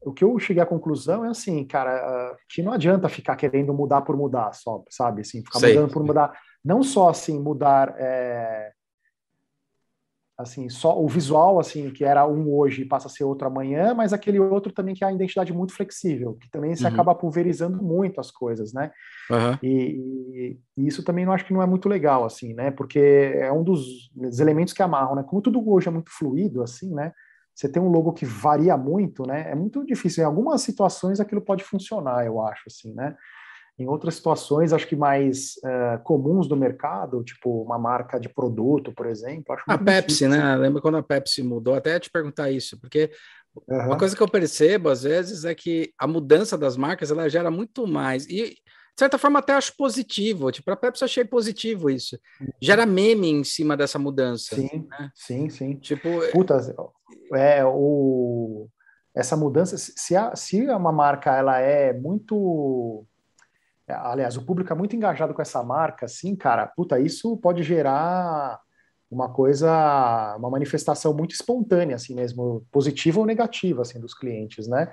o 0.00 0.12
que 0.12 0.24
eu 0.24 0.36
cheguei 0.38 0.62
à 0.62 0.66
conclusão 0.66 1.24
é 1.24 1.28
assim, 1.28 1.64
cara, 1.64 2.36
que 2.48 2.62
não 2.62 2.72
adianta 2.72 3.08
ficar 3.08 3.36
querendo 3.36 3.72
mudar 3.72 4.02
por 4.02 4.16
mudar, 4.16 4.52
só, 4.52 4.82
sabe, 4.90 5.20
assim, 5.20 5.44
ficar 5.44 5.60
Sei. 5.60 5.74
mudando 5.74 5.92
por 5.92 6.02
mudar, 6.02 6.32
não 6.64 6.82
só 6.82 7.08
assim 7.08 7.40
mudar 7.40 7.94
é, 7.98 8.72
assim, 10.38 10.68
só 10.68 10.96
o 11.02 11.08
visual, 11.08 11.58
assim, 11.58 11.90
que 11.90 12.04
era 12.04 12.24
um 12.24 12.54
hoje 12.54 12.84
passa 12.84 13.08
a 13.08 13.10
ser 13.10 13.24
outro 13.24 13.48
amanhã, 13.48 13.92
mas 13.92 14.12
aquele 14.12 14.38
outro 14.38 14.72
também 14.72 14.94
que 14.94 15.02
é 15.02 15.08
a 15.08 15.12
identidade 15.12 15.52
muito 15.52 15.74
flexível, 15.74 16.34
que 16.40 16.48
também 16.48 16.76
se 16.76 16.84
uhum. 16.84 16.90
acaba 16.90 17.12
pulverizando 17.12 17.82
muito 17.82 18.20
as 18.20 18.30
coisas, 18.30 18.72
né? 18.72 18.92
Uhum. 19.28 19.58
E, 19.60 20.60
e, 20.76 20.86
isso 20.86 21.02
também 21.02 21.26
não 21.26 21.32
acho 21.32 21.44
que 21.44 21.52
não 21.52 21.60
é 21.60 21.66
muito 21.66 21.88
legal, 21.88 22.24
assim, 22.24 22.54
né? 22.54 22.70
Porque 22.70 23.32
é 23.34 23.50
um 23.50 23.64
dos, 23.64 24.08
dos, 24.14 24.38
elementos 24.38 24.72
que 24.72 24.82
amarram, 24.82 25.16
né? 25.16 25.24
Como 25.24 25.42
tudo 25.42 25.68
hoje 25.68 25.88
é 25.88 25.90
muito 25.90 26.10
fluido, 26.16 26.62
assim, 26.62 26.94
né? 26.94 27.12
Você 27.52 27.68
tem 27.68 27.82
um 27.82 27.90
logo 27.90 28.12
que 28.12 28.24
varia 28.24 28.76
muito, 28.76 29.26
né? 29.26 29.50
É 29.50 29.56
muito 29.56 29.84
difícil. 29.84 30.22
Em 30.22 30.26
algumas 30.26 30.62
situações 30.62 31.18
aquilo 31.18 31.40
pode 31.40 31.64
funcionar, 31.64 32.24
eu 32.24 32.40
acho, 32.40 32.62
assim, 32.68 32.94
né? 32.94 33.16
Em 33.78 33.86
outras 33.86 34.16
situações, 34.16 34.72
acho 34.72 34.86
que 34.86 34.96
mais 34.96 35.54
uh, 35.58 36.02
comuns 36.02 36.48
do 36.48 36.56
mercado, 36.56 37.22
tipo 37.22 37.62
uma 37.62 37.78
marca 37.78 38.18
de 38.18 38.28
produto, 38.28 38.92
por 38.92 39.06
exemplo. 39.06 39.56
a 39.66 39.78
Pepsi, 39.78 40.00
difícil. 40.00 40.28
né? 40.30 40.56
Lembra 40.56 40.82
quando 40.82 40.96
a 40.96 41.02
Pepsi 41.02 41.42
mudou? 41.42 41.74
Até 41.74 41.98
te 42.00 42.10
perguntar 42.10 42.50
isso, 42.50 42.78
porque 42.80 43.10
uhum. 43.68 43.86
uma 43.86 43.98
coisa 43.98 44.16
que 44.16 44.22
eu 44.22 44.28
percebo 44.28 44.88
às 44.88 45.04
vezes 45.04 45.44
é 45.44 45.54
que 45.54 45.92
a 45.96 46.06
mudança 46.06 46.58
das 46.58 46.76
marcas 46.76 47.10
ela 47.10 47.28
gera 47.28 47.50
muito 47.50 47.86
mais. 47.86 48.26
E 48.26 48.50
de 48.50 49.00
certa 49.00 49.16
forma 49.16 49.38
até 49.38 49.52
acho 49.52 49.76
positivo. 49.76 50.50
Tipo, 50.50 50.72
a 50.72 50.76
Pepsi 50.76 51.04
achei 51.04 51.24
positivo 51.24 51.88
isso. 51.88 52.18
Uhum. 52.40 52.48
Gera 52.60 52.84
meme 52.84 53.30
em 53.30 53.44
cima 53.44 53.76
dessa 53.76 53.98
mudança. 53.98 54.56
Sim, 54.56 54.88
né? 54.90 55.10
sim, 55.14 55.48
sim. 55.48 55.76
Tipo, 55.76 56.08
Puta, 56.32 56.56
é 57.32 57.64
o 57.64 58.68
essa 59.18 59.36
mudança, 59.36 59.76
se, 59.76 60.14
a, 60.14 60.36
se 60.36 60.64
uma 60.66 60.92
marca 60.92 61.36
ela 61.36 61.58
é 61.58 61.92
muito 61.92 63.04
é, 63.16 63.17
aliás, 63.92 64.36
o 64.36 64.44
público 64.44 64.72
é 64.72 64.76
muito 64.76 64.94
engajado 64.94 65.34
com 65.34 65.42
essa 65.42 65.62
marca, 65.62 66.06
assim, 66.06 66.34
cara, 66.36 66.66
puta, 66.66 66.98
isso 66.98 67.36
pode 67.38 67.62
gerar 67.62 68.60
uma 69.10 69.32
coisa, 69.32 70.36
uma 70.38 70.50
manifestação 70.50 71.14
muito 71.14 71.32
espontânea, 71.32 71.96
assim 71.96 72.14
mesmo, 72.14 72.66
positiva 72.70 73.20
ou 73.20 73.26
negativa, 73.26 73.82
assim, 73.82 73.98
dos 73.98 74.14
clientes, 74.14 74.68
né? 74.68 74.92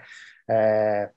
É, 0.49 1.09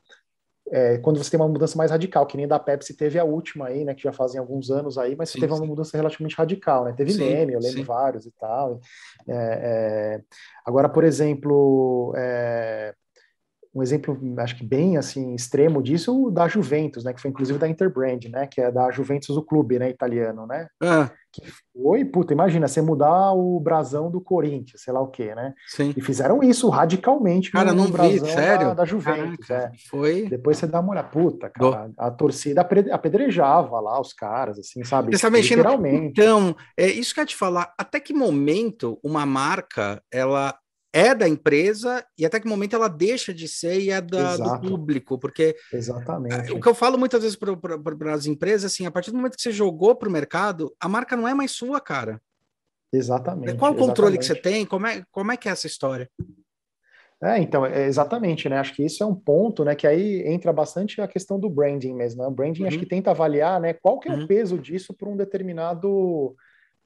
é, 0.70 0.98
quando 0.98 1.22
você 1.22 1.30
tem 1.30 1.40
uma 1.40 1.48
mudança 1.48 1.76
mais 1.78 1.90
radical, 1.90 2.26
que 2.26 2.36
nem 2.36 2.46
da 2.46 2.58
Pepsi 2.58 2.94
teve 2.94 3.18
a 3.18 3.24
última 3.24 3.68
aí, 3.68 3.84
né, 3.84 3.94
que 3.94 4.02
já 4.02 4.12
fazem 4.12 4.38
alguns 4.38 4.70
anos 4.70 4.98
aí, 4.98 5.16
mas 5.16 5.30
sim, 5.30 5.40
teve 5.40 5.52
sim. 5.52 5.60
uma 5.60 5.66
mudança 5.66 5.96
relativamente 5.96 6.36
radical, 6.36 6.84
né? 6.84 6.92
Teve 6.92 7.12
sim, 7.12 7.20
meme, 7.20 7.54
eu 7.54 7.60
lembro 7.60 7.84
vários 7.84 8.26
e 8.26 8.32
tal. 8.32 8.80
É, 9.26 9.34
é, 9.34 10.20
agora, 10.66 10.88
por 10.88 11.04
exemplo, 11.04 12.12
é, 12.16 12.94
um 13.74 13.82
exemplo, 13.82 14.18
acho 14.38 14.56
que 14.56 14.64
bem 14.64 14.96
assim 14.96 15.34
extremo 15.34 15.82
disso, 15.82 16.26
o 16.26 16.30
da 16.30 16.48
Juventus, 16.48 17.04
né, 17.04 17.12
que 17.12 17.20
foi 17.20 17.30
inclusive 17.30 17.58
da 17.58 17.68
Interbrand, 17.68 18.24
né, 18.30 18.46
que 18.46 18.60
é 18.60 18.70
da 18.70 18.90
Juventus 18.90 19.36
o 19.36 19.42
clube, 19.42 19.78
né, 19.78 19.90
italiano, 19.90 20.46
né? 20.46 20.68
Ah. 20.82 21.10
Que 21.30 21.42
foi, 21.74 22.04
puta, 22.04 22.32
imagina 22.32 22.66
você 22.66 22.80
mudar 22.80 23.32
o 23.32 23.60
brasão 23.60 24.10
do 24.10 24.20
Corinthians, 24.20 24.80
sei 24.82 24.92
lá 24.92 25.00
o 25.00 25.08
quê, 25.08 25.34
né? 25.34 25.52
Sim. 25.66 25.92
E 25.96 26.00
fizeram 26.00 26.42
isso 26.42 26.68
radicalmente 26.70 27.52
cara, 27.52 27.72
no, 27.72 27.84
não 27.84 27.90
brasão 27.90 28.10
vi, 28.10 28.32
sério? 28.32 28.68
Da, 28.68 28.74
da 28.74 28.84
Juventus, 28.84 29.46
Caraca, 29.46 29.74
é. 29.74 29.78
Foi. 29.90 30.26
Depois 30.28 30.56
você 30.56 30.66
dá 30.66 30.80
uma 30.80 30.92
olhada, 30.92 31.08
puta, 31.08 31.50
cara, 31.50 31.90
a 31.98 32.10
torcida 32.10 32.62
apedrejava 32.62 33.78
lá 33.78 34.00
os 34.00 34.12
caras, 34.12 34.58
assim, 34.58 34.82
sabe? 34.84 35.16
Você 35.16 35.22
tá 35.22 35.30
mexendo... 35.30 35.58
Literalmente. 35.58 36.06
Então, 36.06 36.56
é 36.76 36.86
isso 36.86 37.12
que 37.12 37.20
eu 37.20 37.22
ia 37.22 37.26
te 37.26 37.36
falar, 37.36 37.74
até 37.78 38.00
que 38.00 38.14
momento 38.14 38.98
uma 39.04 39.26
marca, 39.26 40.02
ela 40.10 40.58
é 40.92 41.14
da 41.14 41.28
empresa 41.28 42.04
e 42.16 42.24
até 42.24 42.40
que 42.40 42.48
momento 42.48 42.74
ela 42.74 42.88
deixa 42.88 43.32
de 43.32 43.46
ser 43.46 43.80
e 43.80 43.90
é 43.90 44.00
da, 44.00 44.36
do 44.36 44.60
público, 44.60 45.18
porque 45.18 45.56
Exatamente. 45.72 46.52
o 46.52 46.60
que 46.60 46.68
eu 46.68 46.74
falo 46.74 46.98
muitas 46.98 47.22
vezes 47.22 47.36
para 47.36 48.14
as 48.14 48.26
empresas, 48.26 48.72
assim, 48.72 48.86
a 48.86 48.90
partir 48.90 49.10
do 49.10 49.16
momento 49.16 49.36
que 49.36 49.42
você 49.42 49.52
jogou 49.52 49.94
para 49.94 50.08
o 50.08 50.12
mercado, 50.12 50.74
a 50.80 50.88
marca 50.88 51.16
não 51.16 51.28
é 51.28 51.34
mais 51.34 51.52
sua, 51.52 51.80
cara. 51.80 52.20
Exatamente. 52.92 53.58
Qual 53.58 53.72
o 53.72 53.76
controle 53.76 54.16
exatamente. 54.16 54.18
que 54.18 54.24
você 54.24 54.34
tem? 54.56 54.66
Como 54.66 54.86
é, 54.86 55.02
como 55.10 55.30
é 55.30 55.36
que 55.36 55.48
é 55.48 55.52
essa 55.52 55.66
história? 55.66 56.08
É, 57.22 57.38
então, 57.38 57.66
é 57.66 57.86
exatamente, 57.86 58.48
né? 58.48 58.58
Acho 58.58 58.72
que 58.72 58.84
isso 58.84 59.02
é 59.02 59.06
um 59.06 59.14
ponto, 59.14 59.64
né? 59.64 59.74
Que 59.74 59.86
aí 59.86 60.22
entra 60.24 60.52
bastante 60.52 61.00
a 61.00 61.08
questão 61.08 61.38
do 61.38 61.50
branding 61.50 61.92
mesmo. 61.92 62.22
Né? 62.22 62.28
O 62.28 62.30
branding 62.30 62.62
uhum. 62.62 62.68
acho 62.68 62.78
que 62.78 62.86
tenta 62.86 63.10
avaliar, 63.10 63.60
né? 63.60 63.72
Qual 63.72 63.98
que 63.98 64.08
é 64.08 64.12
uhum. 64.12 64.22
o 64.22 64.26
peso 64.28 64.56
disso 64.56 64.94
para 64.94 65.08
um 65.08 65.16
determinado 65.16 66.36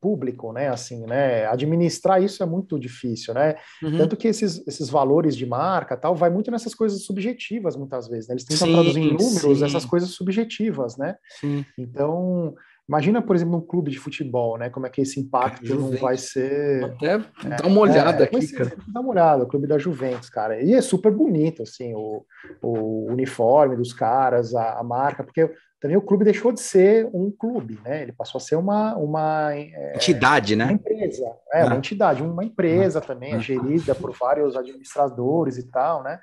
público, 0.02 0.52
né? 0.52 0.68
Assim, 0.68 1.06
né? 1.06 1.46
Administrar 1.46 2.20
isso 2.20 2.42
é 2.42 2.46
muito 2.46 2.76
difícil, 2.76 3.32
né? 3.32 3.54
Uhum. 3.80 3.96
Tanto 3.96 4.16
que 4.16 4.26
esses, 4.26 4.66
esses 4.66 4.90
valores 4.90 5.36
de 5.36 5.46
marca 5.46 5.96
tal 5.96 6.16
vai 6.16 6.28
muito 6.28 6.50
nessas 6.50 6.74
coisas 6.74 7.04
subjetivas 7.04 7.76
muitas 7.76 8.08
vezes. 8.08 8.28
Né? 8.28 8.34
Eles 8.34 8.44
tentam 8.44 8.66
sim, 8.66 8.74
traduzir 8.74 9.00
em 9.00 9.12
números 9.12 9.58
sim. 9.58 9.64
essas 9.64 9.84
coisas 9.84 10.10
subjetivas, 10.10 10.96
né? 10.96 11.14
Sim. 11.40 11.64
Então 11.78 12.54
Imagina, 12.88 13.22
por 13.22 13.36
exemplo, 13.36 13.54
num 13.54 13.64
clube 13.64 13.92
de 13.92 13.98
futebol, 13.98 14.58
né? 14.58 14.68
Como 14.68 14.86
é 14.86 14.90
que 14.90 15.00
esse 15.00 15.18
impacto 15.20 15.62
cara, 15.66 15.80
não 15.80 15.92
vai 15.92 16.16
ser. 16.18 16.84
Até 16.84 17.14
é, 17.14 17.56
dá 17.56 17.66
uma 17.66 17.80
olhada 17.80 18.24
é, 18.24 18.26
aqui, 18.26 18.52
cara. 18.52 18.72
Dá 18.88 19.00
uma 19.00 19.10
olhada, 19.10 19.44
o 19.44 19.46
clube 19.46 19.68
da 19.68 19.78
Juventus, 19.78 20.28
cara. 20.28 20.60
E 20.60 20.74
é 20.74 20.82
super 20.82 21.12
bonito, 21.12 21.62
assim, 21.62 21.94
o, 21.94 22.24
o 22.60 23.06
uniforme 23.08 23.76
dos 23.76 23.92
caras, 23.92 24.52
a, 24.54 24.80
a 24.80 24.82
marca, 24.82 25.22
porque 25.22 25.48
também 25.82 25.96
o 25.96 26.02
clube 26.02 26.24
deixou 26.24 26.52
de 26.52 26.60
ser 26.60 27.10
um 27.12 27.28
clube, 27.28 27.76
né? 27.84 28.02
Ele 28.02 28.12
passou 28.12 28.38
a 28.38 28.40
ser 28.40 28.54
uma, 28.54 28.94
uma 28.94 29.52
é, 29.52 29.94
entidade, 29.96 30.54
né? 30.54 30.66
Uma 30.66 30.74
empresa, 30.74 31.36
é, 31.52 31.62
ah. 31.62 31.66
uma 31.66 31.74
entidade, 31.74 32.22
uma 32.22 32.44
empresa 32.44 33.00
ah. 33.00 33.02
também, 33.02 33.34
ah. 33.34 33.40
gerida 33.40 33.92
por 33.92 34.16
vários 34.16 34.56
administradores 34.56 35.58
e 35.58 35.68
tal, 35.68 36.04
né? 36.04 36.20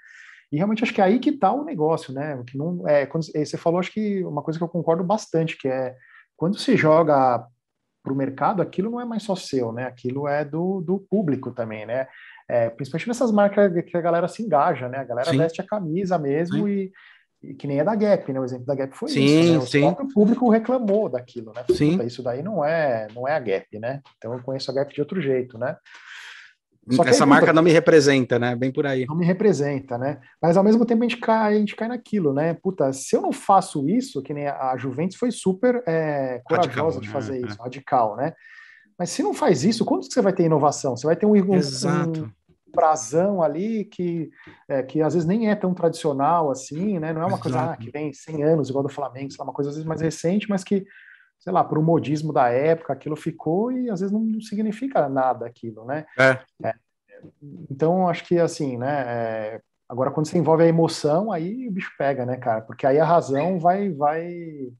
E 0.49 0.55
realmente 0.55 0.82
acho 0.82 0.93
que 0.93 1.01
é 1.01 1.03
aí 1.03 1.20
que 1.20 1.32
está 1.32 1.51
o 1.51 1.66
negócio, 1.66 2.14
né? 2.14 2.41
Que 2.47 2.57
não 2.57 2.88
é 2.88 3.05
quando 3.05 3.26
você 3.26 3.57
falou, 3.57 3.82
acho 3.82 3.91
que 3.91 4.24
uma 4.24 4.41
coisa 4.41 4.57
que 4.57 4.64
eu 4.64 4.70
concordo 4.70 5.03
bastante, 5.03 5.57
que 5.57 5.68
é 5.68 5.93
quando 6.38 6.57
se 6.57 6.78
joga 6.78 7.45
para 8.01 8.14
o 8.14 8.16
mercado, 8.16 8.62
aquilo 8.62 8.89
não 8.89 9.01
é 9.01 9.05
mais 9.05 9.24
só 9.24 9.36
seu, 9.36 9.74
né? 9.74 9.84
Aquilo 9.84 10.26
é 10.26 10.45
do, 10.45 10.80
do 10.80 10.99
público 10.99 11.51
também, 11.51 11.86
né? 11.86 12.07
É, 12.47 12.70
principalmente 12.70 13.10
nessas 13.10 13.30
marcas 13.30 13.74
que 13.84 13.97
a 13.97 14.01
galera 14.01 14.30
se 14.30 14.41
engaja, 14.41 14.88
né? 14.88 14.99
A 14.99 15.03
galera 15.03 15.32
Sim. 15.32 15.38
veste 15.38 15.60
a 15.60 15.68
camisa 15.68 16.18
mesmo 16.18 16.66
e 16.66 16.89
e 16.89 16.91
que 17.57 17.67
nem 17.67 17.79
é 17.79 17.83
da 17.83 17.95
Gap, 17.95 18.31
né? 18.31 18.39
O 18.39 18.43
exemplo 18.43 18.65
da 18.65 18.75
Gap 18.75 18.95
foi 18.95 19.09
sim, 19.09 19.23
isso, 19.23 19.51
né? 19.51 19.57
O 19.57 19.65
sim. 19.65 19.81
próprio 19.81 20.07
público 20.13 20.49
reclamou 20.49 21.09
daquilo, 21.09 21.53
né? 21.55 21.63
Sim. 21.73 22.01
Isso 22.03 22.21
daí 22.21 22.43
não 22.43 22.63
é, 22.63 23.07
não 23.15 23.27
é 23.27 23.33
a 23.33 23.39
Gap, 23.39 23.79
né? 23.79 24.01
Então 24.17 24.33
eu 24.33 24.43
conheço 24.43 24.69
a 24.69 24.73
Gap 24.73 24.93
de 24.93 24.99
outro 24.99 25.21
jeito, 25.21 25.57
né? 25.57 25.75
Essa 27.05 27.23
aí, 27.23 27.29
marca 27.29 27.53
não 27.53 27.61
me 27.61 27.71
representa, 27.71 28.39
né? 28.39 28.55
Bem 28.55 28.71
por 28.71 28.85
aí. 28.85 29.05
Não 29.05 29.15
me 29.15 29.25
representa, 29.25 29.97
né? 29.97 30.19
Mas 30.41 30.57
ao 30.57 30.63
mesmo 30.63 30.85
tempo 30.85 31.03
a 31.03 31.07
gente 31.07 31.19
cai, 31.19 31.55
a 31.55 31.59
gente 31.59 31.75
cai 31.75 31.87
naquilo, 31.87 32.33
né? 32.33 32.55
Puta, 32.55 32.91
se 32.91 33.15
eu 33.15 33.21
não 33.21 33.31
faço 33.31 33.87
isso, 33.87 34.23
que 34.23 34.33
nem 34.33 34.47
a 34.47 34.75
Juventus 34.77 35.15
foi 35.15 35.31
super 35.31 35.83
é, 35.87 36.41
corajosa 36.43 36.97
radical, 36.97 37.01
de 37.01 37.09
fazer 37.09 37.39
né? 37.39 37.47
isso, 37.47 37.57
é. 37.59 37.63
radical, 37.63 38.15
né? 38.15 38.33
Mas 38.97 39.11
se 39.11 39.21
não 39.23 39.33
faz 39.33 39.63
isso, 39.63 39.85
quando 39.85 40.07
que 40.07 40.13
você 40.13 40.21
vai 40.21 40.33
ter 40.33 40.43
inovação? 40.43 40.97
Você 40.97 41.05
vai 41.05 41.15
ter 41.15 41.25
um, 41.25 41.31
um, 41.31 41.55
Exato. 41.55 42.29
Brasão 42.74 43.41
ali 43.41 43.86
que, 43.86 44.30
é, 44.67 44.84
que 44.84 45.01
às 45.01 45.13
vezes 45.13 45.28
nem 45.28 45.49
é 45.49 45.55
tão 45.55 45.74
tradicional 45.74 46.51
assim, 46.51 46.99
né? 46.99 47.13
Não 47.13 47.22
é 47.22 47.26
uma 47.26 47.39
coisa 47.39 47.72
ah, 47.72 47.78
que 47.78 47.91
vem 47.91 48.13
100 48.13 48.43
anos, 48.43 48.70
igual 48.70 48.84
do 48.84 48.89
Flamengo, 48.89 49.32
sei 49.32 49.39
lá, 49.39 49.45
uma 49.45 49.53
coisa 49.53 49.70
às 49.70 49.76
vezes 49.76 49.88
mais 49.88 50.01
recente, 50.01 50.49
mas 50.49 50.63
que, 50.63 50.86
sei 51.39 51.51
lá, 51.53 51.63
por 51.63 51.78
um 51.78 51.84
modismo 51.84 52.34
da 52.34 52.49
época, 52.49 52.93
aquilo 52.93 53.15
ficou 53.15 53.72
e 53.72 53.89
às 53.89 53.99
vezes 53.99 54.13
não 54.13 54.39
significa 54.41 55.07
nada 55.09 55.45
aquilo, 55.45 55.86
né? 55.86 56.05
É. 56.17 56.39
é. 56.63 56.74
Então, 57.70 58.07
acho 58.07 58.24
que 58.26 58.39
assim, 58.39 58.78
né? 58.78 59.03
É, 59.07 59.61
agora, 59.88 60.11
quando 60.11 60.28
você 60.28 60.38
envolve 60.38 60.63
a 60.63 60.67
emoção, 60.67 61.32
aí 61.32 61.67
o 61.67 61.72
bicho 61.72 61.91
pega, 61.97 62.26
né, 62.26 62.38
cara? 62.38 62.61
Porque 62.61 62.86
aí 62.86 62.99
a 62.99 63.05
razão 63.05 63.59
vai, 63.59 63.89
vai 63.89 64.72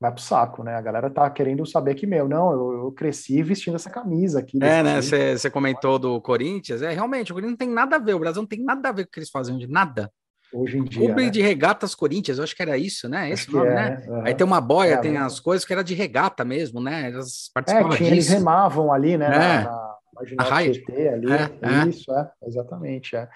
vai 0.00 0.12
pro 0.12 0.22
saco, 0.22 0.62
né? 0.62 0.74
A 0.74 0.80
galera 0.80 1.10
tá 1.10 1.28
querendo 1.28 1.66
saber 1.66 1.94
que, 1.94 2.06
meu, 2.06 2.28
não, 2.28 2.52
eu, 2.52 2.72
eu 2.84 2.92
cresci 2.92 3.42
vestindo 3.42 3.74
essa 3.74 3.90
camisa 3.90 4.38
aqui. 4.38 4.58
É, 4.62 4.82
né? 4.82 5.00
Você 5.00 5.50
comentou 5.50 5.98
do 5.98 6.20
Corinthians, 6.20 6.82
é, 6.82 6.92
realmente, 6.92 7.32
o 7.32 7.34
Corinthians 7.34 7.58
não 7.58 7.66
tem 7.66 7.74
nada 7.74 7.96
a 7.96 7.98
ver, 7.98 8.14
o 8.14 8.18
Brasil 8.18 8.42
não 8.42 8.48
tem 8.48 8.62
nada 8.62 8.88
a 8.88 8.92
ver 8.92 9.04
com 9.04 9.08
o 9.08 9.12
que 9.12 9.18
eles 9.18 9.30
fazem 9.30 9.58
de 9.58 9.66
nada. 9.66 10.10
Hoje 10.52 10.78
em 10.78 10.84
dia. 10.84 11.04
Clube 11.04 11.24
né? 11.24 11.30
de 11.30 11.42
regatas 11.42 11.94
Corinthians, 11.94 12.38
eu 12.38 12.44
acho 12.44 12.56
que 12.56 12.62
era 12.62 12.78
isso, 12.78 13.08
né? 13.08 13.30
Esse 13.30 13.52
nome, 13.52 13.68
é, 13.68 13.74
né? 13.74 14.04
Uhum. 14.08 14.22
Aí 14.24 14.34
tem 14.34 14.46
uma 14.46 14.60
boia, 14.60 14.94
é, 14.94 14.96
tem 14.96 15.12
né? 15.12 15.18
as 15.18 15.38
coisas 15.38 15.64
que 15.64 15.72
era 15.72 15.84
de 15.84 15.94
regata 15.94 16.44
mesmo, 16.44 16.80
né? 16.80 17.08
Eles 17.08 17.50
participavam 17.52 17.92
é, 17.92 17.96
tinha, 17.96 18.10
Eles 18.10 18.28
remavam 18.28 18.90
ali, 18.90 19.18
né? 19.18 19.26
É. 19.26 19.28
Na, 19.28 19.62
na, 19.64 20.44
na, 20.44 20.50
na 20.50 20.56
ali. 20.56 20.82
É, 21.30 21.88
isso, 21.88 22.10
é, 22.12 22.30
exatamente. 22.46 23.14
É. 23.14 23.28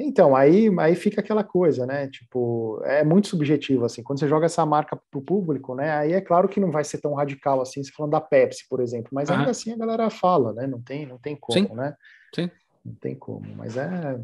Então, 0.00 0.36
aí, 0.36 0.70
aí 0.78 0.94
fica 0.94 1.20
aquela 1.20 1.42
coisa, 1.42 1.84
né? 1.84 2.08
Tipo, 2.08 2.80
é 2.84 3.02
muito 3.02 3.28
subjetivo, 3.28 3.84
assim. 3.84 4.02
Quando 4.02 4.20
você 4.20 4.28
joga 4.28 4.46
essa 4.46 4.64
marca 4.64 4.96
para 4.96 5.18
o 5.18 5.22
público, 5.22 5.74
né? 5.74 5.90
Aí 5.92 6.12
é 6.12 6.20
claro 6.20 6.48
que 6.48 6.60
não 6.60 6.70
vai 6.70 6.84
ser 6.84 6.98
tão 6.98 7.14
radical 7.14 7.60
assim, 7.60 7.82
se 7.82 7.90
falando 7.92 8.12
da 8.12 8.20
Pepsi, 8.20 8.66
por 8.68 8.80
exemplo. 8.80 9.10
Mas 9.12 9.30
ainda 9.30 9.50
assim 9.50 9.72
a 9.72 9.76
galera 9.76 10.08
fala, 10.08 10.52
né? 10.52 10.66
Não 10.66 10.80
tem, 10.80 11.04
não 11.04 11.18
tem 11.18 11.36
como, 11.36 11.68
Sim. 11.68 11.74
né? 11.74 11.94
Sim. 12.34 12.50
Não 12.84 12.94
tem 12.94 13.14
como. 13.14 13.46
Mas 13.56 13.76
é, 13.76 14.20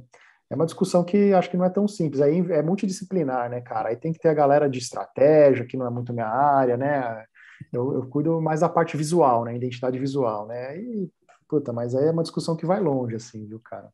é 0.51 0.55
uma 0.55 0.67
discussão 0.67 1.03
que 1.03 1.33
acho 1.33 1.51
que 1.51 1.57
não 1.57 1.65
é 1.65 1.71
tão 1.71 1.89
simples. 1.89 2.21
Aí 2.21 2.39
é 2.53 2.63
multidisciplinar, 2.63 3.51
né, 3.51 3.61
cara? 3.61 3.89
Aí 3.89 3.97
tem 3.97 4.13
que 4.13 4.21
ter 4.21 4.29
a 4.29 4.35
galera 4.35 4.69
de 4.69 4.79
estratégia, 4.79 5.67
que 5.67 5.77
não 5.77 5.87
é 5.87 5.91
muito 5.91 6.13
minha 6.13 6.29
área, 6.29 6.77
né? 6.77 7.25
Eu, 7.73 7.95
eu 7.95 8.07
cuido 8.07 8.41
mais 8.41 8.61
da 8.61 8.69
parte 8.69 8.97
visual, 8.97 9.45
né? 9.45 9.57
Identidade 9.57 9.99
visual, 9.99 10.47
né? 10.47 10.79
E, 10.79 11.11
puta, 11.49 11.73
mas 11.73 11.95
aí 11.95 12.07
é 12.07 12.11
uma 12.11 12.23
discussão 12.23 12.57
que 12.57 12.67
vai 12.67 12.81
longe, 12.81 13.17
assim, 13.17 13.45
viu, 13.47 13.61
cara? 13.61 13.89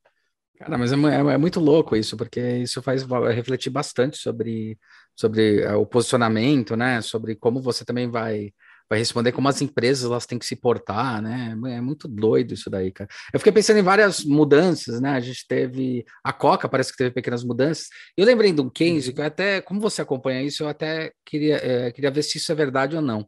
Cara, 0.60 0.76
mas 0.76 0.92
é, 0.92 0.96
é, 0.96 1.34
é, 1.34 1.38
muito 1.38 1.58
louco 1.58 1.96
isso, 1.96 2.18
porque 2.18 2.38
isso 2.58 2.82
faz 2.82 3.02
refletir 3.34 3.70
bastante 3.70 4.18
sobre, 4.18 4.78
sobre 5.16 5.62
é, 5.62 5.74
o 5.74 5.86
posicionamento, 5.86 6.76
né? 6.76 7.00
Sobre 7.00 7.34
como 7.34 7.62
você 7.62 7.82
também 7.82 8.10
vai, 8.10 8.52
vai 8.88 8.98
responder, 8.98 9.32
como 9.32 9.48
as 9.48 9.62
empresas 9.62 10.04
elas 10.04 10.26
têm 10.26 10.38
que 10.38 10.44
se 10.44 10.54
portar, 10.54 11.22
né? 11.22 11.56
É 11.68 11.80
muito 11.80 12.06
doido 12.06 12.52
isso 12.52 12.68
daí, 12.68 12.92
cara. 12.92 13.08
Eu 13.32 13.40
fiquei 13.40 13.54
pensando 13.54 13.78
em 13.78 13.82
várias 13.82 14.22
mudanças, 14.22 15.00
né? 15.00 15.12
A 15.12 15.20
gente 15.20 15.46
teve 15.48 16.04
a 16.22 16.30
Coca, 16.30 16.68
parece 16.68 16.92
que 16.92 16.98
teve 16.98 17.10
pequenas 17.10 17.42
mudanças. 17.42 17.86
Eu 18.14 18.26
lembrei 18.26 18.52
de 18.52 18.60
um 18.60 18.68
case 18.68 19.14
que 19.14 19.20
eu 19.22 19.24
até, 19.24 19.62
como 19.62 19.80
você 19.80 20.02
acompanha 20.02 20.42
isso, 20.42 20.62
eu 20.62 20.68
até 20.68 21.10
queria, 21.24 21.56
é, 21.56 21.90
queria 21.90 22.10
ver 22.10 22.22
se 22.22 22.36
isso 22.36 22.52
é 22.52 22.54
verdade 22.54 22.94
ou 22.96 23.00
não 23.00 23.26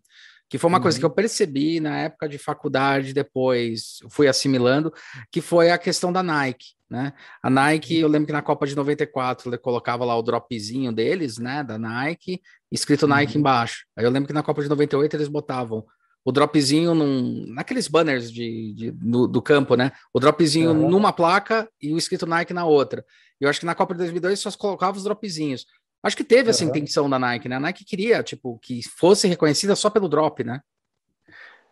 que 0.53 0.59
foi 0.59 0.69
uma 0.69 0.77
uhum. 0.77 0.83
coisa 0.83 0.99
que 0.99 1.05
eu 1.07 1.09
percebi 1.09 1.81
na 1.81 2.01
época 2.01 2.29
de 2.29 2.37
faculdade, 2.37 3.15
depois 3.15 4.01
fui 4.11 4.29
assimilando, 4.29 4.93
que 5.31 5.41
foi 5.41 5.71
a 5.71 5.79
questão 5.79 6.13
da 6.13 6.23
Nike, 6.23 6.75
né? 6.91 7.15
A 7.43 7.49
Nike, 7.49 7.97
eu 7.97 8.07
lembro 8.07 8.27
que 8.27 8.35
na 8.35 8.43
Copa 8.43 8.67
de 8.67 8.77
94 8.77 9.49
ele 9.49 9.57
colocava 9.57 10.05
lá 10.05 10.15
o 10.15 10.21
dropzinho 10.21 10.93
deles, 10.93 11.39
né, 11.39 11.65
da 11.65 11.79
Nike, 11.79 12.43
escrito 12.71 13.05
uhum. 13.05 13.09
Nike 13.09 13.39
embaixo. 13.39 13.87
Aí 13.97 14.05
eu 14.05 14.11
lembro 14.11 14.27
que 14.27 14.35
na 14.35 14.43
Copa 14.43 14.63
de 14.63 14.69
98 14.69 15.17
eles 15.17 15.29
botavam 15.29 15.87
o 16.23 16.31
dropzinho 16.31 16.95
num, 16.95 17.47
naqueles 17.49 17.89
banners 17.89 18.31
de, 18.31 18.75
de 18.75 18.95
no, 19.01 19.27
do 19.27 19.41
campo, 19.41 19.75
né? 19.75 19.91
O 20.13 20.21
dropzinho 20.21 20.73
uhum. 20.73 20.91
numa 20.91 21.15
placa 21.15 21.67
e 21.81 21.95
o 21.95 21.97
escrito 21.97 22.27
Nike 22.27 22.53
na 22.53 22.67
outra. 22.67 23.03
Eu 23.41 23.49
acho 23.49 23.59
que 23.59 23.67
na 23.67 23.75
Copa 23.75 23.95
de 23.95 24.01
2002 24.01 24.39
só 24.39 24.53
colocava 24.53 24.99
os 24.99 25.05
dropzinhos. 25.05 25.65
Acho 26.03 26.17
que 26.17 26.25
teve 26.25 26.51
essa 26.51 26.65
intenção 26.65 27.09
da 27.09 27.19
Nike, 27.19 27.49
né? 27.49 27.57
A 27.57 27.61
Nike 27.61 27.85
queria, 27.85 28.23
tipo, 28.23 28.59
que 28.61 28.81
fosse 28.83 29.29
reconhecida 29.29 29.77
só 29.77 29.89
pelo 29.89 30.09
drop, 30.09 30.43
né? 30.43 30.61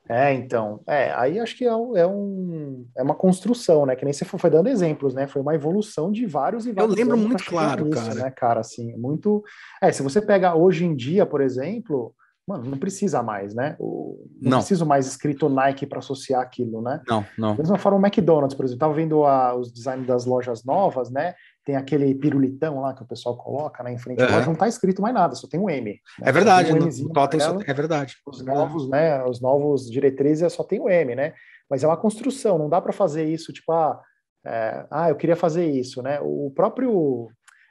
É, 0.09 0.33
então, 0.35 0.81
é, 0.89 1.13
aí 1.13 1.39
acho 1.39 1.57
que 1.57 1.65
é, 1.65 1.69
é, 1.69 2.07
um, 2.07 2.85
é 2.97 3.03
uma 3.03 3.15
construção, 3.15 3.87
né? 3.87 3.95
Que 3.95 4.05
nem 4.05 4.13
você 4.13 4.25
foi, 4.25 4.41
foi, 4.41 4.51
dando 4.51 4.69
exemplos, 4.69 5.15
né? 5.15 5.29
Foi 5.29 5.41
uma 5.41 5.55
evolução 5.55 6.11
de 6.11 6.27
vários 6.27 6.67
e 6.67 6.73
vários. 6.73 6.97
Eu 6.97 7.05
lembro 7.05 7.17
muito 7.17 7.45
claro, 7.45 7.85
nisso, 7.85 8.03
cara. 8.03 8.15
Né, 8.15 8.31
cara, 8.31 8.61
assim, 8.61 8.97
muito. 8.97 9.45
É, 9.81 9.93
se 9.93 10.03
você 10.03 10.21
pega 10.21 10.55
hoje 10.57 10.85
em 10.85 10.97
dia, 10.97 11.25
por 11.25 11.41
exemplo, 11.41 12.13
mano, 12.51 12.71
não 12.71 12.79
precisa 12.79 13.23
mais, 13.23 13.55
né? 13.55 13.77
O, 13.79 14.25
não, 14.41 14.53
não. 14.53 14.59
preciso 14.59 14.85
mais 14.85 15.07
escrito 15.07 15.49
Nike 15.49 15.87
para 15.87 15.99
associar 15.99 16.43
aquilo, 16.43 16.83
né? 16.83 17.01
Não, 17.09 17.25
não. 17.39 17.57
Da 17.57 17.63
mesma 17.63 17.79
forma, 17.79 17.99
o 17.99 18.01
McDonald's, 18.01 18.57
por 18.57 18.65
exemplo, 18.65 18.81
tava 18.81 18.95
vendo 18.95 19.25
a, 19.25 19.55
os 19.55 19.73
designs 19.73 20.07
das 20.07 20.27
lojas 20.27 20.65
novas, 20.65 21.11
né? 21.11 21.35
tem 21.65 21.77
aquele 21.77 22.15
pirulitão 22.15 22.81
lá 22.81 22.95
que 22.95 23.03
o 23.03 23.07
pessoal 23.07 23.37
coloca 23.37 23.83
né, 23.83 23.93
em 23.93 23.99
frente, 23.99 24.23
uhum. 24.23 24.45
não 24.47 24.53
está 24.53 24.67
escrito 24.67 25.03
mais 25.03 25.15
nada, 25.15 25.35
só 25.35 25.47
tem 25.47 25.61
um 25.61 25.69
M. 25.69 25.91
Né? 25.91 25.99
É 26.23 26.33
verdade, 26.33 26.73
um 26.73 26.77
no 26.77 27.13
totem 27.13 27.39
só, 27.39 27.59
é 27.65 27.75
verdade. 27.75 28.17
Os 28.27 28.45
novos, 28.45 28.89
né, 28.89 29.23
os 29.25 29.41
novos 29.41 29.91
diretrizes 29.91 30.43
é 30.43 30.49
só 30.49 30.65
tem 30.65 30.81
o 30.81 30.89
M, 30.89 31.15
né? 31.15 31.35
Mas 31.69 31.85
é 31.85 31.87
uma 31.87 31.97
construção, 31.97 32.59
não 32.59 32.69
dá 32.69 32.81
para 32.81 32.93
fazer 32.93 33.25
isso, 33.25 33.53
tipo, 33.53 33.71
ah, 33.73 34.01
é, 34.45 34.87
ah, 34.91 35.11
eu 35.11 35.17
queria 35.17 35.37
fazer 35.37 35.65
isso, 35.67 36.03
né? 36.03 36.19
O 36.23 36.51
próprio 36.55 37.29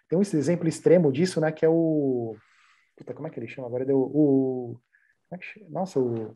tem 0.07 0.17
um 0.17 0.21
exemplo 0.21 0.67
extremo 0.67 1.11
disso, 1.11 1.41
né, 1.41 1.51
que 1.51 1.65
é 1.65 1.69
o 1.69 2.35
Puta, 2.99 3.13
como 3.13 3.27
é 3.27 3.31
que 3.31 3.39
ele 3.39 3.47
chama 3.47 3.67
agora? 3.67 3.85
Deu 3.85 3.97
o, 3.97 4.77
é 5.31 5.37
nossa, 5.69 5.97
o 6.01 6.35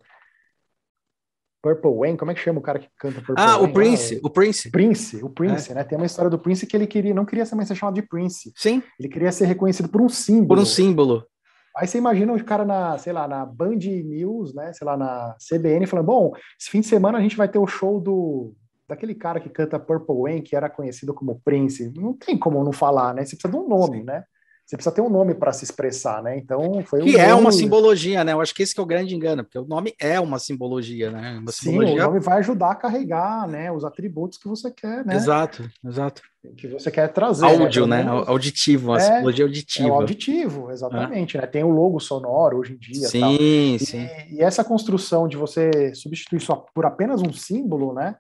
Purple 1.62 1.92
Wayne, 1.94 2.18
como 2.18 2.32
é 2.32 2.34
que 2.34 2.40
chama 2.40 2.60
o 2.60 2.62
cara 2.62 2.80
que 2.80 2.88
canta 2.98 3.20
Purple 3.20 3.36
Ah, 3.38 3.58
Wayne? 3.58 3.70
o 3.70 3.74
Prince, 3.74 4.20
o 4.24 4.30
Prince. 4.30 4.72
Prince, 4.72 5.24
o 5.24 5.30
Prince, 5.30 5.72
é. 5.74 5.76
né? 5.76 5.84
Tem 5.84 5.98
uma 5.98 6.06
história 6.06 6.32
do 6.32 6.40
Prince 6.40 6.66
que 6.66 6.78
ele 6.78 6.88
queria, 6.88 7.14
não 7.14 7.26
queria 7.26 7.44
mais 7.54 7.68
ser 7.68 7.76
chamado 7.76 7.96
de 7.96 8.02
Prince. 8.02 8.54
Sim. 8.56 8.82
Ele 8.98 9.10
queria 9.10 9.30
ser 9.34 9.46
reconhecido 9.46 9.90
por 9.90 10.02
um 10.02 10.08
símbolo. 10.08 10.48
Por 10.48 10.60
um 10.60 10.66
símbolo. 10.66 11.28
Aí 11.76 11.86
você 11.86 11.98
imagina 11.98 12.32
o 12.32 12.46
cara 12.46 12.64
na, 12.64 12.98
sei 12.98 13.12
lá, 13.12 13.28
na 13.28 13.46
Band 13.46 13.76
News, 13.76 14.54
né? 14.54 14.72
Sei 14.72 14.86
lá, 14.86 14.96
na 14.96 15.36
CBN, 15.38 15.86
falando: 15.86 16.06
bom, 16.06 16.32
esse 16.58 16.70
fim 16.70 16.80
de 16.80 16.88
semana 16.88 17.18
a 17.18 17.22
gente 17.22 17.36
vai 17.36 17.50
ter 17.50 17.60
o 17.60 17.68
show 17.68 18.00
do 18.00 18.54
daquele 18.88 19.16
cara 19.16 19.40
que 19.40 19.50
canta 19.50 19.80
Purple 19.80 20.16
Wayne, 20.16 20.42
que 20.42 20.56
era 20.56 20.70
conhecido 20.70 21.14
como 21.14 21.42
Prince. 21.44 21.92
Não 21.96 22.14
tem 22.14 22.38
como 22.38 22.64
não 22.64 22.72
falar, 22.72 23.14
né? 23.14 23.26
Você 23.26 23.36
precisa 23.36 23.52
de 23.52 23.58
um 23.60 23.68
nome, 23.68 24.00
Sim. 24.00 24.04
né? 24.04 24.24
Você 24.66 24.78
precisa 24.78 24.96
ter 24.96 25.02
um 25.02 25.10
nome 25.10 25.36
para 25.36 25.52
se 25.52 25.66
expressar, 25.66 26.24
né? 26.24 26.38
Então 26.38 26.82
foi 26.86 27.02
que 27.02 27.18
é 27.18 27.36
uma 27.36 27.52
simbologia, 27.52 28.24
né? 28.24 28.32
Eu 28.32 28.40
acho 28.40 28.56
que 28.56 28.64
esse 28.64 28.74
que 28.74 28.80
é 28.80 28.84
o 28.84 28.88
grande 28.88 29.14
engano, 29.14 29.44
porque 29.44 29.60
o 29.60 29.66
nome 29.66 29.94
é 30.00 30.18
uma 30.20 30.40
simbologia, 30.40 31.12
né? 31.12 31.38
Uma 31.38 31.52
Sim, 31.52 31.78
o 31.80 31.98
nome 31.98 32.20
vai 32.22 32.40
ajudar 32.40 32.72
a 32.72 32.76
carregar, 32.76 33.46
né? 33.46 33.70
Os 33.72 33.84
atributos 33.84 34.38
que 34.38 34.48
você 34.48 34.72
quer, 34.72 35.06
né? 35.06 35.16
Exato, 35.16 35.70
exato. 35.86 36.22
Que 36.58 36.68
você 36.68 36.90
quer 36.90 37.10
trazer. 37.10 37.46
Áudio, 37.46 37.86
né? 37.86 38.04
né? 38.04 38.10
Auditivo, 38.26 38.94
a 38.94 38.98
é, 38.98 39.00
simbologia 39.02 39.46
auditiva. 39.46 39.88
É 39.88 39.92
o 39.92 39.96
auditivo, 39.96 40.72
exatamente, 40.72 41.38
é. 41.38 41.42
né? 41.42 41.48
Tem 41.48 41.64
o 41.64 41.70
logo 41.70 42.00
sonoro 42.00 42.60
hoje 42.60 42.74
em 42.74 42.78
dia. 42.78 43.08
Sim, 43.08 43.20
tal. 43.20 43.34
E, 43.34 43.80
sim. 43.80 44.10
E 44.32 44.42
essa 44.42 44.64
construção 44.64 45.28
de 45.28 45.36
você 45.36 45.94
substituir 45.94 46.40
só 46.40 46.66
por 46.74 46.86
apenas 46.86 47.22
um 47.22 47.34
símbolo, 47.34 47.94
né? 47.94 48.16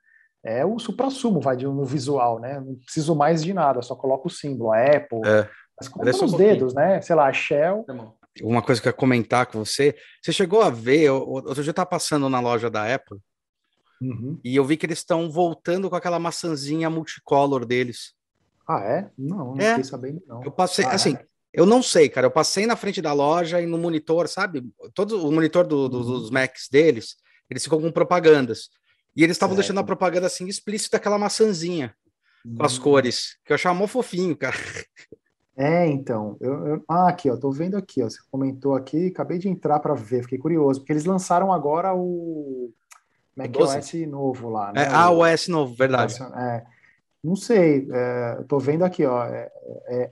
É 0.46 0.66
o 0.66 0.78
supra-sumo, 0.78 1.40
vai 1.40 1.56
no 1.56 1.86
visual, 1.86 2.38
né? 2.38 2.60
Não 2.60 2.76
preciso 2.76 3.16
mais 3.16 3.42
de 3.42 3.54
nada, 3.54 3.82
só 3.82 3.96
coloco 3.96 4.28
o 4.28 4.32
símbolo, 4.32 4.74
a 4.74 4.82
Apple. 4.82 5.22
É 5.26 5.48
mas 5.80 5.88
conta 5.88 6.12
nos 6.12 6.34
um 6.34 6.38
dedos, 6.38 6.74
né? 6.74 7.02
Sei 7.02 7.16
lá, 7.16 7.32
Shell. 7.32 7.84
Tá 7.86 8.14
Uma 8.42 8.62
coisa 8.62 8.82
que 8.82 8.88
eu 8.88 8.92
ia 8.92 8.98
comentar 8.98 9.46
com 9.46 9.64
você. 9.64 9.96
Você 10.22 10.32
chegou 10.32 10.62
a 10.62 10.70
ver, 10.70 11.10
outro 11.10 11.56
dia 11.56 11.70
eu 11.70 11.72
estava 11.72 11.90
passando 11.90 12.30
na 12.30 12.40
loja 12.40 12.70
da 12.70 12.94
Apple 12.94 13.20
uhum. 14.02 14.40
e 14.44 14.56
eu 14.56 14.64
vi 14.66 14.78
que 14.78 14.86
eles 14.86 15.00
estão 15.00 15.30
voltando 15.30 15.90
com 15.90 15.96
aquela 15.96 16.20
maçãzinha 16.20 16.90
multicolor 16.90 17.66
deles. 17.66 18.14
Ah, 18.68 18.80
é? 18.80 19.10
Não, 19.18 19.56
não 19.56 19.60
é. 19.60 19.70
fiquei 19.70 19.84
sabendo, 19.84 20.24
não. 20.28 20.44
Eu 20.44 20.52
passei, 20.52 20.86
ah, 20.86 20.92
assim, 20.92 21.16
é. 21.16 21.26
eu 21.54 21.66
não 21.66 21.84
sei, 21.84 22.08
cara. 22.08 22.28
Eu 22.28 22.32
passei 22.32 22.66
na 22.66 22.76
frente 22.76 23.02
da 23.02 23.12
loja 23.12 23.62
e 23.62 23.66
no 23.66 23.78
monitor, 23.78 24.28
sabe? 24.28 24.64
Todo 24.94 25.28
o 25.28 25.32
monitor 25.32 25.68
do, 25.68 25.90
do, 25.90 25.98
uhum. 25.98 26.04
dos 26.04 26.30
Macs 26.30 26.70
deles, 26.72 27.18
eles 27.50 27.64
ficam 27.64 27.82
com 27.82 27.92
propagandas. 27.92 28.70
E 29.16 29.24
eles 29.24 29.36
estavam 29.36 29.56
deixando 29.56 29.80
a 29.80 29.84
propaganda 29.84 30.28
assim 30.28 30.48
explícita 30.48 30.98
aquela 30.98 31.20
maçãzinha 31.20 31.94
com 32.58 32.66
as 32.66 32.78
uhum. 32.78 32.84
cores, 32.84 33.38
que 33.46 33.54
eu 33.54 33.56
achava 33.56 33.76
mó 33.76 33.88
fofinho, 33.88 34.36
cara. 34.36 34.58
É, 35.56 35.86
então, 35.88 36.36
eu, 36.40 36.68
eu, 36.68 36.86
ah, 36.90 37.08
aqui, 37.08 37.30
ó, 37.30 37.38
tô 37.38 37.52
vendo 37.52 37.78
aqui, 37.78 38.02
ó, 38.02 38.10
você 38.10 38.18
comentou 38.32 38.74
aqui, 38.74 39.08
acabei 39.08 39.38
de 39.38 39.48
entrar 39.48 39.80
para 39.80 39.94
ver, 39.94 40.24
fiquei 40.24 40.40
curioso, 40.40 40.80
porque 40.80 40.92
eles 40.92 41.06
lançaram 41.06 41.54
agora 41.54 41.94
o 41.94 42.72
macOS 43.36 43.94
novo 44.08 44.50
lá, 44.50 44.74
né? 44.74 44.84
É, 44.84 44.88
ah, 44.88 45.12
o 45.12 45.20
OS 45.20 45.48
novo, 45.48 45.76
verdade. 45.76 46.16
É, 46.36 46.64
não 47.24 47.36
sei, 47.36 47.88
é, 47.92 48.44
tô 48.48 48.58
vendo 48.58 48.84
aqui, 48.84 49.06
ó, 49.06 49.24
é, 49.26 49.52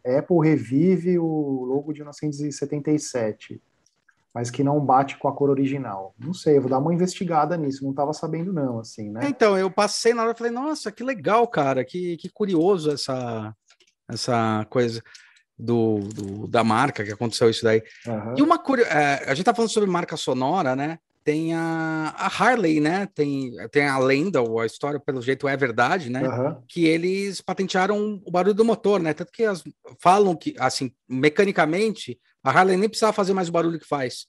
é, 0.06 0.18
Apple 0.20 0.38
revive 0.44 1.18
o 1.18 1.66
logo 1.66 1.92
de 1.92 2.02
1977, 2.02 3.60
mas 4.32 4.52
que 4.52 4.64
não 4.64 4.80
bate 4.80 5.18
com 5.18 5.28
a 5.28 5.34
cor 5.34 5.50
original. 5.50 6.14
Não 6.20 6.36
sei, 6.36 6.60
vou 6.60 6.70
dar 6.70 6.78
uma 6.78 6.94
investigada 6.94 7.58
nisso, 7.58 7.84
não 7.84 7.94
tava 7.96 8.14
sabendo 8.14 8.54
não, 8.54 8.80
assim, 8.80 9.10
né? 9.10 9.22
Então, 9.28 9.58
eu 9.58 9.72
passei 9.72 10.14
na 10.14 10.22
hora 10.22 10.34
e 10.34 10.38
falei, 10.38 10.54
nossa, 10.54 10.92
que 10.92 11.04
legal, 11.04 11.48
cara, 11.48 11.84
que, 11.84 12.16
que 12.18 12.30
curioso 12.30 12.92
essa, 12.92 13.56
essa 14.08 14.68
coisa 14.70 15.02
do, 15.62 15.99
do, 15.99 16.47
da 16.47 16.64
marca 16.64 17.03
que 17.03 17.12
aconteceu 17.12 17.49
isso 17.49 17.64
daí. 17.64 17.84
Uhum. 18.07 18.36
E 18.38 18.41
uma 18.41 18.57
curiosidade, 18.57 19.24
é, 19.24 19.30
a 19.30 19.34
gente 19.36 19.45
tá 19.45 19.53
falando 19.53 19.72
sobre 19.72 19.89
marca 19.89 20.18
sonora, 20.18 20.76
né? 20.76 20.97
tem 21.24 21.53
a, 21.53 22.16
a, 22.18 22.26
Harley, 22.26 22.80
né? 22.80 23.07
Tem, 23.14 23.51
tem 23.72 23.88
a 23.88 23.99
lenda, 23.99 24.41
ou 24.41 24.59
a 24.59 24.66
história, 24.66 24.99
pelo 24.99 25.22
jeito, 25.22 25.47
é 25.47 25.55
verdade, 25.55 26.09
né? 26.09 26.28
Uhum. 26.28 26.57
Que 26.68 26.86
eles 26.86 27.41
patentearam 27.41 28.20
o 28.26 28.32
barulho 28.32 28.55
do 28.55 28.66
motor, 28.66 28.99
né? 28.99 29.14
Tanto 29.14 29.32
que 29.32 29.43
as, 29.43 29.64
falam 29.99 30.36
que, 30.36 30.55
assim, 30.57 30.91
mecanicamente, 31.07 32.20
a 32.43 32.49
Harley 32.49 32.76
nem 32.76 32.89
precisava 32.89 33.14
fazer 33.14 33.34
mais 33.34 33.49
o 33.49 33.51
barulho 33.51 33.80
que 33.80 33.88
faz. 33.88 34.26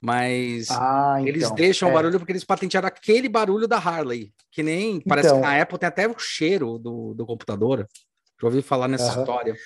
Mas 0.00 0.70
ah, 0.70 1.16
então, 1.18 1.28
eles 1.28 1.50
deixam 1.52 1.88
é. 1.88 1.92
o 1.92 1.94
barulho 1.94 2.18
porque 2.18 2.32
eles 2.32 2.44
patentearam 2.44 2.88
aquele 2.88 3.28
barulho 3.28 3.66
da 3.66 3.76
Harley. 3.76 4.32
Que 4.50 4.62
nem. 4.62 5.00
Parece 5.00 5.28
então, 5.28 5.40
que 5.40 5.46
na 5.46 5.60
Apple 5.60 5.78
tem 5.78 5.86
até 5.86 6.08
o 6.08 6.18
cheiro 6.18 6.78
do, 6.78 7.14
do 7.14 7.26
computador. 7.26 7.86
Já 8.40 8.46
ouvi 8.46 8.60
falar 8.60 8.88
nessa 8.88 9.14
uhum. 9.14 9.20
história. 9.20 9.56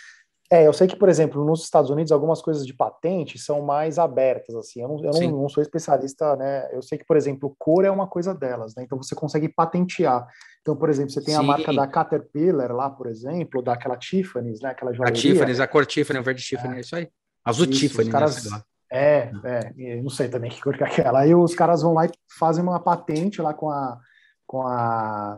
É, 0.50 0.66
eu 0.66 0.72
sei 0.72 0.86
que, 0.86 0.96
por 0.96 1.10
exemplo, 1.10 1.44
nos 1.44 1.62
Estados 1.62 1.90
Unidos, 1.90 2.10
algumas 2.10 2.40
coisas 2.40 2.66
de 2.66 2.72
patente 2.72 3.38
são 3.38 3.60
mais 3.60 3.98
abertas, 3.98 4.54
assim. 4.56 4.80
Eu 4.80 4.88
não, 4.88 5.04
eu 5.04 5.10
não, 5.12 5.42
não, 5.42 5.48
sou 5.48 5.62
especialista, 5.62 6.36
né? 6.36 6.68
Eu 6.72 6.80
sei 6.80 6.96
que, 6.96 7.04
por 7.04 7.18
exemplo, 7.18 7.54
cor 7.58 7.84
é 7.84 7.90
uma 7.90 8.06
coisa 8.06 8.34
delas, 8.34 8.74
né? 8.74 8.82
Então 8.82 8.96
você 8.96 9.14
consegue 9.14 9.46
patentear. 9.48 10.26
Então, 10.62 10.74
por 10.74 10.88
exemplo, 10.88 11.10
você 11.10 11.22
tem 11.22 11.34
Sim. 11.34 11.40
a 11.40 11.42
marca 11.42 11.70
da 11.70 11.86
Caterpillar 11.86 12.72
lá, 12.72 12.88
por 12.88 13.08
exemplo, 13.08 13.60
daquela 13.62 13.96
Tiffany's, 13.96 14.62
né? 14.62 14.70
Aquela 14.70 14.94
joalheria. 14.94 15.18
A 15.18 15.22
Tiffany's, 15.22 15.60
a 15.60 15.66
cor 15.66 15.84
Tiffany, 15.84 16.18
o 16.18 16.22
verde 16.22 16.42
Tiffany, 16.42 16.74
é, 16.74 16.76
é 16.78 16.80
isso 16.80 16.96
aí. 16.96 17.08
Azul 17.44 17.66
isso, 17.66 17.80
Tiffany, 17.80 18.10
caras, 18.10 18.50
né? 18.50 18.62
É, 18.90 19.30
é, 19.44 20.00
não 20.00 20.08
sei 20.08 20.28
também 20.28 20.50
que 20.50 20.62
cor 20.62 20.74
que 20.74 20.82
é 20.82 20.86
aquela. 20.86 21.20
Aí 21.20 21.34
os 21.34 21.54
caras 21.54 21.82
vão 21.82 21.92
lá 21.92 22.06
e 22.06 22.10
fazem 22.38 22.62
uma 22.62 22.80
patente 22.80 23.42
lá 23.42 23.52
com 23.52 23.68
a, 23.68 23.98
com 24.46 24.66
a 24.66 25.36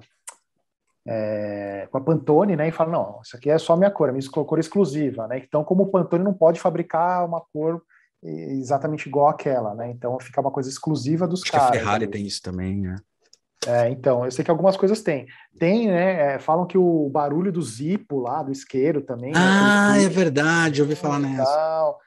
é, 1.07 1.89
com 1.91 1.99
a 1.99 2.01
Pantone, 2.01 2.57
né, 2.57 2.69
e 2.69 2.73
fala, 2.73 2.93
não, 2.93 3.21
isso 3.25 3.37
aqui 3.37 3.51
é 3.51 3.59
só 3.59 3.77
minha 3.77 3.91
cor, 3.91 4.09
é 4.09 4.13
minha 4.13 4.31
cor 4.31 4.59
exclusiva, 4.59 5.27
né, 5.27 5.39
então 5.39 5.65
como 5.65 5.85
o 5.85 5.91
Pantone 5.91 6.25
não 6.25 6.35
pode 6.35 6.61
fabricar 6.61 7.27
uma 7.27 7.43
cor 7.53 7.83
exatamente 8.23 9.09
igual 9.09 9.29
àquela, 9.29 9.75
né, 9.75 9.91
então 9.91 10.19
fica 10.21 10.41
uma 10.41 10.51
coisa 10.51 10.69
exclusiva 10.69 11.27
dos 11.27 11.43
Acho 11.43 11.53
caras. 11.53 11.71
Que 11.71 11.77
a 11.77 11.81
Ferrari 11.81 12.07
né? 12.07 12.13
tem 12.13 12.27
isso 12.27 12.43
também, 12.43 12.81
né. 12.81 12.97
É, 13.67 13.91
então, 13.91 14.25
eu 14.25 14.31
sei 14.31 14.43
que 14.43 14.51
algumas 14.51 14.75
coisas 14.75 15.03
tem. 15.03 15.27
Tem, 15.59 15.89
né? 15.89 16.35
É, 16.35 16.39
falam 16.39 16.67
que 16.67 16.79
o 16.79 17.11
barulho 17.11 17.53
do 17.53 17.61
zipo 17.61 18.19
lá, 18.19 18.43
do 18.43 18.51
isqueiro 18.51 19.03
também. 19.03 19.33
Né, 19.33 19.39
ah, 19.39 19.93
né, 19.93 20.05
é 20.05 20.09
verdade, 20.09 20.81
eu 20.81 20.87
ouvi 20.87 20.97
falar 20.97 21.19
nessa. 21.19 21.45
Tal. 21.45 21.99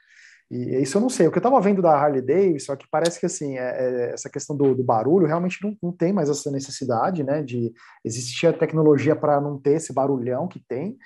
E 0.50 0.82
isso 0.82 0.98
eu 0.98 1.00
não 1.00 1.08
sei. 1.08 1.26
O 1.26 1.30
que 1.30 1.38
eu 1.38 1.40
estava 1.40 1.60
vendo 1.60 1.80
da 1.80 1.96
Harley 1.96 2.22
Davidson, 2.22 2.76
que 2.76 2.86
parece 2.90 3.18
que 3.18 3.26
assim, 3.26 3.56
é, 3.56 3.62
é, 3.62 4.12
essa 4.12 4.28
questão 4.28 4.56
do, 4.56 4.74
do 4.74 4.84
barulho 4.84 5.26
realmente 5.26 5.58
não, 5.62 5.76
não, 5.82 5.92
tem 5.92 6.12
mais 6.12 6.28
essa 6.28 6.50
necessidade, 6.50 7.24
né? 7.24 7.42
De 7.42 7.72
existir 8.04 8.46
a 8.46 8.52
tecnologia 8.52 9.16
para 9.16 9.40
não 9.40 9.58
ter 9.58 9.74
esse 9.74 9.92
barulhão 9.92 10.46
que 10.46 10.60
tem, 10.68 10.96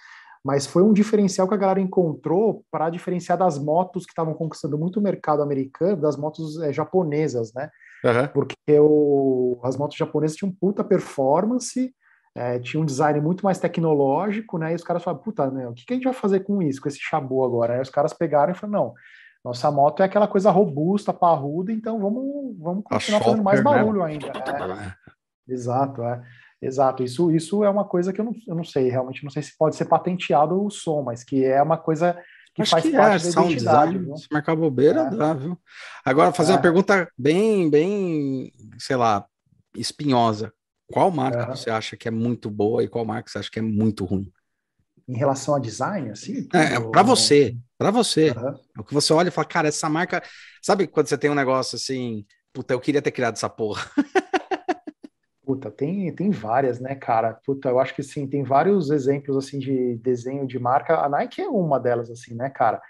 mas 0.44 0.66
foi 0.66 0.82
um 0.82 0.92
diferencial 0.92 1.48
que 1.48 1.54
a 1.54 1.58
galera 1.58 1.80
encontrou 1.80 2.64
para 2.70 2.90
diferenciar 2.90 3.38
das 3.38 3.58
motos 3.58 4.04
que 4.04 4.12
estavam 4.12 4.34
conquistando 4.34 4.78
muito 4.78 4.98
o 4.98 5.02
mercado 5.02 5.42
americano, 5.42 6.00
das 6.00 6.16
motos 6.16 6.60
é, 6.62 6.72
japonesas, 6.72 7.52
né? 7.54 7.70
Uhum. 8.04 8.28
Porque 8.28 8.80
o, 8.80 9.60
as 9.62 9.76
motos 9.76 9.96
japonesas 9.96 10.36
tinham 10.36 10.52
puta 10.52 10.84
performance, 10.84 11.92
é, 12.34 12.58
tinha 12.58 12.80
um 12.80 12.86
design 12.86 13.20
muito 13.20 13.44
mais 13.44 13.58
tecnológico, 13.58 14.58
né? 14.58 14.72
E 14.72 14.74
os 14.74 14.84
caras 14.84 15.02
falaram, 15.02 15.22
puta, 15.22 15.50
né, 15.50 15.66
o 15.66 15.72
que, 15.72 15.84
que 15.84 15.92
a 15.92 15.96
gente 15.96 16.04
vai 16.04 16.14
fazer 16.14 16.40
com 16.40 16.62
isso, 16.62 16.80
com 16.80 16.88
esse 16.88 16.98
chabu 17.00 17.44
agora? 17.44 17.74
Aí 17.74 17.80
os 17.80 17.90
caras 17.90 18.12
pegaram 18.12 18.52
e 18.52 18.54
falaram, 18.54 18.84
não, 18.84 18.94
nossa 19.48 19.70
moto 19.70 20.02
é 20.02 20.04
aquela 20.04 20.28
coisa 20.28 20.50
robusta, 20.50 21.12
parruda, 21.12 21.72
então 21.72 21.98
vamos, 21.98 22.56
vamos 22.58 22.84
continuar 22.84 23.20
fazendo 23.20 23.42
mais 23.42 23.58
né? 23.58 23.64
barulho 23.64 24.02
ainda. 24.02 24.26
É. 24.26 25.52
Exato, 25.52 26.02
é. 26.02 26.22
Exato. 26.60 27.02
Isso, 27.02 27.30
isso 27.30 27.64
é 27.64 27.70
uma 27.70 27.84
coisa 27.84 28.12
que 28.12 28.20
eu 28.20 28.26
não, 28.26 28.34
eu 28.46 28.54
não 28.54 28.64
sei, 28.64 28.90
realmente 28.90 29.24
não 29.24 29.30
sei 29.30 29.42
se 29.42 29.56
pode 29.56 29.74
ser 29.76 29.86
patenteado 29.86 30.62
o 30.62 30.70
som, 30.70 31.02
mas 31.02 31.24
que 31.24 31.44
é 31.44 31.62
uma 31.62 31.78
coisa 31.78 32.20
que 32.54 32.62
Acho 32.62 32.72
faz 32.72 32.84
que 32.84 32.92
parte 32.92 33.28
é, 33.28 33.32
da 33.32 33.42
identidade. 33.42 33.98
Design, 33.98 34.18
se 34.18 34.26
marcar 34.30 34.56
bobeira, 34.56 35.02
é. 35.02 35.10
dá, 35.16 35.32
viu? 35.32 35.58
Agora, 36.04 36.32
fazer 36.32 36.52
é. 36.52 36.54
uma 36.56 36.62
pergunta 36.62 37.10
bem, 37.16 37.70
bem, 37.70 38.52
sei 38.78 38.96
lá, 38.96 39.24
espinhosa. 39.74 40.52
Qual 40.92 41.10
marca 41.10 41.42
é. 41.42 41.46
você 41.56 41.70
acha 41.70 41.96
que 41.96 42.08
é 42.08 42.10
muito 42.10 42.50
boa 42.50 42.82
e 42.82 42.88
qual 42.88 43.04
marca 43.04 43.30
você 43.30 43.38
acha 43.38 43.50
que 43.50 43.58
é 43.58 43.62
muito 43.62 44.04
ruim? 44.04 44.30
Em 45.08 45.16
relação 45.16 45.54
a 45.54 45.58
design, 45.58 46.10
assim? 46.10 46.46
É, 46.52 46.74
é 46.74 46.80
para 46.80 47.02
você. 47.02 47.56
Para 47.78 47.92
você. 47.92 48.30
Uhum. 48.30 48.48
É 48.76 48.80
o 48.80 48.84
que 48.84 48.92
você 48.92 49.12
olha 49.12 49.28
e 49.28 49.30
fala, 49.30 49.46
cara, 49.46 49.68
essa 49.68 49.88
marca. 49.88 50.22
Sabe 50.60 50.88
quando 50.88 51.06
você 51.06 51.16
tem 51.16 51.30
um 51.30 51.34
negócio 51.34 51.76
assim, 51.76 52.26
puta, 52.52 52.74
eu 52.74 52.80
queria 52.80 53.00
ter 53.00 53.12
criado 53.12 53.34
essa 53.34 53.48
porra. 53.48 53.88
Puta, 55.48 55.70
tem, 55.70 56.14
tem 56.14 56.30
várias, 56.30 56.78
né, 56.78 56.94
cara? 56.94 57.32
Puta, 57.46 57.70
eu 57.70 57.80
acho 57.80 57.94
que 57.94 58.02
sim, 58.02 58.26
tem 58.26 58.42
vários 58.44 58.90
exemplos 58.90 59.34
assim 59.34 59.58
de 59.58 59.96
desenho 59.96 60.46
de 60.46 60.58
marca. 60.58 61.00
A 61.00 61.08
Nike 61.08 61.40
é 61.40 61.48
uma 61.48 61.80
delas, 61.80 62.10
assim, 62.10 62.34
né, 62.34 62.50
cara? 62.50 62.82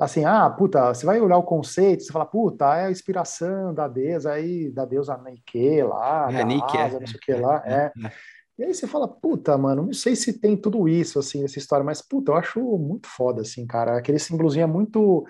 Assim, 0.00 0.24
ah, 0.24 0.50
puta, 0.50 0.92
você 0.92 1.06
vai 1.06 1.20
olhar 1.20 1.36
o 1.36 1.44
conceito, 1.44 2.02
você 2.02 2.12
fala, 2.12 2.26
puta, 2.26 2.74
é 2.74 2.86
a 2.86 2.90
inspiração 2.90 3.72
da 3.72 3.86
deusa 3.86 4.32
aí, 4.32 4.68
da 4.68 4.84
deusa 4.84 5.16
Nike 5.16 5.80
lá, 5.84 6.26
é, 6.28 6.38
da 6.38 6.44
Nike, 6.44 6.76
asa, 6.76 6.96
é, 6.96 7.00
não 7.00 7.06
sei 7.06 7.16
o 7.16 7.20
que 7.20 7.34
lá, 7.34 7.62
é. 7.64 7.92
é. 8.04 8.12
E 8.58 8.64
aí 8.64 8.74
você 8.74 8.86
fala, 8.86 9.08
puta, 9.08 9.56
mano, 9.56 9.86
não 9.86 9.92
sei 9.92 10.14
se 10.14 10.38
tem 10.38 10.56
tudo 10.56 10.88
isso, 10.88 11.18
assim, 11.18 11.42
nessa 11.42 11.58
história, 11.58 11.84
mas, 11.84 12.02
puta, 12.02 12.32
eu 12.32 12.36
acho 12.36 12.60
muito 12.78 13.08
foda, 13.08 13.42
assim, 13.42 13.66
cara. 13.66 13.96
Aquele 13.96 14.18
símbolozinho 14.18 14.64
é 14.64 14.66
muito. 14.66 15.24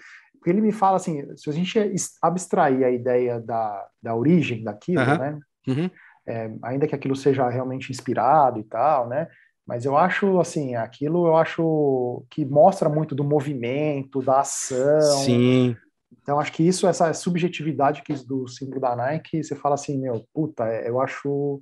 Ele 0.44 0.60
me 0.60 0.72
fala 0.72 0.96
assim, 0.96 1.24
se 1.36 1.48
a 1.48 1.52
gente 1.52 1.78
abstrair 2.20 2.84
a 2.84 2.90
ideia 2.90 3.40
da, 3.40 3.86
da 4.02 4.14
origem 4.14 4.64
daquilo, 4.64 5.02
uhum. 5.02 5.18
né? 5.18 5.38
Uhum. 5.68 5.90
É, 6.26 6.50
ainda 6.62 6.86
que 6.86 6.94
aquilo 6.94 7.14
seja 7.14 7.48
realmente 7.48 7.90
inspirado 7.90 8.58
e 8.58 8.64
tal, 8.64 9.08
né? 9.08 9.28
Mas 9.66 9.84
eu 9.84 9.96
acho, 9.96 10.40
assim, 10.40 10.74
aquilo 10.74 11.26
eu 11.28 11.36
acho 11.36 12.24
que 12.28 12.44
mostra 12.44 12.88
muito 12.88 13.14
do 13.14 13.22
movimento, 13.22 14.20
da 14.20 14.40
ação. 14.40 15.00
Sim. 15.24 15.76
Então, 16.20 16.38
acho 16.38 16.52
que 16.52 16.66
isso, 16.66 16.86
essa 16.86 17.12
subjetividade 17.14 18.02
que 18.02 18.12
do 18.26 18.46
símbolo 18.46 18.80
da 18.80 18.94
Nike, 18.94 19.42
você 19.42 19.54
fala 19.54 19.76
assim, 19.76 19.98
meu, 19.98 20.26
puta, 20.34 20.66
é, 20.66 20.88
eu 20.88 21.00
acho 21.00 21.60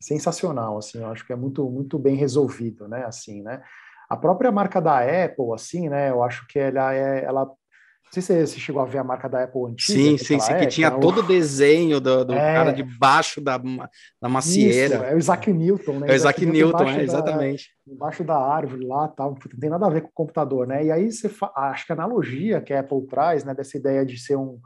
sensacional, 0.00 0.78
assim, 0.78 0.98
eu 0.98 1.08
acho 1.08 1.26
que 1.26 1.32
é 1.32 1.36
muito, 1.36 1.68
muito 1.68 1.98
bem 1.98 2.14
resolvido, 2.14 2.88
né, 2.88 3.04
assim, 3.04 3.42
né. 3.42 3.62
A 4.08 4.16
própria 4.16 4.50
marca 4.50 4.80
da 4.80 5.00
Apple, 5.00 5.52
assim, 5.54 5.88
né, 5.88 6.10
eu 6.10 6.22
acho 6.22 6.46
que 6.46 6.58
ela 6.58 6.94
é, 6.94 7.24
ela 7.24 7.46
não 8.08 8.22
sei 8.22 8.22
se 8.22 8.46
você 8.46 8.58
chegou 8.58 8.80
a 8.80 8.86
ver 8.86 8.98
a 8.98 9.04
marca 9.04 9.28
da 9.28 9.44
Apple 9.44 9.66
antiga. 9.66 9.98
Sim, 9.98 10.16
sim, 10.16 10.40
sim, 10.40 10.52
é, 10.52 10.60
que 10.60 10.66
tinha 10.68 10.90
que 10.90 10.98
todo 10.98 11.18
o 11.18 11.22
desenho 11.22 12.00
do, 12.00 12.24
do 12.24 12.32
é, 12.32 12.54
cara 12.54 12.72
debaixo 12.72 13.38
da, 13.38 13.58
da 13.58 14.28
macieira. 14.30 14.94
Isso, 14.94 15.04
é 15.04 15.14
o 15.14 15.18
Isaac 15.18 15.52
Newton, 15.52 15.92
né? 15.98 16.08
É 16.08 16.12
o 16.12 16.14
Isaac, 16.14 16.40
Isaac 16.40 16.58
Newton, 16.58 16.88
é, 16.88 17.02
exatamente. 17.02 17.70
Da, 17.86 17.92
embaixo 17.92 18.24
da 18.24 18.36
árvore 18.36 18.86
lá, 18.86 19.08
tal, 19.08 19.32
não 19.32 19.60
tem 19.60 19.68
nada 19.68 19.86
a 19.86 19.90
ver 19.90 20.00
com 20.00 20.08
o 20.08 20.12
computador, 20.12 20.66
né? 20.66 20.86
E 20.86 20.90
aí 20.90 21.12
você 21.12 21.28
fa... 21.28 21.52
acho 21.54 21.84
que 21.84 21.92
a 21.92 21.96
analogia 21.96 22.62
que 22.62 22.72
a 22.72 22.80
Apple 22.80 23.06
traz, 23.06 23.44
né, 23.44 23.52
dessa 23.52 23.76
ideia 23.76 24.06
de 24.06 24.18
ser 24.18 24.36
um, 24.36 24.58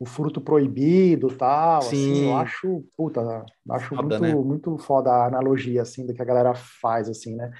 o 0.00 0.06
fruto 0.06 0.40
proibido 0.40 1.28
tal, 1.28 1.82
Sim. 1.82 1.88
assim, 1.88 2.24
eu 2.24 2.36
acho, 2.38 2.84
puta, 2.96 3.44
acho 3.68 3.94
foda, 3.94 4.18
muito, 4.18 4.20
né? 4.22 4.34
muito 4.34 4.78
foda 4.78 5.10
a 5.10 5.26
analogia, 5.26 5.82
assim, 5.82 6.06
do 6.06 6.14
que 6.14 6.22
a 6.22 6.24
galera 6.24 6.54
faz, 6.54 7.06
assim, 7.06 7.36
né? 7.36 7.50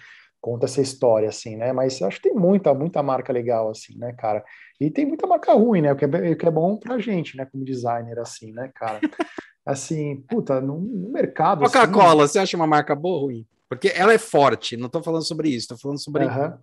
Conta 0.41 0.65
essa 0.65 0.81
história, 0.81 1.29
assim, 1.29 1.55
né? 1.57 1.71
Mas 1.71 2.01
acho 2.01 2.17
que 2.17 2.31
tem 2.31 2.35
muita, 2.35 2.73
muita 2.73 3.03
marca 3.03 3.31
legal, 3.31 3.69
assim, 3.69 3.99
né, 3.99 4.15
cara? 4.15 4.43
E 4.81 4.91
tem 4.91 5.05
muita 5.05 5.27
marca 5.27 5.53
ruim, 5.53 5.83
né? 5.83 5.93
O 5.93 5.97
que 5.97 6.07
é, 6.07 6.09
o 6.09 6.37
que 6.37 6.47
é 6.47 6.51
bom 6.51 6.79
pra 6.79 6.99
gente, 6.99 7.37
né, 7.37 7.45
como 7.45 7.63
designer, 7.63 8.19
assim, 8.19 8.53
né, 8.53 8.71
cara? 8.75 9.01
Assim, 9.63 10.25
puta, 10.29 10.59
no, 10.59 10.81
no 10.81 11.11
mercado. 11.11 11.63
Coca-Cola, 11.65 12.25
assim, 12.25 12.33
você 12.33 12.39
acha 12.39 12.57
uma 12.57 12.67
marca 12.67 12.95
boa 12.95 13.19
ou 13.19 13.27
ruim? 13.27 13.47
Porque 13.69 13.93
ela 13.95 14.13
é 14.13 14.19
forte, 14.19 14.75
não 14.75 14.89
tô 14.89 15.03
falando 15.03 15.23
sobre 15.23 15.51
isso, 15.51 15.69
tô 15.69 15.77
falando 15.77 16.03
sobre. 16.03 16.25
Uhum. 16.25 16.59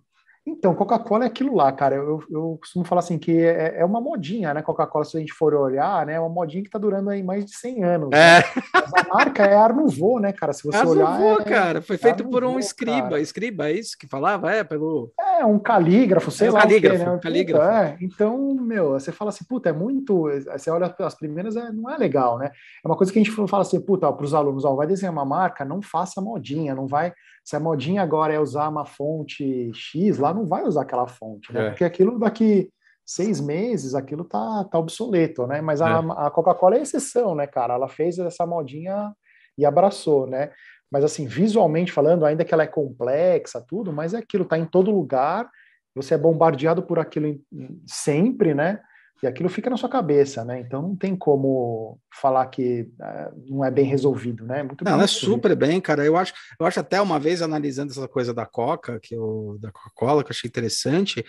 Então, 0.46 0.74
Coca-Cola 0.74 1.24
é 1.24 1.26
aquilo 1.26 1.54
lá, 1.54 1.70
cara. 1.70 1.96
Eu, 1.96 2.22
eu 2.30 2.58
costumo 2.60 2.84
falar 2.84 3.00
assim 3.00 3.18
que 3.18 3.38
é, 3.38 3.80
é 3.80 3.84
uma 3.84 4.00
modinha, 4.00 4.54
né? 4.54 4.62
Coca-Cola, 4.62 5.04
se 5.04 5.16
a 5.16 5.20
gente 5.20 5.32
for 5.32 5.54
olhar, 5.54 6.06
né? 6.06 6.14
É 6.14 6.20
uma 6.20 6.28
modinha 6.28 6.62
que 6.62 6.70
tá 6.70 6.78
durando 6.78 7.10
aí 7.10 7.22
mais 7.22 7.44
de 7.44 7.54
100 7.54 7.84
anos. 7.84 8.08
É. 8.12 8.38
Né? 8.38 8.44
a 8.74 9.14
marca 9.14 9.44
é 9.44 9.54
Arnuvô, 9.54 10.18
né, 10.18 10.32
cara? 10.32 10.52
Se 10.52 10.64
você 10.64 10.84
olhar. 10.84 11.20
É, 11.20 11.44
cara. 11.44 11.82
Foi 11.82 11.98
feito 11.98 12.26
por 12.28 12.44
um 12.44 12.58
escriba. 12.58 13.10
Cara. 13.10 13.20
Escriba, 13.20 13.68
é 13.68 13.72
isso 13.72 13.96
que 13.98 14.06
falava? 14.06 14.50
É, 14.50 14.64
pelo. 14.64 15.12
É, 15.20 15.44
um 15.44 15.58
calígrafo, 15.58 16.30
sei 16.30 16.48
é, 16.48 16.50
lá. 16.50 16.60
Calígrafo, 16.62 17.04
que, 17.04 17.10
né? 17.10 17.18
calígrafo. 17.22 17.64
É. 17.64 17.96
Então, 18.00 18.54
meu, 18.54 18.92
você 18.92 19.12
fala 19.12 19.30
assim, 19.30 19.44
puta, 19.44 19.68
é 19.68 19.72
muito. 19.72 20.28
Você 20.52 20.70
olha 20.70 20.94
as 20.98 21.14
primeiras, 21.14 21.56
é, 21.56 21.70
não 21.70 21.90
é 21.90 21.96
legal, 21.96 22.38
né? 22.38 22.50
É 22.84 22.88
uma 22.88 22.96
coisa 22.96 23.12
que 23.12 23.18
a 23.18 23.22
gente 23.22 23.34
fala 23.48 23.62
assim, 23.62 23.80
puta, 23.80 24.10
para 24.12 24.24
os 24.24 24.34
alunos, 24.34 24.64
ó, 24.64 24.74
vai 24.74 24.86
desenhar 24.86 25.12
uma 25.12 25.24
marca, 25.24 25.64
não 25.64 25.82
faça 25.82 26.20
modinha, 26.20 26.74
não 26.74 26.86
vai 26.86 27.12
se 27.48 27.56
a 27.56 27.60
modinha 27.60 28.02
agora 28.02 28.34
é 28.34 28.38
usar 28.38 28.68
uma 28.68 28.84
fonte 28.84 29.72
X, 29.72 30.18
lá 30.18 30.34
não 30.34 30.44
vai 30.44 30.64
usar 30.64 30.82
aquela 30.82 31.06
fonte, 31.06 31.50
né? 31.50 31.68
É. 31.68 31.68
Porque 31.70 31.82
aquilo 31.82 32.18
daqui 32.18 32.70
seis 33.06 33.40
meses, 33.40 33.94
aquilo 33.94 34.22
tá, 34.22 34.64
tá 34.64 34.78
obsoleto, 34.78 35.46
né? 35.46 35.62
Mas 35.62 35.80
a, 35.80 35.88
é. 35.88 36.26
a 36.26 36.30
Coca-Cola 36.30 36.76
é 36.76 36.82
exceção, 36.82 37.34
né, 37.34 37.46
cara? 37.46 37.72
Ela 37.72 37.88
fez 37.88 38.18
essa 38.18 38.44
modinha 38.44 39.14
e 39.56 39.64
abraçou, 39.64 40.26
né? 40.26 40.50
Mas 40.92 41.02
assim, 41.04 41.26
visualmente 41.26 41.90
falando, 41.90 42.26
ainda 42.26 42.44
que 42.44 42.52
ela 42.52 42.64
é 42.64 42.66
complexa, 42.66 43.64
tudo, 43.66 43.94
mas 43.94 44.12
é 44.12 44.18
aquilo, 44.18 44.44
tá 44.44 44.58
em 44.58 44.66
todo 44.66 44.90
lugar, 44.90 45.48
você 45.94 46.16
é 46.16 46.18
bombardeado 46.18 46.82
por 46.82 46.98
aquilo 46.98 47.40
sempre, 47.86 48.52
né? 48.52 48.78
E 49.22 49.26
aquilo 49.26 49.48
fica 49.48 49.68
na 49.68 49.76
sua 49.76 49.88
cabeça, 49.88 50.44
né? 50.44 50.60
Então 50.60 50.80
não 50.80 50.96
tem 50.96 51.16
como 51.16 51.98
falar 52.20 52.46
que 52.46 52.82
uh, 53.00 53.44
não 53.50 53.64
é 53.64 53.70
bem 53.70 53.84
resolvido, 53.84 54.44
né? 54.44 54.62
Muito 54.62 54.84
não, 54.84 55.00
é 55.00 55.06
super 55.06 55.56
bem, 55.56 55.80
cara. 55.80 56.04
Eu 56.04 56.16
acho, 56.16 56.32
eu 56.58 56.66
acho 56.66 56.78
até 56.78 57.00
uma 57.00 57.18
vez 57.18 57.42
analisando 57.42 57.90
essa 57.90 58.06
coisa 58.06 58.32
da 58.32 58.46
Coca, 58.46 59.00
que 59.02 59.14
eu, 59.14 59.58
da 59.60 59.72
Coca-Cola, 59.72 60.22
que 60.22 60.30
eu 60.30 60.34
achei 60.34 60.48
interessante. 60.48 61.24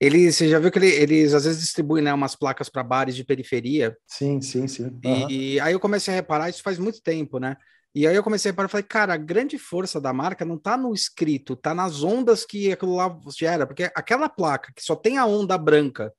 Eles, 0.00 0.36
você 0.36 0.48
já 0.48 0.58
viu 0.58 0.70
que 0.70 0.78
ele, 0.78 0.88
eles 0.88 1.34
às 1.34 1.44
vezes 1.44 1.60
distribuem 1.60 2.02
né, 2.02 2.12
umas 2.12 2.34
placas 2.34 2.68
para 2.68 2.82
bares 2.82 3.14
de 3.14 3.24
periferia? 3.24 3.96
Sim, 4.06 4.40
sim, 4.40 4.66
sim. 4.66 4.84
Uhum. 5.04 5.28
E, 5.30 5.54
e, 5.54 5.60
aí 5.60 5.72
eu 5.72 5.80
comecei 5.80 6.12
a 6.12 6.16
reparar, 6.16 6.48
isso 6.48 6.62
faz 6.62 6.78
muito 6.78 7.02
tempo, 7.02 7.38
né? 7.38 7.56
E 7.94 8.06
aí 8.06 8.16
eu 8.16 8.22
comecei 8.22 8.50
a 8.50 8.52
reparar, 8.52 8.68
falei, 8.68 8.86
cara, 8.86 9.14
a 9.14 9.18
grande 9.18 9.58
força 9.58 10.00
da 10.00 10.12
marca 10.12 10.44
não 10.44 10.58
tá 10.58 10.76
no 10.76 10.94
escrito, 10.94 11.54
tá 11.54 11.74
nas 11.74 12.02
ondas 12.02 12.44
que 12.44 12.72
aquilo 12.72 12.96
lá 12.96 13.16
gera, 13.36 13.66
porque 13.66 13.90
aquela 13.94 14.28
placa 14.28 14.72
que 14.74 14.82
só 14.82 14.96
tem 14.96 15.18
a 15.18 15.26
onda 15.26 15.58
branca, 15.58 16.12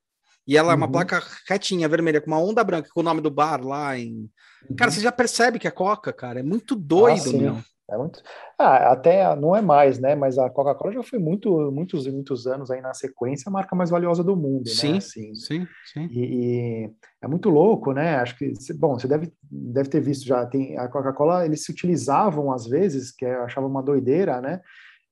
e 0.47 0.57
ela 0.57 0.69
uhum. 0.69 0.73
é 0.73 0.77
uma 0.77 0.85
uhum. 0.85 0.91
placa 0.91 1.23
retinha, 1.47 1.87
vermelha, 1.87 2.21
com 2.21 2.27
uma 2.27 2.39
onda 2.39 2.63
branca, 2.63 2.89
com 2.93 2.99
o 2.99 3.03
nome 3.03 3.21
do 3.21 3.31
bar 3.31 3.63
lá 3.63 3.97
em. 3.97 4.29
Uhum. 4.69 4.75
Cara, 4.77 4.91
você 4.91 5.01
já 5.01 5.11
percebe 5.11 5.59
que 5.59 5.67
é 5.67 5.71
Coca, 5.71 6.11
cara. 6.11 6.39
É 6.39 6.43
muito 6.43 6.75
doido, 6.75 7.29
ah, 7.29 7.33
meu. 7.33 7.57
É 7.89 7.97
muito... 7.97 8.21
ah, 8.57 8.91
até 8.91 9.35
não 9.35 9.55
é 9.55 9.61
mais, 9.61 9.99
né? 9.99 10.15
Mas 10.15 10.37
a 10.37 10.49
Coca-Cola 10.49 10.93
já 10.93 11.03
foi 11.03 11.19
muito, 11.19 11.71
muitos 11.71 12.07
muitos 12.07 12.47
anos 12.47 12.71
aí 12.71 12.81
na 12.81 12.93
sequência 12.93 13.49
a 13.49 13.51
marca 13.51 13.75
mais 13.75 13.89
valiosa 13.89 14.23
do 14.23 14.35
mundo, 14.35 14.67
sim, 14.67 14.93
né? 14.93 14.97
Assim, 14.97 15.35
sim, 15.35 15.67
sim. 15.93 16.07
E, 16.09 16.19
e, 16.19 16.91
é 17.21 17.27
muito 17.27 17.49
louco, 17.49 17.91
né? 17.91 18.15
Acho 18.15 18.37
que, 18.37 18.53
bom, 18.75 18.97
você 18.97 19.07
deve, 19.07 19.31
deve 19.43 19.89
ter 19.89 19.99
visto 19.99 20.25
já, 20.25 20.45
tem 20.45 20.77
a 20.77 20.87
Coca-Cola, 20.87 21.45
eles 21.45 21.63
se 21.63 21.71
utilizavam 21.71 22.51
às 22.51 22.65
vezes, 22.65 23.11
que 23.11 23.25
eu 23.25 23.43
achava 23.43 23.67
uma 23.67 23.83
doideira, 23.83 24.39
né? 24.39 24.61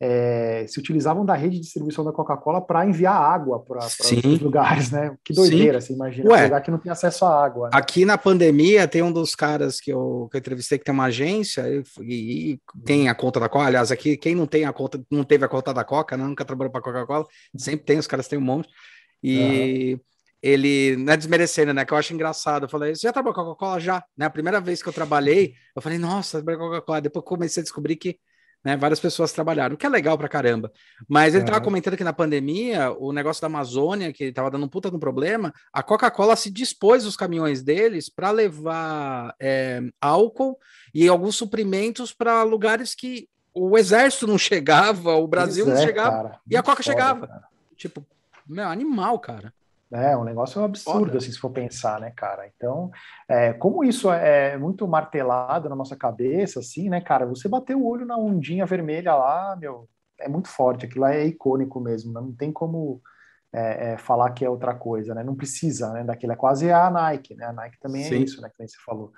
É, 0.03 0.65
se 0.67 0.79
utilizavam 0.79 1.23
da 1.23 1.35
rede 1.35 1.57
de 1.57 1.61
distribuição 1.61 2.03
da 2.03 2.11
Coca-Cola 2.11 2.59
para 2.59 2.83
enviar 2.87 3.13
água 3.13 3.59
para 3.59 3.85
os 3.85 4.41
lugares, 4.41 4.89
né? 4.89 5.15
Que 5.23 5.31
doideira, 5.31 5.79
Sim. 5.79 5.87
você 5.87 5.93
imagina, 5.93 6.31
Ué, 6.31 6.41
um 6.41 6.43
lugar 6.45 6.63
que 6.63 6.71
não 6.71 6.79
tem 6.79 6.91
acesso 6.91 7.23
à 7.23 7.45
água. 7.45 7.69
Né? 7.69 7.71
Aqui 7.75 8.03
na 8.03 8.17
pandemia 8.17 8.87
tem 8.87 9.03
um 9.03 9.11
dos 9.11 9.35
caras 9.35 9.79
que 9.79 9.93
eu, 9.93 10.27
que 10.31 10.37
eu 10.37 10.39
entrevistei 10.39 10.79
que 10.79 10.83
tem 10.83 10.91
uma 10.91 11.03
agência 11.03 11.63
e, 12.01 12.53
e, 12.53 12.59
tem 12.83 13.09
a 13.09 13.13
conta 13.13 13.39
da 13.39 13.47
Coca. 13.47 13.65
Aliás, 13.65 13.91
aqui 13.91 14.17
quem 14.17 14.33
não 14.33 14.47
tem 14.47 14.65
a 14.65 14.73
conta, 14.73 14.99
não 15.11 15.23
teve 15.23 15.45
a 15.45 15.47
conta 15.47 15.71
da 15.71 15.83
Coca, 15.83 16.17
né? 16.17 16.23
nunca 16.23 16.43
trabalhou 16.43 16.71
para 16.71 16.81
Coca-Cola, 16.81 17.27
sempre 17.55 17.85
tem, 17.85 17.99
os 17.99 18.07
caras 18.07 18.27
têm 18.27 18.39
um 18.39 18.41
monte. 18.41 18.69
E 19.21 19.93
uhum. 19.93 19.99
ele, 20.41 20.95
não 20.97 21.13
é 21.13 21.17
desmerecendo, 21.17 21.75
né? 21.75 21.85
Que 21.85 21.93
eu 21.93 21.97
acho 21.97 22.11
engraçado. 22.11 22.65
Eu 22.65 22.69
falei, 22.69 22.95
você 22.95 23.01
já 23.03 23.13
trabalhou 23.13 23.35
com 23.35 23.43
Coca-Cola? 23.43 23.79
Já, 23.79 24.03
né? 24.17 24.25
A 24.25 24.31
primeira 24.31 24.59
vez 24.59 24.81
que 24.81 24.89
eu 24.89 24.93
trabalhei, 24.93 25.53
eu 25.75 25.81
falei, 25.81 25.99
nossa, 25.99 26.39
trabalhei 26.39 26.59
com 26.59 26.69
Coca-Cola. 26.69 27.01
Depois 27.01 27.23
comecei 27.23 27.61
a 27.61 27.63
descobrir 27.63 27.97
que 27.97 28.17
né? 28.63 28.77
Várias 28.77 28.99
pessoas 28.99 29.31
trabalharam, 29.31 29.75
o 29.75 29.77
que 29.77 29.85
é 29.85 29.89
legal 29.89 30.17
pra 30.17 30.29
caramba. 30.29 30.71
Mas 31.07 31.33
ele 31.33 31.43
estava 31.43 31.59
é. 31.59 31.63
comentando 31.63 31.97
que 31.97 32.03
na 32.03 32.13
pandemia, 32.13 32.91
o 32.91 33.11
negócio 33.11 33.41
da 33.41 33.47
Amazônia, 33.47 34.13
que 34.13 34.25
estava 34.25 34.51
dando 34.51 34.65
um 34.65 34.69
puta 34.69 34.91
no 34.91 34.99
problema, 34.99 35.53
a 35.73 35.81
Coca-Cola 35.81 36.35
se 36.35 36.49
dispôs 36.49 37.05
os 37.05 37.17
caminhões 37.17 37.61
deles 37.63 38.09
para 38.09 38.31
levar 38.31 39.35
é, 39.39 39.81
álcool 39.99 40.57
e 40.93 41.07
alguns 41.07 41.35
suprimentos 41.35 42.13
para 42.13 42.43
lugares 42.43 42.93
que 42.93 43.27
o 43.53 43.77
exército 43.77 44.27
não 44.27 44.37
chegava, 44.37 45.15
o 45.15 45.27
Brasil 45.27 45.65
não 45.65 45.73
é, 45.73 45.81
chegava, 45.81 46.23
cara, 46.23 46.39
e 46.49 46.55
a 46.55 46.63
Coca 46.63 46.83
foda, 46.83 46.83
chegava. 46.83 47.27
Cara. 47.27 47.43
Tipo, 47.75 48.05
meu, 48.47 48.67
animal, 48.67 49.19
cara. 49.19 49.53
É 49.93 50.15
um 50.15 50.23
negócio 50.23 50.63
absurdo, 50.63 51.17
assim, 51.17 51.31
se 51.31 51.37
for 51.37 51.49
pensar, 51.49 51.99
né, 51.99 52.11
cara? 52.15 52.49
Então, 52.55 52.89
é, 53.27 53.51
como 53.51 53.83
isso 53.83 54.09
é 54.11 54.57
muito 54.57 54.87
martelado 54.87 55.67
na 55.67 55.75
nossa 55.75 55.97
cabeça, 55.97 56.59
assim, 56.59 56.89
né, 56.89 57.01
cara? 57.01 57.25
Você 57.25 57.49
bater 57.49 57.75
o 57.75 57.85
olho 57.85 58.05
na 58.05 58.17
ondinha 58.17 58.65
vermelha 58.65 59.13
lá, 59.13 59.55
meu, 59.57 59.89
é 60.17 60.29
muito 60.29 60.47
forte. 60.47 60.85
Aquilo 60.85 61.01
lá 61.01 61.13
é 61.13 61.25
icônico 61.25 61.79
mesmo, 61.81 62.13
né? 62.13 62.21
não 62.21 62.33
tem 62.33 62.53
como 62.53 63.01
é, 63.53 63.91
é, 63.91 63.97
falar 63.97 64.31
que 64.31 64.45
é 64.45 64.49
outra 64.49 64.73
coisa, 64.73 65.13
né? 65.13 65.23
Não 65.23 65.35
precisa, 65.35 65.91
né? 65.91 66.03
Daquilo 66.05 66.31
é 66.31 66.37
quase 66.37 66.71
a 66.71 66.89
Nike, 66.89 67.35
né? 67.35 67.45
A 67.45 67.53
Nike 67.53 67.77
também 67.79 68.03
é 68.03 68.05
Sim. 68.05 68.15
é 68.15 68.17
isso, 68.19 68.41
né? 68.41 68.49
Que 68.49 68.65
você 68.65 68.77
falou. 68.85 69.11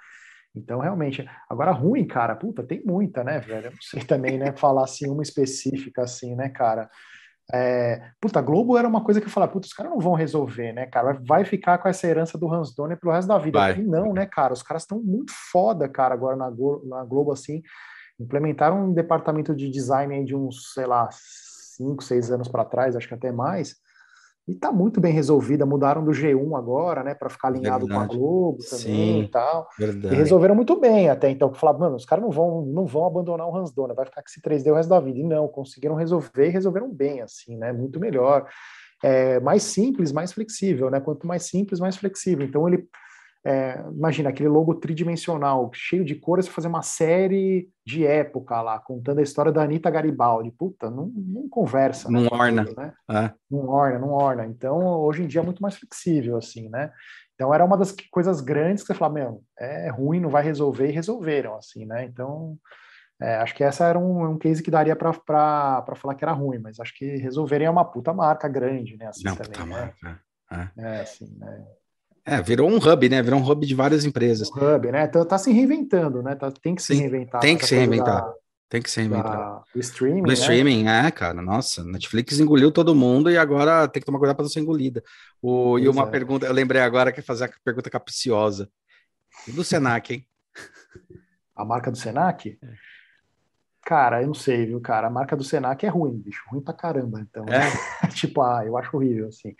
Então, 0.55 0.79
realmente, 0.79 1.27
agora 1.49 1.71
ruim, 1.71 2.05
cara, 2.05 2.35
puta, 2.35 2.63
tem 2.63 2.83
muita, 2.85 3.23
né, 3.23 3.39
velho? 3.39 3.67
Eu 3.67 3.71
não 3.71 3.81
sei 3.81 4.03
também, 4.03 4.37
né, 4.37 4.53
falar 4.55 4.83
assim, 4.83 5.09
uma 5.09 5.23
específica, 5.23 6.03
assim, 6.03 6.35
né, 6.35 6.49
cara? 6.49 6.89
É, 7.51 8.11
puta, 8.21 8.41
Globo 8.41 8.77
era 8.77 8.87
uma 8.87 9.03
coisa 9.03 9.19
que 9.19 9.27
eu 9.27 9.31
falava, 9.31 9.51
puta, 9.51 9.67
os 9.67 9.73
caras 9.73 9.91
não 9.91 9.99
vão 9.99 10.13
resolver, 10.13 10.71
né, 10.71 10.85
cara? 10.85 11.19
Vai 11.25 11.43
ficar 11.43 11.77
com 11.77 11.89
essa 11.89 12.07
herança 12.07 12.37
do 12.37 12.51
Hans 12.51 12.73
Donner 12.73 12.97
pelo 12.97 13.13
resto 13.13 13.27
da 13.27 13.37
vida. 13.37 13.57
E 13.71 13.83
não, 13.83 14.13
né, 14.13 14.25
cara? 14.25 14.53
Os 14.53 14.63
caras 14.63 14.83
estão 14.83 14.99
muito 15.01 15.33
foda, 15.51 15.89
cara, 15.89 16.13
agora 16.13 16.35
na 16.35 16.49
Globo, 16.49 16.87
na 16.87 17.03
Globo, 17.03 17.31
assim. 17.31 17.61
Implementaram 18.19 18.85
um 18.85 18.93
departamento 18.93 19.55
de 19.55 19.69
design 19.69 20.13
aí 20.13 20.23
de 20.23 20.35
uns, 20.35 20.73
sei 20.73 20.85
lá, 20.85 21.09
cinco, 21.11 22.03
seis 22.03 22.31
anos 22.31 22.47
para 22.47 22.63
trás, 22.63 22.95
acho 22.95 23.07
que 23.07 23.13
até 23.13 23.31
mais 23.31 23.75
e 24.47 24.51
está 24.51 24.71
muito 24.71 24.99
bem 24.99 25.13
resolvida. 25.13 25.65
Mudaram 25.65 26.03
do 26.03 26.11
G1 26.11 26.57
agora, 26.57 27.03
né, 27.03 27.13
para 27.13 27.29
ficar 27.29 27.47
alinhado 27.47 27.85
verdade. 27.87 28.07
com 28.07 28.13
a 28.13 28.17
Globo 28.17 28.57
também 28.69 28.83
Sim, 28.83 29.21
e 29.21 29.27
tal. 29.29 29.69
Verdade. 29.77 30.13
E 30.13 30.17
resolveram 30.17 30.55
muito 30.55 30.79
bem 30.79 31.09
até 31.09 31.29
então. 31.29 31.53
Falaram, 31.53 31.79
mano, 31.79 31.95
os 31.95 32.05
caras 32.05 32.23
não 32.23 32.31
vão, 32.31 32.65
não 32.65 32.85
vão 32.85 33.05
abandonar 33.05 33.47
o 33.47 33.55
Hans 33.55 33.71
Donner, 33.71 33.95
vai 33.95 34.05
ficar 34.05 34.21
com 34.21 34.27
esse 34.27 34.41
3D 34.41 34.71
o 34.71 34.75
resto 34.75 34.89
da 34.89 34.99
vida. 34.99 35.19
E 35.19 35.23
não, 35.23 35.47
conseguiram 35.47 35.95
resolver 35.95 36.47
e 36.47 36.49
resolveram 36.49 36.91
bem, 36.91 37.21
assim, 37.21 37.55
né? 37.57 37.71
Muito 37.71 37.99
melhor. 37.99 38.47
É, 39.01 39.39
mais 39.39 39.63
simples, 39.63 40.11
mais 40.11 40.33
flexível, 40.33 40.89
né? 40.89 40.99
Quanto 40.99 41.25
mais 41.25 41.43
simples, 41.43 41.79
mais 41.79 41.95
flexível. 41.95 42.45
Então 42.45 42.67
ele 42.67 42.87
é, 43.45 43.83
imagina 43.91 44.29
aquele 44.29 44.47
logo 44.47 44.75
tridimensional, 44.75 45.69
cheio 45.73 46.05
de 46.05 46.15
cores, 46.15 46.47
fazer 46.47 46.69
uma 46.69 46.81
série 46.81 47.69
de 47.85 48.05
época 48.05 48.61
lá, 48.61 48.79
contando 48.79 49.19
a 49.19 49.23
história 49.23 49.51
da 49.51 49.63
Anitta 49.63 49.89
Garibaldi. 49.89 50.49
Puta, 50.51 50.89
não, 50.89 51.07
não 51.07 51.49
conversa. 51.49 52.09
Não 52.09 52.21
né, 52.21 52.29
orna. 52.31 52.65
Né? 52.77 52.93
É. 53.09 53.33
Não 53.51 53.67
orna, 53.67 53.99
não 53.99 54.11
orna. 54.11 54.45
Então, 54.45 54.79
hoje 55.01 55.23
em 55.23 55.27
dia 55.27 55.41
é 55.41 55.43
muito 55.43 55.61
mais 55.61 55.75
flexível, 55.75 56.37
assim, 56.37 56.69
né? 56.69 56.91
Então, 57.35 57.53
era 57.53 57.65
uma 57.65 57.77
das 57.77 57.93
coisas 58.09 58.39
grandes 58.39 58.83
que 58.83 58.87
você 58.87 58.93
fala, 58.93 59.13
meu, 59.13 59.43
é 59.59 59.89
ruim, 59.89 60.21
não 60.21 60.29
vai 60.29 60.43
resolver, 60.43 60.87
e 60.87 60.93
resolveram, 60.93 61.55
assim, 61.57 61.85
né? 61.85 62.05
Então, 62.05 62.57
é, 63.21 63.35
acho 63.37 63.53
que 63.55 63.63
essa 63.63 63.85
era 63.85 63.99
um, 63.99 64.31
um 64.31 64.37
case 64.37 64.63
que 64.63 64.71
daria 64.71 64.95
para 64.95 65.11
falar 65.13 66.15
que 66.15 66.23
era 66.23 66.31
ruim, 66.31 66.59
mas 66.59 66.79
acho 66.79 66.95
que 66.95 67.17
resolverem 67.17 67.67
é 67.67 67.69
uma 67.69 67.83
puta 67.83 68.13
marca 68.13 68.47
grande, 68.47 68.95
né? 68.95 69.07
Assim, 69.07 69.25
não, 69.25 69.35
também, 69.35 69.51
puta 69.51 69.65
né? 69.65 69.69
marca. 69.69 70.21
É. 70.51 70.81
é, 70.81 71.01
assim, 71.01 71.35
né? 71.37 71.65
É, 72.25 72.41
virou 72.41 72.69
um 72.69 72.77
hub, 72.77 73.09
né? 73.09 73.21
Virou 73.21 73.39
um 73.39 73.49
hub 73.49 73.65
de 73.65 73.75
várias 73.75 74.05
empresas. 74.05 74.49
Um 74.49 74.75
hub, 74.75 74.91
né? 74.91 75.07
Tá, 75.07 75.25
tá 75.25 75.37
se 75.37 75.51
reinventando, 75.51 76.23
né? 76.23 76.35
Tá, 76.35 76.51
tem 76.51 76.73
que 76.73 76.81
se 76.81 76.95
Sim, 76.95 77.01
reinventar. 77.01 77.41
Tem 77.41 77.57
que 77.57 77.65
se 77.65 77.75
reinventar. 77.75 78.21
Da, 78.21 78.33
tem 78.69 78.81
que 78.81 78.89
se 78.89 79.01
reinventar. 79.01 79.61
o 79.75 79.79
streaming. 79.79 80.21
O 80.21 80.27
né? 80.27 80.33
streaming, 80.33 80.87
é, 80.87 81.11
cara. 81.11 81.41
Nossa, 81.41 81.83
Netflix 81.83 82.39
engoliu 82.39 82.71
todo 82.71 82.95
mundo 82.95 83.29
e 83.29 83.37
agora 83.37 83.87
tem 83.87 83.99
que 83.99 84.05
tomar 84.05 84.19
cuidado 84.19 84.37
para 84.37 84.43
não 84.43 84.49
ser 84.49 84.61
engolida. 84.61 85.03
O, 85.41 85.77
e 85.77 85.87
uma 85.87 86.03
é. 86.03 86.09
pergunta, 86.09 86.45
eu 86.45 86.53
lembrei 86.53 86.81
agora 86.81 87.11
que 87.11 87.19
é 87.19 87.23
fazer 87.23 87.45
a 87.45 87.49
pergunta 87.63 87.89
capciosa. 87.89 88.69
E 89.47 89.51
do 89.51 89.63
Senac, 89.63 90.13
hein? 90.13 90.27
A 91.55 91.63
marca 91.63 91.91
do 91.91 91.97
Senac? 91.97 92.57
É. 92.61 92.67
Cara, 93.85 94.21
eu 94.21 94.27
não 94.27 94.33
sei, 94.33 94.65
viu, 94.65 94.79
cara? 94.79 95.07
A 95.07 95.09
marca 95.09 95.35
do 95.35 95.43
Senac 95.43 95.85
é 95.85 95.89
ruim, 95.89 96.17
bicho. 96.17 96.41
Ruim 96.49 96.61
pra 96.61 96.73
caramba. 96.73 97.19
Então, 97.19 97.45
é. 97.49 98.07
tipo, 98.09 98.41
ah, 98.41 98.65
eu 98.65 98.77
acho 98.77 98.95
horrível, 98.95 99.27
assim. 99.27 99.55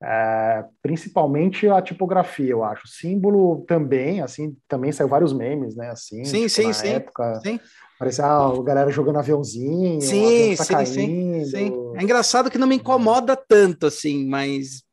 É, 0.00 0.64
principalmente 0.80 1.68
a 1.68 1.82
tipografia, 1.82 2.50
eu 2.50 2.62
acho. 2.62 2.86
Símbolo 2.86 3.64
também, 3.66 4.20
assim, 4.20 4.56
também 4.68 4.92
saiu 4.92 5.08
vários 5.08 5.32
memes, 5.32 5.74
né? 5.74 5.90
Assim, 5.90 6.24
sim, 6.24 6.46
tipo, 6.46 6.50
sim, 6.50 6.72
sim, 6.72 6.88
época, 6.88 7.40
sim. 7.42 7.58
Parecia 7.98 8.24
ah, 8.24 8.48
a 8.48 8.62
galera 8.62 8.92
jogando 8.92 9.18
aviãozinho, 9.18 10.00
sim, 10.00 10.54
tá 10.56 10.64
sim, 10.64 10.72
caindo. 10.72 10.92
sim, 10.92 11.44
sim. 11.46 11.72
É 11.96 12.02
engraçado 12.02 12.48
que 12.48 12.58
não 12.58 12.68
me 12.68 12.76
incomoda 12.76 13.34
tanto, 13.36 13.86
assim, 13.86 14.24
mas 14.28 14.84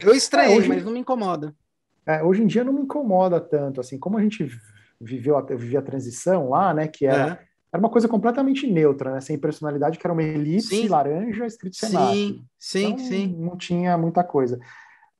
eu 0.00 0.14
estranhei, 0.14 0.54
é, 0.54 0.58
hoje... 0.58 0.68
mas 0.68 0.84
não 0.84 0.92
me 0.92 1.00
incomoda. 1.00 1.54
É, 2.06 2.22
hoje 2.22 2.42
em 2.42 2.46
dia 2.46 2.64
não 2.64 2.72
me 2.72 2.80
incomoda 2.80 3.38
tanto, 3.38 3.82
assim, 3.82 3.98
como 3.98 4.16
a 4.16 4.22
gente 4.22 4.48
viveu 4.98 5.36
a, 5.36 5.42
vivia 5.42 5.80
a 5.80 5.82
transição 5.82 6.48
lá, 6.48 6.72
né? 6.72 6.88
Que 6.88 7.06
era 7.06 7.38
era 7.74 7.80
uma 7.80 7.90
coisa 7.90 8.06
completamente 8.06 8.68
neutra, 8.68 9.14
né? 9.14 9.20
Sem 9.20 9.36
personalidade, 9.36 9.98
que 9.98 10.06
era 10.06 10.12
uma 10.12 10.22
elipse 10.22 10.68
sim. 10.68 10.86
laranja 10.86 11.44
escrito 11.44 11.76
Senac. 11.76 12.14
Sim, 12.14 12.46
sim, 12.56 12.86
então, 12.86 13.04
sim. 13.04 13.36
Não 13.36 13.56
tinha 13.56 13.98
muita 13.98 14.22
coisa. 14.22 14.60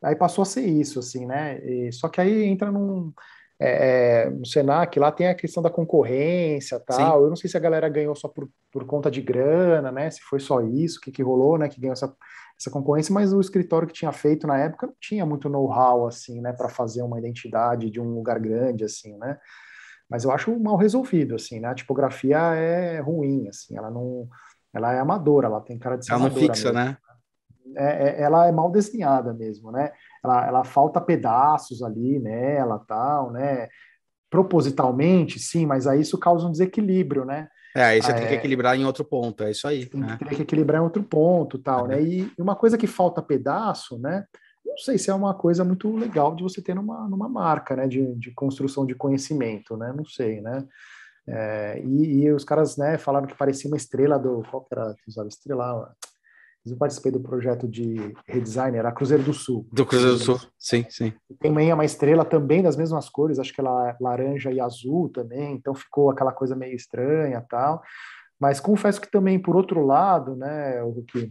Aí 0.01 0.15
passou 0.15 0.43
a 0.43 0.45
ser 0.45 0.65
isso, 0.65 1.01
assim, 1.01 1.27
né? 1.27 1.59
E, 1.65 1.91
só 1.91 2.09
que 2.09 2.21
aí 2.21 2.45
entra 2.45 2.71
num. 2.71 3.13
É, 3.59 4.27
é, 4.27 4.31
no 4.31 4.47
Senac, 4.47 4.97
lá 5.01 5.11
tem 5.11 5.27
a 5.27 5.35
questão 5.35 5.63
da 5.65 5.71
concorrência 5.71 6.79
tal. 6.79 7.19
Sim. 7.19 7.25
Eu 7.25 7.29
não 7.29 7.35
sei 7.35 7.51
se 7.51 7.57
a 7.57 7.61
galera 7.61 7.89
ganhou 7.89 8.15
só 8.15 8.29
por, 8.29 8.49
por 8.71 8.85
conta 8.85 9.11
de 9.11 9.21
grana, 9.21 9.91
né? 9.91 10.09
Se 10.09 10.21
foi 10.21 10.39
só 10.39 10.61
isso, 10.61 10.99
o 10.99 11.01
que, 11.01 11.11
que 11.11 11.25
rolou, 11.25 11.59
né? 11.59 11.69
Que 11.69 11.81
ganhou 11.81 11.95
essa, 11.95 12.15
essa 12.57 12.71
concorrência, 12.71 13.13
mas 13.13 13.33
o 13.33 13.41
escritório 13.41 13.89
que 13.89 13.95
tinha 13.95 14.13
feito 14.13 14.47
na 14.47 14.59
época 14.59 14.87
não 14.87 14.95
tinha 15.01 15.27
muito 15.27 15.49
know-how, 15.49 16.07
assim, 16.07 16.41
né? 16.41 16.53
Para 16.53 16.69
fazer 16.69 17.03
uma 17.03 17.19
identidade 17.19 17.91
de 17.91 18.01
um 18.01 18.15
lugar 18.15 18.39
grande, 18.39 18.85
assim, 18.85 19.17
né? 19.19 19.39
Mas 20.09 20.25
eu 20.25 20.31
acho 20.31 20.59
mal 20.59 20.77
resolvido, 20.77 21.35
assim, 21.35 21.61
né? 21.61 21.69
A 21.69 21.75
tipografia 21.75 22.39
é 22.55 23.01
ruim, 23.01 23.49
assim, 23.49 23.77
ela 23.77 23.91
não, 23.91 24.29
ela 24.73 24.93
é 24.93 24.99
amadora, 24.99 25.47
ela 25.47 25.61
tem 25.61 25.79
cara 25.79 25.97
de 25.97 26.05
ser 26.05 26.13
ela 26.13 26.29
não 26.29 26.31
fixa, 26.31 26.73
mesmo. 26.73 26.73
né? 26.73 26.97
É, 27.77 28.09
é, 28.09 28.23
ela 28.23 28.47
é 28.47 28.53
mal 28.53 28.71
desenhada 28.71 29.33
mesmo, 29.33 29.73
né? 29.73 29.91
Ela, 30.23 30.47
ela 30.47 30.65
falta 30.65 31.01
pedaços 31.01 31.83
ali 31.83 32.19
nela, 32.19 32.79
tal, 32.87 33.33
né? 33.33 33.69
Propositalmente, 34.31 35.39
sim, 35.39 35.67
mas 35.67 35.87
aí 35.87 36.01
isso 36.01 36.19
causa 36.19 36.47
um 36.47 36.53
desequilíbrio, 36.53 37.25
né? 37.25 37.49
É, 37.77 37.83
aí 37.83 38.03
você 38.03 38.13
é, 38.13 38.15
tem 38.15 38.29
que 38.29 38.35
equilibrar 38.35 38.77
em 38.77 38.85
outro 38.85 39.05
ponto, 39.05 39.43
é 39.43 39.51
isso 39.51 39.67
aí. 39.67 39.87
Tem, 39.87 40.01
né? 40.01 40.17
tem 40.19 40.37
que 40.37 40.43
equilibrar 40.43 40.81
em 40.81 40.85
outro 40.85 41.03
ponto, 41.03 41.59
tal, 41.59 41.89
né? 41.89 42.01
E 42.01 42.31
uma 42.39 42.55
coisa 42.55 42.79
que 42.79 42.87
falta 42.87 43.21
pedaço, 43.21 43.99
né? 43.99 44.25
Não 44.75 44.79
sei 44.79 44.99
se 44.99 45.09
é 45.09 45.15
uma 45.15 45.35
coisa 45.35 45.65
muito 45.65 45.95
legal 45.97 46.35
de 46.35 46.43
você 46.43 46.61
ter 46.61 46.75
numa, 46.75 47.09
numa 47.09 47.29
marca, 47.29 47.77
né, 47.77 47.87
de, 47.87 48.15
de 48.17 48.33
construção 48.33 48.85
de 48.85 48.95
conhecimento, 48.95 49.77
né, 49.77 49.93
não 49.97 50.05
sei, 50.05 50.41
né, 50.41 50.67
é, 51.27 51.81
e, 51.83 52.25
e, 52.25 52.33
os 52.33 52.45
caras, 52.45 52.77
né, 52.77 52.99
falaram 52.99 53.27
que 53.27 53.37
parecia 53.37 53.71
uma 53.71 53.77
estrela 53.77 54.19
do, 54.19 54.43
qual 54.51 54.65
que 54.65 54.75
era 54.75 54.95
usava 55.09 55.29
estrela? 55.29 55.95
Eu 56.67 56.77
participei 56.79 57.13
do 57.13 57.21
projeto 57.21 57.69
de 57.69 58.15
redesign, 58.27 58.79
era 58.79 58.91
Cruzeiro 58.91 59.23
do 59.23 59.35
Sul. 59.35 59.67
Do 59.71 59.85
Cruzeiro 59.85 60.17
do 60.17 60.23
Sul, 60.23 60.41
sim, 60.59 60.87
sim. 60.89 61.13
Tem 61.39 61.51
uma 61.51 61.85
estrela 61.85 62.25
também 62.25 62.63
das 62.63 62.75
mesmas 62.75 63.09
cores, 63.09 63.39
acho 63.39 63.53
que 63.53 63.61
ela 63.61 63.95
laranja 64.01 64.51
e 64.51 64.59
azul 64.59 65.11
também, 65.11 65.55
então 65.55 65.75
ficou 65.75 66.11
aquela 66.11 66.33
coisa 66.33 66.57
meio 66.57 66.75
estranha 66.75 67.45
tal. 67.49 67.83
Mas 68.41 68.61
confesso 68.61 69.01
que 69.01 69.11
também, 69.11 69.39
por 69.39 69.57
outro 69.57 69.85
lado, 69.85 70.35
né, 70.37 70.83
o 70.83 71.03
que 71.03 71.31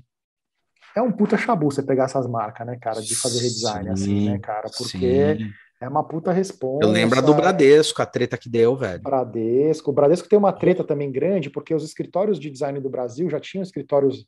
é 0.95 1.01
um 1.01 1.11
puta 1.11 1.37
chabu 1.37 1.71
você 1.71 1.81
pegar 1.81 2.05
essas 2.05 2.27
marcas, 2.27 2.65
né, 2.65 2.77
cara, 2.79 3.01
de 3.01 3.15
fazer 3.15 3.41
redesign, 3.41 3.85
sim, 3.85 3.91
assim, 3.93 4.29
né, 4.29 4.39
cara, 4.39 4.69
porque 4.77 5.37
sim. 5.37 5.51
é 5.81 5.87
uma 5.87 6.03
puta 6.03 6.31
resposta. 6.31 6.85
Eu 6.85 6.91
lembro 6.91 7.21
do 7.21 7.33
Bradesco, 7.33 8.01
a 8.01 8.05
treta 8.05 8.37
que 8.37 8.49
deu, 8.49 8.75
velho. 8.75 9.01
Bradesco. 9.01 9.91
O 9.91 9.93
Bradesco 9.93 10.29
tem 10.29 10.37
uma 10.37 10.53
treta 10.53 10.83
também 10.83 11.11
grande, 11.11 11.49
porque 11.49 11.73
os 11.73 11.83
escritórios 11.83 12.39
de 12.39 12.49
design 12.49 12.79
do 12.79 12.89
Brasil 12.89 13.29
já 13.29 13.39
tinham 13.39 13.63
escritórios 13.63 14.25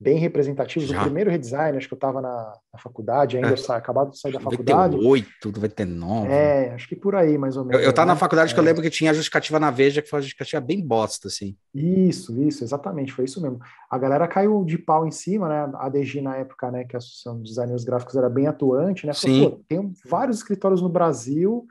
bem 0.00 0.16
representativos. 0.18 0.88
Já. 0.88 1.00
O 1.00 1.04
primeiro 1.04 1.30
redesign, 1.30 1.76
acho 1.76 1.88
que 1.88 1.94
eu 1.94 1.96
estava 1.96 2.20
na, 2.20 2.52
na, 2.72 2.78
faculdade, 2.78 3.36
ainda 3.36 3.48
é. 3.48 3.72
acabado 3.72 4.10
de 4.10 4.18
sair 4.20 4.32
da 4.32 4.40
faculdade. 4.40 4.96
98, 4.96 5.60
vai 5.60 5.68
ter 5.68 5.84
9. 5.84 6.28
É, 6.30 6.72
acho 6.74 6.88
que 6.88 6.94
por 6.94 7.16
aí, 7.16 7.36
mais 7.36 7.56
ou 7.56 7.64
menos. 7.64 7.82
Eu, 7.82 7.88
eu 7.88 7.92
tava 7.92 8.06
né? 8.06 8.12
na 8.12 8.18
faculdade 8.18 8.52
é. 8.52 8.54
que 8.54 8.60
eu 8.60 8.64
é. 8.64 8.66
lembro 8.66 8.82
que 8.82 8.90
tinha 8.90 9.10
a 9.10 9.14
justificativa 9.14 9.58
na 9.58 9.70
Veja, 9.70 10.00
que 10.00 10.08
foi 10.08 10.18
uma 10.18 10.22
justificativa 10.22 10.60
bem 10.60 10.86
bosta, 10.86 11.26
assim. 11.28 11.56
Isso, 11.74 12.40
isso, 12.40 12.62
exatamente, 12.62 13.12
foi 13.12 13.24
isso 13.24 13.42
mesmo. 13.42 13.58
A 13.90 13.98
galera 13.98 14.28
caiu 14.28 14.64
de 14.64 14.78
pau 14.78 15.06
em 15.06 15.10
cima, 15.10 15.48
né? 15.48 15.72
A 15.74 15.88
DG 15.88 16.20
na 16.20 16.36
época, 16.36 16.70
né, 16.70 16.84
que 16.84 16.94
a 16.94 16.98
Associação 16.98 17.36
de 17.42 17.48
Designers 17.48 17.84
Gráficos 17.84 18.14
era 18.14 18.28
bem 18.28 18.46
atuante, 18.46 19.06
né? 19.06 19.12
Falou, 19.14 19.50
Sim. 19.50 19.64
tem 19.68 19.92
vários 20.08 20.38
escritórios 20.38 20.80
no 20.80 20.88
Brasil, 20.88 21.66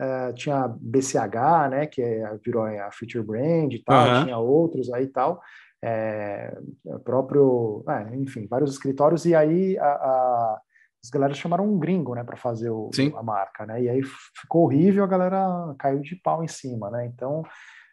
uh, 0.00 0.32
tinha 0.34 0.68
BCH, 0.68 1.68
né, 1.70 1.86
que 1.86 2.00
é, 2.00 2.38
virou 2.44 2.64
a 2.64 2.90
Future 2.92 3.24
Brand 3.24 3.72
e 3.72 3.82
tal, 3.82 4.08
uhum. 4.08 4.24
tinha 4.24 4.38
outros 4.38 4.92
aí 4.92 5.04
e 5.04 5.08
tal, 5.08 5.40
é, 5.82 6.56
próprio, 7.04 7.84
é, 7.88 8.16
enfim, 8.16 8.46
vários 8.46 8.72
escritórios, 8.72 9.24
e 9.24 9.34
aí 9.34 9.78
a, 9.78 9.86
a, 9.86 10.60
as 11.02 11.10
galera 11.10 11.34
chamaram 11.34 11.66
um 11.66 11.78
gringo, 11.78 12.14
né, 12.14 12.22
para 12.22 12.36
fazer 12.36 12.70
o, 12.70 12.90
a 13.16 13.22
marca, 13.22 13.66
né, 13.66 13.82
e 13.82 13.88
aí 13.88 14.02
ficou 14.40 14.64
horrível, 14.64 15.02
a 15.02 15.08
galera 15.08 15.74
caiu 15.78 16.00
de 16.00 16.16
pau 16.16 16.44
em 16.44 16.48
cima, 16.48 16.90
né, 16.90 17.06
então 17.06 17.42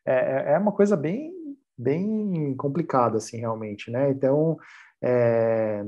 é, 0.05 0.13
é, 0.13 0.53
é 0.53 0.57
uma 0.57 0.71
coisa 0.71 0.95
bem, 0.95 1.33
bem 1.77 2.55
complicada, 2.55 3.17
assim, 3.17 3.37
realmente, 3.37 3.89
né, 3.89 4.11
então 4.11 4.57
é, 5.01 5.83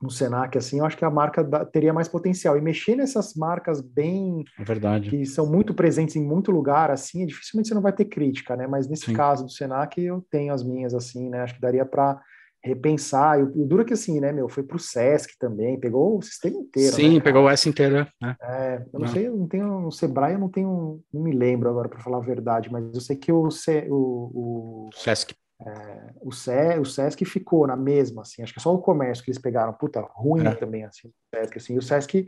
no 0.00 0.10
Senac, 0.10 0.56
assim, 0.56 0.78
eu 0.78 0.84
acho 0.84 0.96
que 0.96 1.04
a 1.04 1.10
marca 1.10 1.42
da, 1.42 1.64
teria 1.64 1.92
mais 1.92 2.08
potencial. 2.08 2.56
E 2.56 2.60
mexer 2.60 2.94
nessas 2.94 3.34
marcas 3.34 3.80
bem... 3.80 4.44
É 4.58 4.64
verdade. 4.64 5.10
Que 5.10 5.26
são 5.26 5.46
muito 5.46 5.74
presentes 5.74 6.14
em 6.14 6.24
muito 6.24 6.50
lugar, 6.50 6.90
assim, 6.90 7.26
dificilmente 7.26 7.68
você 7.68 7.74
não 7.74 7.82
vai 7.82 7.92
ter 7.92 8.04
crítica, 8.04 8.56
né? 8.56 8.66
Mas 8.66 8.88
nesse 8.88 9.06
Sim. 9.06 9.12
caso 9.12 9.44
do 9.44 9.50
Senac, 9.50 10.00
eu 10.00 10.24
tenho 10.30 10.54
as 10.54 10.62
minhas, 10.62 10.94
assim, 10.94 11.28
né? 11.28 11.40
Acho 11.40 11.54
que 11.54 11.60
daria 11.60 11.84
para 11.84 12.20
repensar. 12.62 13.40
E 13.40 13.42
o 13.42 13.66
duro 13.66 13.82
é 13.82 13.84
que, 13.84 13.92
assim, 13.92 14.20
né, 14.20 14.32
meu, 14.32 14.48
foi 14.48 14.62
para 14.62 14.76
o 14.76 14.80
Sesc 14.80 15.36
também, 15.38 15.78
pegou 15.78 16.18
o 16.18 16.22
sistema 16.22 16.56
inteiro. 16.56 16.94
Sim, 16.94 17.14
né, 17.14 17.20
pegou 17.20 17.44
o 17.44 17.50
S 17.50 17.68
inteiro, 17.68 18.06
né? 18.20 18.36
É, 18.42 18.76
eu 18.92 19.00
não, 19.00 19.00
não, 19.00 19.08
sei, 19.08 19.26
eu 19.28 19.36
não 19.36 19.48
tenho, 19.48 19.80
no 19.80 19.92
Sebrae 19.92 20.34
eu 20.34 20.38
não 20.38 20.48
tenho, 20.48 21.00
não 21.12 21.22
me 21.22 21.32
lembro 21.32 21.68
agora, 21.68 21.88
para 21.88 22.00
falar 22.00 22.18
a 22.18 22.20
verdade, 22.20 22.70
mas 22.70 22.84
eu 22.94 23.00
sei 23.00 23.16
que 23.16 23.32
o, 23.32 23.48
o, 23.88 24.88
o 24.88 24.90
Sesc 24.94 25.34
é, 25.60 26.12
o, 26.20 26.28
o 26.28 26.84
Sesc 26.84 27.24
ficou 27.24 27.66
na 27.66 27.76
mesma, 27.76 28.22
assim, 28.22 28.42
acho 28.42 28.52
que 28.52 28.60
é 28.60 28.62
só 28.62 28.72
o 28.72 28.80
comércio 28.80 29.24
que 29.24 29.30
eles 29.30 29.40
pegaram, 29.40 29.72
puta, 29.72 30.00
ruim 30.12 30.46
é. 30.46 30.54
também, 30.54 30.84
assim, 30.84 31.08
o 31.08 31.12
Sesc, 31.34 31.58
assim, 31.58 31.78
o 31.78 31.82
Sesc, 31.82 32.26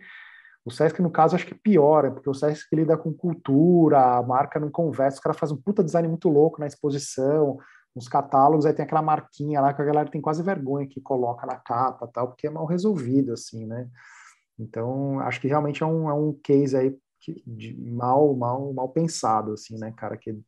o 0.64 0.70
Sesc, 0.70 1.00
no 1.00 1.10
caso, 1.10 1.36
acho 1.36 1.46
que 1.46 1.54
piora, 1.54 2.10
porque 2.10 2.28
o 2.28 2.34
Sesc 2.34 2.74
lida 2.74 2.96
com 2.96 3.12
cultura, 3.12 4.16
a 4.16 4.22
marca 4.22 4.58
não 4.58 4.70
conversa, 4.70 5.16
os 5.16 5.22
caras 5.22 5.38
fazem 5.38 5.56
um 5.56 5.60
puta 5.60 5.84
design 5.84 6.08
muito 6.08 6.28
louco 6.28 6.60
na 6.60 6.66
exposição, 6.66 7.58
nos 7.94 8.08
catálogos, 8.08 8.66
aí 8.66 8.72
tem 8.72 8.84
aquela 8.84 9.02
marquinha 9.02 9.60
lá 9.60 9.72
que 9.72 9.82
a 9.82 9.84
galera 9.84 10.10
tem 10.10 10.20
quase 10.20 10.42
vergonha 10.42 10.86
que 10.86 11.00
coloca 11.00 11.46
na 11.46 11.56
capa 11.56 12.06
tal, 12.06 12.28
porque 12.28 12.46
é 12.46 12.50
mal 12.50 12.66
resolvido, 12.66 13.32
assim, 13.32 13.66
né? 13.66 13.88
Então, 14.58 15.18
acho 15.20 15.40
que 15.40 15.48
realmente 15.48 15.82
é 15.82 15.86
um, 15.86 16.08
é 16.08 16.12
um 16.12 16.32
case 16.42 16.76
aí 16.76 16.96
que, 17.20 17.42
de 17.46 17.74
mal, 17.74 18.34
mal, 18.34 18.72
mal 18.72 18.88
pensado, 18.88 19.52
assim, 19.52 19.78
né, 19.78 19.92
cara, 19.96 20.16
que 20.16 20.38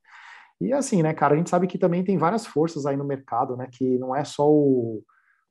e 0.67 0.73
assim, 0.73 1.03
né, 1.03 1.13
cara, 1.13 1.35
a 1.35 1.37
gente 1.37 1.51
sabe 1.51 1.67
que 1.67 1.79
também 1.79 2.05
tem 2.05 2.17
várias 2.19 2.47
forças 2.47 2.87
aí 2.87 2.97
no 2.97 3.05
mercado, 3.05 3.57
né, 3.57 3.69
que 3.71 3.99
não 3.99 4.15
é 4.15 4.25
só 4.25 4.49
o, 4.51 5.03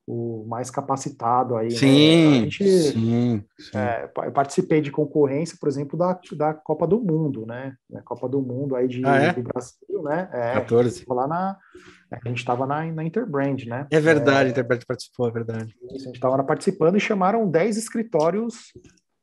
o 0.07 0.45
mais 0.47 0.69
capacitado 0.69 1.55
aí. 1.55 1.71
Sim, 1.71 2.29
né? 2.29 2.35
gente, 2.43 2.63
sim, 2.63 3.43
sim. 3.57 3.77
É, 3.77 4.09
eu 4.25 4.31
participei 4.31 4.81
de 4.81 4.91
concorrência, 4.91 5.57
por 5.59 5.69
exemplo, 5.69 5.97
da, 5.97 6.19
da 6.33 6.53
Copa 6.53 6.87
do 6.87 6.99
Mundo, 6.99 7.45
né? 7.45 7.75
A 7.95 8.01
Copa 8.01 8.27
do 8.27 8.41
Mundo 8.41 8.75
aí 8.75 8.87
de, 8.87 9.05
ah, 9.05 9.15
é? 9.15 9.33
do 9.33 9.43
Brasil, 9.43 10.03
né? 10.03 10.29
É, 10.33 10.53
14. 10.55 11.05
Lá 11.07 11.27
na, 11.27 11.57
a 12.11 12.27
gente 12.27 12.39
estava 12.39 12.65
na, 12.65 12.85
na 12.91 13.03
Interbrand, 13.03 13.65
né? 13.65 13.87
É 13.91 13.99
verdade, 13.99 14.49
é, 14.49 14.51
Interbrand 14.51 14.81
participou, 14.85 15.27
é 15.27 15.31
verdade. 15.31 15.75
Isso, 15.91 16.03
a 16.03 16.07
gente 16.07 16.15
estava 16.15 16.43
participando 16.43 16.97
e 16.97 16.99
chamaram 16.99 17.49
10 17.49 17.77
escritórios 17.77 18.73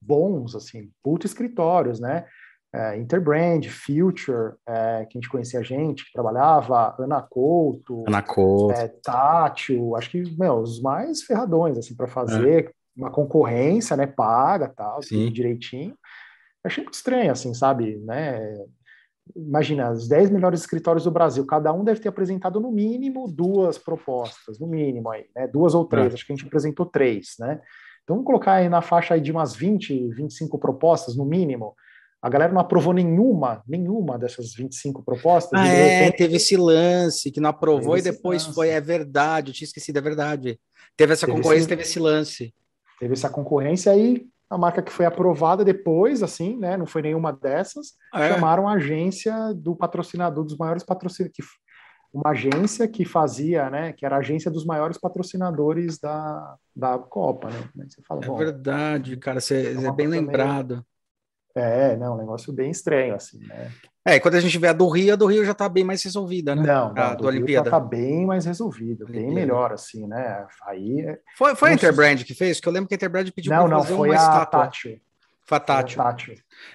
bons, 0.00 0.54
assim, 0.54 0.90
puto 1.02 1.26
escritórios, 1.26 2.00
né? 2.00 2.24
É, 2.74 2.96
Interbrand, 2.98 3.64
Future, 3.68 4.54
é, 4.66 5.06
que 5.06 5.16
a 5.16 5.20
gente 5.20 5.28
conhecia 5.28 5.60
a 5.60 5.62
gente, 5.62 6.04
que 6.04 6.12
trabalhava, 6.12 6.94
Ana 6.98 7.22
Couto, 7.22 8.04
Ana 8.06 8.22
Couto. 8.22 8.72
É, 8.72 8.88
Tátil, 8.88 9.96
acho 9.96 10.10
que, 10.10 10.22
meu, 10.38 10.58
os 10.58 10.80
mais 10.80 11.22
ferradões, 11.22 11.78
assim, 11.78 11.94
para 11.94 12.06
fazer 12.06 12.66
é. 12.66 12.70
uma 12.96 13.10
concorrência, 13.10 13.96
né, 13.96 14.06
paga, 14.06 14.68
tal, 14.68 15.00
tudo 15.00 15.30
direitinho. 15.30 15.94
Achei 16.62 16.82
muito 16.82 16.94
estranho, 16.94 17.32
assim, 17.32 17.54
sabe, 17.54 17.96
né, 18.04 18.54
imagina, 19.34 19.92
os 19.92 20.06
10 20.06 20.30
melhores 20.30 20.60
escritórios 20.60 21.04
do 21.04 21.10
Brasil, 21.10 21.46
cada 21.46 21.72
um 21.72 21.84
deve 21.84 22.00
ter 22.00 22.08
apresentado 22.08 22.60
no 22.60 22.70
mínimo 22.70 23.26
duas 23.28 23.78
propostas, 23.78 24.58
no 24.58 24.66
mínimo 24.66 25.10
aí, 25.10 25.26
né, 25.34 25.46
duas 25.46 25.74
ou 25.74 25.86
três, 25.86 26.12
é. 26.12 26.14
acho 26.14 26.26
que 26.26 26.32
a 26.32 26.36
gente 26.36 26.46
apresentou 26.46 26.84
três, 26.84 27.34
né, 27.38 27.60
então 28.02 28.16
vamos 28.16 28.26
colocar 28.26 28.54
aí 28.54 28.68
na 28.68 28.80
faixa 28.80 29.14
aí 29.14 29.20
de 29.20 29.30
umas 29.30 29.54
20, 29.54 30.14
25 30.14 30.58
propostas, 30.58 31.14
no 31.16 31.24
mínimo, 31.24 31.74
a 32.20 32.28
galera 32.28 32.52
não 32.52 32.60
aprovou 32.60 32.92
nenhuma, 32.92 33.62
nenhuma 33.66 34.18
dessas 34.18 34.52
25 34.54 35.02
propostas. 35.04 35.58
Ah, 35.58 35.66
é, 35.66 36.00
repente... 36.00 36.18
teve 36.18 36.36
esse 36.36 36.56
lance 36.56 37.30
que 37.30 37.40
não 37.40 37.50
aprovou 37.50 37.94
teve 37.94 38.08
e 38.08 38.12
depois 38.12 38.44
foi, 38.44 38.70
é 38.70 38.80
verdade, 38.80 39.50
eu 39.50 39.54
tinha 39.54 39.66
esquecido, 39.66 39.98
é 39.98 40.00
verdade. 40.00 40.60
Teve 40.96 41.12
essa 41.12 41.26
teve 41.26 41.38
concorrência, 41.38 41.60
esse... 41.60 41.68
teve 41.68 41.82
esse 41.82 42.00
lance. 42.00 42.54
Teve 42.98 43.12
essa 43.12 43.30
concorrência 43.30 43.92
aí, 43.92 44.26
a 44.50 44.58
marca 44.58 44.82
que 44.82 44.90
foi 44.90 45.06
aprovada 45.06 45.64
depois, 45.64 46.22
assim, 46.22 46.56
né, 46.56 46.76
não 46.76 46.86
foi 46.86 47.02
nenhuma 47.02 47.32
dessas, 47.32 47.92
é. 48.12 48.30
chamaram 48.30 48.66
a 48.66 48.72
agência 48.72 49.54
do 49.54 49.76
patrocinador, 49.76 50.44
dos 50.44 50.56
maiores 50.56 50.82
patrocinadores, 50.82 51.46
uma 52.12 52.30
agência 52.30 52.88
que 52.88 53.04
fazia, 53.04 53.70
né, 53.70 53.92
que 53.92 54.04
era 54.04 54.16
a 54.16 54.20
agência 54.20 54.50
dos 54.50 54.64
maiores 54.64 54.98
patrocinadores 54.98 55.98
da, 55.98 56.56
da 56.74 56.98
Copa, 56.98 57.50
né? 57.50 57.86
Você 57.88 58.02
fala, 58.02 58.24
é 58.24 58.28
verdade, 58.30 59.16
cara, 59.18 59.40
você 59.40 59.76
é, 59.78 59.84
é 59.84 59.92
bem 59.92 60.08
lembrado. 60.08 60.84
É, 61.54 61.96
não, 61.96 62.14
um 62.14 62.18
negócio 62.18 62.52
bem 62.52 62.70
estranho, 62.70 63.14
assim, 63.14 63.38
né? 63.46 63.70
É, 64.04 64.18
quando 64.18 64.36
a 64.36 64.40
gente 64.40 64.56
vê 64.58 64.68
a 64.68 64.72
do 64.72 64.88
Rio, 64.88 65.12
a 65.12 65.16
do 65.16 65.26
Rio 65.26 65.44
já 65.44 65.52
tá 65.52 65.68
bem 65.68 65.84
mais 65.84 66.02
resolvida, 66.02 66.54
né? 66.54 66.62
Não, 66.62 66.94
não 66.94 67.02
a 67.02 67.14
do, 67.14 67.22
do 67.22 67.28
Olimpíada. 67.28 67.70
tá 67.70 67.80
bem 67.80 68.24
mais 68.24 68.46
resolvida, 68.46 69.04
bem 69.04 69.30
melhor, 69.30 69.72
assim, 69.72 70.06
né? 70.06 70.46
Aí... 70.66 71.00
É 71.00 71.18
foi, 71.36 71.54
foi 71.54 71.70
a 71.70 71.72
Interbrand 71.74 72.24
que 72.24 72.34
fez? 72.34 72.58
Que 72.58 72.68
eu 72.68 72.72
lembro 72.72 72.88
que 72.88 72.94
a 72.94 72.96
Interbrand 72.96 73.30
pediu 73.30 73.52
não, 73.52 73.68
para 73.68 73.78
fazer 73.78 73.92
não, 73.92 74.00
uma 74.00 74.14
estátua. 74.14 74.60
Tátil. 74.60 75.00
Foi 75.44 75.56
a 75.56 75.60
Tátil. 75.60 76.02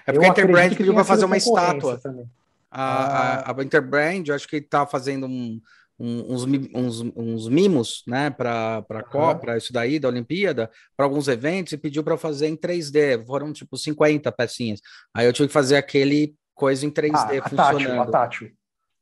É 0.06 0.12
porque 0.12 0.18
eu 0.18 0.24
a 0.24 0.28
Interbrand 0.28 0.76
pediu 0.76 0.94
para 0.94 1.04
fazer 1.04 1.26
uma 1.26 1.38
estátua. 1.38 1.98
Também. 1.98 2.30
A, 2.70 3.52
a, 3.52 3.52
a 3.52 3.64
Interbrand, 3.64 4.28
eu 4.28 4.36
acho 4.36 4.48
que 4.48 4.58
ele 4.58 4.66
tá 4.66 4.86
fazendo 4.86 5.26
um, 5.26 5.62
uns, 6.04 6.44
uns, 6.74 7.02
uns 7.16 7.48
mimos, 7.48 8.04
né, 8.06 8.30
para 8.30 8.84
a 8.90 9.04
Copa, 9.04 9.40
para 9.40 9.58
isso 9.58 9.72
daí, 9.72 10.00
da 10.00 10.10
Olimpíada, 10.10 10.70
para 10.98 11.06
alguns 11.06 11.30
eventos, 11.30 11.72
e 11.72 11.78
pediu 11.78 12.04
para 12.04 12.18
fazer 12.18 12.48
em 12.48 12.58
3D. 12.58 13.26
Foram 13.26 13.54
tipo 13.54 13.78
50 13.78 14.32
pecinhas. 14.34 14.82
Aí 15.16 15.26
eu 15.26 15.32
tive 15.32 15.48
que 15.48 15.54
fazer 15.54 15.78
aquele 15.78 16.36
coisa 16.54 16.86
em 16.86 16.92
3D 16.92 17.42
ah, 17.42 17.50
funcionando. 17.50 18.02
A 18.02 18.06
tátil, 18.06 18.52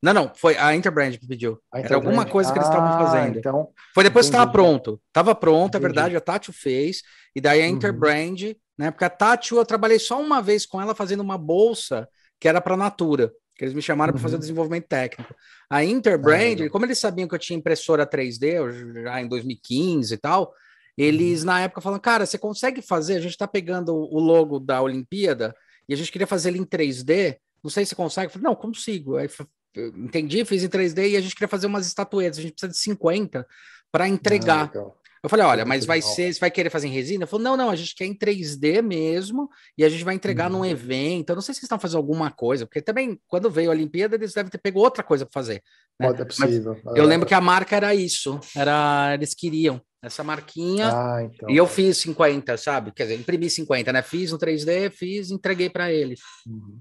Não, 0.00 0.14
não, 0.14 0.32
foi 0.34 0.56
a 0.56 0.74
Interbrand 0.76 1.18
que 1.18 1.26
pediu. 1.26 1.58
Era 1.74 1.96
alguma 1.96 2.24
coisa 2.24 2.52
que 2.52 2.58
eles 2.58 2.68
estavam 2.68 2.88
ah, 2.88 3.04
fazendo. 3.04 3.38
Então, 3.38 3.68
foi 3.92 4.04
depois 4.04 4.26
entendi. 4.26 4.38
que 4.38 4.42
estava 4.42 4.52
pronto. 4.52 5.00
Estava 5.08 5.34
pronto, 5.34 5.76
é 5.76 5.80
verdade, 5.80 6.16
a 6.16 6.20
Tátil 6.20 6.54
fez, 6.54 7.02
e 7.34 7.40
daí 7.40 7.62
a 7.62 7.64
uhum. 7.64 7.72
Interbrand, 7.72 8.42
uhum. 8.42 8.54
né? 8.78 8.90
Porque 8.92 9.04
a 9.04 9.10
Tátil 9.10 9.58
eu 9.58 9.66
trabalhei 9.66 9.98
só 9.98 10.20
uma 10.20 10.40
vez 10.40 10.64
com 10.64 10.80
ela 10.80 10.94
fazendo 10.94 11.20
uma 11.20 11.36
bolsa 11.36 12.08
que 12.38 12.48
era 12.48 12.60
para 12.60 12.76
Natura 12.76 13.32
que 13.62 13.66
eles 13.66 13.74
me 13.74 13.80
chamaram 13.80 14.10
uhum. 14.10 14.14
para 14.14 14.22
fazer 14.22 14.34
o 14.34 14.40
desenvolvimento 14.40 14.88
técnico. 14.88 15.32
A 15.70 15.84
Interbrand, 15.84 16.66
ah, 16.66 16.68
como 16.68 16.84
eles 16.84 16.98
sabiam 16.98 17.28
que 17.28 17.34
eu 17.36 17.38
tinha 17.38 17.56
impressora 17.56 18.04
3D 18.04 19.04
já 19.04 19.22
em 19.22 19.28
2015 19.28 20.12
e 20.12 20.16
tal, 20.16 20.52
eles 20.98 21.40
uhum. 21.40 21.46
na 21.46 21.60
época 21.60 21.80
falaram, 21.80 22.02
cara, 22.02 22.26
você 22.26 22.36
consegue 22.36 22.82
fazer? 22.82 23.14
A 23.14 23.20
gente 23.20 23.30
está 23.30 23.46
pegando 23.46 23.94
o 23.94 24.18
logo 24.18 24.58
da 24.58 24.82
Olimpíada 24.82 25.54
e 25.88 25.94
a 25.94 25.96
gente 25.96 26.10
queria 26.10 26.26
fazer 26.26 26.48
ele 26.48 26.58
em 26.58 26.64
3D. 26.64 27.36
Não 27.62 27.70
sei 27.70 27.86
se 27.86 27.94
consegue. 27.94 28.26
Eu 28.26 28.30
falei, 28.30 28.48
não, 28.48 28.56
consigo. 28.56 29.16
Aí, 29.16 29.28
entendi, 29.76 30.44
fiz 30.44 30.64
em 30.64 30.68
3D 30.68 31.10
e 31.10 31.16
a 31.16 31.20
gente 31.20 31.36
queria 31.36 31.46
fazer 31.46 31.68
umas 31.68 31.86
estatuetas. 31.86 32.40
A 32.40 32.42
gente 32.42 32.54
precisa 32.54 32.72
de 32.72 32.78
50 32.78 33.46
para 33.92 34.08
entregar. 34.08 34.72
Ah, 34.74 34.90
eu 35.22 35.30
falei, 35.30 35.46
olha, 35.46 35.64
mas 35.64 35.84
vai 35.84 36.02
ser, 36.02 36.32
você 36.32 36.40
vai 36.40 36.50
querer 36.50 36.68
fazer 36.68 36.88
em 36.88 36.90
resina? 36.90 37.22
Ele 37.22 37.30
falou, 37.30 37.44
não, 37.44 37.56
não, 37.56 37.70
a 37.70 37.76
gente 37.76 37.94
quer 37.94 38.06
em 38.06 38.14
3D 38.14 38.82
mesmo 38.82 39.48
e 39.78 39.84
a 39.84 39.88
gente 39.88 40.02
vai 40.02 40.16
entregar 40.16 40.50
uhum. 40.50 40.58
num 40.58 40.64
evento. 40.64 41.30
Eu 41.30 41.36
não 41.36 41.42
sei 41.42 41.54
se 41.54 41.60
vocês 41.60 41.66
estão 41.66 41.78
fazendo 41.78 41.98
alguma 41.98 42.30
coisa, 42.30 42.66
porque 42.66 42.82
também, 42.82 43.20
quando 43.28 43.48
veio 43.48 43.70
a 43.70 43.72
Olimpíada, 43.72 44.16
eles 44.16 44.34
devem 44.34 44.50
ter 44.50 44.58
pego 44.58 44.80
outra 44.80 45.04
coisa 45.04 45.24
para 45.24 45.32
fazer. 45.32 45.62
Né? 45.98 46.08
Pode, 46.08 46.22
é 46.22 46.24
possível. 46.24 46.76
Mas 46.84 46.96
eu 46.96 47.04
lembro 47.06 47.26
que 47.26 47.34
a 47.34 47.40
marca 47.40 47.76
era 47.76 47.94
isso, 47.94 48.40
era, 48.56 49.14
eles 49.14 49.32
queriam. 49.32 49.80
essa 50.02 50.24
marquinha, 50.24 50.90
ah, 50.92 51.22
então. 51.22 51.48
e 51.48 51.56
eu 51.56 51.68
fiz 51.68 51.98
50, 51.98 52.56
sabe? 52.56 52.90
Quer 52.90 53.04
dizer, 53.04 53.20
imprimi 53.20 53.48
50, 53.48 53.92
né? 53.92 54.02
Fiz 54.02 54.32
no 54.32 54.38
3D, 54.38 54.90
fiz, 54.90 55.30
entreguei 55.30 55.70
para 55.70 55.92
ele. 55.92 56.16
Uhum. 56.44 56.80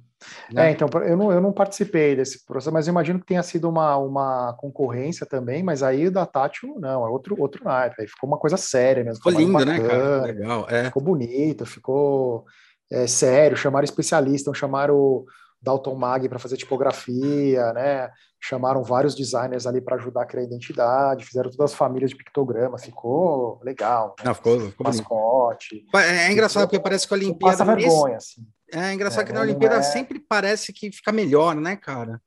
Né? 0.51 0.67
É, 0.67 0.71
então, 0.71 0.87
eu 1.03 1.17
não, 1.17 1.31
eu 1.31 1.41
não 1.41 1.51
participei 1.51 2.15
desse 2.15 2.45
processo, 2.45 2.73
mas 2.73 2.87
imagino 2.87 3.19
que 3.19 3.25
tenha 3.25 3.43
sido 3.43 3.69
uma, 3.69 3.97
uma 3.97 4.53
concorrência 4.57 5.25
também, 5.25 5.63
mas 5.63 5.83
aí 5.83 6.09
da 6.09 6.25
Tátil, 6.25 6.75
não, 6.79 7.05
é 7.05 7.09
outro, 7.09 7.35
outro 7.39 7.63
naipe, 7.63 8.01
aí 8.01 8.07
ficou 8.07 8.29
uma 8.29 8.37
coisa 8.37 8.57
séria 8.57 9.03
mesmo. 9.03 9.17
Ficou 9.17 9.31
lindo, 9.31 9.53
bacana, 9.53 9.79
né, 9.79 9.87
cara? 9.87 10.21
Legal, 10.21 10.67
é. 10.69 10.83
Ficou 10.85 11.01
bonito, 11.01 11.65
ficou 11.65 12.45
é, 12.91 13.07
sério, 13.07 13.57
chamaram 13.57 13.85
especialista, 13.85 14.53
chamaram 14.53 14.95
o 14.95 15.25
Dalton 15.61 15.95
Mag 15.95 16.27
para 16.27 16.39
fazer 16.39 16.57
tipografia, 16.57 17.71
né? 17.73 18.09
Chamaram 18.39 18.83
vários 18.83 19.13
designers 19.15 19.67
ali 19.67 19.79
para 19.79 19.95
ajudar 19.95 20.23
a 20.23 20.25
criar 20.25 20.43
identidade, 20.43 21.25
fizeram 21.25 21.51
todas 21.51 21.71
as 21.71 21.77
famílias 21.77 22.09
de 22.09 22.17
pictograma, 22.17 22.79
ficou 22.79 23.59
legal. 23.63 24.15
Né? 24.19 24.25
Não, 24.25 24.33
ficou, 24.33 24.59
ficou 24.59 24.87
mascote. 24.87 25.85
É, 25.95 26.27
é 26.27 26.31
engraçado 26.31 26.63
ficou, 26.63 26.69
porque 26.69 26.83
parece 26.83 27.07
que 27.07 27.13
a 27.13 27.17
Olimpíada. 27.17 27.57
Passa 27.57 27.75
vergonha, 27.75 28.17
assim. 28.17 28.41
É 28.71 28.93
engraçado 28.93 29.23
é, 29.23 29.25
que 29.25 29.33
na 29.33 29.41
Olimpíada 29.41 29.75
é... 29.75 29.81
sempre 29.81 30.19
parece 30.19 30.71
que 30.71 30.91
fica 30.91 31.11
melhor, 31.11 31.55
né, 31.55 31.75
cara? 31.75 32.21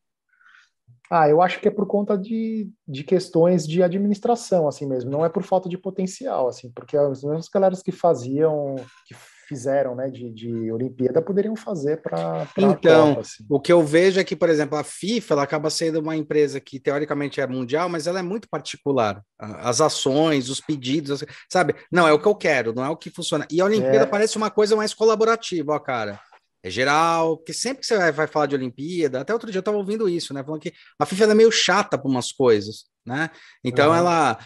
Ah, 1.11 1.29
eu 1.29 1.43
acho 1.43 1.61
que 1.61 1.69
é 1.69 1.71
por 1.71 1.87
conta 1.87 2.17
de, 2.17 2.69
de 2.89 3.05
questões 3.05 3.67
de 3.67 3.83
administração, 3.83 4.67
assim 4.67 4.87
mesmo. 4.87 5.11
Não 5.11 5.25
é 5.25 5.29
por 5.29 5.43
falta 5.43 5.69
de 5.69 5.77
potencial, 5.77 6.49
assim, 6.49 6.71
porque 6.71 6.97
as 6.97 7.23
mesmas 7.23 7.49
galeras 7.49 7.83
que 7.83 7.93
faziam, 7.93 8.75
que 9.07 9.15
fizeram, 9.47 9.95
né, 9.95 10.09
de, 10.09 10.31
de 10.33 10.73
Olimpíada, 10.73 11.21
poderiam 11.21 11.55
fazer 11.55 12.01
para 12.01 12.49
Então, 12.57 13.09
Copa, 13.11 13.21
assim. 13.21 13.45
o 13.49 13.61
que 13.61 13.73
eu 13.73 13.83
vejo 13.83 14.19
é 14.19 14.25
que, 14.25 14.35
por 14.35 14.49
exemplo, 14.49 14.79
a 14.79 14.83
FIFA 14.83 15.35
ela 15.35 15.43
acaba 15.43 15.69
sendo 15.69 16.01
uma 16.01 16.17
empresa 16.17 16.59
que 16.59 16.81
teoricamente 16.81 17.41
é 17.41 17.47
mundial, 17.47 17.89
mas 17.89 18.07
ela 18.07 18.21
é 18.21 18.23
muito 18.23 18.49
particular. 18.49 19.23
As 19.39 19.83
ações, 19.83 20.49
os 20.49 20.61
pedidos, 20.61 21.23
sabe? 21.53 21.75
Não, 21.93 22.09
é 22.09 22.13
o 22.13 22.19
que 22.19 22.27
eu 22.27 22.35
quero, 22.35 22.75
não 22.75 22.85
é 22.85 22.89
o 22.89 22.97
que 22.97 23.11
funciona. 23.11 23.47
E 23.51 23.61
a 23.61 23.67
Olimpíada 23.67 24.05
é. 24.05 24.07
parece 24.07 24.39
uma 24.39 24.51
coisa 24.51 24.75
mais 24.75 24.95
colaborativa, 24.95 25.75
ó, 25.75 25.79
cara 25.79 26.19
é 26.65 26.71
geral, 26.71 27.37
porque 27.37 27.53
sempre 27.53 27.81
que 27.81 27.87
você 27.87 27.99
vai, 27.99 28.11
vai, 28.11 28.27
falar 28.27 28.47
de 28.47 28.55
Olimpíada, 28.55 29.21
até 29.21 29.35
outro 29.35 29.51
dia 29.51 29.59
eu 29.59 29.61
estava 29.61 29.77
ouvindo 29.77 30.09
isso, 30.09 30.33
né? 30.33 30.43
Falando 30.43 30.63
que 30.63 30.73
a 30.99 31.05
FIFA 31.05 31.25
é 31.25 31.35
meio 31.35 31.53
chata 31.53 31.99
para 31.99 32.11
umas 32.11 32.33
coisas, 32.33 32.87
né? 33.05 33.29
Então 33.63 33.91
uhum. 33.91 33.95
ela 33.95 34.39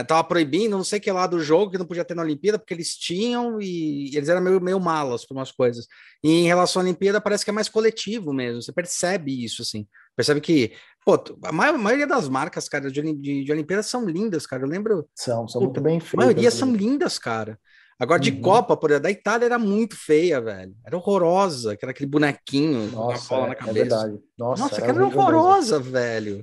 estava 0.00 0.24
proibindo 0.24 0.74
não 0.74 0.82
sei 0.82 0.98
que 0.98 1.12
lá 1.12 1.26
do 1.26 1.38
jogo 1.38 1.70
que 1.70 1.76
não 1.76 1.84
podia 1.84 2.02
ter 2.02 2.14
na 2.14 2.22
Olimpíada, 2.22 2.58
porque 2.58 2.72
eles 2.72 2.96
tinham 2.96 3.60
e, 3.60 4.10
e 4.10 4.16
eles 4.16 4.30
eram 4.30 4.40
meio, 4.40 4.58
meio 4.58 4.80
malas 4.80 5.26
para 5.26 5.36
umas 5.36 5.52
coisas. 5.52 5.86
E 6.24 6.30
em 6.30 6.46
relação 6.46 6.80
à 6.80 6.84
Olimpíada, 6.86 7.20
parece 7.20 7.44
que 7.44 7.50
é 7.50 7.52
mais 7.52 7.68
coletivo 7.68 8.32
mesmo, 8.32 8.62
você 8.62 8.72
percebe 8.72 9.44
isso, 9.44 9.60
assim. 9.60 9.86
Percebe 10.16 10.40
que, 10.40 10.72
pô, 11.04 11.22
a 11.42 11.52
maioria 11.52 12.06
das 12.06 12.26
marcas, 12.26 12.70
cara, 12.70 12.90
de, 12.90 13.02
de, 13.02 13.44
de 13.44 13.52
Olimpíada 13.52 13.82
são 13.82 14.06
lindas, 14.06 14.46
cara. 14.46 14.62
Eu 14.62 14.68
lembro. 14.68 15.06
São, 15.14 15.46
são 15.46 15.60
muito 15.60 15.82
bem 15.82 16.00
feitas. 16.00 16.20
A 16.20 16.22
maioria 16.24 16.50
são 16.50 16.74
lindas, 16.74 17.18
cara. 17.18 17.60
Agora, 17.98 18.20
de 18.20 18.30
uhum. 18.30 18.42
Copa, 18.42 18.76
por 18.76 18.90
exemplo, 18.90 19.04
da 19.04 19.10
Itália 19.10 19.46
era 19.46 19.58
muito 19.58 19.96
feia, 19.96 20.40
velho. 20.40 20.74
Era 20.84 20.96
horrorosa, 20.96 21.76
que 21.76 21.84
era 21.84 21.92
aquele 21.92 22.10
bonequinho 22.10 22.90
Nossa, 22.92 23.28
com 23.28 23.34
a 23.36 23.46
é, 23.46 23.48
na 23.48 23.54
cabeça. 23.54 23.78
É 23.78 23.82
verdade. 23.82 24.20
Nossa, 24.38 24.62
Nossa 24.62 24.80
era, 24.82 24.90
era 24.92 25.06
horrorosa, 25.06 25.78
mesmo. 25.78 25.92
velho. 25.92 26.42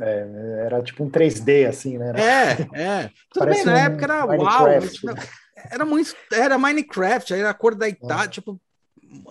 É, 0.00 0.62
era 0.66 0.82
tipo 0.82 1.04
um 1.04 1.10
3D, 1.10 1.68
assim, 1.68 1.98
né? 1.98 2.12
É, 2.16 2.80
é. 2.80 3.10
Tudo 3.30 3.44
Parece 3.44 3.64
bem, 3.64 3.72
na 3.72 3.72
um 3.72 3.84
época 3.84 4.04
era 4.04 4.26
Minecraft. 4.26 5.06
uau. 5.06 5.14
Mas, 5.14 5.28
era 5.70 5.84
muito. 5.84 6.14
Era 6.32 6.58
Minecraft, 6.58 7.34
era 7.34 7.50
a 7.50 7.54
cor 7.54 7.74
da 7.74 7.88
Itália, 7.88 8.28
tipo. 8.28 8.60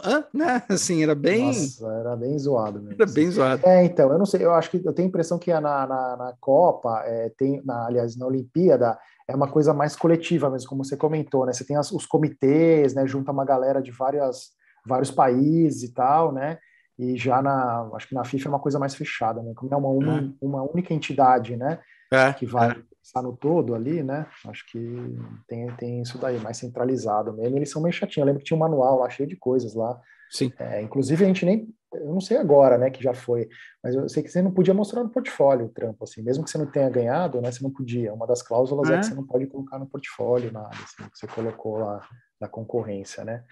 Hã? 0.03 0.23
Né? 0.33 0.63
Assim, 0.69 1.03
era 1.03 1.13
bem. 1.13 1.47
Nossa, 1.47 1.87
era 1.87 2.15
bem 2.15 2.39
zoado 2.39 2.79
mesmo. 2.79 2.93
Era 2.93 3.03
assim. 3.03 3.13
bem 3.13 3.31
zoado. 3.31 3.61
É, 3.65 3.83
então, 3.83 4.11
eu 4.11 4.17
não 4.17 4.25
sei, 4.25 4.43
eu 4.43 4.53
acho 4.53 4.69
que 4.69 4.81
eu 4.83 4.93
tenho 4.93 5.07
a 5.07 5.09
impressão 5.09 5.37
que 5.37 5.51
na, 5.51 5.59
na, 5.59 6.15
na 6.15 6.33
Copa, 6.39 7.03
é, 7.05 7.29
tem, 7.37 7.61
na, 7.65 7.87
aliás, 7.87 8.15
na 8.15 8.25
Olimpíada, 8.25 8.97
é 9.27 9.35
uma 9.35 9.47
coisa 9.47 9.73
mais 9.73 9.95
coletiva 9.95 10.49
mesmo, 10.49 10.69
como 10.69 10.83
você 10.83 10.95
comentou, 10.95 11.45
né? 11.45 11.53
Você 11.53 11.65
tem 11.65 11.75
as, 11.75 11.91
os 11.91 12.05
comitês, 12.05 12.93
né? 12.93 13.07
Junta 13.07 13.31
uma 13.31 13.45
galera 13.45 13.81
de 13.81 13.91
várias, 13.91 14.51
vários 14.85 15.09
países 15.09 15.83
e 15.83 15.93
tal, 15.93 16.31
né? 16.31 16.59
E 16.97 17.17
já 17.17 17.41
na, 17.41 17.89
acho 17.95 18.07
que 18.07 18.15
na 18.15 18.23
FIFA 18.23 18.47
é 18.47 18.51
uma 18.51 18.59
coisa 18.59 18.79
mais 18.79 18.95
fechada, 18.95 19.41
né? 19.41 19.53
Como 19.55 19.73
é 19.73 19.77
uma, 19.77 19.89
uma, 19.89 20.19
é. 20.19 20.31
uma 20.41 20.63
única 20.63 20.93
entidade, 20.93 21.57
né? 21.57 21.79
É, 22.11 22.31
que 22.33 22.45
vai 22.45 22.71
é. 22.71 22.83
estar 23.03 23.21
no 23.21 23.35
todo 23.35 23.73
ali, 23.73 24.03
né? 24.03 24.27
Acho 24.45 24.65
que 24.67 25.17
tem, 25.47 25.67
tem 25.75 26.01
isso 26.01 26.17
daí, 26.19 26.39
mais 26.39 26.57
centralizado 26.57 27.33
mesmo. 27.33 27.57
Eles 27.57 27.71
são 27.71 27.81
meio 27.81 27.93
chatinhos. 27.93 28.17
Eu 28.17 28.25
lembro 28.25 28.39
que 28.39 28.45
tinha 28.45 28.55
um 28.55 28.59
manual 28.59 28.99
lá 28.99 29.09
cheio 29.09 29.27
de 29.27 29.35
coisas 29.35 29.73
lá. 29.73 29.99
Sim. 30.29 30.51
É, 30.59 30.81
inclusive, 30.81 31.23
a 31.23 31.27
gente 31.27 31.45
nem. 31.45 31.67
Eu 31.93 32.13
não 32.13 32.19
sei 32.19 32.35
agora, 32.37 32.77
né, 32.77 32.89
que 32.89 33.01
já 33.01 33.13
foi, 33.13 33.47
mas 33.81 33.95
eu 33.95 34.09
sei 34.09 34.21
que 34.21 34.27
você 34.27 34.41
não 34.41 34.51
podia 34.51 34.73
mostrar 34.73 35.01
no 35.01 35.09
portfólio 35.09 35.67
o 35.67 35.69
trampo, 35.69 36.03
assim, 36.03 36.21
mesmo 36.21 36.43
que 36.43 36.49
você 36.49 36.57
não 36.57 36.65
tenha 36.65 36.89
ganhado, 36.89 37.39
né, 37.39 37.49
você 37.49 37.63
não 37.63 37.71
podia. 37.71 38.13
Uma 38.13 38.27
das 38.27 38.41
cláusulas 38.41 38.89
é, 38.89 38.95
é 38.95 38.97
que 38.97 39.05
você 39.05 39.13
não 39.13 39.25
pode 39.25 39.47
colocar 39.47 39.79
no 39.79 39.87
portfólio 39.87 40.51
nada, 40.51 40.75
assim, 40.75 41.09
que 41.09 41.17
você 41.17 41.25
colocou 41.25 41.77
lá 41.77 42.05
da 42.39 42.49
concorrência, 42.49 43.23
né, 43.23 43.45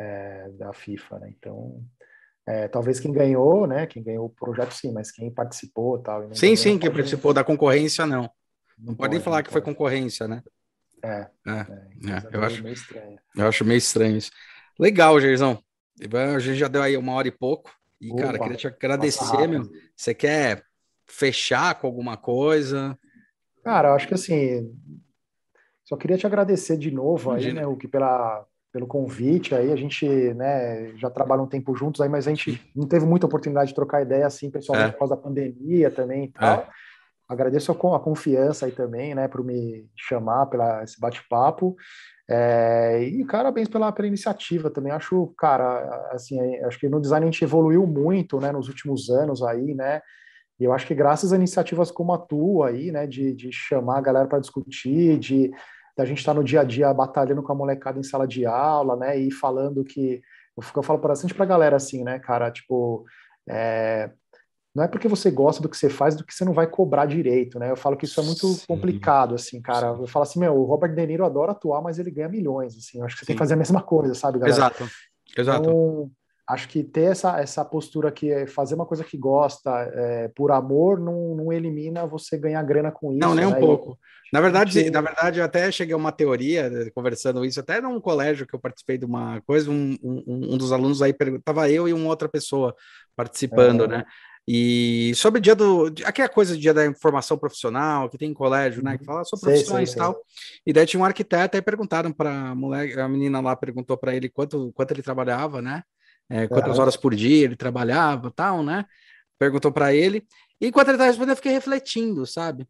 é, 0.00 0.48
da 0.58 0.72
FIFA, 0.72 1.18
né. 1.18 1.34
Então, 1.36 1.84
é, 2.46 2.66
talvez 2.66 2.98
quem 2.98 3.12
ganhou, 3.12 3.66
né, 3.66 3.86
quem 3.86 4.02
ganhou 4.02 4.24
o 4.24 4.30
projeto 4.30 4.72
sim, 4.72 4.90
mas 4.90 5.10
quem 5.10 5.30
participou 5.30 5.98
tal. 5.98 6.22
sim, 6.34 6.46
ganhou, 6.46 6.56
sim, 6.56 6.78
quem 6.78 6.90
participou 6.90 7.34
da 7.34 7.44
concorrência 7.44 8.06
não. 8.06 8.22
Não, 8.78 8.86
não 8.86 8.94
pode 8.94 9.14
nem 9.14 9.22
falar 9.22 9.42
que 9.42 9.50
foi 9.50 9.60
concorrência, 9.60 10.26
né? 10.26 10.42
É, 11.04 11.28
é, 11.46 11.50
é, 11.50 11.56
é 12.10 12.28
eu 12.32 12.42
acho 12.42 12.62
meio 12.62 12.74
estranho. 12.74 13.18
Eu 13.36 13.48
acho 13.48 13.64
meio 13.64 13.78
estranho 13.78 14.16
isso. 14.16 14.30
Legal, 14.78 15.20
Geizão. 16.00 16.36
A 16.36 16.38
gente 16.38 16.58
já 16.58 16.68
deu 16.68 16.82
aí 16.82 16.96
uma 16.96 17.12
hora 17.12 17.28
e 17.28 17.32
pouco. 17.32 17.70
E, 18.00 18.12
Opa, 18.12 18.22
cara, 18.22 18.38
queria 18.38 18.56
te 18.56 18.66
agradecer, 18.66 19.46
meu. 19.46 19.70
Você 19.96 20.14
quer 20.14 20.64
fechar 21.06 21.74
com 21.76 21.86
alguma 21.86 22.16
coisa? 22.16 22.98
Cara, 23.62 23.88
eu 23.88 23.94
acho 23.94 24.08
que 24.08 24.14
assim. 24.14 24.74
Só 25.84 25.96
queria 25.96 26.16
te 26.16 26.26
agradecer 26.26 26.76
de 26.76 26.90
novo 26.90 27.30
Imagina. 27.30 27.60
aí, 27.60 27.66
né, 27.66 27.66
o 27.66 27.76
que 27.76 27.86
pela, 27.86 28.44
pelo 28.72 28.86
convite 28.86 29.54
aí. 29.54 29.70
A 29.70 29.76
gente, 29.76 30.06
né, 30.06 30.96
já 30.96 31.10
trabalha 31.10 31.42
um 31.42 31.46
tempo 31.46 31.76
juntos 31.76 32.00
aí, 32.00 32.08
mas 32.08 32.26
a 32.26 32.30
gente 32.30 32.60
não 32.74 32.86
teve 32.86 33.04
muita 33.04 33.26
oportunidade 33.26 33.68
de 33.68 33.74
trocar 33.74 34.02
ideia 34.02 34.26
assim, 34.26 34.50
pessoalmente, 34.50 34.88
é. 34.88 34.92
por 34.92 35.00
causa 35.00 35.14
da 35.14 35.20
pandemia 35.20 35.90
também 35.90 36.24
e 36.24 36.28
tal. 36.28 36.60
É. 36.60 36.68
Agradeço 37.32 37.72
a, 37.72 38.00
confiança 38.00 38.66
aí 38.66 38.72
também, 38.72 39.14
né, 39.14 39.26
por 39.28 39.44
me 39.44 39.88
chamar 39.96 40.46
pela 40.46 40.82
esse 40.82 41.00
bate-papo. 41.00 41.76
É, 42.28 43.02
e 43.02 43.24
parabéns 43.26 43.68
pela, 43.68 43.90
pela 43.92 44.08
iniciativa 44.08 44.70
também. 44.70 44.92
Acho, 44.92 45.26
cara, 45.38 46.08
assim, 46.12 46.40
é, 46.40 46.64
acho 46.64 46.78
que 46.78 46.88
no 46.88 47.00
design 47.00 47.24
a 47.24 47.30
gente 47.30 47.44
evoluiu 47.44 47.86
muito, 47.86 48.40
né, 48.40 48.52
nos 48.52 48.68
últimos 48.68 49.10
anos 49.10 49.42
aí, 49.42 49.74
né? 49.74 50.00
E 50.60 50.64
eu 50.64 50.72
acho 50.72 50.86
que 50.86 50.94
graças 50.94 51.32
a 51.32 51.36
iniciativas 51.36 51.90
como 51.90 52.12
a 52.12 52.18
tua 52.18 52.68
aí, 52.68 52.92
né, 52.92 53.06
de, 53.06 53.32
de 53.34 53.50
chamar 53.50 53.98
a 53.98 54.02
galera 54.02 54.28
para 54.28 54.38
discutir, 54.38 55.18
de 55.18 55.50
da 55.96 56.04
gente 56.04 56.18
estar 56.18 56.32
tá 56.32 56.38
no 56.38 56.44
dia 56.44 56.60
a 56.60 56.64
dia 56.64 56.92
batalhando 56.94 57.42
com 57.42 57.52
a 57.52 57.54
molecada 57.54 57.98
em 57.98 58.02
sala 58.02 58.26
de 58.26 58.46
aula, 58.46 58.96
né, 58.96 59.18
e 59.18 59.30
falando 59.30 59.84
que 59.84 60.22
eu, 60.56 60.64
eu 60.76 60.82
falo 60.82 60.98
bastante 60.98 61.34
para 61.34 61.44
a 61.44 61.48
galera 61.48 61.76
assim, 61.76 62.04
né, 62.04 62.18
cara, 62.18 62.50
tipo, 62.50 63.04
é, 63.48 64.10
não 64.74 64.84
é 64.84 64.88
porque 64.88 65.06
você 65.06 65.30
gosta 65.30 65.62
do 65.62 65.68
que 65.68 65.76
você 65.76 65.90
faz 65.90 66.16
do 66.16 66.24
que 66.24 66.34
você 66.34 66.44
não 66.44 66.54
vai 66.54 66.66
cobrar 66.66 67.04
direito, 67.04 67.58
né? 67.58 67.70
Eu 67.70 67.76
falo 67.76 67.96
que 67.96 68.06
isso 68.06 68.18
é 68.20 68.24
muito 68.24 68.46
Sim. 68.46 68.66
complicado, 68.66 69.34
assim, 69.34 69.60
cara. 69.60 69.88
Eu 69.88 70.06
falo 70.06 70.22
assim, 70.22 70.40
meu, 70.40 70.54
o 70.54 70.64
Robert 70.64 70.94
De 70.94 71.06
Niro 71.06 71.26
adora 71.26 71.52
atuar, 71.52 71.82
mas 71.82 71.98
ele 71.98 72.10
ganha 72.10 72.28
milhões, 72.28 72.76
assim. 72.76 72.98
Eu 72.98 73.04
acho 73.04 73.14
que 73.14 73.20
você 73.20 73.24
Sim. 73.24 73.26
tem 73.28 73.36
que 73.36 73.40
fazer 73.40 73.54
a 73.54 73.58
mesma 73.58 73.82
coisa, 73.82 74.14
sabe, 74.14 74.38
galera? 74.38 74.56
Exato, 74.56 74.88
exato. 75.36 75.60
Então, 75.60 76.10
acho 76.48 76.68
que 76.68 76.82
ter 76.82 77.12
essa, 77.12 77.38
essa 77.38 77.62
postura 77.64 78.10
que 78.10 78.30
é 78.30 78.46
fazer 78.46 78.74
uma 78.74 78.86
coisa 78.86 79.04
que 79.04 79.16
gosta 79.16 79.70
é, 79.94 80.28
por 80.28 80.50
amor 80.50 80.98
não, 80.98 81.34
não 81.36 81.52
elimina 81.52 82.06
você 82.06 82.38
ganhar 82.38 82.62
grana 82.62 82.90
com 82.90 83.12
isso. 83.12 83.20
Não, 83.20 83.34
nem 83.34 83.44
né? 83.44 83.54
um 83.54 83.60
pouco. 83.60 83.98
Na 84.32 84.40
verdade, 84.40 84.90
na 84.90 85.02
verdade, 85.02 85.38
eu 85.40 85.44
até 85.44 85.70
cheguei 85.70 85.92
a 85.92 85.98
uma 85.98 86.10
teoria, 86.10 86.70
né, 86.70 86.90
conversando 86.94 87.44
isso, 87.44 87.60
até 87.60 87.82
num 87.82 88.00
colégio 88.00 88.46
que 88.46 88.54
eu 88.54 88.58
participei 88.58 88.96
de 88.96 89.04
uma 89.04 89.42
coisa, 89.42 89.70
um, 89.70 89.94
um, 90.02 90.54
um 90.54 90.56
dos 90.56 90.72
alunos 90.72 91.02
aí, 91.02 91.14
estava 91.20 91.70
eu 91.70 91.86
e 91.86 91.92
uma 91.92 92.08
outra 92.08 92.30
pessoa 92.30 92.74
participando, 93.14 93.84
é. 93.84 93.88
né? 93.88 94.04
E 94.46 95.12
sobre 95.14 95.38
o 95.38 95.42
dia 95.42 95.54
do. 95.54 95.92
Aquela 96.04 96.28
coisa 96.28 96.54
do 96.54 96.60
dia 96.60 96.74
da 96.74 96.84
informação 96.84 97.38
profissional, 97.38 98.08
que 98.08 98.18
tem 98.18 98.30
em 98.30 98.34
colégio, 98.34 98.82
né? 98.82 98.98
Que 98.98 99.04
fala 99.04 99.24
sobre 99.24 99.46
profissões 99.46 99.90
sei, 99.90 99.96
e 99.96 100.02
tal. 100.02 100.20
E 100.66 100.72
daí 100.72 100.84
tinha 100.84 101.00
um 101.00 101.04
arquiteto, 101.04 101.56
aí 101.56 101.62
perguntaram 101.62 102.12
para 102.12 102.50
a 102.50 102.54
mulher, 102.54 102.98
a 102.98 103.08
menina 103.08 103.40
lá 103.40 103.54
perguntou 103.54 103.96
para 103.96 104.14
ele 104.14 104.28
quanto, 104.28 104.72
quanto 104.72 104.90
ele 104.90 105.02
trabalhava, 105.02 105.62
né? 105.62 105.84
É, 106.28 106.48
quantas 106.48 106.78
horas 106.78 106.96
por 106.96 107.14
dia 107.14 107.44
ele 107.44 107.56
trabalhava 107.56 108.30
tal, 108.30 108.62
né? 108.62 108.84
Perguntou 109.38 109.70
para 109.70 109.94
ele. 109.94 110.26
E 110.60 110.66
enquanto 110.68 110.88
ele 110.88 110.96
estava 110.96 111.10
respondendo, 111.10 111.32
eu 111.32 111.36
fiquei 111.36 111.52
refletindo, 111.52 112.26
sabe? 112.26 112.66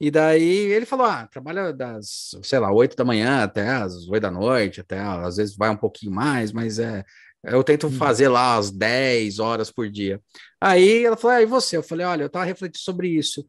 E 0.00 0.10
daí 0.10 0.42
ele 0.72 0.86
falou: 0.86 1.06
ah, 1.06 1.26
trabalha 1.26 1.72
das, 1.72 2.36
sei 2.42 2.58
lá, 2.58 2.72
oito 2.72 2.96
da 2.96 3.04
manhã 3.04 3.44
até 3.44 3.68
as 3.68 4.08
oito 4.08 4.22
da 4.22 4.30
noite, 4.30 4.80
até 4.80 4.98
às 4.98 5.36
vezes 5.36 5.56
vai 5.56 5.70
um 5.70 5.76
pouquinho 5.76 6.12
mais, 6.12 6.52
mas 6.52 6.78
é, 6.78 7.04
eu 7.44 7.64
tento 7.64 7.88
uhum. 7.88 7.92
fazer 7.92 8.28
lá 8.28 8.56
as 8.56 8.70
10 8.70 9.38
horas 9.38 9.70
por 9.70 9.90
dia. 9.90 10.20
Aí 10.60 11.04
ela 11.04 11.16
falou: 11.16 11.36
ah, 11.36 11.42
e 11.42 11.46
você? 11.46 11.76
Eu 11.76 11.82
falei: 11.82 12.06
olha, 12.06 12.22
eu 12.22 12.26
estava 12.26 12.44
refletindo 12.44 12.78
sobre 12.78 13.08
isso. 13.08 13.44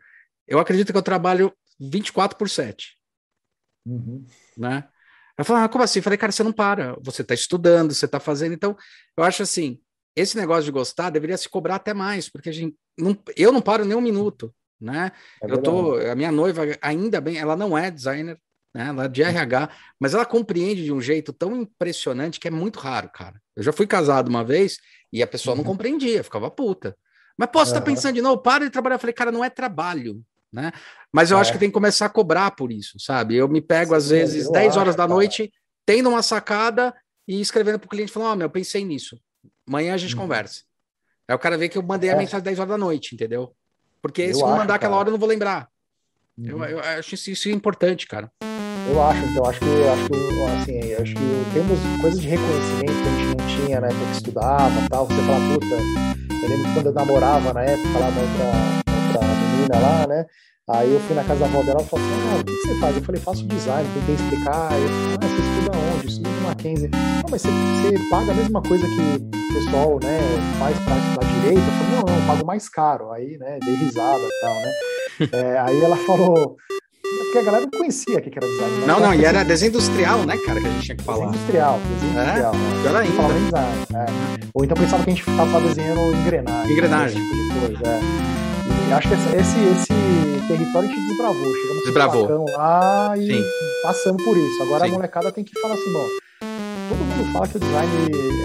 Eu 0.48 0.60
acredito 0.60 0.92
que 0.92 0.98
eu 0.98 1.04
trabalho 1.04 1.54
24 1.80 2.38
por 2.38 2.50
7. 2.50 2.98
Uhum. 3.86 4.26
Né? 4.58 4.88
Ela 5.38 5.46
falou: 5.46 5.64
ah, 5.64 5.70
como 5.70 5.84
assim? 5.84 6.00
Eu 6.00 6.04
falei: 6.04 6.18
cara, 6.18 6.32
você 6.32 6.44
não 6.44 6.54
para. 6.54 6.98
Você 7.02 7.22
está 7.22 7.34
estudando, 7.34 7.94
você 7.94 8.06
está 8.06 8.20
fazendo. 8.20 8.54
Então, 8.54 8.76
eu 9.16 9.24
acho 9.24 9.44
assim: 9.44 9.80
esse 10.16 10.38
negócio 10.38 10.64
de 10.64 10.72
gostar 10.72 11.10
deveria 11.10 11.38
se 11.38 11.50
cobrar 11.50 11.76
até 11.76 11.94
mais, 11.94 12.30
porque 12.30 12.50
a 12.50 12.54
gente 12.54 12.76
não, 12.98 13.18
eu 13.36 13.52
não 13.52 13.62
paro 13.62 13.86
nem 13.86 13.98
um 13.98 14.02
minuto. 14.02 14.54
Né? 14.80 15.12
É 15.42 15.50
eu 15.50 15.62
tô, 15.62 15.96
a 15.96 16.14
minha 16.14 16.32
noiva, 16.32 16.64
ainda 16.82 17.22
bem, 17.22 17.38
ela 17.38 17.56
não 17.56 17.78
é 17.78 17.90
designer, 17.90 18.38
né? 18.74 18.88
Ela 18.88 19.06
é 19.06 19.08
de 19.08 19.22
RH, 19.22 19.70
mas 20.00 20.14
ela 20.14 20.26
compreende 20.26 20.84
de 20.84 20.92
um 20.92 21.00
jeito 21.00 21.32
tão 21.32 21.56
impressionante 21.56 22.40
que 22.40 22.48
é 22.48 22.52
muito 22.52 22.80
raro, 22.80 23.10
cara. 23.10 23.42
Eu 23.56 23.64
já 23.64 23.72
fui 23.72 23.86
casado 23.86 24.30
uma 24.30 24.44
vez 24.44 24.80
e 25.12 25.22
a 25.22 25.28
pessoa 25.28 25.56
uhum. 25.56 25.64
não 25.64 25.72
compreendia, 25.72 26.24
ficava 26.24 26.50
puta. 26.50 26.98
Mas 27.38 27.50
posso 27.52 27.72
estar 27.72 27.80
uhum. 27.80 27.86
pensando 27.86 28.16
de 28.16 28.22
novo, 28.22 28.42
para 28.42 28.66
de 28.66 28.72
trabalhar. 28.72 28.96
Eu 28.96 29.00
falei, 29.00 29.14
cara, 29.14 29.32
não 29.32 29.44
é 29.44 29.50
trabalho, 29.50 30.22
né? 30.52 30.72
Mas 31.12 31.32
eu 31.32 31.38
é. 31.38 31.42
acho 31.42 31.52
que 31.52 31.60
tem 31.60 31.70
que 31.70 31.74
começar 31.74 32.08
a 32.08 32.10
cobrar 32.10 32.52
por 32.52 32.72
isso, 32.72 33.00
sabe? 33.00 33.36
Eu 33.36 33.48
me 33.48 33.62
pego, 33.62 33.92
Sim, 33.92 33.98
às 33.98 34.10
vezes, 34.10 34.52
10 34.52 34.70
acho, 34.70 34.80
horas 34.80 34.96
da 34.96 35.04
cara. 35.04 35.14
noite, 35.14 35.52
tendo 35.86 36.10
uma 36.10 36.24
sacada 36.24 36.94
e 37.28 37.40
escrevendo 37.40 37.80
para 37.80 37.88
o 37.88 37.90
cliente, 37.90 38.12
falando, 38.12 38.30
ó, 38.30 38.34
oh, 38.34 38.36
meu, 38.36 38.46
eu 38.46 38.52
pensei 38.52 38.84
nisso. 38.84 39.18
Amanhã 39.68 39.94
a 39.94 39.98
gente 39.98 40.16
uhum. 40.16 40.22
conversa. 40.22 40.62
Aí 41.28 41.36
o 41.36 41.40
cara 41.40 41.58
vê 41.58 41.70
que 41.70 41.78
eu 41.78 41.84
mandei 41.84 42.10
é. 42.10 42.14
a 42.14 42.18
mensagem 42.18 42.44
10 42.44 42.60
horas 42.60 42.70
da 42.70 42.78
noite, 42.78 43.16
entendeu? 43.16 43.56
Porque 44.02 44.24
eu 44.24 44.34
se 44.34 44.42
eu 44.42 44.48
mandar 44.48 44.76
aquela 44.76 44.98
hora, 44.98 45.08
eu 45.08 45.14
não 45.14 45.20
vou 45.20 45.30
lembrar. 45.30 45.70
Uhum. 46.38 46.48
Eu, 46.48 46.64
eu, 46.64 46.80
acho 46.80 47.16
isso, 47.16 47.50
importante, 47.50 48.08
cara. 48.08 48.32
Eu 48.90 49.02
acho, 49.02 49.26
então, 49.26 49.46
acho 49.46 49.60
que, 49.60 49.66
acho 49.66 50.10
que, 50.10 50.16
assim, 50.44 50.94
acho 50.94 51.14
que 51.14 51.54
temos 51.54 51.80
coisas 52.02 52.20
de 52.20 52.28
reconhecimento 52.28 52.92
que 52.92 53.08
a 53.08 53.12
gente 53.12 53.38
não 53.38 53.66
tinha 53.66 53.82
na 53.82 53.88
época 53.88 54.06
que 54.06 54.16
estudava 54.18 54.86
e 54.86 54.90
tal. 54.90 55.06
Você 55.06 55.22
fala, 55.22 55.54
puta, 55.54 55.76
eu 56.44 56.50
lembro 56.50 56.74
quando 56.74 56.86
eu 56.88 56.94
namorava 56.94 57.54
na 57.54 57.62
época 57.64 58.00
lá, 58.00 58.08
outra, 58.08 59.20
outra 59.20 59.36
menina 59.36 59.80
lá, 59.80 60.08
né? 60.08 60.26
Aí 60.70 60.94
eu 60.94 61.00
fui 61.02 61.16
na 61.16 61.26
casa 61.26 61.42
da 61.42 61.46
avó 61.46 61.62
dela 61.62 61.82
e 61.82 61.86
falou 61.86 62.06
assim: 62.06 62.16
ah, 62.32 62.40
o 62.40 62.44
que 62.46 62.52
você 62.54 62.80
faz? 62.80 62.96
Eu 62.96 63.04
falei, 63.04 63.22
faço 63.22 63.48
design, 63.48 63.90
tentei 63.94 64.16
explicar. 64.16 64.72
Eu 64.72 64.88
falei, 64.88 65.18
ah, 65.18 65.28
você 65.28 65.42
estuda 65.42 65.78
onde? 65.78 66.08
Estuda 66.08 66.30
no 66.30 66.42
Mackenzie. 66.42 66.90
Não, 66.90 67.30
mas 67.30 67.42
você, 67.42 67.50
você 67.50 68.10
paga 68.10 68.32
a 68.32 68.36
mesma 68.36 68.62
coisa 68.62 68.88
que 68.88 69.02
o 69.02 69.54
pessoal 69.54 70.00
né, 70.02 70.20
faz 70.60 70.80
para 70.80 70.98
estudar 70.98 71.34
direito? 71.34 71.60
Eu 71.60 71.74
falei, 71.74 71.92
não, 71.92 72.02
não, 72.04 72.22
eu 72.22 72.28
pago 72.28 72.46
mais 72.46 72.70
caro. 72.70 73.12
Aí, 73.12 73.38
né, 73.38 73.60
dei 73.62 73.76
risada 73.76 74.24
e 74.24 74.42
tal, 74.42 74.56
né? 74.56 74.72
É, 75.32 75.60
aí 75.60 75.82
ela 75.82 75.98
falou, 75.98 76.58
porque 77.34 77.38
a 77.38 77.42
galera 77.42 77.68
não 77.72 77.80
conhecia 77.80 78.18
o 78.18 78.22
que 78.22 78.30
era 78.38 78.48
design. 78.48 78.76
Né? 78.78 78.88
Não, 78.88 79.00
não, 79.00 79.14
e 79.14 79.26
era 79.26 79.44
desenho 79.44 79.70
industrial, 79.70 80.20
né, 80.26 80.38
cara, 80.46 80.62
que 80.62 80.68
a 80.68 80.70
gente 80.72 80.84
tinha 80.86 80.96
que 80.96 81.04
falar. 81.04 81.26
Desenho 81.26 81.36
industrial, 81.36 81.80
desenho 81.94 82.20
é? 82.20 82.24
industrial. 82.24 82.54
Né? 82.54 82.82
Pior 82.82 82.96
ainda. 82.96 83.40
Design, 83.40 83.86
é. 83.96 84.48
Ou 84.54 84.64
então 84.64 84.78
pensava 84.78 85.04
que 85.04 85.10
a 85.10 85.14
gente 85.14 85.24
ficava 85.24 85.62
desenhando 85.62 86.16
engrenagem. 86.16 86.72
Engrenagem. 86.72 87.22
Né, 87.22 87.30
tipo 87.30 87.60
coisa, 87.60 87.92
é. 87.92 88.34
E 88.90 88.94
acho 88.94 89.08
que 89.08 89.14
esse, 89.14 89.60
esse, 89.60 90.48
território 90.48 90.90
a 90.90 90.94
gente 90.94 91.08
desbravou. 91.08 91.56
Chegamos 91.56 91.84
desbravou. 91.84 92.46
lá 92.52 93.14
e 93.18 93.28
Sim. 93.28 93.44
passando 93.82 94.24
por 94.24 94.38
isso. 94.38 94.64
Agora 94.64 94.86
Sim. 94.86 94.92
a 94.92 94.94
molecada 94.94 95.32
tem 95.32 95.44
que 95.44 95.60
falar 95.60 95.74
assim, 95.74 95.92
bom, 95.92 96.08
todo 96.90 96.98
mundo 96.98 97.34
fala 97.34 97.48
que 97.48 97.58
o 97.58 97.60
design 97.60 97.92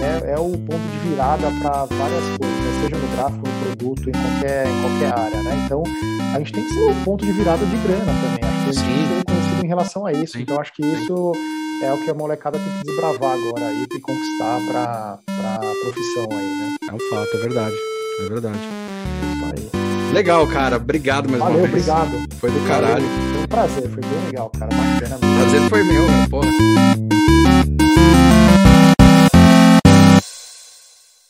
é, 0.03 0.33
é 0.33 0.39
o 0.39 0.51
ponto 0.53 0.79
de 0.79 1.09
virada 1.09 1.49
para 1.61 1.85
várias 1.85 2.25
coisas, 2.39 2.57
né? 2.57 2.81
seja 2.83 2.97
no 2.97 3.17
gráfico, 3.17 3.49
no 3.49 3.67
produto, 3.67 4.09
em 4.09 4.13
qualquer, 4.13 4.67
em 4.67 4.81
qualquer 4.81 5.19
área, 5.19 5.43
né? 5.43 5.63
Então, 5.67 5.83
a 6.35 6.39
gente 6.39 6.53
tem 6.53 6.65
que 6.65 6.73
ser 6.73 6.91
o 6.91 6.95
ponto 7.05 7.25
de 7.25 7.33
virada 7.33 7.65
de 7.65 7.77
grana 7.79 8.05
também. 8.05 8.51
Acho 8.51 8.65
que 8.65 8.71
a 8.71 8.73
gente 8.73 8.85
tem 8.85 9.17
reconhecido 9.19 9.65
em 9.65 9.69
relação 9.69 10.07
a 10.07 10.13
isso. 10.13 10.33
Sim. 10.35 10.43
Então, 10.43 10.61
acho 10.61 10.73
que 10.73 10.83
isso 10.83 11.33
é 11.83 11.93
o 11.93 11.99
que 12.05 12.11
a 12.11 12.15
molecada 12.15 12.59
tem 12.59 12.69
que 12.79 12.85
desbravar 12.85 13.33
agora 13.37 13.67
aí 13.67 13.83
e 13.83 14.01
conquistar 14.01 14.61
para 14.69 15.19
a 15.29 15.59
profissão 15.85 16.29
aí, 16.31 16.47
né? 16.47 16.77
É 16.89 16.93
um 16.93 16.99
fato, 17.11 17.37
é 17.37 17.39
verdade. 17.39 17.77
É 18.21 18.29
verdade. 18.29 18.59
Legal, 20.13 20.47
cara. 20.47 20.77
Obrigado 20.77 21.29
mais 21.29 21.43
Valeu, 21.43 21.59
uma 21.59 21.69
vez. 21.69 21.89
obrigado. 21.89 22.35
Foi 22.41 22.51
do 22.51 22.67
caralho. 22.67 23.05
Foi 23.33 23.43
um 23.43 23.47
prazer, 23.47 23.91
foi 23.91 24.03
bem 24.03 24.27
legal, 24.27 24.51
cara. 24.59 24.71
Bacana. 24.75 25.19
Prazer 25.19 25.69
foi 25.69 25.83
meu, 25.85 26.03
né? 26.03 26.27
Porra. 26.31 26.49